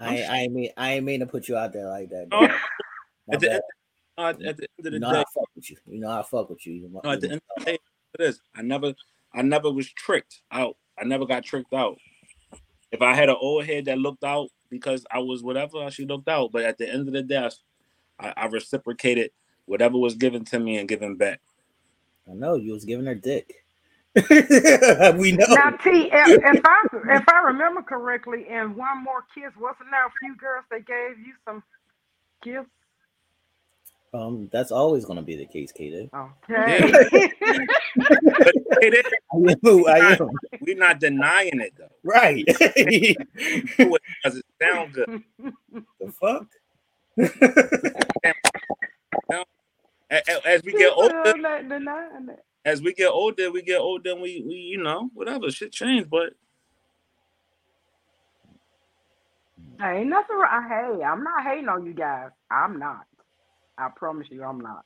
I 0.00 0.16
ain't- 0.16 0.30
I 0.30 0.38
ain't 0.42 0.52
mean 0.52 0.70
I 0.76 0.92
ain't 0.94 1.04
mean 1.04 1.20
to 1.20 1.26
put 1.26 1.48
you 1.48 1.56
out 1.56 1.72
there 1.72 1.88
like 1.88 2.08
that. 2.10 2.28
No, 2.30 2.46
dog. 2.46 2.58
My 3.26 3.34
At 3.34 3.40
the, 3.40 3.52
end, 3.54 3.62
uh, 4.16 4.22
at 4.22 4.38
the 4.38 4.44
end 4.48 4.58
of 4.78 4.84
the 4.84 4.90
You 4.92 4.98
know 5.00 5.12
day, 5.12 5.18
I 5.18 5.24
fuck 5.34 5.48
with 5.54 5.70
you. 5.70 5.76
You 5.86 6.00
know 6.00 6.10
I 6.10 6.22
fuck 6.22 6.50
with 6.50 6.66
you. 6.66 6.72
You 6.74 7.00
no, 7.02 7.10
at 7.10 7.20
the 7.20 7.30
end 7.32 7.40
of 7.56 7.64
the 7.64 7.64
day, 7.64 7.78
it 8.14 8.20
is. 8.20 8.40
I 8.54 8.62
never, 8.62 8.94
I 9.34 9.42
never 9.42 9.70
was 9.70 9.90
tricked 9.92 10.40
out. 10.52 10.76
I 10.98 11.04
never 11.04 11.26
got 11.26 11.44
tricked 11.44 11.74
out. 11.74 11.98
If 12.90 13.02
I 13.02 13.14
had 13.14 13.28
an 13.28 13.36
old 13.38 13.66
head 13.66 13.84
that 13.86 13.98
looked 13.98 14.24
out 14.24 14.48
because 14.70 15.04
I 15.10 15.18
was 15.18 15.42
whatever, 15.42 15.90
she 15.90 16.06
looked 16.06 16.28
out. 16.28 16.52
But 16.52 16.64
at 16.64 16.78
the 16.78 16.88
end 16.88 17.06
of 17.08 17.12
the 17.12 17.22
day, 17.22 17.48
I, 18.18 18.32
I 18.36 18.46
reciprocated 18.46 19.30
whatever 19.66 19.98
was 19.98 20.14
given 20.14 20.44
to 20.46 20.58
me 20.58 20.78
and 20.78 20.88
given 20.88 21.16
back. 21.16 21.40
I 22.30 22.34
know 22.34 22.54
you 22.54 22.72
was 22.72 22.84
giving 22.84 23.06
her 23.06 23.14
dick. 23.14 23.64
we 25.18 25.32
know. 25.32 25.46
Now, 25.48 25.70
T, 25.70 26.08
if, 26.12 26.42
if 26.44 26.60
I 26.64 26.84
if 27.16 27.28
I 27.28 27.38
remember 27.46 27.82
correctly, 27.82 28.46
and 28.50 28.76
one 28.76 29.02
more 29.04 29.24
kiss, 29.34 29.52
wasn't 29.58 29.90
there 29.90 30.06
a 30.06 30.10
few 30.20 30.36
girls 30.36 30.64
that 30.70 30.86
gave 30.86 31.18
you 31.18 31.34
some 31.46 31.62
gifts? 32.42 32.70
Um, 34.14 34.48
that's 34.52 34.72
always 34.72 35.04
gonna 35.04 35.22
be 35.22 35.36
the 35.36 35.46
case, 35.46 35.72
KD. 35.78 36.08
Okay. 36.14 37.26
But 37.96 38.54
it 38.80 38.94
is. 39.06 39.12
I 39.32 39.36
am. 39.36 39.86
I 39.86 39.98
am. 40.14 40.28
We're 40.60 40.76
not 40.76 41.00
denying 41.00 41.60
it 41.60 41.74
though. 41.76 41.88
Right. 42.02 42.44
Because 43.76 44.38
it 44.38 44.46
sound 44.60 44.94
good. 44.94 45.22
the 46.00 46.12
fuck? 46.12 46.46
A- 50.10 50.22
a- 50.28 50.48
As 50.48 50.62
we 50.64 50.72
get 50.72 50.92
older, 50.92 51.22
I'm 52.68 52.76
not 52.76 52.76
denying 52.76 52.76
it. 52.76 52.78
as 52.78 52.82
we 52.82 52.94
get 52.94 53.08
older, 53.08 53.50
we 53.50 53.62
get 53.62 53.80
older, 53.80 54.12
and 54.12 54.22
we, 54.22 54.44
we 54.46 54.54
you 54.54 54.78
know, 54.82 55.10
whatever, 55.14 55.50
shit 55.50 55.72
change. 55.72 56.08
But 56.10 56.34
Ain't 59.82 60.08
nothing 60.08 60.36
wrong. 60.36 60.68
Hey, 60.68 61.04
I'm 61.04 61.22
not 61.22 61.44
hating 61.44 61.68
on 61.68 61.86
you 61.86 61.94
guys. 61.94 62.30
I'm 62.50 62.78
not. 62.78 63.06
I 63.78 63.88
promise 63.94 64.28
you, 64.30 64.44
I'm 64.44 64.60
not. 64.60 64.84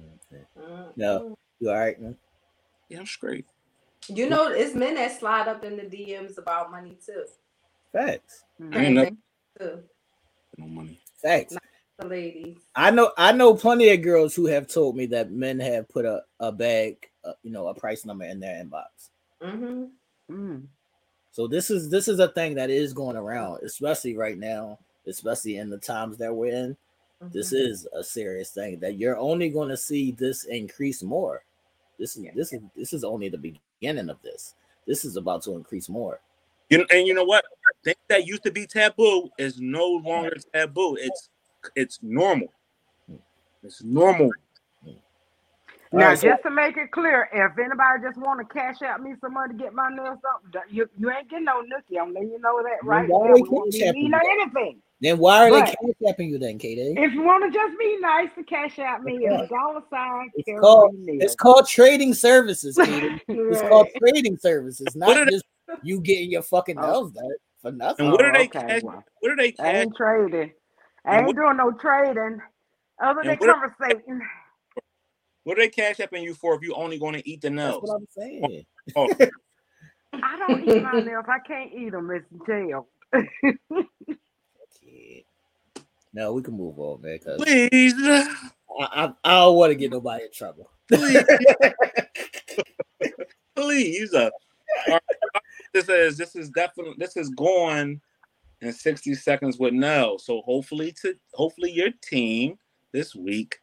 Mm-hmm. 0.00 0.82
No, 0.96 1.38
you 1.60 1.70
all 1.70 1.78
right, 1.78 2.00
man? 2.00 2.16
yeah, 2.88 2.98
I'm 2.98 3.06
straight. 3.06 3.46
You 4.08 4.28
know, 4.28 4.48
it's 4.48 4.74
men 4.74 4.96
that 4.96 5.18
slide 5.18 5.48
up 5.48 5.64
in 5.64 5.76
the 5.76 5.84
DMs 5.84 6.38
about 6.38 6.70
money 6.70 6.98
too. 7.04 7.24
Facts. 7.92 8.44
Mm-hmm. 8.60 8.74
I 8.76 8.84
ain't 8.84 8.94
never 8.94 9.10
Too. 9.58 9.82
no 10.58 10.66
money. 10.66 11.00
Facts. 11.22 11.56
The 11.98 12.06
ladies. 12.08 12.56
I 12.74 12.90
know. 12.90 13.12
I 13.16 13.32
know 13.32 13.54
plenty 13.54 13.90
of 13.90 14.02
girls 14.02 14.34
who 14.34 14.46
have 14.46 14.66
told 14.66 14.96
me 14.96 15.06
that 15.06 15.30
men 15.30 15.60
have 15.60 15.88
put 15.88 16.04
a 16.04 16.22
a 16.40 16.50
bag, 16.50 16.96
uh, 17.24 17.34
you 17.42 17.50
know, 17.52 17.68
a 17.68 17.74
price 17.74 18.04
number 18.04 18.24
in 18.24 18.40
their 18.40 18.62
inbox. 18.62 19.10
Mm-hmm. 19.40 19.84
Mm. 20.30 20.62
So 21.30 21.46
this 21.46 21.70
is 21.70 21.90
this 21.90 22.08
is 22.08 22.18
a 22.18 22.28
thing 22.28 22.54
that 22.56 22.70
is 22.70 22.92
going 22.92 23.16
around, 23.16 23.60
especially 23.62 24.16
right 24.16 24.38
now, 24.38 24.78
especially 25.06 25.56
in 25.58 25.70
the 25.70 25.78
times 25.78 26.16
that 26.18 26.34
we're 26.34 26.52
in. 26.52 26.76
This 27.32 27.52
Mm-hmm. 27.54 27.70
is 27.70 27.86
a 27.94 28.04
serious 28.04 28.50
thing 28.50 28.80
that 28.80 28.98
you're 28.98 29.16
only 29.16 29.48
going 29.48 29.68
to 29.70 29.76
see 29.76 30.10
this 30.10 30.44
increase 30.44 31.02
more. 31.02 31.44
This 31.98 32.16
is 32.16 32.26
this 32.34 32.52
is 32.52 32.60
this 32.76 32.92
is 32.92 33.04
only 33.04 33.28
the 33.28 33.38
beginning 33.80 34.10
of 34.10 34.20
this. 34.22 34.54
This 34.86 35.04
is 35.04 35.16
about 35.16 35.42
to 35.44 35.52
increase 35.52 35.88
more. 35.88 36.20
You 36.70 36.78
know, 36.78 36.86
and 36.90 37.06
you 37.06 37.14
know 37.14 37.24
what? 37.24 37.44
Things 37.84 37.96
that 38.08 38.26
used 38.26 38.42
to 38.44 38.50
be 38.50 38.66
taboo 38.66 39.30
is 39.38 39.60
no 39.60 39.86
longer 39.86 40.36
taboo. 40.52 40.96
It's 41.00 41.28
it's 41.76 41.98
normal. 42.02 42.48
Mm. 43.10 43.18
It's 43.62 43.82
normal. 43.82 44.30
Now, 45.92 46.08
right, 46.08 46.18
so- 46.18 46.26
just 46.28 46.42
to 46.42 46.50
make 46.50 46.76
it 46.76 46.90
clear, 46.90 47.28
if 47.32 47.56
anybody 47.56 48.02
just 48.04 48.18
want 48.18 48.40
to 48.40 48.52
cash 48.52 48.82
out 48.82 49.00
me 49.00 49.14
some 49.20 49.34
money 49.34 49.54
to 49.56 49.62
get 49.62 49.72
my 49.74 49.88
nails 49.90 50.18
done, 50.52 50.62
you, 50.68 50.88
you 50.98 51.08
ain't 51.10 51.30
getting 51.30 51.44
no 51.44 51.62
nookie. 51.62 52.00
I'm 52.02 52.12
letting 52.12 52.30
you 52.30 52.40
know 52.40 52.60
that 52.64 52.84
right 52.84 53.08
why 53.08 53.28
now. 53.28 53.34
they 53.34 53.42
We 53.42 53.48
cash 53.48 53.78
be 53.80 53.84
apping 53.84 53.94
mean 53.94 54.12
you 54.12 54.40
anything. 54.42 54.80
Then 55.00 55.18
why 55.18 55.46
are 55.46 55.50
But- 55.50 55.66
they 55.66 55.70
cash 56.02 56.14
apping 56.16 56.30
you 56.30 56.38
then, 56.38 56.58
KD? 56.58 56.98
If 56.98 57.12
you 57.12 57.22
want 57.22 57.44
to 57.44 57.56
just 57.56 57.78
be 57.78 57.96
nice 58.00 58.28
to 58.36 58.42
cash 58.42 58.78
out 58.80 59.04
me, 59.04 59.20
Yeah. 59.22 59.42
it's 59.42 59.50
dollar 59.50 59.82
sign. 59.88 60.30
It's 60.34 60.60
called 60.60 60.96
it's 61.06 61.34
called 61.36 61.68
trading 61.68 62.12
services, 62.12 62.76
KD. 62.76 63.20
It's 63.28 63.60
called 63.62 63.86
trading 63.98 64.36
services, 64.38 64.88
What 64.96 65.16
are 65.16 65.20
not 65.20 65.26
they- 65.26 65.30
just 65.30 65.44
you 65.84 66.00
getting 66.00 66.30
your 66.32 66.42
fucking 66.42 66.76
Oh. 66.78 66.82
nails 66.82 67.12
done 67.12 67.30
for 67.62 67.70
nothing. 67.70 68.06
And 68.06 68.12
what 68.12 68.20
Oh, 68.20 68.28
are 68.28 68.32
they 68.32 68.46
okay, 68.46 68.60
cash? 68.66 68.82
well. 68.82 69.04
What 69.20 69.30
are 69.32 69.36
they 69.36 69.48
I 69.48 69.50
cash? 69.52 69.74
ain't 69.76 69.96
trading. 69.96 70.52
I 71.04 71.18
ain't 71.18 71.26
what- 71.26 71.36
doing 71.36 71.56
no 71.56 71.72
trading 71.72 72.40
other 73.02 73.22
than 73.24 73.36
conversating. 73.36 74.20
What 75.44 75.58
are 75.58 75.62
they 75.62 75.68
cash 75.68 75.96
apping 75.96 76.22
you 76.22 76.34
for 76.34 76.54
if 76.54 76.62
you 76.62 76.74
only 76.74 76.98
going 76.98 77.14
to 77.14 77.28
eat 77.28 77.42
the 77.42 77.50
That's 77.50 77.56
nails? 77.56 77.82
what 77.82 77.96
I'm 77.96 78.06
saying. 78.16 78.64
Oh, 78.96 79.08
I 80.14 80.38
don't 80.38 80.66
eat 80.66 80.82
my 80.82 81.00
nails. 81.00 81.26
I 81.28 81.38
can't 81.40 81.70
eat 81.72 81.90
them. 81.90 82.10
It's 82.10 82.26
jail. 82.46 82.86
Kid. 84.80 85.24
No, 86.14 86.32
we 86.32 86.42
can 86.42 86.56
move 86.56 86.78
on, 86.78 87.02
man. 87.02 87.18
Cause 87.18 87.36
please, 87.36 87.94
I, 87.98 88.34
I, 88.78 89.12
I 89.24 89.30
don't 89.40 89.56
want 89.56 89.70
to 89.70 89.74
get 89.74 89.90
nobody 89.90 90.24
in 90.24 90.32
trouble. 90.32 90.70
please, 90.90 91.24
please. 93.56 94.14
Uh, 94.14 94.30
all 94.86 94.94
right, 94.94 95.02
this 95.72 95.88
is 95.88 96.16
this 96.16 96.36
is 96.36 96.50
definitely 96.50 96.94
this 96.98 97.16
is 97.16 97.30
going 97.30 98.00
in 98.64 98.72
60 98.72 99.14
seconds 99.14 99.58
with 99.58 99.74
Nell. 99.74 100.18
So 100.18 100.42
hopefully 100.42 100.92
to 101.02 101.14
hopefully 101.32 101.72
your 101.72 101.90
team 102.02 102.58
this 102.92 103.14
week 103.14 103.60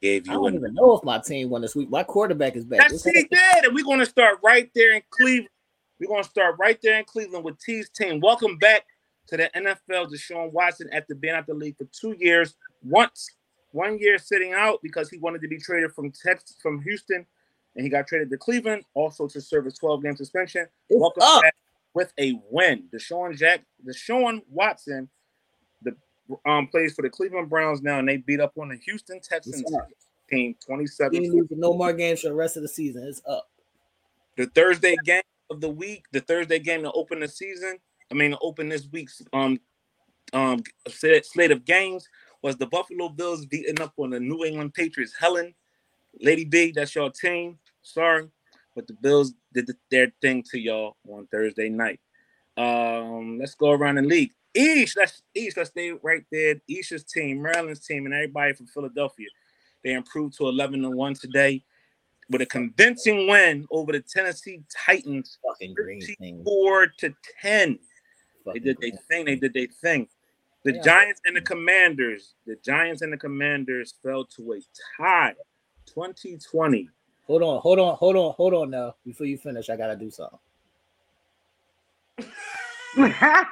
gave 0.00 0.26
you 0.26 0.32
I 0.32 0.36
don't 0.36 0.54
a 0.54 0.56
even 0.56 0.74
know 0.74 0.96
if 0.96 1.04
my 1.04 1.18
team 1.18 1.50
won 1.50 1.62
this 1.62 1.74
week. 1.76 1.88
My 1.88 2.02
quarterback 2.02 2.56
is 2.56 2.64
back. 2.64 2.80
That's 2.80 3.04
has- 3.04 3.12
did, 3.12 3.64
and 3.64 3.74
we're 3.74 3.84
gonna 3.84 4.06
start 4.06 4.38
right 4.42 4.70
there 4.74 4.94
in 4.94 5.02
Cleveland. 5.10 5.48
We're 5.98 6.08
gonna 6.08 6.24
start 6.24 6.56
right 6.58 6.78
there 6.82 6.98
in 6.98 7.04
Cleveland 7.04 7.44
with 7.44 7.58
T's 7.60 7.88
team. 7.88 8.20
Welcome 8.20 8.58
back 8.58 8.84
to 9.28 9.36
the 9.36 9.50
NFL, 9.56 10.10
Deshaun 10.10 10.52
Watson, 10.52 10.88
after 10.92 11.14
being 11.14 11.34
out 11.34 11.46
the 11.46 11.54
league 11.54 11.76
for 11.76 11.84
two 11.84 12.16
years. 12.18 12.56
Once, 12.82 13.30
one 13.70 13.98
year 13.98 14.18
sitting 14.18 14.52
out 14.52 14.80
because 14.82 15.08
he 15.08 15.18
wanted 15.18 15.40
to 15.42 15.48
be 15.48 15.58
traded 15.58 15.92
from 15.92 16.10
Texas, 16.10 16.56
from 16.60 16.82
Houston, 16.82 17.24
and 17.76 17.84
he 17.84 17.88
got 17.88 18.06
traded 18.06 18.30
to 18.30 18.36
Cleveland, 18.36 18.84
also 18.94 19.28
to 19.28 19.40
serve 19.40 19.66
a 19.66 19.70
12 19.70 20.02
game 20.02 20.16
suspension. 20.16 20.66
It's 20.90 21.00
Welcome 21.00 21.22
up. 21.22 21.42
With 21.94 22.12
a 22.18 22.40
win. 22.50 22.88
Deshaun 22.92 23.36
Jack, 23.36 23.64
Deshaun 23.86 24.40
Watson, 24.48 25.08
the 25.82 25.94
um 26.46 26.68
plays 26.68 26.94
for 26.94 27.02
the 27.02 27.10
Cleveland 27.10 27.50
Browns 27.50 27.82
now, 27.82 27.98
and 27.98 28.08
they 28.08 28.18
beat 28.18 28.40
up 28.40 28.52
on 28.58 28.68
the 28.68 28.76
Houston 28.76 29.20
Texans 29.20 29.62
team 30.32 30.54
27 30.64 31.46
no 31.50 31.74
more 31.74 31.92
games 31.92 32.20
for 32.20 32.28
the 32.28 32.34
rest 32.34 32.56
of 32.56 32.62
the 32.62 32.68
season. 32.68 33.04
It's 33.04 33.22
up. 33.26 33.48
the 34.36 34.46
Thursday 34.46 34.96
game 35.04 35.22
of 35.50 35.60
the 35.60 35.68
week, 35.68 36.04
the 36.12 36.20
Thursday 36.20 36.58
game 36.58 36.82
to 36.82 36.92
open 36.92 37.20
the 37.20 37.28
season. 37.28 37.78
I 38.10 38.14
mean, 38.14 38.32
to 38.32 38.38
open 38.40 38.68
this 38.68 38.88
week's 38.90 39.22
um 39.32 39.60
um 40.32 40.62
slate 40.88 41.26
slate 41.26 41.50
of 41.50 41.64
games 41.64 42.08
was 42.42 42.56
the 42.56 42.66
Buffalo 42.66 43.08
Bills 43.08 43.46
beating 43.46 43.80
up 43.80 43.92
on 43.98 44.10
the 44.10 44.20
New 44.20 44.44
England 44.44 44.74
Patriots. 44.74 45.14
Helen, 45.18 45.54
Lady 46.20 46.44
B, 46.44 46.72
that's 46.74 46.94
your 46.94 47.10
team. 47.10 47.58
Sorry, 47.82 48.28
but 48.74 48.86
the 48.86 48.94
Bills 48.94 49.34
did 49.52 49.66
the- 49.66 49.76
their 49.90 50.12
thing 50.20 50.42
to 50.50 50.58
y'all 50.58 50.96
on 51.08 51.26
Thursday 51.28 51.68
night. 51.68 52.00
Um, 52.56 53.38
let's 53.38 53.54
go 53.54 53.70
around 53.70 53.96
the 53.96 54.02
league. 54.02 54.32
East, 54.54 54.96
let's 54.96 55.22
East, 55.34 55.56
let's 55.56 55.70
stay 55.70 55.92
right 55.92 56.24
there. 56.30 56.56
East's 56.68 57.10
team, 57.10 57.40
Maryland's 57.42 57.86
team, 57.86 58.04
and 58.04 58.14
everybody 58.14 58.52
from 58.52 58.66
Philadelphia. 58.66 59.28
They 59.82 59.94
improved 59.94 60.36
to 60.38 60.48
11 60.48 60.84
and 60.84 60.94
1 60.94 61.14
today 61.14 61.64
with 62.28 62.42
a 62.42 62.46
convincing 62.46 63.26
win 63.28 63.66
over 63.70 63.92
the 63.92 64.00
Tennessee 64.00 64.62
Titans, 64.70 65.38
Fucking 65.46 65.74
green 65.74 66.00
thing. 66.02 66.44
4 66.44 66.86
to 66.98 67.14
10. 67.40 67.78
They 68.52 68.58
did 68.58 68.76
their 68.80 68.90
thing. 69.08 69.24
They 69.24 69.36
did 69.36 69.54
their 69.54 69.66
thing. 69.66 70.08
The 70.64 70.74
Yeah. 70.74 70.82
Giants 70.82 71.20
and 71.24 71.34
the 71.36 71.40
Commanders, 71.40 72.34
the 72.46 72.56
Giants 72.56 73.02
and 73.02 73.12
the 73.12 73.16
Commanders 73.16 73.94
fell 74.02 74.24
to 74.26 74.52
a 74.52 74.60
tie, 74.96 75.34
2020. 75.86 76.88
Hold 77.26 77.42
on, 77.42 77.60
hold 77.60 77.78
on, 77.78 77.96
hold 77.96 78.16
on, 78.16 78.32
hold 78.34 78.54
on 78.54 78.70
now. 78.70 78.94
Before 79.04 79.26
you 79.26 79.38
finish, 79.38 79.70
I 79.70 79.76
gotta 79.76 79.96
do 79.96 80.10
something. 80.10 80.38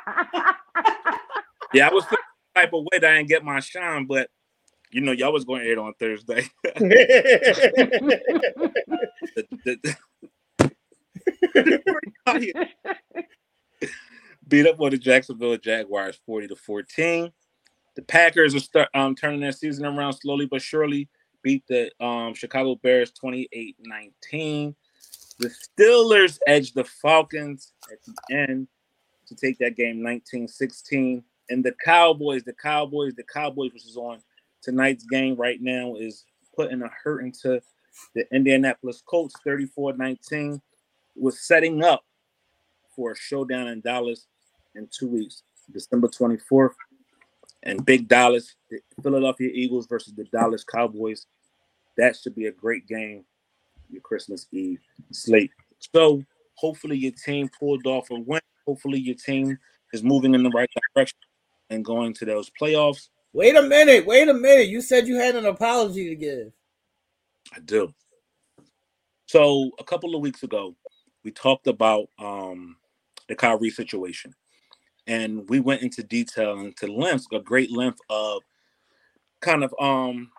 Yeah, 1.72 1.88
I 1.88 1.94
was 1.94 2.04
the 2.06 2.18
type 2.54 2.72
of 2.72 2.82
way 2.82 2.98
that 2.98 3.12
I 3.12 3.18
didn't 3.18 3.28
get 3.28 3.44
my 3.44 3.60
shine, 3.60 4.06
but 4.06 4.28
you 4.90 5.00
know, 5.00 5.12
y'all 5.12 5.32
was 5.32 5.44
going 5.44 5.62
to 5.62 5.68
air 5.68 5.78
on 5.78 5.94
Thursday. 6.00 6.48
Beat 14.48 14.66
up 14.66 14.80
on 14.80 14.90
the 14.90 14.98
Jacksonville 14.98 15.56
Jaguars 15.58 16.18
40 16.26 16.48
to 16.48 16.56
14. 16.56 17.30
The 17.94 18.02
Packers 18.02 18.56
are 18.56 18.60
start 18.60 18.88
um 18.94 19.14
turning 19.14 19.40
their 19.40 19.52
season 19.52 19.86
around 19.86 20.14
slowly 20.14 20.46
but 20.46 20.60
surely. 20.60 21.08
Beat 21.42 21.64
the 21.68 21.90
um 22.04 22.34
Chicago 22.34 22.76
Bears 22.76 23.12
28-19. 23.12 24.74
The 25.38 25.50
Steelers 25.50 26.38
edged 26.46 26.74
the 26.74 26.84
Falcons 26.84 27.72
at 27.90 27.98
the 28.04 28.36
end 28.36 28.68
to 29.26 29.34
take 29.34 29.58
that 29.58 29.76
game 29.76 30.00
19-16. 30.00 31.22
And 31.48 31.64
the 31.64 31.74
Cowboys, 31.82 32.42
the 32.42 32.52
Cowboys, 32.52 33.14
the 33.14 33.24
Cowboys, 33.24 33.72
which 33.72 33.86
is 33.86 33.96
on 33.96 34.20
tonight's 34.62 35.04
game 35.04 35.36
right 35.36 35.60
now, 35.60 35.94
is 35.94 36.24
putting 36.54 36.82
a 36.82 36.90
hurt 37.02 37.24
into 37.24 37.60
the 38.14 38.26
Indianapolis 38.34 39.02
Colts 39.04 39.34
34-19, 39.46 40.60
was 41.16 41.40
setting 41.40 41.82
up 41.82 42.04
for 42.94 43.12
a 43.12 43.16
showdown 43.16 43.68
in 43.68 43.80
Dallas 43.80 44.26
in 44.74 44.88
two 44.92 45.08
weeks, 45.08 45.42
December 45.72 46.08
24th. 46.08 46.74
And 47.62 47.84
Big 47.84 48.08
Dallas, 48.08 48.54
Philadelphia 49.02 49.50
Eagles 49.52 49.86
versus 49.86 50.14
the 50.14 50.24
Dallas 50.24 50.64
Cowboys. 50.64 51.26
That 51.96 52.16
should 52.16 52.34
be 52.34 52.46
a 52.46 52.52
great 52.52 52.86
game, 52.86 53.24
your 53.90 54.00
Christmas 54.00 54.46
Eve 54.50 54.80
slate. 55.12 55.50
So 55.94 56.22
hopefully 56.54 56.96
your 56.96 57.12
team 57.12 57.50
pulled 57.58 57.86
off 57.86 58.10
a 58.10 58.14
win. 58.14 58.40
Hopefully 58.66 58.98
your 58.98 59.16
team 59.16 59.58
is 59.92 60.02
moving 60.02 60.34
in 60.34 60.42
the 60.42 60.50
right 60.50 60.70
direction 60.94 61.18
and 61.68 61.84
going 61.84 62.14
to 62.14 62.24
those 62.24 62.50
playoffs. 62.60 63.08
Wait 63.32 63.56
a 63.56 63.62
minute. 63.62 64.06
Wait 64.06 64.28
a 64.28 64.34
minute. 64.34 64.68
You 64.68 64.80
said 64.80 65.06
you 65.06 65.16
had 65.16 65.36
an 65.36 65.46
apology 65.46 66.08
to 66.08 66.16
give. 66.16 66.52
I 67.54 67.60
do. 67.60 67.92
So 69.26 69.70
a 69.78 69.84
couple 69.84 70.14
of 70.14 70.20
weeks 70.20 70.42
ago, 70.42 70.74
we 71.24 71.30
talked 71.30 71.66
about 71.66 72.08
um, 72.18 72.76
the 73.28 73.36
Kyrie 73.36 73.70
situation, 73.70 74.34
and 75.06 75.48
we 75.48 75.60
went 75.60 75.82
into 75.82 76.02
detail 76.02 76.58
into 76.60 76.86
lengths, 76.86 77.26
a 77.32 77.40
great 77.40 77.70
length 77.70 78.00
of 78.08 78.42
kind 79.40 79.64
of 79.64 79.74
um 79.80 80.30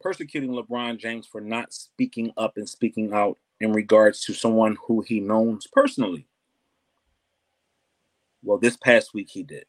persecuting 0.00 0.50
LeBron 0.50 0.98
James 0.98 1.26
for 1.26 1.40
not 1.40 1.72
speaking 1.72 2.30
up 2.36 2.56
and 2.56 2.68
speaking 2.68 3.12
out 3.12 3.38
in 3.60 3.72
regards 3.72 4.20
to 4.24 4.34
someone 4.34 4.76
who 4.86 5.00
he 5.00 5.20
knows 5.20 5.66
personally. 5.72 6.26
Well, 8.42 8.58
this 8.58 8.76
past 8.76 9.14
week 9.14 9.30
he 9.30 9.42
did. 9.42 9.64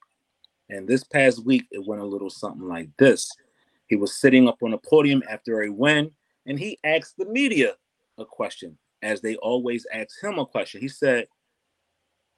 And 0.69 0.87
this 0.87 1.03
past 1.03 1.45
week 1.45 1.65
it 1.71 1.85
went 1.85 2.01
a 2.01 2.05
little 2.05 2.29
something 2.29 2.67
like 2.67 2.89
this. 2.97 3.31
He 3.87 3.95
was 3.95 4.19
sitting 4.19 4.47
up 4.47 4.61
on 4.61 4.73
a 4.73 4.77
podium 4.77 5.23
after 5.29 5.63
a 5.63 5.71
win 5.71 6.11
and 6.45 6.59
he 6.59 6.77
asked 6.83 7.15
the 7.17 7.25
media 7.25 7.75
a 8.17 8.25
question, 8.25 8.77
as 9.01 9.21
they 9.21 9.35
always 9.37 9.85
ask 9.93 10.21
him 10.21 10.37
a 10.39 10.45
question. 10.45 10.81
He 10.81 10.87
said, 10.87 11.27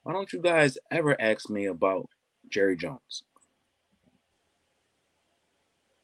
Why 0.08 0.14
don't 0.14 0.32
you 0.32 0.42
guys 0.42 0.78
ever 0.90 1.20
ask 1.20 1.50
me 1.50 1.66
about 1.66 2.08
Jerry 2.50 2.78
Jones? 2.78 3.24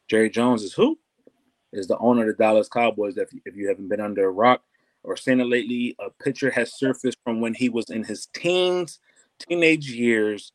Jerry 0.10 0.30
Jones 0.30 0.62
is 0.62 0.74
who? 0.74 1.00
Is 1.72 1.88
the 1.88 1.98
owner 2.00 2.24
of 2.24 2.28
the 2.28 2.34
Dallas 2.34 2.68
Cowboys. 2.68 3.16
If, 3.16 3.30
if 3.46 3.56
you 3.56 3.70
haven't 3.70 3.88
been 3.88 4.02
under 4.02 4.26
a 4.26 4.30
rock 4.30 4.62
or 5.04 5.16
seen 5.16 5.40
it 5.40 5.46
lately, 5.46 5.96
a 6.02 6.10
picture 6.22 6.52
has 6.52 6.78
surfaced 6.78 7.18
from 7.24 7.40
when 7.40 7.54
he 7.54 7.70
was 7.70 7.90
in 7.92 8.04
his 8.04 8.28
teens, 8.34 9.00
teenage 9.40 9.90
years, 9.90 10.52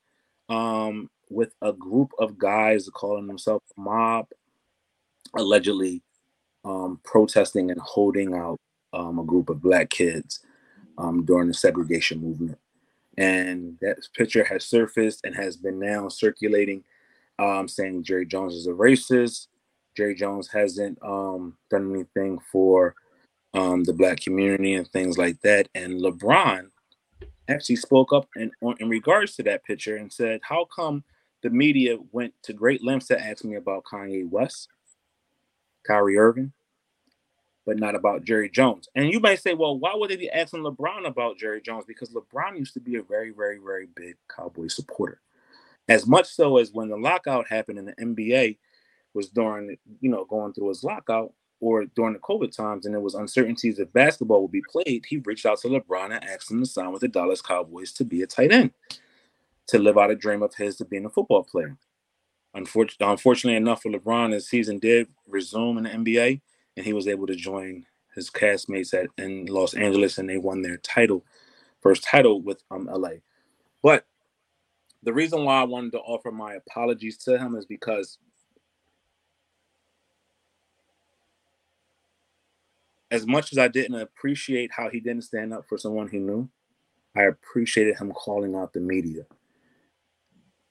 um, 0.50 1.08
with 1.30 1.54
a 1.62 1.72
group 1.72 2.10
of 2.18 2.36
guys 2.36 2.86
calling 2.92 3.26
themselves 3.26 3.64
mob, 3.78 4.26
allegedly 5.34 6.02
um, 6.66 7.00
protesting 7.02 7.70
and 7.70 7.80
holding 7.80 8.34
out 8.34 8.60
um, 8.92 9.18
a 9.18 9.24
group 9.24 9.48
of 9.48 9.62
black 9.62 9.88
kids 9.88 10.40
um, 10.98 11.24
during 11.24 11.48
the 11.48 11.54
segregation 11.54 12.20
movement. 12.20 12.58
And 13.18 13.76
that 13.82 13.96
picture 14.16 14.44
has 14.44 14.64
surfaced 14.64 15.22
and 15.24 15.34
has 15.34 15.56
been 15.56 15.80
now 15.80 16.08
circulating, 16.08 16.84
um, 17.40 17.66
saying 17.66 18.04
Jerry 18.04 18.24
Jones 18.24 18.54
is 18.54 18.68
a 18.68 18.72
racist. 18.72 19.48
Jerry 19.96 20.14
Jones 20.14 20.48
hasn't 20.48 20.96
um, 21.02 21.58
done 21.68 21.92
anything 21.92 22.38
for 22.52 22.94
um, 23.54 23.82
the 23.82 23.92
black 23.92 24.20
community 24.20 24.74
and 24.74 24.86
things 24.88 25.18
like 25.18 25.40
that. 25.42 25.68
And 25.74 26.00
LeBron 26.00 26.68
actually 27.48 27.76
spoke 27.76 28.12
up 28.12 28.28
in, 28.36 28.52
in 28.78 28.88
regards 28.88 29.34
to 29.34 29.42
that 29.42 29.64
picture 29.64 29.96
and 29.96 30.12
said, 30.12 30.38
How 30.44 30.66
come 30.72 31.02
the 31.42 31.50
media 31.50 31.98
went 32.12 32.34
to 32.44 32.52
great 32.52 32.84
lengths 32.84 33.08
to 33.08 33.20
ask 33.20 33.44
me 33.44 33.56
about 33.56 33.82
Kanye 33.84 34.30
West, 34.30 34.68
Kyrie 35.84 36.18
Irving, 36.18 36.52
but 37.68 37.78
not 37.78 37.94
about 37.94 38.24
Jerry 38.24 38.48
Jones. 38.48 38.88
And 38.94 39.12
you 39.12 39.20
might 39.20 39.42
say, 39.42 39.52
well, 39.52 39.78
why 39.78 39.92
would 39.94 40.08
they 40.08 40.16
be 40.16 40.30
asking 40.30 40.62
LeBron 40.62 41.06
about 41.06 41.36
Jerry 41.36 41.60
Jones? 41.60 41.84
Because 41.86 42.08
LeBron 42.08 42.56
used 42.56 42.72
to 42.72 42.80
be 42.80 42.96
a 42.96 43.02
very, 43.02 43.28
very, 43.30 43.58
very 43.58 43.86
big 43.94 44.16
Cowboy 44.34 44.68
supporter. 44.68 45.20
As 45.86 46.06
much 46.06 46.28
so 46.28 46.56
as 46.56 46.72
when 46.72 46.88
the 46.88 46.96
lockout 46.96 47.46
happened 47.46 47.78
in 47.78 47.84
the 47.84 47.92
NBA 47.96 48.56
was 49.12 49.28
during, 49.28 49.76
you 50.00 50.08
know, 50.08 50.24
going 50.24 50.54
through 50.54 50.70
his 50.70 50.82
lockout 50.82 51.34
or 51.60 51.84
during 51.94 52.14
the 52.14 52.20
COVID 52.20 52.56
times 52.56 52.86
and 52.86 52.94
there 52.94 53.02
was 53.02 53.14
uncertainties 53.14 53.78
if 53.78 53.92
basketball 53.92 54.40
would 54.40 54.50
be 54.50 54.62
played, 54.72 55.04
he 55.06 55.18
reached 55.18 55.44
out 55.44 55.60
to 55.60 55.68
LeBron 55.68 56.06
and 56.06 56.24
asked 56.24 56.50
him 56.50 56.60
to 56.60 56.66
sign 56.66 56.90
with 56.90 57.02
the 57.02 57.08
Dallas 57.08 57.42
Cowboys 57.42 57.92
to 57.92 58.04
be 58.06 58.22
a 58.22 58.26
tight 58.26 58.50
end, 58.50 58.70
to 59.66 59.78
live 59.78 59.98
out 59.98 60.10
a 60.10 60.16
dream 60.16 60.42
of 60.42 60.54
his 60.54 60.76
to 60.76 60.86
being 60.86 61.04
a 61.04 61.10
football 61.10 61.44
player. 61.44 61.76
Unfortunately, 62.54 63.12
unfortunately 63.12 63.56
enough 63.58 63.82
for 63.82 63.90
LeBron, 63.90 64.32
his 64.32 64.48
season 64.48 64.78
did 64.78 65.08
resume 65.26 65.76
in 65.76 65.84
the 65.84 65.90
NBA 65.90 66.40
and 66.78 66.86
he 66.86 66.92
was 66.92 67.08
able 67.08 67.26
to 67.26 67.34
join 67.34 67.84
his 68.14 68.30
castmates 68.30 68.94
at 68.94 69.08
in 69.18 69.46
Los 69.46 69.74
Angeles, 69.74 70.16
and 70.18 70.30
they 70.30 70.38
won 70.38 70.62
their 70.62 70.76
title, 70.76 71.24
first 71.80 72.04
title 72.04 72.40
with 72.40 72.62
um 72.70 72.88
LA. 72.90 73.14
But 73.82 74.06
the 75.02 75.12
reason 75.12 75.44
why 75.44 75.60
I 75.60 75.64
wanted 75.64 75.90
to 75.92 75.98
offer 75.98 76.30
my 76.30 76.54
apologies 76.54 77.18
to 77.24 77.36
him 77.36 77.56
is 77.56 77.66
because 77.66 78.18
as 83.10 83.26
much 83.26 83.50
as 83.50 83.58
I 83.58 83.66
didn't 83.66 84.00
appreciate 84.00 84.70
how 84.70 84.88
he 84.88 85.00
didn't 85.00 85.24
stand 85.24 85.52
up 85.52 85.68
for 85.68 85.78
someone 85.78 86.08
he 86.08 86.18
knew, 86.18 86.48
I 87.16 87.24
appreciated 87.24 87.96
him 87.98 88.12
calling 88.12 88.54
out 88.54 88.72
the 88.72 88.80
media 88.80 89.26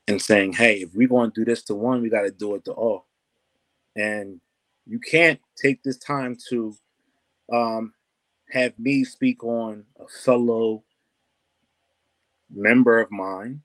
and 0.08 0.22
saying, 0.22 0.54
"Hey, 0.54 0.84
if 0.84 0.96
we're 0.96 1.10
going 1.10 1.32
to 1.32 1.42
do 1.42 1.44
this 1.44 1.64
to 1.64 1.76
one, 1.76 2.02
we 2.02 2.10
got 2.10 2.22
to 2.22 2.32
do 2.32 2.56
it 2.56 2.64
to 2.64 2.72
all." 2.72 3.08
And 3.98 4.40
you 4.88 5.00
can't 5.00 5.40
take 5.62 5.84
this 5.84 5.98
time 5.98 6.38
to 6.50 6.76
um, 7.52 7.94
have 8.50 8.78
me 8.80 9.04
speak 9.04 9.44
on 9.44 9.84
a 10.00 10.08
fellow 10.08 10.84
member 12.50 13.00
of 13.00 13.12
mine 13.12 13.62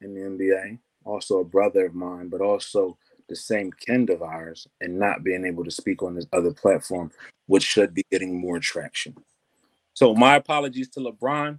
in 0.00 0.14
the 0.14 0.20
NBA, 0.20 0.78
also 1.04 1.38
a 1.38 1.44
brother 1.44 1.86
of 1.86 1.94
mine, 1.94 2.28
but 2.28 2.40
also 2.40 2.98
the 3.28 3.36
same 3.36 3.70
kind 3.86 4.10
of 4.10 4.22
ours, 4.22 4.66
and 4.80 4.98
not 4.98 5.24
being 5.24 5.44
able 5.44 5.64
to 5.64 5.70
speak 5.70 6.02
on 6.02 6.14
this 6.14 6.26
other 6.32 6.52
platform, 6.52 7.10
which 7.46 7.62
should 7.62 7.94
be 7.94 8.04
getting 8.10 8.38
more 8.38 8.58
traction. 8.58 9.14
So 9.94 10.14
my 10.14 10.36
apologies 10.36 10.90
to 10.90 11.00
LeBron. 11.00 11.58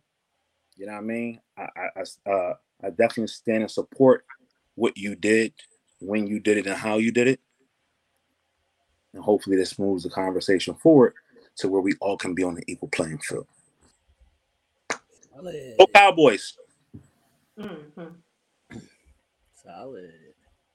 You 0.75 0.87
know 0.87 0.91
what 0.91 0.99
I 0.99 1.01
mean? 1.01 1.39
I 1.57 1.67
I, 1.95 2.29
uh, 2.29 2.53
I 2.83 2.89
definitely 2.89 3.27
stand 3.27 3.63
and 3.63 3.71
support 3.71 4.25
what 4.75 4.97
you 4.97 5.15
did, 5.15 5.53
when 6.01 6.27
you 6.27 6.41
did 6.41 6.57
it, 6.57 6.67
and 6.67 6.75
how 6.75 6.97
you 6.97 7.13
did 7.13 7.29
it 7.29 7.39
and 9.15 9.23
hopefully 9.23 9.55
this 9.55 9.79
moves 9.79 10.03
the 10.03 10.09
conversation 10.09 10.75
forward 10.75 11.13
to 11.55 11.69
where 11.69 11.81
we 11.81 11.93
all 12.01 12.17
can 12.17 12.35
be 12.35 12.43
on 12.43 12.57
an 12.57 12.63
equal 12.67 12.89
playing 12.89 13.17
field. 13.19 13.47
Solid. 15.33 15.75
Go 15.79 15.87
Cowboys. 15.87 16.57
Mm-hmm. 17.57 18.77
Solid. 19.55 20.13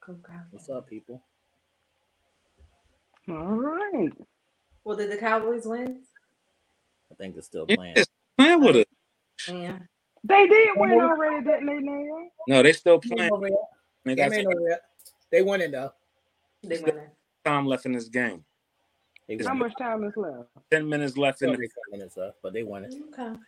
Go 0.04 0.16
Cowboys. 0.26 0.46
What's 0.50 0.68
up, 0.70 0.88
people? 0.88 1.22
All 3.28 3.54
right. 3.54 4.10
Well, 4.84 4.96
did 4.96 5.12
the 5.12 5.18
Cowboys 5.18 5.66
win? 5.66 6.00
I 7.12 7.14
think 7.14 7.36
it's 7.36 7.46
still 7.46 7.66
playing. 7.66 7.94
it's 7.96 8.10
playing 8.38 8.60
with 8.62 8.76
it. 8.76 8.88
Yeah. 9.48 9.78
They 10.24 10.46
did 10.46 10.68
win 10.76 10.92
already, 10.92 11.44
didn't 11.44 11.66
they, 11.66 11.78
Neil? 11.78 12.28
No, 12.48 12.62
they 12.62 12.72
still 12.72 12.98
playing. 12.98 13.32
over 13.32 13.48
yet. 13.48 13.58
They 14.04 14.14
Game 14.14 14.30
got 14.30 14.36
ain't 14.36 14.44
some 14.44 14.58
over 14.58 14.68
yet. 14.70 14.82
They 15.30 15.42
won 15.42 15.60
it 15.60 15.72
though. 15.72 15.92
They 16.62 16.78
won 16.78 16.88
it. 16.88 17.10
Time 17.44 17.66
left 17.66 17.86
in 17.86 17.92
this 17.92 18.08
game. 18.08 18.44
How 19.28 19.52
it. 19.52 19.54
much 19.54 19.72
time 19.78 20.04
is 20.04 20.12
left? 20.16 20.48
Ten 20.70 20.88
minutes 20.88 21.16
left 21.16 21.40
in 21.42 21.50
Still 21.50 21.60
the 21.60 21.68
they 21.68 21.98
minutes 21.98 22.16
left, 22.16 22.38
but 22.42 22.52
they 22.52 22.62
won 22.62 22.84
it. 22.84 22.94
Okay. 23.12 23.38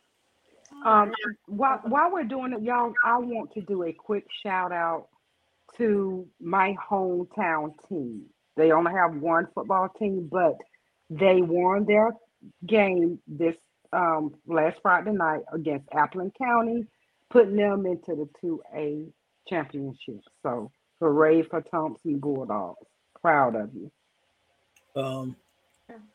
Um, 0.84 1.12
while 1.46 1.80
while 1.84 2.12
we're 2.12 2.24
doing 2.24 2.52
it, 2.52 2.62
y'all, 2.62 2.92
I 3.04 3.18
want 3.18 3.52
to 3.54 3.60
do 3.62 3.82
a 3.84 3.92
quick 3.92 4.24
shout 4.42 4.72
out 4.72 5.08
to 5.76 6.26
my 6.40 6.74
hometown 6.90 7.74
team. 7.88 8.26
They 8.56 8.72
only 8.72 8.92
have 8.92 9.16
one 9.16 9.48
football 9.54 9.88
team, 9.98 10.28
but 10.30 10.56
they 11.10 11.42
won 11.42 11.84
their 11.84 12.12
game 12.66 13.18
this 13.26 13.56
um 13.92 14.34
last 14.46 14.78
Friday 14.82 15.12
night 15.12 15.42
against 15.52 15.88
Appling 15.90 16.32
County, 16.38 16.86
putting 17.30 17.56
them 17.56 17.86
into 17.86 18.14
the 18.14 18.28
two 18.40 18.62
A 18.74 19.06
championship. 19.48 20.20
So 20.42 20.70
hooray 21.00 21.42
for 21.42 21.60
Thomson 21.60 22.18
Bulldogs. 22.18 22.86
Proud 23.22 23.54
of 23.54 23.70
you. 23.74 23.90
Um, 25.00 25.36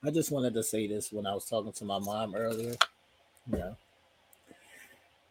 I 0.03 0.11
just 0.11 0.31
wanted 0.31 0.53
to 0.55 0.63
say 0.63 0.87
this 0.87 1.11
when 1.11 1.25
I 1.25 1.33
was 1.33 1.45
talking 1.45 1.71
to 1.71 1.85
my 1.85 1.99
mom 1.99 2.35
earlier. 2.35 2.75
You 3.49 3.57
know, 3.57 3.77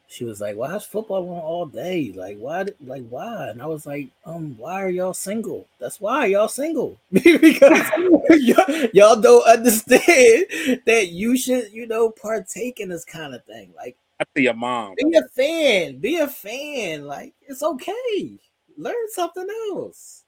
she 0.08 0.24
was 0.24 0.40
like, 0.40 0.56
"Why 0.56 0.74
is 0.74 0.84
football 0.84 1.28
on 1.28 1.40
all 1.40 1.66
day? 1.66 2.12
Like, 2.14 2.38
why? 2.38 2.66
Like, 2.84 3.06
why?" 3.08 3.48
And 3.48 3.60
I 3.60 3.66
was 3.66 3.86
like, 3.86 4.08
"Um, 4.24 4.56
why 4.56 4.82
are 4.82 4.88
y'all 4.88 5.12
single? 5.14 5.66
That's 5.78 6.00
why 6.00 6.26
y'all 6.26 6.48
single 6.48 6.98
because 7.12 7.90
y'all, 8.30 8.88
y'all 8.94 9.20
don't 9.20 9.46
understand 9.46 10.46
that 10.86 11.08
you 11.10 11.36
should, 11.36 11.72
you 11.72 11.86
know, 11.86 12.10
partake 12.10 12.80
in 12.80 12.88
this 12.88 13.04
kind 13.04 13.34
of 13.34 13.44
thing. 13.44 13.72
Like, 13.76 13.96
I 14.18 14.24
see 14.34 14.44
your 14.44 14.54
mom. 14.54 14.94
be 14.96 15.14
a 15.16 15.28
fan, 15.34 15.98
be 15.98 16.16
a 16.16 16.28
fan. 16.28 17.06
Like, 17.06 17.34
it's 17.46 17.62
okay. 17.62 18.38
Learn 18.78 19.10
something 19.12 19.46
else. 19.70 20.22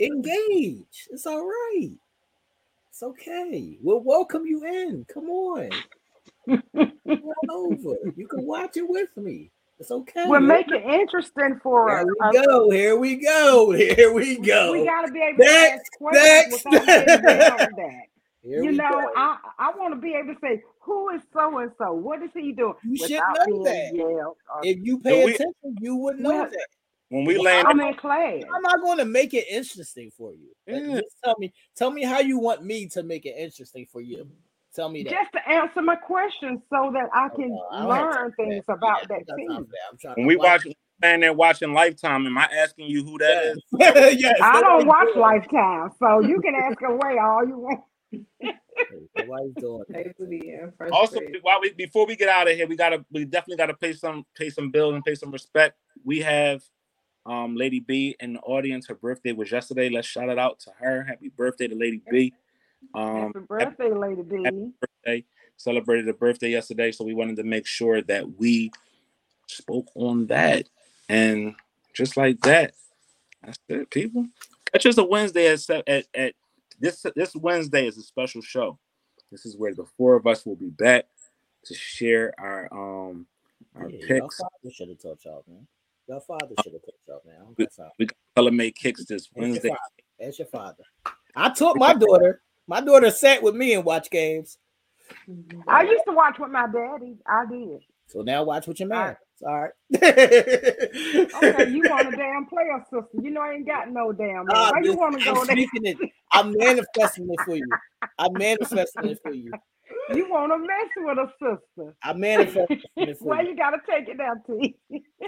Engage. 0.00 1.08
It's 1.10 1.26
all 1.26 1.44
right. 1.46 1.90
It's 2.90 3.02
okay. 3.02 3.78
We'll 3.82 4.00
welcome 4.02 4.46
you 4.46 4.64
in. 4.64 5.04
Come 5.12 5.28
on." 5.30 5.70
Come 6.48 6.62
on 6.76 7.50
over. 7.50 7.96
You 8.16 8.26
can 8.26 8.44
watch 8.46 8.76
it 8.76 8.88
with 8.88 9.16
me. 9.16 9.50
It's 9.78 9.90
okay. 9.90 10.24
We'll 10.26 10.40
make 10.40 10.66
it 10.70 10.84
interesting 10.84 11.58
for 11.62 11.90
us. 11.90 12.04
Here 12.04 12.28
us. 12.28 12.34
we 12.34 12.46
go. 12.46 12.70
Here 12.70 12.96
we 12.98 13.16
go. 13.16 13.70
Here 13.72 14.12
we 14.12 14.38
go. 14.38 14.72
We 14.72 14.84
gotta 14.84 15.10
be 15.12 15.20
able 15.20 15.38
to 15.38 15.44
Next, 15.44 15.80
ask 15.80 15.92
questions 15.98 16.64
next. 16.66 16.86
without 16.86 17.58
getting 17.58 17.74
yelled. 17.74 18.02
Here 18.44 18.62
you 18.64 18.72
know, 18.72 18.90
go. 18.90 19.10
I 19.16 19.38
I 19.58 19.70
want 19.76 19.94
to 19.94 20.00
be 20.00 20.14
able 20.14 20.34
to 20.34 20.40
say 20.40 20.62
who 20.80 21.10
is 21.10 21.22
so 21.32 21.58
and 21.58 21.70
so. 21.78 21.92
What 21.92 22.22
is 22.22 22.30
he 22.34 22.52
doing? 22.52 22.74
You 22.84 22.96
should 22.96 23.10
know 23.46 23.62
that. 23.64 24.34
If 24.62 24.78
you 24.84 24.98
pay 24.98 25.24
we- 25.24 25.34
attention, 25.34 25.76
you 25.80 25.96
would 25.96 26.18
know 26.20 26.30
Well, 26.30 26.44
that. 26.50 26.66
When 27.12 27.26
we 27.26 27.34
Well, 27.34 27.44
land, 27.44 27.68
I'm 27.68 27.78
in 27.78 27.92
class. 27.92 28.42
I'm 28.54 28.62
not 28.62 28.80
going 28.80 28.96
to 28.96 29.04
make 29.04 29.34
it 29.34 29.44
interesting 29.50 30.10
for 30.16 30.32
you. 30.32 30.48
Like, 30.66 30.82
Yeah. 30.82 31.00
Just 31.00 31.16
tell 31.22 31.34
me, 31.38 31.52
tell 31.76 31.90
me 31.90 32.04
how 32.04 32.20
you 32.20 32.38
want 32.38 32.64
me 32.64 32.86
to 32.86 33.02
make 33.02 33.26
it 33.26 33.34
interesting 33.36 33.86
for 33.92 34.00
you. 34.00 34.30
Tell 34.74 34.88
me 34.88 35.02
that. 35.02 35.10
Just 35.10 35.32
to 35.34 35.46
answer 35.46 35.82
my 35.82 35.96
questions 35.96 36.60
so 36.70 36.90
that 36.94 37.10
I 37.12 37.28
oh, 37.30 37.36
can 37.36 37.50
Oh, 37.52 37.68
I 37.70 37.82
don't 37.82 37.90
have 37.90 38.00
time 38.00 38.22
learn 38.22 38.32
things 38.32 38.64
that. 38.66 38.72
about 38.72 39.00
Yeah, 39.02 39.18
that 39.26 39.38
ain't 39.38 39.50
team. 39.50 39.66
I'm 39.90 39.98
trying 39.98 40.14
when 40.16 40.26
we 40.26 40.36
watch 40.36 40.64
watch, 40.64 40.74
stand 41.00 41.22
there 41.22 41.34
watching 41.34 41.74
Lifetime, 41.74 42.26
am 42.26 42.38
I 42.38 42.48
asking 42.50 42.86
you 42.86 43.04
who 43.04 43.18
that 43.18 43.44
is? 43.44 43.58
it. 43.72 44.18
yes, 44.18 44.38
I 44.42 44.62
don't 44.62 44.86
watch 44.86 45.04
he's 45.08 45.12
doing. 45.12 45.20
Lifetime, 45.20 45.90
so 45.98 46.20
you 46.20 46.40
can 46.40 46.54
ask 46.54 46.80
away 46.88 47.18
all 47.18 47.46
you 47.46 47.58
want. 47.58 47.80
That's 48.40 49.28
what 49.28 49.42
he's 49.44 49.54
doing. 49.56 49.84
Basically, 49.90 50.48
in 50.48 50.72
first 50.78 50.94
Also, 50.94 51.20
while 51.42 51.60
we 51.60 51.74
before 51.74 52.06
we 52.06 52.16
get 52.16 52.30
out 52.30 52.48
of 52.48 52.56
here, 52.56 52.66
we 52.66 52.74
gotta 52.74 53.04
we 53.10 53.26
definitely 53.26 53.58
gotta 53.58 53.74
pay 53.74 53.92
some 53.92 54.24
pay 54.34 54.48
some 54.48 54.70
bills 54.70 54.94
and 54.94 55.04
pay 55.04 55.14
some 55.14 55.30
respect. 55.30 55.76
We 56.06 56.20
have 56.20 56.62
um 57.26 57.56
Lady 57.56 57.80
B 57.80 58.16
in 58.20 58.34
the 58.34 58.40
audience. 58.40 58.86
Her 58.88 58.94
birthday 58.94 59.32
was 59.32 59.50
yesterday. 59.50 59.88
Let's 59.88 60.08
shout 60.08 60.28
it 60.28 60.38
out 60.38 60.58
to 60.60 60.70
her. 60.78 61.02
Happy 61.02 61.28
birthday 61.28 61.68
to 61.68 61.74
Lady 61.74 62.02
B. 62.10 62.32
Um, 62.94 63.32
Happy 63.32 63.46
birthday, 63.48 63.90
Lady 63.92 64.22
B. 64.22 64.44
happy 64.44 64.70
birthday. 64.80 65.24
Celebrated 65.56 66.06
her 66.06 66.12
birthday 66.12 66.50
yesterday, 66.50 66.90
so 66.90 67.04
we 67.04 67.14
wanted 67.14 67.36
to 67.36 67.44
make 67.44 67.66
sure 67.66 68.02
that 68.02 68.38
we 68.38 68.72
spoke 69.46 69.88
on 69.94 70.26
that. 70.26 70.68
And 71.08 71.54
just 71.94 72.16
like 72.16 72.40
that, 72.40 72.74
that's 73.44 73.58
it, 73.68 73.90
people. 73.90 74.26
Catch 74.72 74.86
us 74.86 74.98
a 74.98 75.04
Wednesday 75.04 75.48
at 75.48 75.60
se- 75.60 75.82
at, 75.86 76.06
at 76.14 76.34
this 76.80 77.04
this 77.14 77.36
Wednesday 77.36 77.86
is 77.86 77.98
a 77.98 78.02
special 78.02 78.42
show. 78.42 78.78
This 79.30 79.46
is 79.46 79.56
where 79.56 79.74
the 79.74 79.84
four 79.96 80.16
of 80.16 80.26
us 80.26 80.44
will 80.44 80.56
be 80.56 80.70
back 80.70 81.04
to 81.66 81.74
share 81.74 82.32
our 82.38 82.68
um 82.72 83.26
our 83.76 83.88
Yeah, 83.88 84.06
picks. 84.06 84.38
father 84.38 84.74
should 84.74 84.88
have 84.88 84.98
taught 84.98 85.24
y'all, 85.24 85.44
man. 85.46 85.66
Y'all 86.08 86.20
father 86.20 86.54
should 86.62 86.72
have 86.72 86.82
taught 86.82 86.94
y'all, 87.06 87.22
man. 87.24 87.36
I 87.40 87.54
We, 87.56 87.66
time. 87.66 87.90
we 87.98 88.06
got 88.06 88.16
TaylorMade 88.36 88.74
Kicks 88.74 89.04
this 89.04 89.28
Wednesday. 89.34 89.68
That's 90.18 90.30
Ask 90.30 90.38
your 90.40 90.48
father. 90.48 90.84
I 91.34 91.50
taught 91.50 91.76
my 91.76 91.94
daughter. 91.94 92.42
My 92.66 92.80
daughter 92.80 93.10
sat 93.10 93.42
with 93.42 93.54
me 93.54 93.74
and 93.74 93.84
watched 93.84 94.10
games. 94.10 94.58
I 95.68 95.82
used 95.82 96.04
to 96.06 96.12
watch 96.12 96.38
with 96.38 96.50
my 96.50 96.66
daddy. 96.66 97.16
I 97.26 97.46
did. 97.46 97.80
So 98.06 98.22
now 98.22 98.44
watch 98.44 98.66
with 98.66 98.80
your 98.80 98.88
man. 98.88 99.16
It's 99.32 99.42
all 99.42 99.60
right. 99.60 99.70
Okay, 99.94 101.70
you 101.70 101.88
want 101.88 102.12
a 102.12 102.16
damn 102.16 102.46
player, 102.46 102.84
sister? 102.90 103.08
You 103.22 103.30
know 103.30 103.40
I 103.40 103.54
ain't 103.54 103.66
got 103.66 103.90
no 103.90 104.12
damn. 104.12 104.46
Man. 104.46 104.48
Ah, 104.50 104.72
Why 104.72 104.80
you 104.82 104.96
want 104.96 105.22
to 105.22 105.30
I'm 105.30 105.34
go 105.34 105.44
there? 105.44 105.56
it. 105.58 105.98
I'm 106.32 106.52
manifesting 106.52 107.28
it 107.30 107.40
for 107.44 107.56
you. 107.56 107.72
I'm 108.18 108.36
manifesting 108.36 109.06
it 109.06 109.18
for 109.22 109.32
you. 109.32 109.52
You 110.14 110.28
want 110.28 110.52
to 110.52 110.58
mess 110.58 110.90
with 110.96 111.18
a 111.18 111.32
sister? 111.38 111.94
I'm 112.02 112.20
manifesting 112.20 112.82
it 112.96 113.18
for 113.18 113.24
Why 113.24 113.42
you. 113.42 113.50
you 113.50 113.56
gotta 113.56 113.78
take 113.88 114.08
it 114.08 114.18
down, 114.18 114.42
T? 114.46 114.76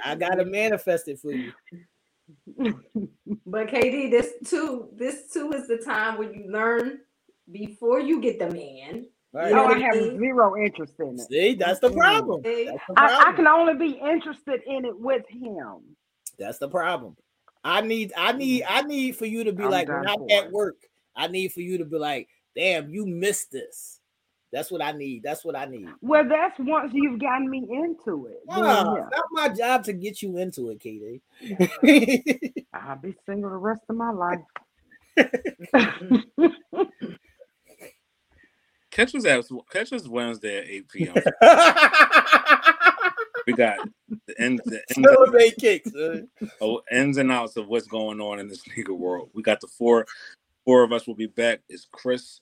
I 0.04 0.14
gotta 0.14 0.44
manifest 0.44 1.08
it 1.08 1.20
for 1.20 1.32
you. 1.32 1.52
But 3.46 3.68
KD, 3.68 4.10
this 4.10 4.32
too, 4.46 4.88
this 4.96 5.30
too 5.32 5.52
is 5.52 5.68
the 5.68 5.78
time 5.78 6.18
when 6.18 6.32
you 6.34 6.50
learn 6.50 7.00
before 7.52 8.00
you 8.00 8.20
get 8.20 8.38
the 8.38 8.50
man. 8.50 9.06
Right. 9.32 9.48
You 9.48 9.54
know 9.54 9.64
Oh, 9.64 9.68
I 9.68 9.74
I 9.74 9.78
have 9.80 9.94
mean? 9.96 10.18
zero 10.18 10.56
interest 10.56 10.94
in 10.98 11.18
it. 11.18 11.28
See, 11.28 11.54
that's 11.54 11.80
the 11.80 11.90
mm-hmm. 11.90 11.98
problem. 11.98 12.42
That's 12.42 12.66
the 12.88 12.94
I, 12.96 13.30
I 13.30 13.32
can 13.32 13.46
only 13.46 13.74
be 13.74 13.98
interested 13.98 14.62
in 14.66 14.84
it 14.84 14.98
with 14.98 15.24
him. 15.28 15.96
That's 16.38 16.58
the 16.58 16.68
problem. 16.68 17.16
I 17.62 17.80
need, 17.80 18.12
I 18.16 18.32
need, 18.32 18.64
I 18.68 18.82
need 18.82 19.16
for 19.16 19.26
you 19.26 19.44
to 19.44 19.52
be 19.52 19.64
I'm 19.64 19.70
like, 19.70 19.88
when 19.88 20.06
I'm 20.06 20.28
at 20.30 20.50
work, 20.50 20.76
I 21.16 21.28
need 21.28 21.52
for 21.52 21.60
you 21.60 21.78
to 21.78 21.84
be 21.84 21.96
like, 21.98 22.28
damn, 22.56 22.90
you 22.90 23.06
missed 23.06 23.50
this. 23.52 24.00
That's 24.54 24.70
what 24.70 24.80
I 24.80 24.92
need. 24.92 25.24
That's 25.24 25.44
what 25.44 25.56
I 25.56 25.64
need. 25.64 25.88
Well, 26.00 26.28
that's 26.28 26.56
once 26.60 26.92
you've 26.94 27.18
gotten 27.18 27.50
me 27.50 27.66
into 27.68 28.26
it. 28.26 28.40
then 28.48 28.60
Nah, 28.60 28.94
yeah. 28.94 29.02
it's 29.02 29.16
not 29.16 29.24
my 29.32 29.48
job 29.48 29.82
to 29.84 29.92
get 29.92 30.22
you 30.22 30.38
into 30.38 30.70
it, 30.70 30.78
KD. 30.78 31.20
I'll 32.72 32.94
be 32.94 33.16
single 33.26 33.50
the 33.50 33.56
rest 33.56 33.80
of 33.88 33.96
my 33.96 34.12
life. 34.12 34.38
Catch 38.92 39.16
us 39.16 39.26
at 39.26 39.44
catch 39.72 39.92
us 39.92 40.06
Wednesday 40.06 40.58
at 40.58 40.68
8 40.68 40.88
p.m. 40.88 41.14
we 43.44 43.54
got 43.54 43.78
the 44.28 44.40
ends, 44.40 44.62
the 44.66 44.80
ends, 44.96 45.08
Celebrate 45.10 45.56
cakes. 45.56 45.92
uh. 45.96 46.20
oh, 46.60 46.80
ins 46.92 47.16
and 47.16 47.32
outs 47.32 47.56
of 47.56 47.66
what's 47.66 47.88
going 47.88 48.20
on 48.20 48.38
in 48.38 48.46
this 48.46 48.62
nigga 48.68 48.96
world. 48.96 49.30
We 49.34 49.42
got 49.42 49.60
the 49.60 49.66
four, 49.66 50.06
four 50.64 50.84
of 50.84 50.92
us 50.92 51.08
will 51.08 51.16
be 51.16 51.26
back. 51.26 51.62
It's 51.68 51.88
Chris, 51.90 52.38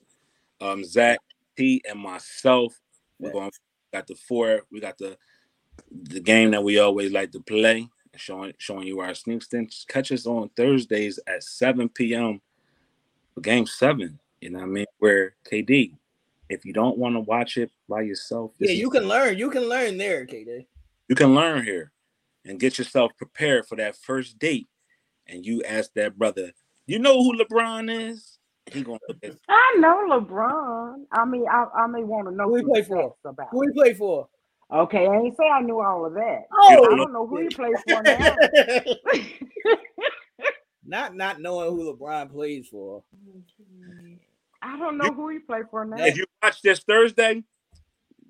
um, 0.61 0.83
Zach, 0.83 1.17
T, 1.55 1.81
and 1.89 1.99
myself. 1.99 2.79
We're 3.19 3.31
going. 3.31 3.51
Got 3.93 4.07
the 4.07 4.15
four. 4.15 4.63
We 4.71 4.79
got 4.79 4.97
the 4.97 5.17
the 5.91 6.19
game 6.19 6.51
that 6.51 6.63
we 6.63 6.79
always 6.79 7.11
like 7.11 7.31
to 7.31 7.39
play, 7.41 7.87
showing 8.15 8.53
showing 8.57 8.87
you 8.87 8.99
our 8.99 9.13
sneak 9.13 9.43
stints. 9.43 9.85
Catch 9.87 10.11
us 10.11 10.25
on 10.25 10.49
Thursdays 10.55 11.19
at 11.27 11.43
7 11.43 11.89
p.m. 11.89 12.41
for 13.33 13.41
Game 13.41 13.65
Seven. 13.65 14.19
You 14.41 14.49
know 14.49 14.59
what 14.59 14.65
I 14.65 14.69
mean? 14.69 14.85
Where 14.99 15.35
KD, 15.49 15.95
if 16.49 16.65
you 16.65 16.73
don't 16.73 16.97
want 16.97 17.15
to 17.15 17.21
watch 17.21 17.57
it 17.57 17.71
by 17.87 18.01
yourself, 18.01 18.51
Yeah, 18.59 18.71
you 18.71 18.89
can 18.89 19.07
learn. 19.07 19.37
You 19.37 19.49
can 19.49 19.69
learn 19.69 19.97
there, 19.97 20.25
KD. 20.25 20.65
you 21.07 21.15
can 21.15 21.33
learn 21.33 21.63
here 21.63 21.91
and 22.45 22.59
get 22.59 22.77
yourself 22.77 23.11
prepared 23.17 23.67
for 23.67 23.75
that 23.77 23.95
first 23.95 24.37
date. 24.39 24.67
And 25.27 25.45
you 25.45 25.63
ask 25.63 25.93
that 25.93 26.17
brother, 26.17 26.51
you 26.85 26.99
know 26.99 27.23
who 27.23 27.37
LeBron 27.37 28.11
is? 28.11 28.37
He 28.71 28.81
gonna 28.81 28.99
look 29.07 29.17
at 29.23 29.35
I 29.49 29.75
know 29.79 30.07
LeBron. 30.09 31.03
I 31.11 31.25
mean, 31.25 31.45
I, 31.51 31.65
I 31.75 31.87
may 31.87 32.03
want 32.03 32.27
to 32.29 32.35
know 32.35 32.45
Who 32.49 32.55
he 32.55 32.61
some 32.61 32.69
play 32.71 32.81
for? 32.83 33.15
about. 33.25 33.49
Who 33.51 33.61
he 33.61 33.71
play 33.73 33.93
for? 33.93 34.27
Okay, 34.73 35.05
I 35.05 35.15
ain't 35.15 35.37
say 35.37 35.47
I 35.47 35.61
knew 35.61 35.81
all 35.81 36.05
of 36.05 36.13
that. 36.13 36.43
Oh! 36.51 36.87
I 36.91 36.95
don't 36.95 37.13
know 37.13 37.27
who 37.27 37.41
he 37.41 37.49
plays 37.49 37.75
for 37.87 38.01
now. 38.01 38.35
not 40.85 41.15
not 41.15 41.41
knowing 41.41 41.69
who 41.71 41.93
LeBron 41.93 42.31
plays 42.31 42.67
for. 42.69 43.03
I 44.61 44.77
don't 44.77 44.97
know 44.97 45.11
who 45.13 45.29
he 45.29 45.39
plays 45.39 45.65
for 45.69 45.85
now. 45.85 46.03
if 46.03 46.17
you 46.17 46.25
watch 46.41 46.61
this 46.61 46.79
Thursday, 46.79 47.43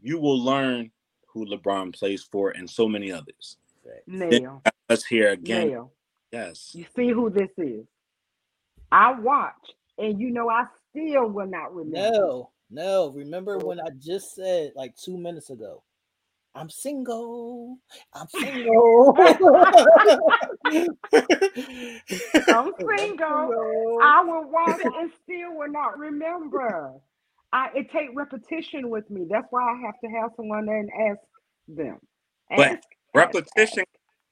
you 0.02 0.20
will 0.20 0.40
learn 0.44 0.92
who 1.28 1.46
LeBron 1.46 1.94
plays 1.98 2.24
for 2.24 2.52
and 2.52 2.70
so 2.70 2.88
many 2.90 3.12
others. 3.12 3.58
Then 4.08 4.30
Nail, 4.30 4.62
Let's 4.90 5.06
hear 5.06 5.30
again. 5.30 5.70
nail. 5.70 5.92
Yes. 6.32 6.72
You 6.74 6.86
see 6.96 7.10
who 7.10 7.30
this 7.30 7.50
is? 7.58 7.86
I 8.92 9.20
watch, 9.20 9.54
and 9.98 10.20
you 10.20 10.32
know 10.32 10.50
I 10.50 10.66
still 10.90 11.28
will 11.28 11.48
not 11.48 11.74
remember. 11.74 12.12
No, 12.12 12.52
no. 12.70 13.10
Remember 13.10 13.56
oh. 13.62 13.66
when 13.66 13.80
I 13.80 13.90
just 14.00 14.36
said 14.36 14.74
like 14.76 14.96
two 14.96 15.18
minutes 15.18 15.50
ago, 15.50 15.84
I'm 16.56 16.70
single. 16.70 17.78
I'm 18.14 18.28
single. 18.40 19.16
I'm 22.48 22.74
single. 22.98 24.00
I 24.02 24.24
will 24.24 24.50
watch 24.50 24.82
and 24.84 25.12
still 25.24 25.56
will 25.56 25.72
not 25.72 25.98
remember. 25.98 26.94
I 27.52 27.70
it 27.76 27.92
take 27.92 28.10
repetition 28.16 28.90
with 28.90 29.10
me. 29.10 29.26
That's 29.30 29.48
why 29.52 29.62
I 29.62 29.82
have 29.86 30.00
to 30.04 30.08
have 30.20 30.32
someone 30.36 30.66
there 30.66 30.80
and 30.80 30.90
ask 31.10 31.20
them. 31.68 32.00
But 32.50 32.72
Ask, 32.72 32.84
repetition 33.14 33.84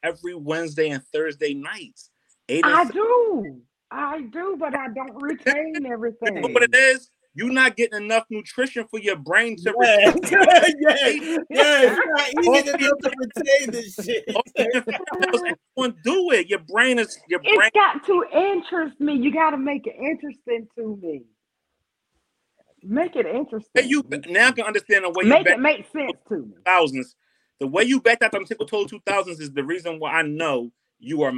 every 0.04 0.36
Wednesday 0.36 0.90
and 0.90 1.04
Thursday 1.14 1.54
nights. 1.54 2.10
I 2.50 2.86
do. 2.92 3.62
I 3.92 4.22
do, 4.22 4.56
but 4.60 4.76
I 4.76 4.88
don't 4.90 5.16
retain 5.22 5.74
You 5.76 5.82
know 5.82 5.92
everything. 5.94 6.54
what 6.54 6.64
it 6.64 6.76
is? 6.76 7.10
You're 7.34 7.52
not 7.52 7.78
getting 7.78 8.02
enough 8.04 8.26
nutrition 8.30 8.86
for 8.90 9.00
your 9.00 9.16
brain 9.16 9.56
to 9.58 9.74
Yeah, 9.82 10.12
retain. 10.14 10.20
yeah, 10.82 11.46
yeah. 11.50 11.96
It's 11.96 12.00
not 12.06 12.46
easy 12.56 12.70
enough 12.70 12.98
to 13.00 13.12
retain 13.18 13.72
this 13.72 13.96
shit. 14.04 14.26
Don't 15.78 16.04
do 16.04 16.32
it. 16.32 16.48
Your 16.50 16.60
brain 16.60 17.00
is 17.00 17.18
your 17.30 17.40
brain. 17.40 17.54
It's 17.64 17.74
got 17.74 18.06
to 18.06 18.26
interest 18.34 19.00
me. 19.00 19.14
You 19.16 19.32
got 19.34 19.52
to 19.52 19.58
make 19.58 19.88
it 19.88 19.96
interesting 19.98 20.68
to 20.78 21.00
me. 21.02 21.24
Make 22.84 23.16
it 23.16 23.26
interesting. 23.26 23.90
You 23.90 24.04
now 24.28 24.48
I 24.48 24.52
can 24.52 24.66
understand 24.66 25.06
the 25.06 25.10
way 25.12 25.24
make 25.24 25.46
you 25.46 25.54
it 25.54 25.60
make 25.60 25.86
sense 25.94 26.18
to 26.30 26.38
me. 26.38 26.54
thousands 26.66 27.16
The 27.60 27.68
way 27.68 27.84
you 27.84 28.02
backed 28.02 28.24
out 28.24 28.32
them 28.32 28.44
Tickle 28.44 28.66
Toe 28.66 28.86
2000s 28.86 29.40
is 29.40 29.52
the 29.52 29.64
reason 29.64 30.00
why 30.00 30.14
I 30.14 30.24
know 30.24 30.72
you 31.00 31.22
are 31.22 31.32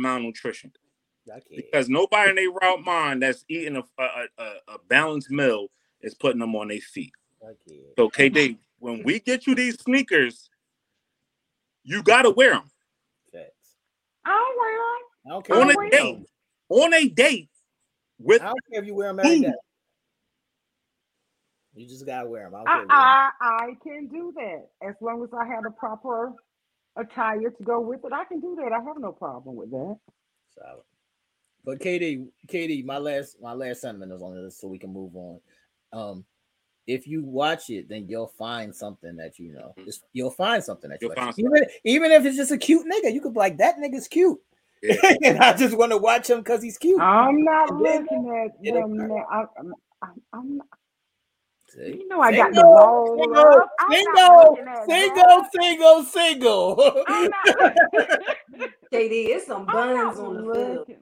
malnutritioned. 1.27 1.55
Because 1.55 1.89
nobody 1.89 2.29
in 2.31 2.35
their 2.35 2.51
right 2.51 2.79
mind 2.83 3.21
that's 3.23 3.45
eating 3.49 3.75
a, 3.77 3.83
a, 4.01 4.25
a, 4.37 4.43
a 4.67 4.77
balanced 4.87 5.31
meal 5.31 5.67
is 6.01 6.13
putting 6.13 6.39
them 6.39 6.55
on 6.55 6.67
their 6.69 6.79
feet. 6.79 7.13
So 7.97 8.09
KD, 8.09 8.57
when 8.79 9.03
we 9.03 9.19
get 9.19 9.45
you 9.47 9.55
these 9.55 9.79
sneakers, 9.79 10.49
you 11.83 12.01
gotta 12.03 12.29
wear 12.29 12.51
them 12.51 12.69
I'll 14.25 14.55
wear 14.57 14.77
them. 14.77 15.41
I 15.51 15.61
on 15.61 15.69
a 15.69 15.73
you- 15.83 15.89
date. 15.91 16.25
On 16.69 16.93
a 16.93 17.07
date 17.09 17.49
with 18.19 18.41
I 18.41 18.45
don't 18.45 18.59
care 18.71 18.81
if 18.81 18.87
you 18.87 18.95
wear 18.95 19.09
them 19.09 19.19
every 19.19 19.37
Ooh. 19.37 19.41
day. 19.41 19.53
You 21.75 21.87
just 21.87 22.05
gotta 22.05 22.29
wear 22.29 22.49
them. 22.49 22.55
I 22.55 22.63
don't. 22.63 22.67
I, 22.69 22.73
if 22.75 22.81
you 22.81 22.87
wear 22.87 22.97
uh, 22.97 23.25
'em. 23.25 23.31
I 23.41 23.65
I 23.65 23.73
can 23.83 24.07
do 24.07 24.33
that 24.35 24.67
as 24.87 24.95
long 25.01 25.23
as 25.23 25.29
I 25.33 25.45
have 25.45 25.63
the 25.63 25.71
proper 25.71 26.33
attire 26.95 27.49
to 27.49 27.63
go 27.63 27.79
with 27.81 28.05
it. 28.05 28.13
I 28.13 28.23
can 28.25 28.39
do 28.39 28.55
that. 28.61 28.71
I 28.71 28.81
have 28.83 28.97
no 28.99 29.11
problem 29.11 29.55
with 29.55 29.71
that. 29.71 29.97
Solid. 30.57 30.83
But 31.65 31.79
KD, 31.79 32.27
KD, 32.47 32.85
my 32.85 32.97
last 32.97 33.37
my 33.41 33.53
last 33.53 33.81
sentiment 33.81 34.11
is 34.11 34.21
on 34.21 34.35
this, 34.35 34.59
so 34.59 34.67
we 34.67 34.79
can 34.79 34.91
move 34.91 35.15
on. 35.15 35.39
Um, 35.93 36.25
if 36.87 37.07
you 37.07 37.23
watch 37.23 37.69
it, 37.69 37.87
then 37.87 38.07
you'll 38.09 38.33
find 38.37 38.75
something 38.75 39.15
that 39.15 39.39
you 39.39 39.53
know. 39.53 39.73
Just 39.85 40.03
you'll 40.11 40.31
find 40.31 40.63
something 40.63 40.89
that 40.89 41.01
you 41.01 41.07
You'll 41.07 41.15
like. 41.15 41.35
find 41.35 41.39
Even, 41.39 41.65
even 41.85 42.11
if 42.11 42.25
it's 42.25 42.35
just 42.35 42.51
a 42.51 42.57
cute 42.57 42.85
nigga, 42.85 43.13
you 43.13 43.21
could 43.21 43.33
be 43.33 43.39
like, 43.39 43.57
that 43.57 43.77
nigga's 43.77 44.07
cute. 44.07 44.39
Yeah. 44.81 44.95
and 45.23 45.39
I 45.39 45.53
just 45.53 45.77
want 45.77 45.91
to 45.93 45.97
watch 45.97 46.29
him 46.29 46.39
because 46.39 46.61
he's 46.61 46.77
cute. 46.77 46.99
I'm 46.99 47.43
not 47.43 47.73
looking 47.73 48.29
at 48.45 48.51
it'll 48.65 48.89
them. 48.89 49.11
I, 49.31 49.45
I'm, 49.57 49.73
I'm, 50.01 50.21
I'm 50.33 50.57
not, 50.57 50.67
See? 51.69 52.01
you 52.01 52.07
know 52.07 52.19
I 52.21 52.35
got 52.35 52.51
the 52.51 52.57
Single, 52.57 53.17
single, 53.17 53.39
up. 53.39 53.69
I'm 53.79 54.65
not 54.65 54.85
single, 54.89 55.47
single, 55.53 56.03
single, 56.03 56.03
single. 56.03 57.03
I'm 57.07 57.29
not, 57.29 57.45
JD, 58.93 59.09
it's 59.29 59.47
some 59.47 59.65
buns 59.65 60.19
on 60.19 60.45
the 60.45 60.53
field. 60.53 60.97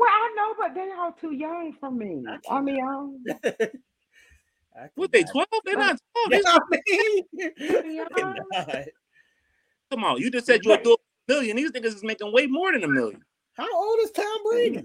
Looking. 0.00 0.06
Well, 0.06 0.08
I 0.10 0.32
know, 0.36 0.54
but 0.58 0.74
they 0.74 0.90
are 0.90 1.14
too 1.20 1.32
young 1.34 1.72
for 1.78 1.90
me. 1.90 2.24
I 2.50 2.60
mean, 2.60 2.80
I'm, 2.82 2.96
um 2.96 3.24
what 4.94 5.12
they 5.12 5.22
12? 5.22 5.46
They're 5.64 5.76
not 5.76 5.98
12. 6.30 6.30
Yeah, 6.30 6.38
They- 6.38 6.42
I 6.46 7.80
mean, 7.84 7.94
young. 7.94 8.36
God. 8.52 8.86
Come 9.90 10.04
on, 10.04 10.18
you 10.18 10.30
just 10.30 10.46
said 10.46 10.64
you'll 10.64 10.76
do 10.78 10.92
a 10.94 11.32
million. 11.32 11.56
These 11.56 11.72
niggas 11.72 11.96
is 11.96 12.04
making 12.04 12.32
way 12.32 12.46
more 12.46 12.72
than 12.72 12.84
a 12.84 12.88
million. 12.88 13.22
How 13.54 13.66
old 13.74 13.98
is 14.02 14.10
Tom 14.12 14.38
Brady? 14.48 14.84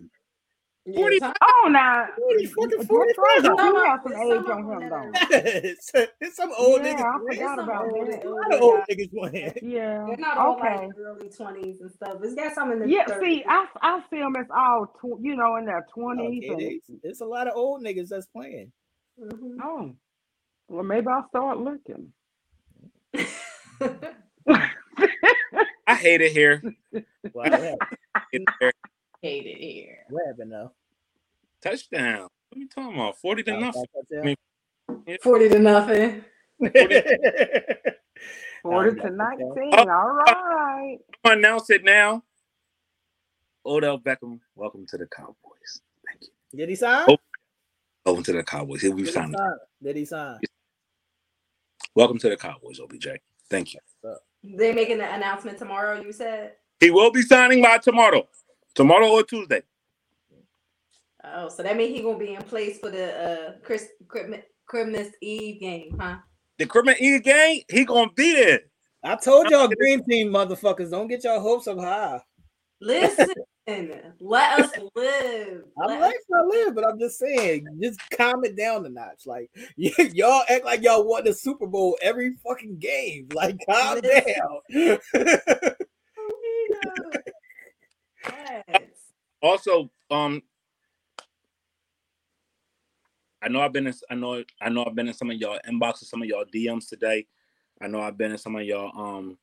Yeah, 0.87 0.95
40 0.97 1.19
Tom- 1.19 1.33
oh, 1.41 1.67
now. 1.71 2.07
Forty, 2.15 2.45
fucking 2.45 2.69
That's 2.69 2.85
forty-five. 2.85 3.41
Some 3.43 3.57
do 3.57 3.75
have 3.75 3.99
some 4.03 4.11
some 4.11 4.21
age 4.21 4.49
on 4.51 4.81
him, 4.81 4.89
though. 4.89 4.95
are- 4.95 5.11
it's, 5.31 5.91
it's 6.21 6.35
some 6.35 6.51
old 6.57 6.81
Yeah, 6.83 6.93
niggas. 6.95 7.01
I 7.01 7.19
forgot 7.33 7.55
some 7.57 7.69
about 7.69 7.91
old- 7.91 8.07
that. 8.11 8.23
A 8.23 8.27
old 8.27 8.53
old 8.61 8.79
niggas 8.91 9.11
playing. 9.11 9.53
Yeah. 9.63 10.05
They're 10.07 10.17
not 10.17 10.37
all 10.37 10.57
Okay. 10.59 10.85
like 10.85 10.89
early 10.99 11.29
twenties 11.29 11.81
and 11.81 11.91
stuff. 11.91 12.17
It's 12.21 12.35
got 12.35 12.53
some 12.53 12.71
in 12.71 12.79
the 12.79 12.87
Yeah, 12.87 13.05
30s. 13.05 13.19
see, 13.19 13.43
I 13.47 13.65
I 13.81 14.03
see 14.11 14.19
them 14.19 14.35
as 14.35 14.45
all 14.55 14.85
tw- 14.85 15.19
you 15.21 15.35
know 15.35 15.55
in 15.55 15.65
their 15.65 15.85
twenties. 15.91 16.43
Okay, 16.51 16.79
and 16.87 16.99
it's 17.03 17.21
a 17.21 17.25
lot 17.25 17.47
of 17.47 17.55
old 17.55 17.81
niggas 17.83 18.09
that's 18.09 18.27
playing. 18.27 18.71
Mhm. 19.19 19.57
oh, 19.63 19.95
well, 20.67 20.83
maybe 20.83 21.07
I'll 21.07 21.27
start 21.29 21.57
looking. 21.57 22.11
I 25.87 25.95
hate 25.95 26.21
it 26.21 26.31
here. 26.31 26.61
Wow, 27.33 27.77
what 29.25 29.33
happened? 29.33 29.45
Hate 29.45 29.45
it 29.45 29.57
here. 29.57 29.57
Hate 29.57 29.59
it 29.59 29.61
here. 29.61 29.97
What 30.09 30.27
happened 30.27 30.51
now? 30.51 30.71
Touchdown. 31.61 32.21
What 32.49 32.57
are 32.57 32.59
you 32.59 32.67
talking 32.67 32.95
about? 32.95 33.17
40 33.19 33.43
to 33.43 33.59
nothing. 33.59 33.85
Touchdown? 33.95 34.35
Forty 35.21 35.49
to 35.49 35.59
nothing. 35.59 36.23
Forty 38.61 39.01
to 39.01 39.09
nineteen. 39.11 39.71
Oh, 39.73 39.77
All 39.77 39.87
oh. 39.87 40.55
right. 40.55 40.97
I'm 41.23 41.37
announce 41.39 41.69
it 41.69 41.83
now. 41.83 42.23
Odell 43.65 43.99
Beckham, 43.99 44.39
welcome 44.55 44.85
to 44.87 44.97
the 44.97 45.07
Cowboys. 45.07 45.81
Thank 46.07 46.21
you. 46.21 46.59
Did 46.59 46.69
he 46.69 46.75
sign? 46.75 47.05
Oh, 47.09 47.17
Welcome 48.05 48.23
to 48.25 48.33
the 48.33 48.43
Cowboys. 48.43 48.81
Here 48.81 48.91
we've 48.91 49.05
Did 49.05 49.15
he 49.15 49.19
signed. 49.19 49.35
sign? 49.35 49.53
Did 49.81 49.95
he 49.95 50.05
sign? 50.05 50.39
Welcome 51.95 52.19
to 52.19 52.29
the 52.29 52.37
Cowboys, 52.37 52.79
OBJ. 52.79 53.07
Thank 53.49 53.73
you. 53.73 53.79
They 54.43 54.71
making 54.71 54.99
the 54.99 55.11
announcement 55.11 55.57
tomorrow. 55.57 55.99
You 55.99 56.11
said. 56.11 56.51
He 56.79 56.91
will 56.91 57.11
be 57.11 57.23
signing 57.23 57.63
by 57.63 57.79
tomorrow. 57.79 58.27
Tomorrow 58.75 59.09
or 59.09 59.23
Tuesday. 59.23 59.61
Oh, 61.23 61.49
so 61.49 61.63
that 61.63 61.75
means 61.75 61.95
he 61.97 62.03
gonna 62.03 62.19
be 62.19 62.33
in 62.35 62.41
place 62.43 62.77
for 62.79 62.91
the 62.91 63.13
uh 63.17 63.51
Chris 63.63 63.87
Christmas, 64.07 64.41
Christmas 64.67 65.07
Eve 65.21 65.59
game, 65.59 65.97
huh? 65.99 66.17
The 66.59 66.65
Christmas 66.67 67.01
Eve 67.01 67.23
game, 67.23 67.61
he 67.69 67.83
gonna 67.85 68.11
be 68.15 68.33
there. 68.35 68.59
I 69.03 69.15
told 69.15 69.49
y'all, 69.49 69.67
green 69.79 70.03
team 70.03 70.31
motherfuckers, 70.31 70.91
don't 70.91 71.07
get 71.07 71.23
your 71.23 71.39
hopes 71.39 71.67
up 71.67 71.79
high. 71.79 72.21
Listen, 72.81 73.27
let 74.19 74.59
us 74.59 74.71
live. 74.95 75.63
I'm 75.81 75.87
Let 75.89 76.01
like 76.01 76.15
us- 76.15 76.45
live, 76.49 76.75
but 76.75 76.85
I'm 76.87 76.99
just 76.99 77.17
saying, 77.17 77.65
just 77.81 77.99
calm 78.11 78.43
it 78.45 78.55
down 78.55 78.85
a 78.85 78.89
notch. 78.89 79.25
Like 79.25 79.49
y- 79.77 79.91
y'all 80.13 80.43
act 80.49 80.65
like 80.65 80.83
y'all 80.83 81.07
won 81.07 81.23
the 81.23 81.33
Super 81.33 81.65
Bowl 81.65 81.97
every 82.03 82.35
fucking 82.47 82.77
game. 82.77 83.29
Like 83.33 83.57
calm 83.67 83.99
Listen. 84.01 84.33
down. 84.73 85.75
Yes. 88.27 88.81
Also, 89.41 89.89
um, 90.09 90.41
I 93.41 93.47
know 93.47 93.61
I've 93.61 93.73
been 93.73 93.87
in, 93.87 93.93
I 94.09 94.15
know 94.15 94.43
I 94.61 94.69
know 94.69 94.85
I've 94.85 94.95
been 94.95 95.07
in 95.07 95.13
some 95.13 95.29
of 95.29 95.37
y'all 95.37 95.59
inboxes, 95.69 96.05
some 96.05 96.21
of 96.21 96.27
y'all 96.27 96.45
DMs 96.45 96.89
today. 96.89 97.27
I 97.81 97.87
know 97.87 98.01
I've 98.01 98.17
been 98.17 98.31
in 98.31 98.37
some 98.37 98.55
of 98.55 98.63
y'all 98.63 98.91
um 98.99 99.37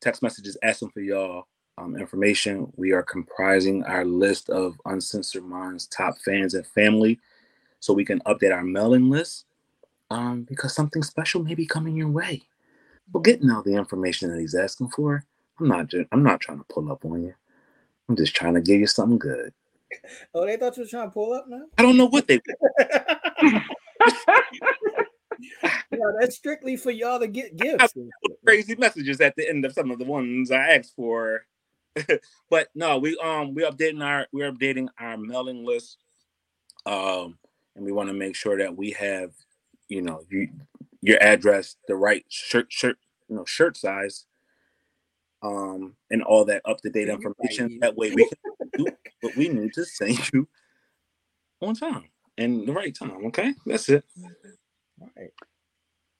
text 0.00 0.22
messages 0.22 0.56
asking 0.62 0.90
for 0.90 1.00
y'all 1.00 1.46
um, 1.76 1.96
information. 1.96 2.72
We 2.76 2.92
are 2.92 3.02
comprising 3.02 3.84
our 3.84 4.04
list 4.04 4.50
of 4.50 4.80
Uncensored 4.84 5.44
Minds 5.44 5.86
top 5.86 6.18
fans 6.24 6.54
and 6.54 6.66
family, 6.66 7.20
so 7.80 7.92
we 7.92 8.04
can 8.04 8.20
update 8.20 8.54
our 8.54 8.64
mailing 8.64 9.08
list. 9.10 9.44
Um, 10.10 10.42
because 10.42 10.74
something 10.74 11.02
special 11.02 11.42
may 11.44 11.54
be 11.54 11.66
coming 11.66 11.94
your 11.94 12.08
way. 12.08 12.42
We're 13.12 13.20
getting 13.20 13.50
all 13.50 13.62
the 13.62 13.74
information 13.74 14.30
that 14.30 14.40
he's 14.40 14.54
asking 14.54 14.88
for. 14.88 15.24
I'm 15.60 15.68
not 15.68 15.92
I'm 16.12 16.22
not 16.22 16.40
trying 16.40 16.58
to 16.58 16.64
pull 16.64 16.90
up 16.90 17.04
on 17.04 17.22
you. 17.22 17.34
I'm 18.08 18.16
just 18.16 18.34
trying 18.34 18.54
to 18.54 18.60
give 18.60 18.80
you 18.80 18.86
something 18.86 19.18
good. 19.18 19.52
oh, 20.34 20.46
they 20.46 20.56
thought 20.56 20.76
you 20.76 20.84
were 20.84 20.88
trying 20.88 21.08
to 21.08 21.12
pull 21.12 21.32
up 21.32 21.46
now? 21.48 21.64
I 21.76 21.82
don't 21.82 21.96
know 21.96 22.08
what 22.08 22.26
they 22.26 22.40
no, 25.92 26.12
that's 26.18 26.36
strictly 26.36 26.76
for 26.76 26.90
y'all 26.90 27.20
to 27.20 27.26
get 27.28 27.56
gifts. 27.56 27.94
crazy 28.44 28.74
messages 28.76 29.20
at 29.20 29.36
the 29.36 29.48
end 29.48 29.64
of 29.64 29.72
some 29.72 29.90
of 29.90 29.98
the 29.98 30.04
ones 30.04 30.50
I 30.50 30.76
asked 30.76 30.94
for. 30.96 31.44
but 32.50 32.68
no, 32.74 32.98
we 32.98 33.16
um 33.18 33.54
we 33.54 33.62
updating 33.62 34.04
our 34.04 34.26
we're 34.32 34.50
updating 34.52 34.88
our 34.98 35.16
mailing 35.16 35.64
list. 35.64 35.98
Um 36.86 37.38
and 37.76 37.84
we 37.84 37.92
want 37.92 38.08
to 38.08 38.14
make 38.14 38.34
sure 38.34 38.58
that 38.58 38.76
we 38.76 38.92
have, 38.92 39.30
you 39.88 40.02
know, 40.02 40.22
you 40.28 40.48
your 41.00 41.22
address, 41.22 41.76
the 41.86 41.96
right 41.96 42.24
shirt 42.28 42.66
shirt, 42.70 42.98
you 43.28 43.36
know, 43.36 43.44
shirt 43.44 43.76
size. 43.76 44.26
Um 45.42 45.94
and 46.10 46.22
all 46.22 46.44
that 46.46 46.62
up 46.64 46.80
to 46.82 46.90
date 46.90 47.08
information. 47.08 47.78
That 47.80 47.96
way 47.96 48.12
we 48.14 48.28
can 48.28 48.70
do 48.76 48.86
what 49.20 49.36
we 49.36 49.48
need 49.48 49.72
to 49.74 49.84
send 49.84 50.32
you 50.32 50.48
on 51.60 51.74
time 51.74 52.04
and 52.36 52.66
the 52.66 52.72
right 52.72 52.94
time. 52.94 53.26
Okay, 53.26 53.54
that's 53.66 53.88
it. 53.88 54.04
All 55.00 55.08
right. 55.16 55.30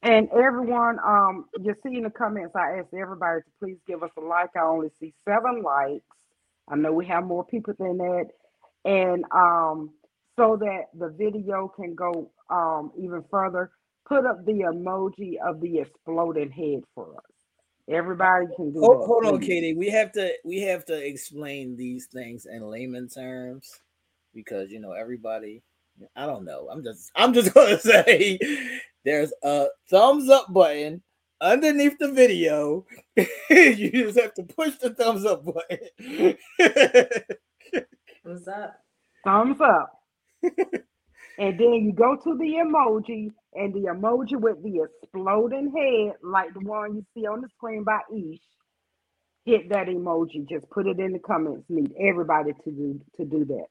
And 0.02 0.28
everyone, 0.30 0.98
um, 1.04 1.46
you 1.60 1.74
see 1.82 1.96
in 1.96 2.04
the 2.04 2.10
comments, 2.10 2.54
I 2.54 2.78
asked 2.78 2.94
everybody 2.94 3.40
to 3.40 3.46
please 3.60 3.78
give 3.86 4.02
us 4.02 4.10
a 4.16 4.20
like. 4.20 4.50
I 4.56 4.60
only 4.60 4.90
see 5.00 5.12
seven 5.28 5.62
likes. 5.62 6.04
I 6.68 6.76
know 6.76 6.92
we 6.92 7.06
have 7.06 7.24
more 7.24 7.44
people 7.44 7.74
than 7.78 7.98
that. 7.98 8.26
And 8.84 9.24
um, 9.32 9.90
so 10.36 10.56
that 10.60 10.84
the 10.96 11.08
video 11.08 11.68
can 11.68 11.96
go 11.96 12.30
um, 12.48 12.92
even 12.96 13.24
further, 13.28 13.72
put 14.06 14.24
up 14.24 14.44
the 14.46 14.52
emoji 14.52 15.34
of 15.44 15.60
the 15.60 15.80
exploding 15.80 16.50
head 16.50 16.82
for 16.94 17.16
us. 17.16 17.37
Everybody 17.90 18.46
can 18.56 18.72
do 18.72 18.80
Hold, 18.80 18.98
that. 18.98 19.06
hold 19.06 19.24
on. 19.26 19.40
KD. 19.40 19.76
We 19.76 19.88
have 19.90 20.12
to 20.12 20.32
we 20.44 20.60
have 20.62 20.84
to 20.86 20.94
explain 21.06 21.76
these 21.76 22.06
things 22.06 22.46
in 22.46 22.62
layman 22.62 23.08
terms 23.08 23.80
because 24.34 24.70
you 24.70 24.78
know 24.80 24.92
everybody. 24.92 25.62
I 26.14 26.26
don't 26.26 26.44
know. 26.44 26.68
I'm 26.70 26.84
just 26.84 27.10
I'm 27.16 27.32
just 27.32 27.54
gonna 27.54 27.78
say 27.78 28.38
there's 29.04 29.32
a 29.42 29.66
thumbs 29.90 30.28
up 30.28 30.52
button 30.52 31.02
underneath 31.40 31.98
the 31.98 32.12
video. 32.12 32.84
you 33.50 33.90
just 33.90 34.18
have 34.20 34.34
to 34.34 34.42
push 34.42 34.76
the 34.76 34.90
thumbs 34.90 35.24
up 35.24 35.44
button. 35.44 36.36
What's 38.22 38.48
up? 38.48 38.80
Thumbs 39.24 39.60
up. 39.60 39.92
And 41.38 41.58
then 41.58 41.72
you 41.74 41.92
go 41.92 42.16
to 42.16 42.36
the 42.36 42.44
emoji, 42.64 43.30
and 43.54 43.72
the 43.72 43.88
emoji 43.90 44.36
with 44.38 44.62
the 44.62 44.82
exploding 44.82 45.72
head, 45.76 46.16
like 46.22 46.52
the 46.52 46.60
one 46.60 46.96
you 46.96 47.06
see 47.14 47.26
on 47.26 47.40
the 47.40 47.48
screen 47.56 47.84
by 47.84 48.00
Ish, 48.12 48.40
hit 49.44 49.68
that 49.70 49.86
emoji. 49.86 50.48
Just 50.48 50.68
put 50.70 50.86
it 50.86 50.98
in 50.98 51.12
the 51.12 51.18
comments. 51.20 51.64
Need 51.68 51.94
everybody 52.00 52.52
to 52.64 52.70
do 52.70 53.00
to 53.16 53.24
do 53.24 53.44
that. 53.46 53.66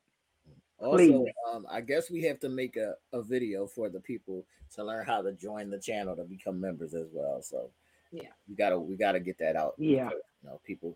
Also, 0.79 1.25
um, 1.51 1.65
I 1.69 1.81
guess 1.81 2.11
we 2.11 2.21
have 2.23 2.39
to 2.41 2.49
make 2.49 2.77
a, 2.77 2.93
a 3.11 3.21
video 3.23 3.65
for 3.65 3.89
the 3.89 3.99
people 3.99 4.45
to 4.75 4.83
learn 4.83 5.05
how 5.05 5.21
to 5.23 5.33
join 5.33 5.69
the 5.69 5.79
channel 5.79 6.15
to 6.15 6.23
become 6.23 6.61
members 6.61 6.93
as 6.93 7.07
well. 7.11 7.41
So 7.41 7.71
Yeah. 8.11 8.29
we 8.47 8.55
gotta 8.55 8.79
we 8.79 8.95
gotta 8.95 9.19
get 9.19 9.39
that 9.39 9.55
out. 9.55 9.73
Yeah. 9.77 10.09
You 10.43 10.49
know, 10.49 10.59
people 10.63 10.95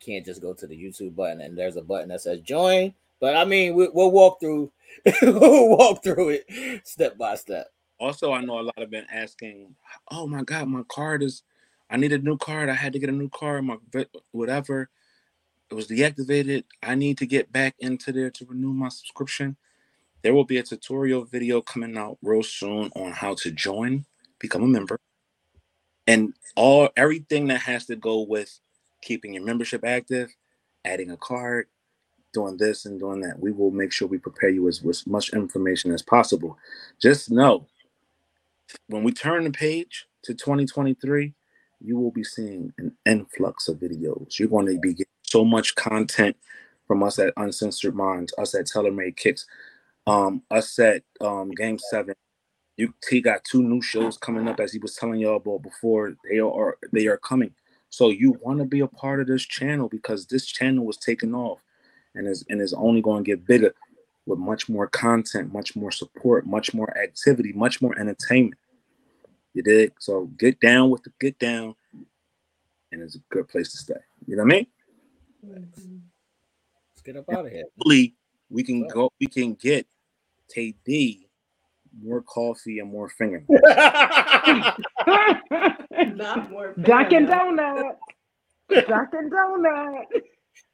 can't 0.00 0.24
just 0.24 0.42
go 0.42 0.52
to 0.54 0.66
the 0.66 0.76
YouTube 0.76 1.16
button 1.16 1.40
and 1.40 1.56
there's 1.56 1.76
a 1.76 1.82
button 1.82 2.08
that 2.10 2.20
says 2.20 2.40
join. 2.40 2.94
But 3.20 3.36
I 3.36 3.44
mean, 3.44 3.74
we, 3.74 3.88
we'll 3.92 4.10
walk 4.10 4.40
through, 4.40 4.72
we'll 5.22 5.76
walk 5.76 6.02
through 6.02 6.40
it 6.40 6.86
step 6.86 7.18
by 7.18 7.36
step. 7.36 7.68
Also, 7.98 8.32
I 8.32 8.40
know 8.40 8.60
a 8.60 8.62
lot 8.62 8.78
have 8.78 8.90
been 8.90 9.06
asking, 9.12 9.74
"Oh 10.10 10.26
my 10.26 10.42
God, 10.42 10.68
my 10.68 10.82
card 10.88 11.22
is. 11.22 11.42
I 11.90 11.96
need 11.96 12.12
a 12.12 12.18
new 12.18 12.38
card. 12.38 12.68
I 12.68 12.74
had 12.74 12.92
to 12.94 12.98
get 12.98 13.10
a 13.10 13.12
new 13.12 13.28
card. 13.28 13.64
My 13.64 13.76
whatever, 14.32 14.88
it 15.70 15.74
was 15.74 15.88
deactivated. 15.88 16.64
I 16.82 16.94
need 16.94 17.18
to 17.18 17.26
get 17.26 17.52
back 17.52 17.74
into 17.78 18.12
there 18.12 18.30
to 18.30 18.46
renew 18.46 18.72
my 18.72 18.88
subscription." 18.88 19.56
There 20.22 20.34
will 20.34 20.44
be 20.44 20.58
a 20.58 20.62
tutorial 20.62 21.24
video 21.24 21.62
coming 21.62 21.96
out 21.96 22.18
real 22.22 22.42
soon 22.42 22.90
on 22.94 23.12
how 23.12 23.34
to 23.36 23.50
join, 23.50 24.04
become 24.38 24.62
a 24.62 24.66
member, 24.66 24.98
and 26.06 26.34
all 26.56 26.90
everything 26.96 27.46
that 27.48 27.60
has 27.62 27.86
to 27.86 27.96
go 27.96 28.20
with 28.22 28.60
keeping 29.00 29.32
your 29.32 29.44
membership 29.44 29.82
active, 29.84 30.34
adding 30.84 31.10
a 31.10 31.16
card, 31.16 31.68
doing 32.32 32.56
this 32.56 32.86
and 32.86 32.98
doing 32.98 33.20
that. 33.20 33.38
We 33.38 33.52
will 33.52 33.70
make 33.70 33.92
sure 33.92 34.08
we 34.08 34.18
prepare 34.18 34.50
you 34.50 34.68
as 34.68 34.82
with 34.82 35.06
much 35.06 35.30
information 35.30 35.92
as 35.92 36.02
possible. 36.02 36.58
Just 37.00 37.30
know 37.30 37.66
when 38.88 39.02
we 39.02 39.12
turn 39.12 39.44
the 39.44 39.50
page 39.50 40.06
to 40.24 40.34
2023, 40.34 41.34
you 41.80 41.98
will 41.98 42.10
be 42.10 42.24
seeing 42.24 42.72
an 42.78 42.92
influx 43.06 43.68
of 43.68 43.78
videos. 43.78 44.38
You're 44.38 44.48
going 44.48 44.66
to 44.66 44.78
be 44.78 44.92
getting 44.92 45.06
so 45.22 45.44
much 45.44 45.74
content 45.74 46.36
from 46.86 47.02
us 47.02 47.18
at 47.18 47.32
Uncensored 47.36 47.94
Minds, 47.94 48.34
us 48.36 48.54
at 48.54 48.66
TaylorMade 48.66 49.16
Kicks, 49.16 49.46
um, 50.06 50.42
us 50.50 50.78
at 50.78 51.02
um, 51.20 51.50
Game 51.52 51.78
Seven. 51.78 52.14
You 52.76 52.94
he 53.08 53.20
got 53.20 53.44
two 53.44 53.62
new 53.62 53.82
shows 53.82 54.16
coming 54.16 54.48
up, 54.48 54.58
as 54.58 54.72
he 54.72 54.78
was 54.78 54.96
telling 54.96 55.20
y'all 55.20 55.36
about 55.36 55.62
before. 55.62 56.16
They 56.28 56.38
are 56.40 56.78
they 56.92 57.06
are 57.06 57.18
coming. 57.18 57.52
So 57.90 58.10
you 58.10 58.38
want 58.40 58.60
to 58.60 58.64
be 58.64 58.80
a 58.80 58.86
part 58.86 59.20
of 59.20 59.26
this 59.26 59.44
channel 59.44 59.88
because 59.88 60.26
this 60.26 60.46
channel 60.46 60.86
was 60.86 60.96
taking 60.96 61.34
off, 61.34 61.58
and 62.14 62.26
is 62.26 62.44
and 62.48 62.60
is 62.60 62.74
only 62.74 63.00
going 63.00 63.24
to 63.24 63.30
get 63.30 63.46
bigger 63.46 63.74
with 64.26 64.38
much 64.38 64.68
more 64.68 64.86
content, 64.86 65.52
much 65.52 65.74
more 65.76 65.90
support, 65.90 66.46
much 66.46 66.72
more 66.74 66.96
activity, 66.96 67.52
much 67.52 67.80
more 67.82 67.98
entertainment. 67.98 68.58
You 69.54 69.62
dig? 69.62 69.92
So 69.98 70.26
get 70.38 70.60
down 70.60 70.90
with 70.90 71.02
the 71.02 71.12
get 71.20 71.38
down, 71.38 71.74
and 72.92 73.02
it's 73.02 73.16
a 73.16 73.20
good 73.30 73.48
place 73.48 73.72
to 73.72 73.78
stay. 73.78 73.94
You 74.26 74.36
know 74.36 74.44
what 74.44 74.52
I 74.52 74.56
mean? 74.56 74.66
Let's 75.42 77.02
get 77.04 77.16
up 77.16 77.24
out 77.32 77.46
of 77.46 77.52
here. 77.52 77.64
Hopefully, 77.76 78.14
we 78.48 78.62
can 78.62 78.86
go. 78.86 79.10
We 79.20 79.26
can 79.26 79.54
get 79.54 79.86
Tay 80.48 80.74
D 80.84 81.26
more 82.02 82.22
coffee 82.22 82.78
and 82.78 82.90
more 82.90 83.08
finger. 83.08 83.42
Not 86.14 86.50
more. 86.50 86.74
Dunkin' 86.80 87.26
fingernails. 87.26 87.96
Donut. 88.70 88.86
Dunkin' 88.88 89.30
Donut. 89.30 90.04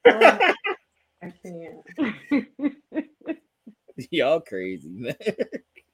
I 1.27 1.33
can't. 1.43 3.07
Y'all 4.11 4.41
crazy, 4.41 4.89
man. 4.89 5.17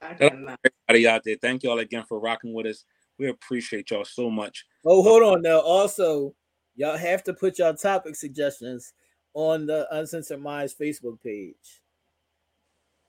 I 0.01 0.13
cannot. 0.13 0.59
Everybody 0.89 1.07
out 1.07 1.23
there, 1.23 1.37
thank 1.41 1.63
y'all 1.63 1.79
again 1.79 2.03
for 2.07 2.19
rocking 2.19 2.53
with 2.53 2.65
us. 2.65 2.83
We 3.17 3.29
appreciate 3.29 3.89
y'all 3.91 4.03
so 4.05 4.29
much. 4.29 4.65
Oh, 4.85 5.01
hold 5.01 5.23
on 5.23 5.41
now. 5.41 5.59
Also, 5.61 6.35
y'all 6.75 6.97
have 6.97 7.23
to 7.23 7.33
put 7.33 7.59
y'all 7.59 7.73
topic 7.73 8.15
suggestions 8.15 8.93
on 9.33 9.65
the 9.65 9.87
Uncensored 9.95 10.41
Minds 10.41 10.75
Facebook 10.79 11.21
page. 11.21 11.81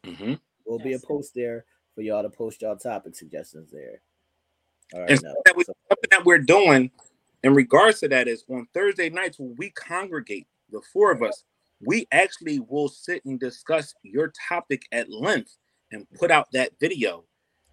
Mhm. 0.05 0.41
Will 0.65 0.79
be 0.79 0.93
a 0.93 0.99
post 1.01 1.35
there 1.35 1.65
for 1.95 2.03
y'all 2.03 2.23
to 2.23 2.31
post 2.31 2.63
y'all 2.63 2.77
topic 2.77 3.17
suggestions 3.17 3.71
there. 3.73 4.01
All 4.95 5.01
right, 5.01 5.11
And 5.11 5.23
now, 5.23 5.29
something 5.31 5.43
that, 5.47 5.57
we, 5.57 5.65
so- 5.65 5.77
something 5.89 6.09
that 6.11 6.25
we're 6.25 6.39
doing 6.39 6.91
in 7.43 7.55
regards 7.55 8.01
to 8.01 8.09
that 8.09 8.29
is 8.29 8.45
on 8.49 8.69
Thursday 8.73 9.11
nights 9.11 9.39
when 9.39 9.57
we 9.57 9.71
congregate, 9.71 10.47
the 10.71 10.81
four 10.93 11.11
of 11.11 11.23
us, 11.23 11.45
we 11.85 12.07
actually 12.13 12.61
will 12.61 12.89
sit 12.89 13.25
and 13.25 13.39
discuss 13.39 13.95
your 14.03 14.33
topic 14.49 14.83
at 14.93 15.11
length 15.11 15.57
and 15.93 16.07
put 16.19 16.31
out 16.31 16.49
that 16.53 16.73
video 16.81 17.25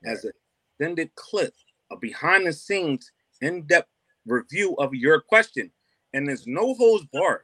as 0.05 0.25
an 0.25 0.31
extended 0.79 1.13
clip, 1.15 1.53
a 1.91 1.97
behind 1.97 2.47
the 2.47 2.53
scenes, 2.53 3.11
in 3.41 3.63
depth 3.63 3.89
review 4.25 4.75
of 4.75 4.93
your 4.93 5.21
question. 5.21 5.71
And 6.13 6.27
there's 6.27 6.45
no 6.45 6.73
holds 6.75 7.05
barred. 7.11 7.41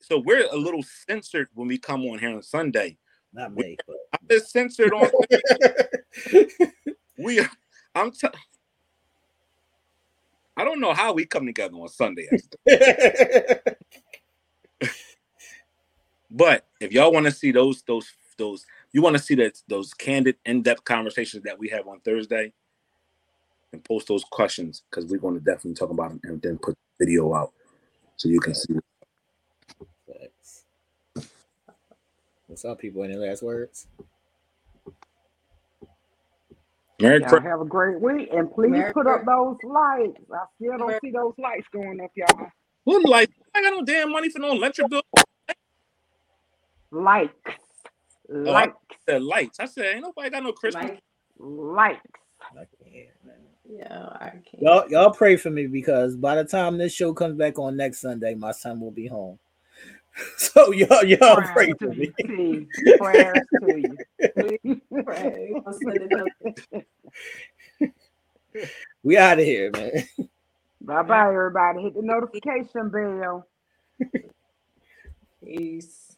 So 0.00 0.18
we're 0.18 0.46
a 0.50 0.56
little 0.56 0.84
censored 1.08 1.48
when 1.54 1.68
we 1.68 1.78
come 1.78 2.02
on 2.04 2.18
here 2.18 2.34
on 2.34 2.42
Sunday. 2.42 2.96
not 3.32 3.54
me, 3.54 3.76
but 3.86 3.96
I'm 4.12 4.28
just 4.30 4.50
censored 4.52 4.92
on 4.92 5.10
we 7.18 7.40
are 7.40 7.50
I'm 7.94 8.10
t- 8.10 8.28
I 10.56 10.64
don't 10.64 10.80
know 10.80 10.92
how 10.92 11.12
we 11.12 11.26
come 11.26 11.46
together 11.46 11.74
on 11.74 11.88
Sunday. 11.88 12.28
But 16.34 16.66
if 16.80 16.92
y'all 16.92 17.12
want 17.12 17.26
to 17.26 17.32
see 17.32 17.52
those 17.52 17.82
those 17.82 18.12
those 18.36 18.66
you 18.92 19.00
want 19.02 19.16
to 19.16 19.22
see 19.22 19.36
that 19.36 19.62
those 19.68 19.94
candid 19.94 20.36
in-depth 20.44 20.84
conversations 20.84 21.44
that 21.44 21.58
we 21.58 21.68
have 21.68 21.86
on 21.86 22.00
Thursday 22.00 22.52
and 23.72 23.84
post 23.84 24.08
those 24.08 24.24
questions 24.24 24.82
because 24.90 25.06
we're 25.06 25.18
going 25.18 25.34
to 25.34 25.40
definitely 25.40 25.74
talk 25.74 25.90
about 25.90 26.10
them 26.10 26.20
and 26.24 26.42
then 26.42 26.58
put 26.58 26.74
the 26.98 27.06
video 27.06 27.32
out 27.34 27.52
so 28.16 28.28
you 28.28 28.40
can 28.40 28.54
see 28.54 28.74
Facts. 30.08 30.64
What's 32.48 32.64
up, 32.64 32.80
people? 32.80 33.04
Any 33.04 33.14
last 33.14 33.42
words? 33.42 33.86
Merry 37.00 37.20
Y'all 37.20 37.28
Christmas. 37.30 37.50
have 37.50 37.60
a 37.60 37.64
great 37.64 38.00
week, 38.00 38.28
and 38.32 38.52
please 38.52 38.70
Merry 38.70 38.92
put 38.92 39.06
up 39.06 39.24
those 39.24 39.56
lights. 39.62 40.18
I 40.32 40.44
still 40.56 40.78
don't 40.78 40.88
Merry- 40.88 41.00
see 41.02 41.10
those 41.12 41.34
lights 41.38 41.66
going 41.72 42.00
up, 42.00 42.10
y'all. 42.16 42.48
Who 42.86 43.02
like 43.04 43.30
I 43.54 43.62
got 43.62 43.70
no 43.70 43.82
damn 43.84 44.10
money 44.12 44.28
for 44.30 44.40
no 44.40 44.50
electric 44.52 44.88
bill. 44.90 45.02
Likes, 46.94 47.34
oh, 48.32 48.52
I 48.52 48.52
likes, 48.52 48.72
said 49.08 49.22
lights. 49.22 49.60
I 49.60 49.66
said 49.66 49.86
ain't 49.96 50.02
nobody 50.02 50.30
got 50.30 50.42
no 50.44 50.52
Christmas. 50.52 50.84
Like, 50.84 51.02
likes. 51.38 52.00
I 52.52 52.64
can't, 52.82 53.08
yeah, 53.68 54.06
I 54.20 54.30
can't. 54.30 54.62
Y'all, 54.62 54.88
y'all 54.88 55.10
pray 55.10 55.36
for 55.36 55.50
me 55.50 55.66
because 55.66 56.16
by 56.16 56.36
the 56.36 56.44
time 56.44 56.78
this 56.78 56.92
show 56.92 57.12
comes 57.12 57.36
back 57.36 57.58
on 57.58 57.76
next 57.76 58.00
Sunday, 58.00 58.34
my 58.34 58.52
son 58.52 58.80
will 58.80 58.90
be 58.92 59.06
home. 59.06 59.38
So 60.36 60.72
y'all, 60.72 61.04
y'all 61.04 61.42
pray 61.42 61.66
Prayers 61.66 61.78
for 61.80 61.88
to 61.88 61.94
me. 61.94 62.12
you, 62.18 62.26
T. 62.26 62.68
Prayers 62.96 63.46
to 63.60 63.76
you. 63.76 63.98
Pray. 65.04 65.56
I'll 65.66 65.72
send 65.72 66.02
it 66.02 66.12
up. 66.14 66.32
We 69.02 69.18
out 69.18 69.38
of 69.38 69.44
here, 69.44 69.70
man. 69.70 69.92
Bye 70.80 71.02
bye, 71.02 71.28
everybody. 71.28 71.82
Hit 71.82 71.94
the 71.94 72.02
notification 72.02 72.90
bell. 72.90 73.46
Peace. 75.44 76.13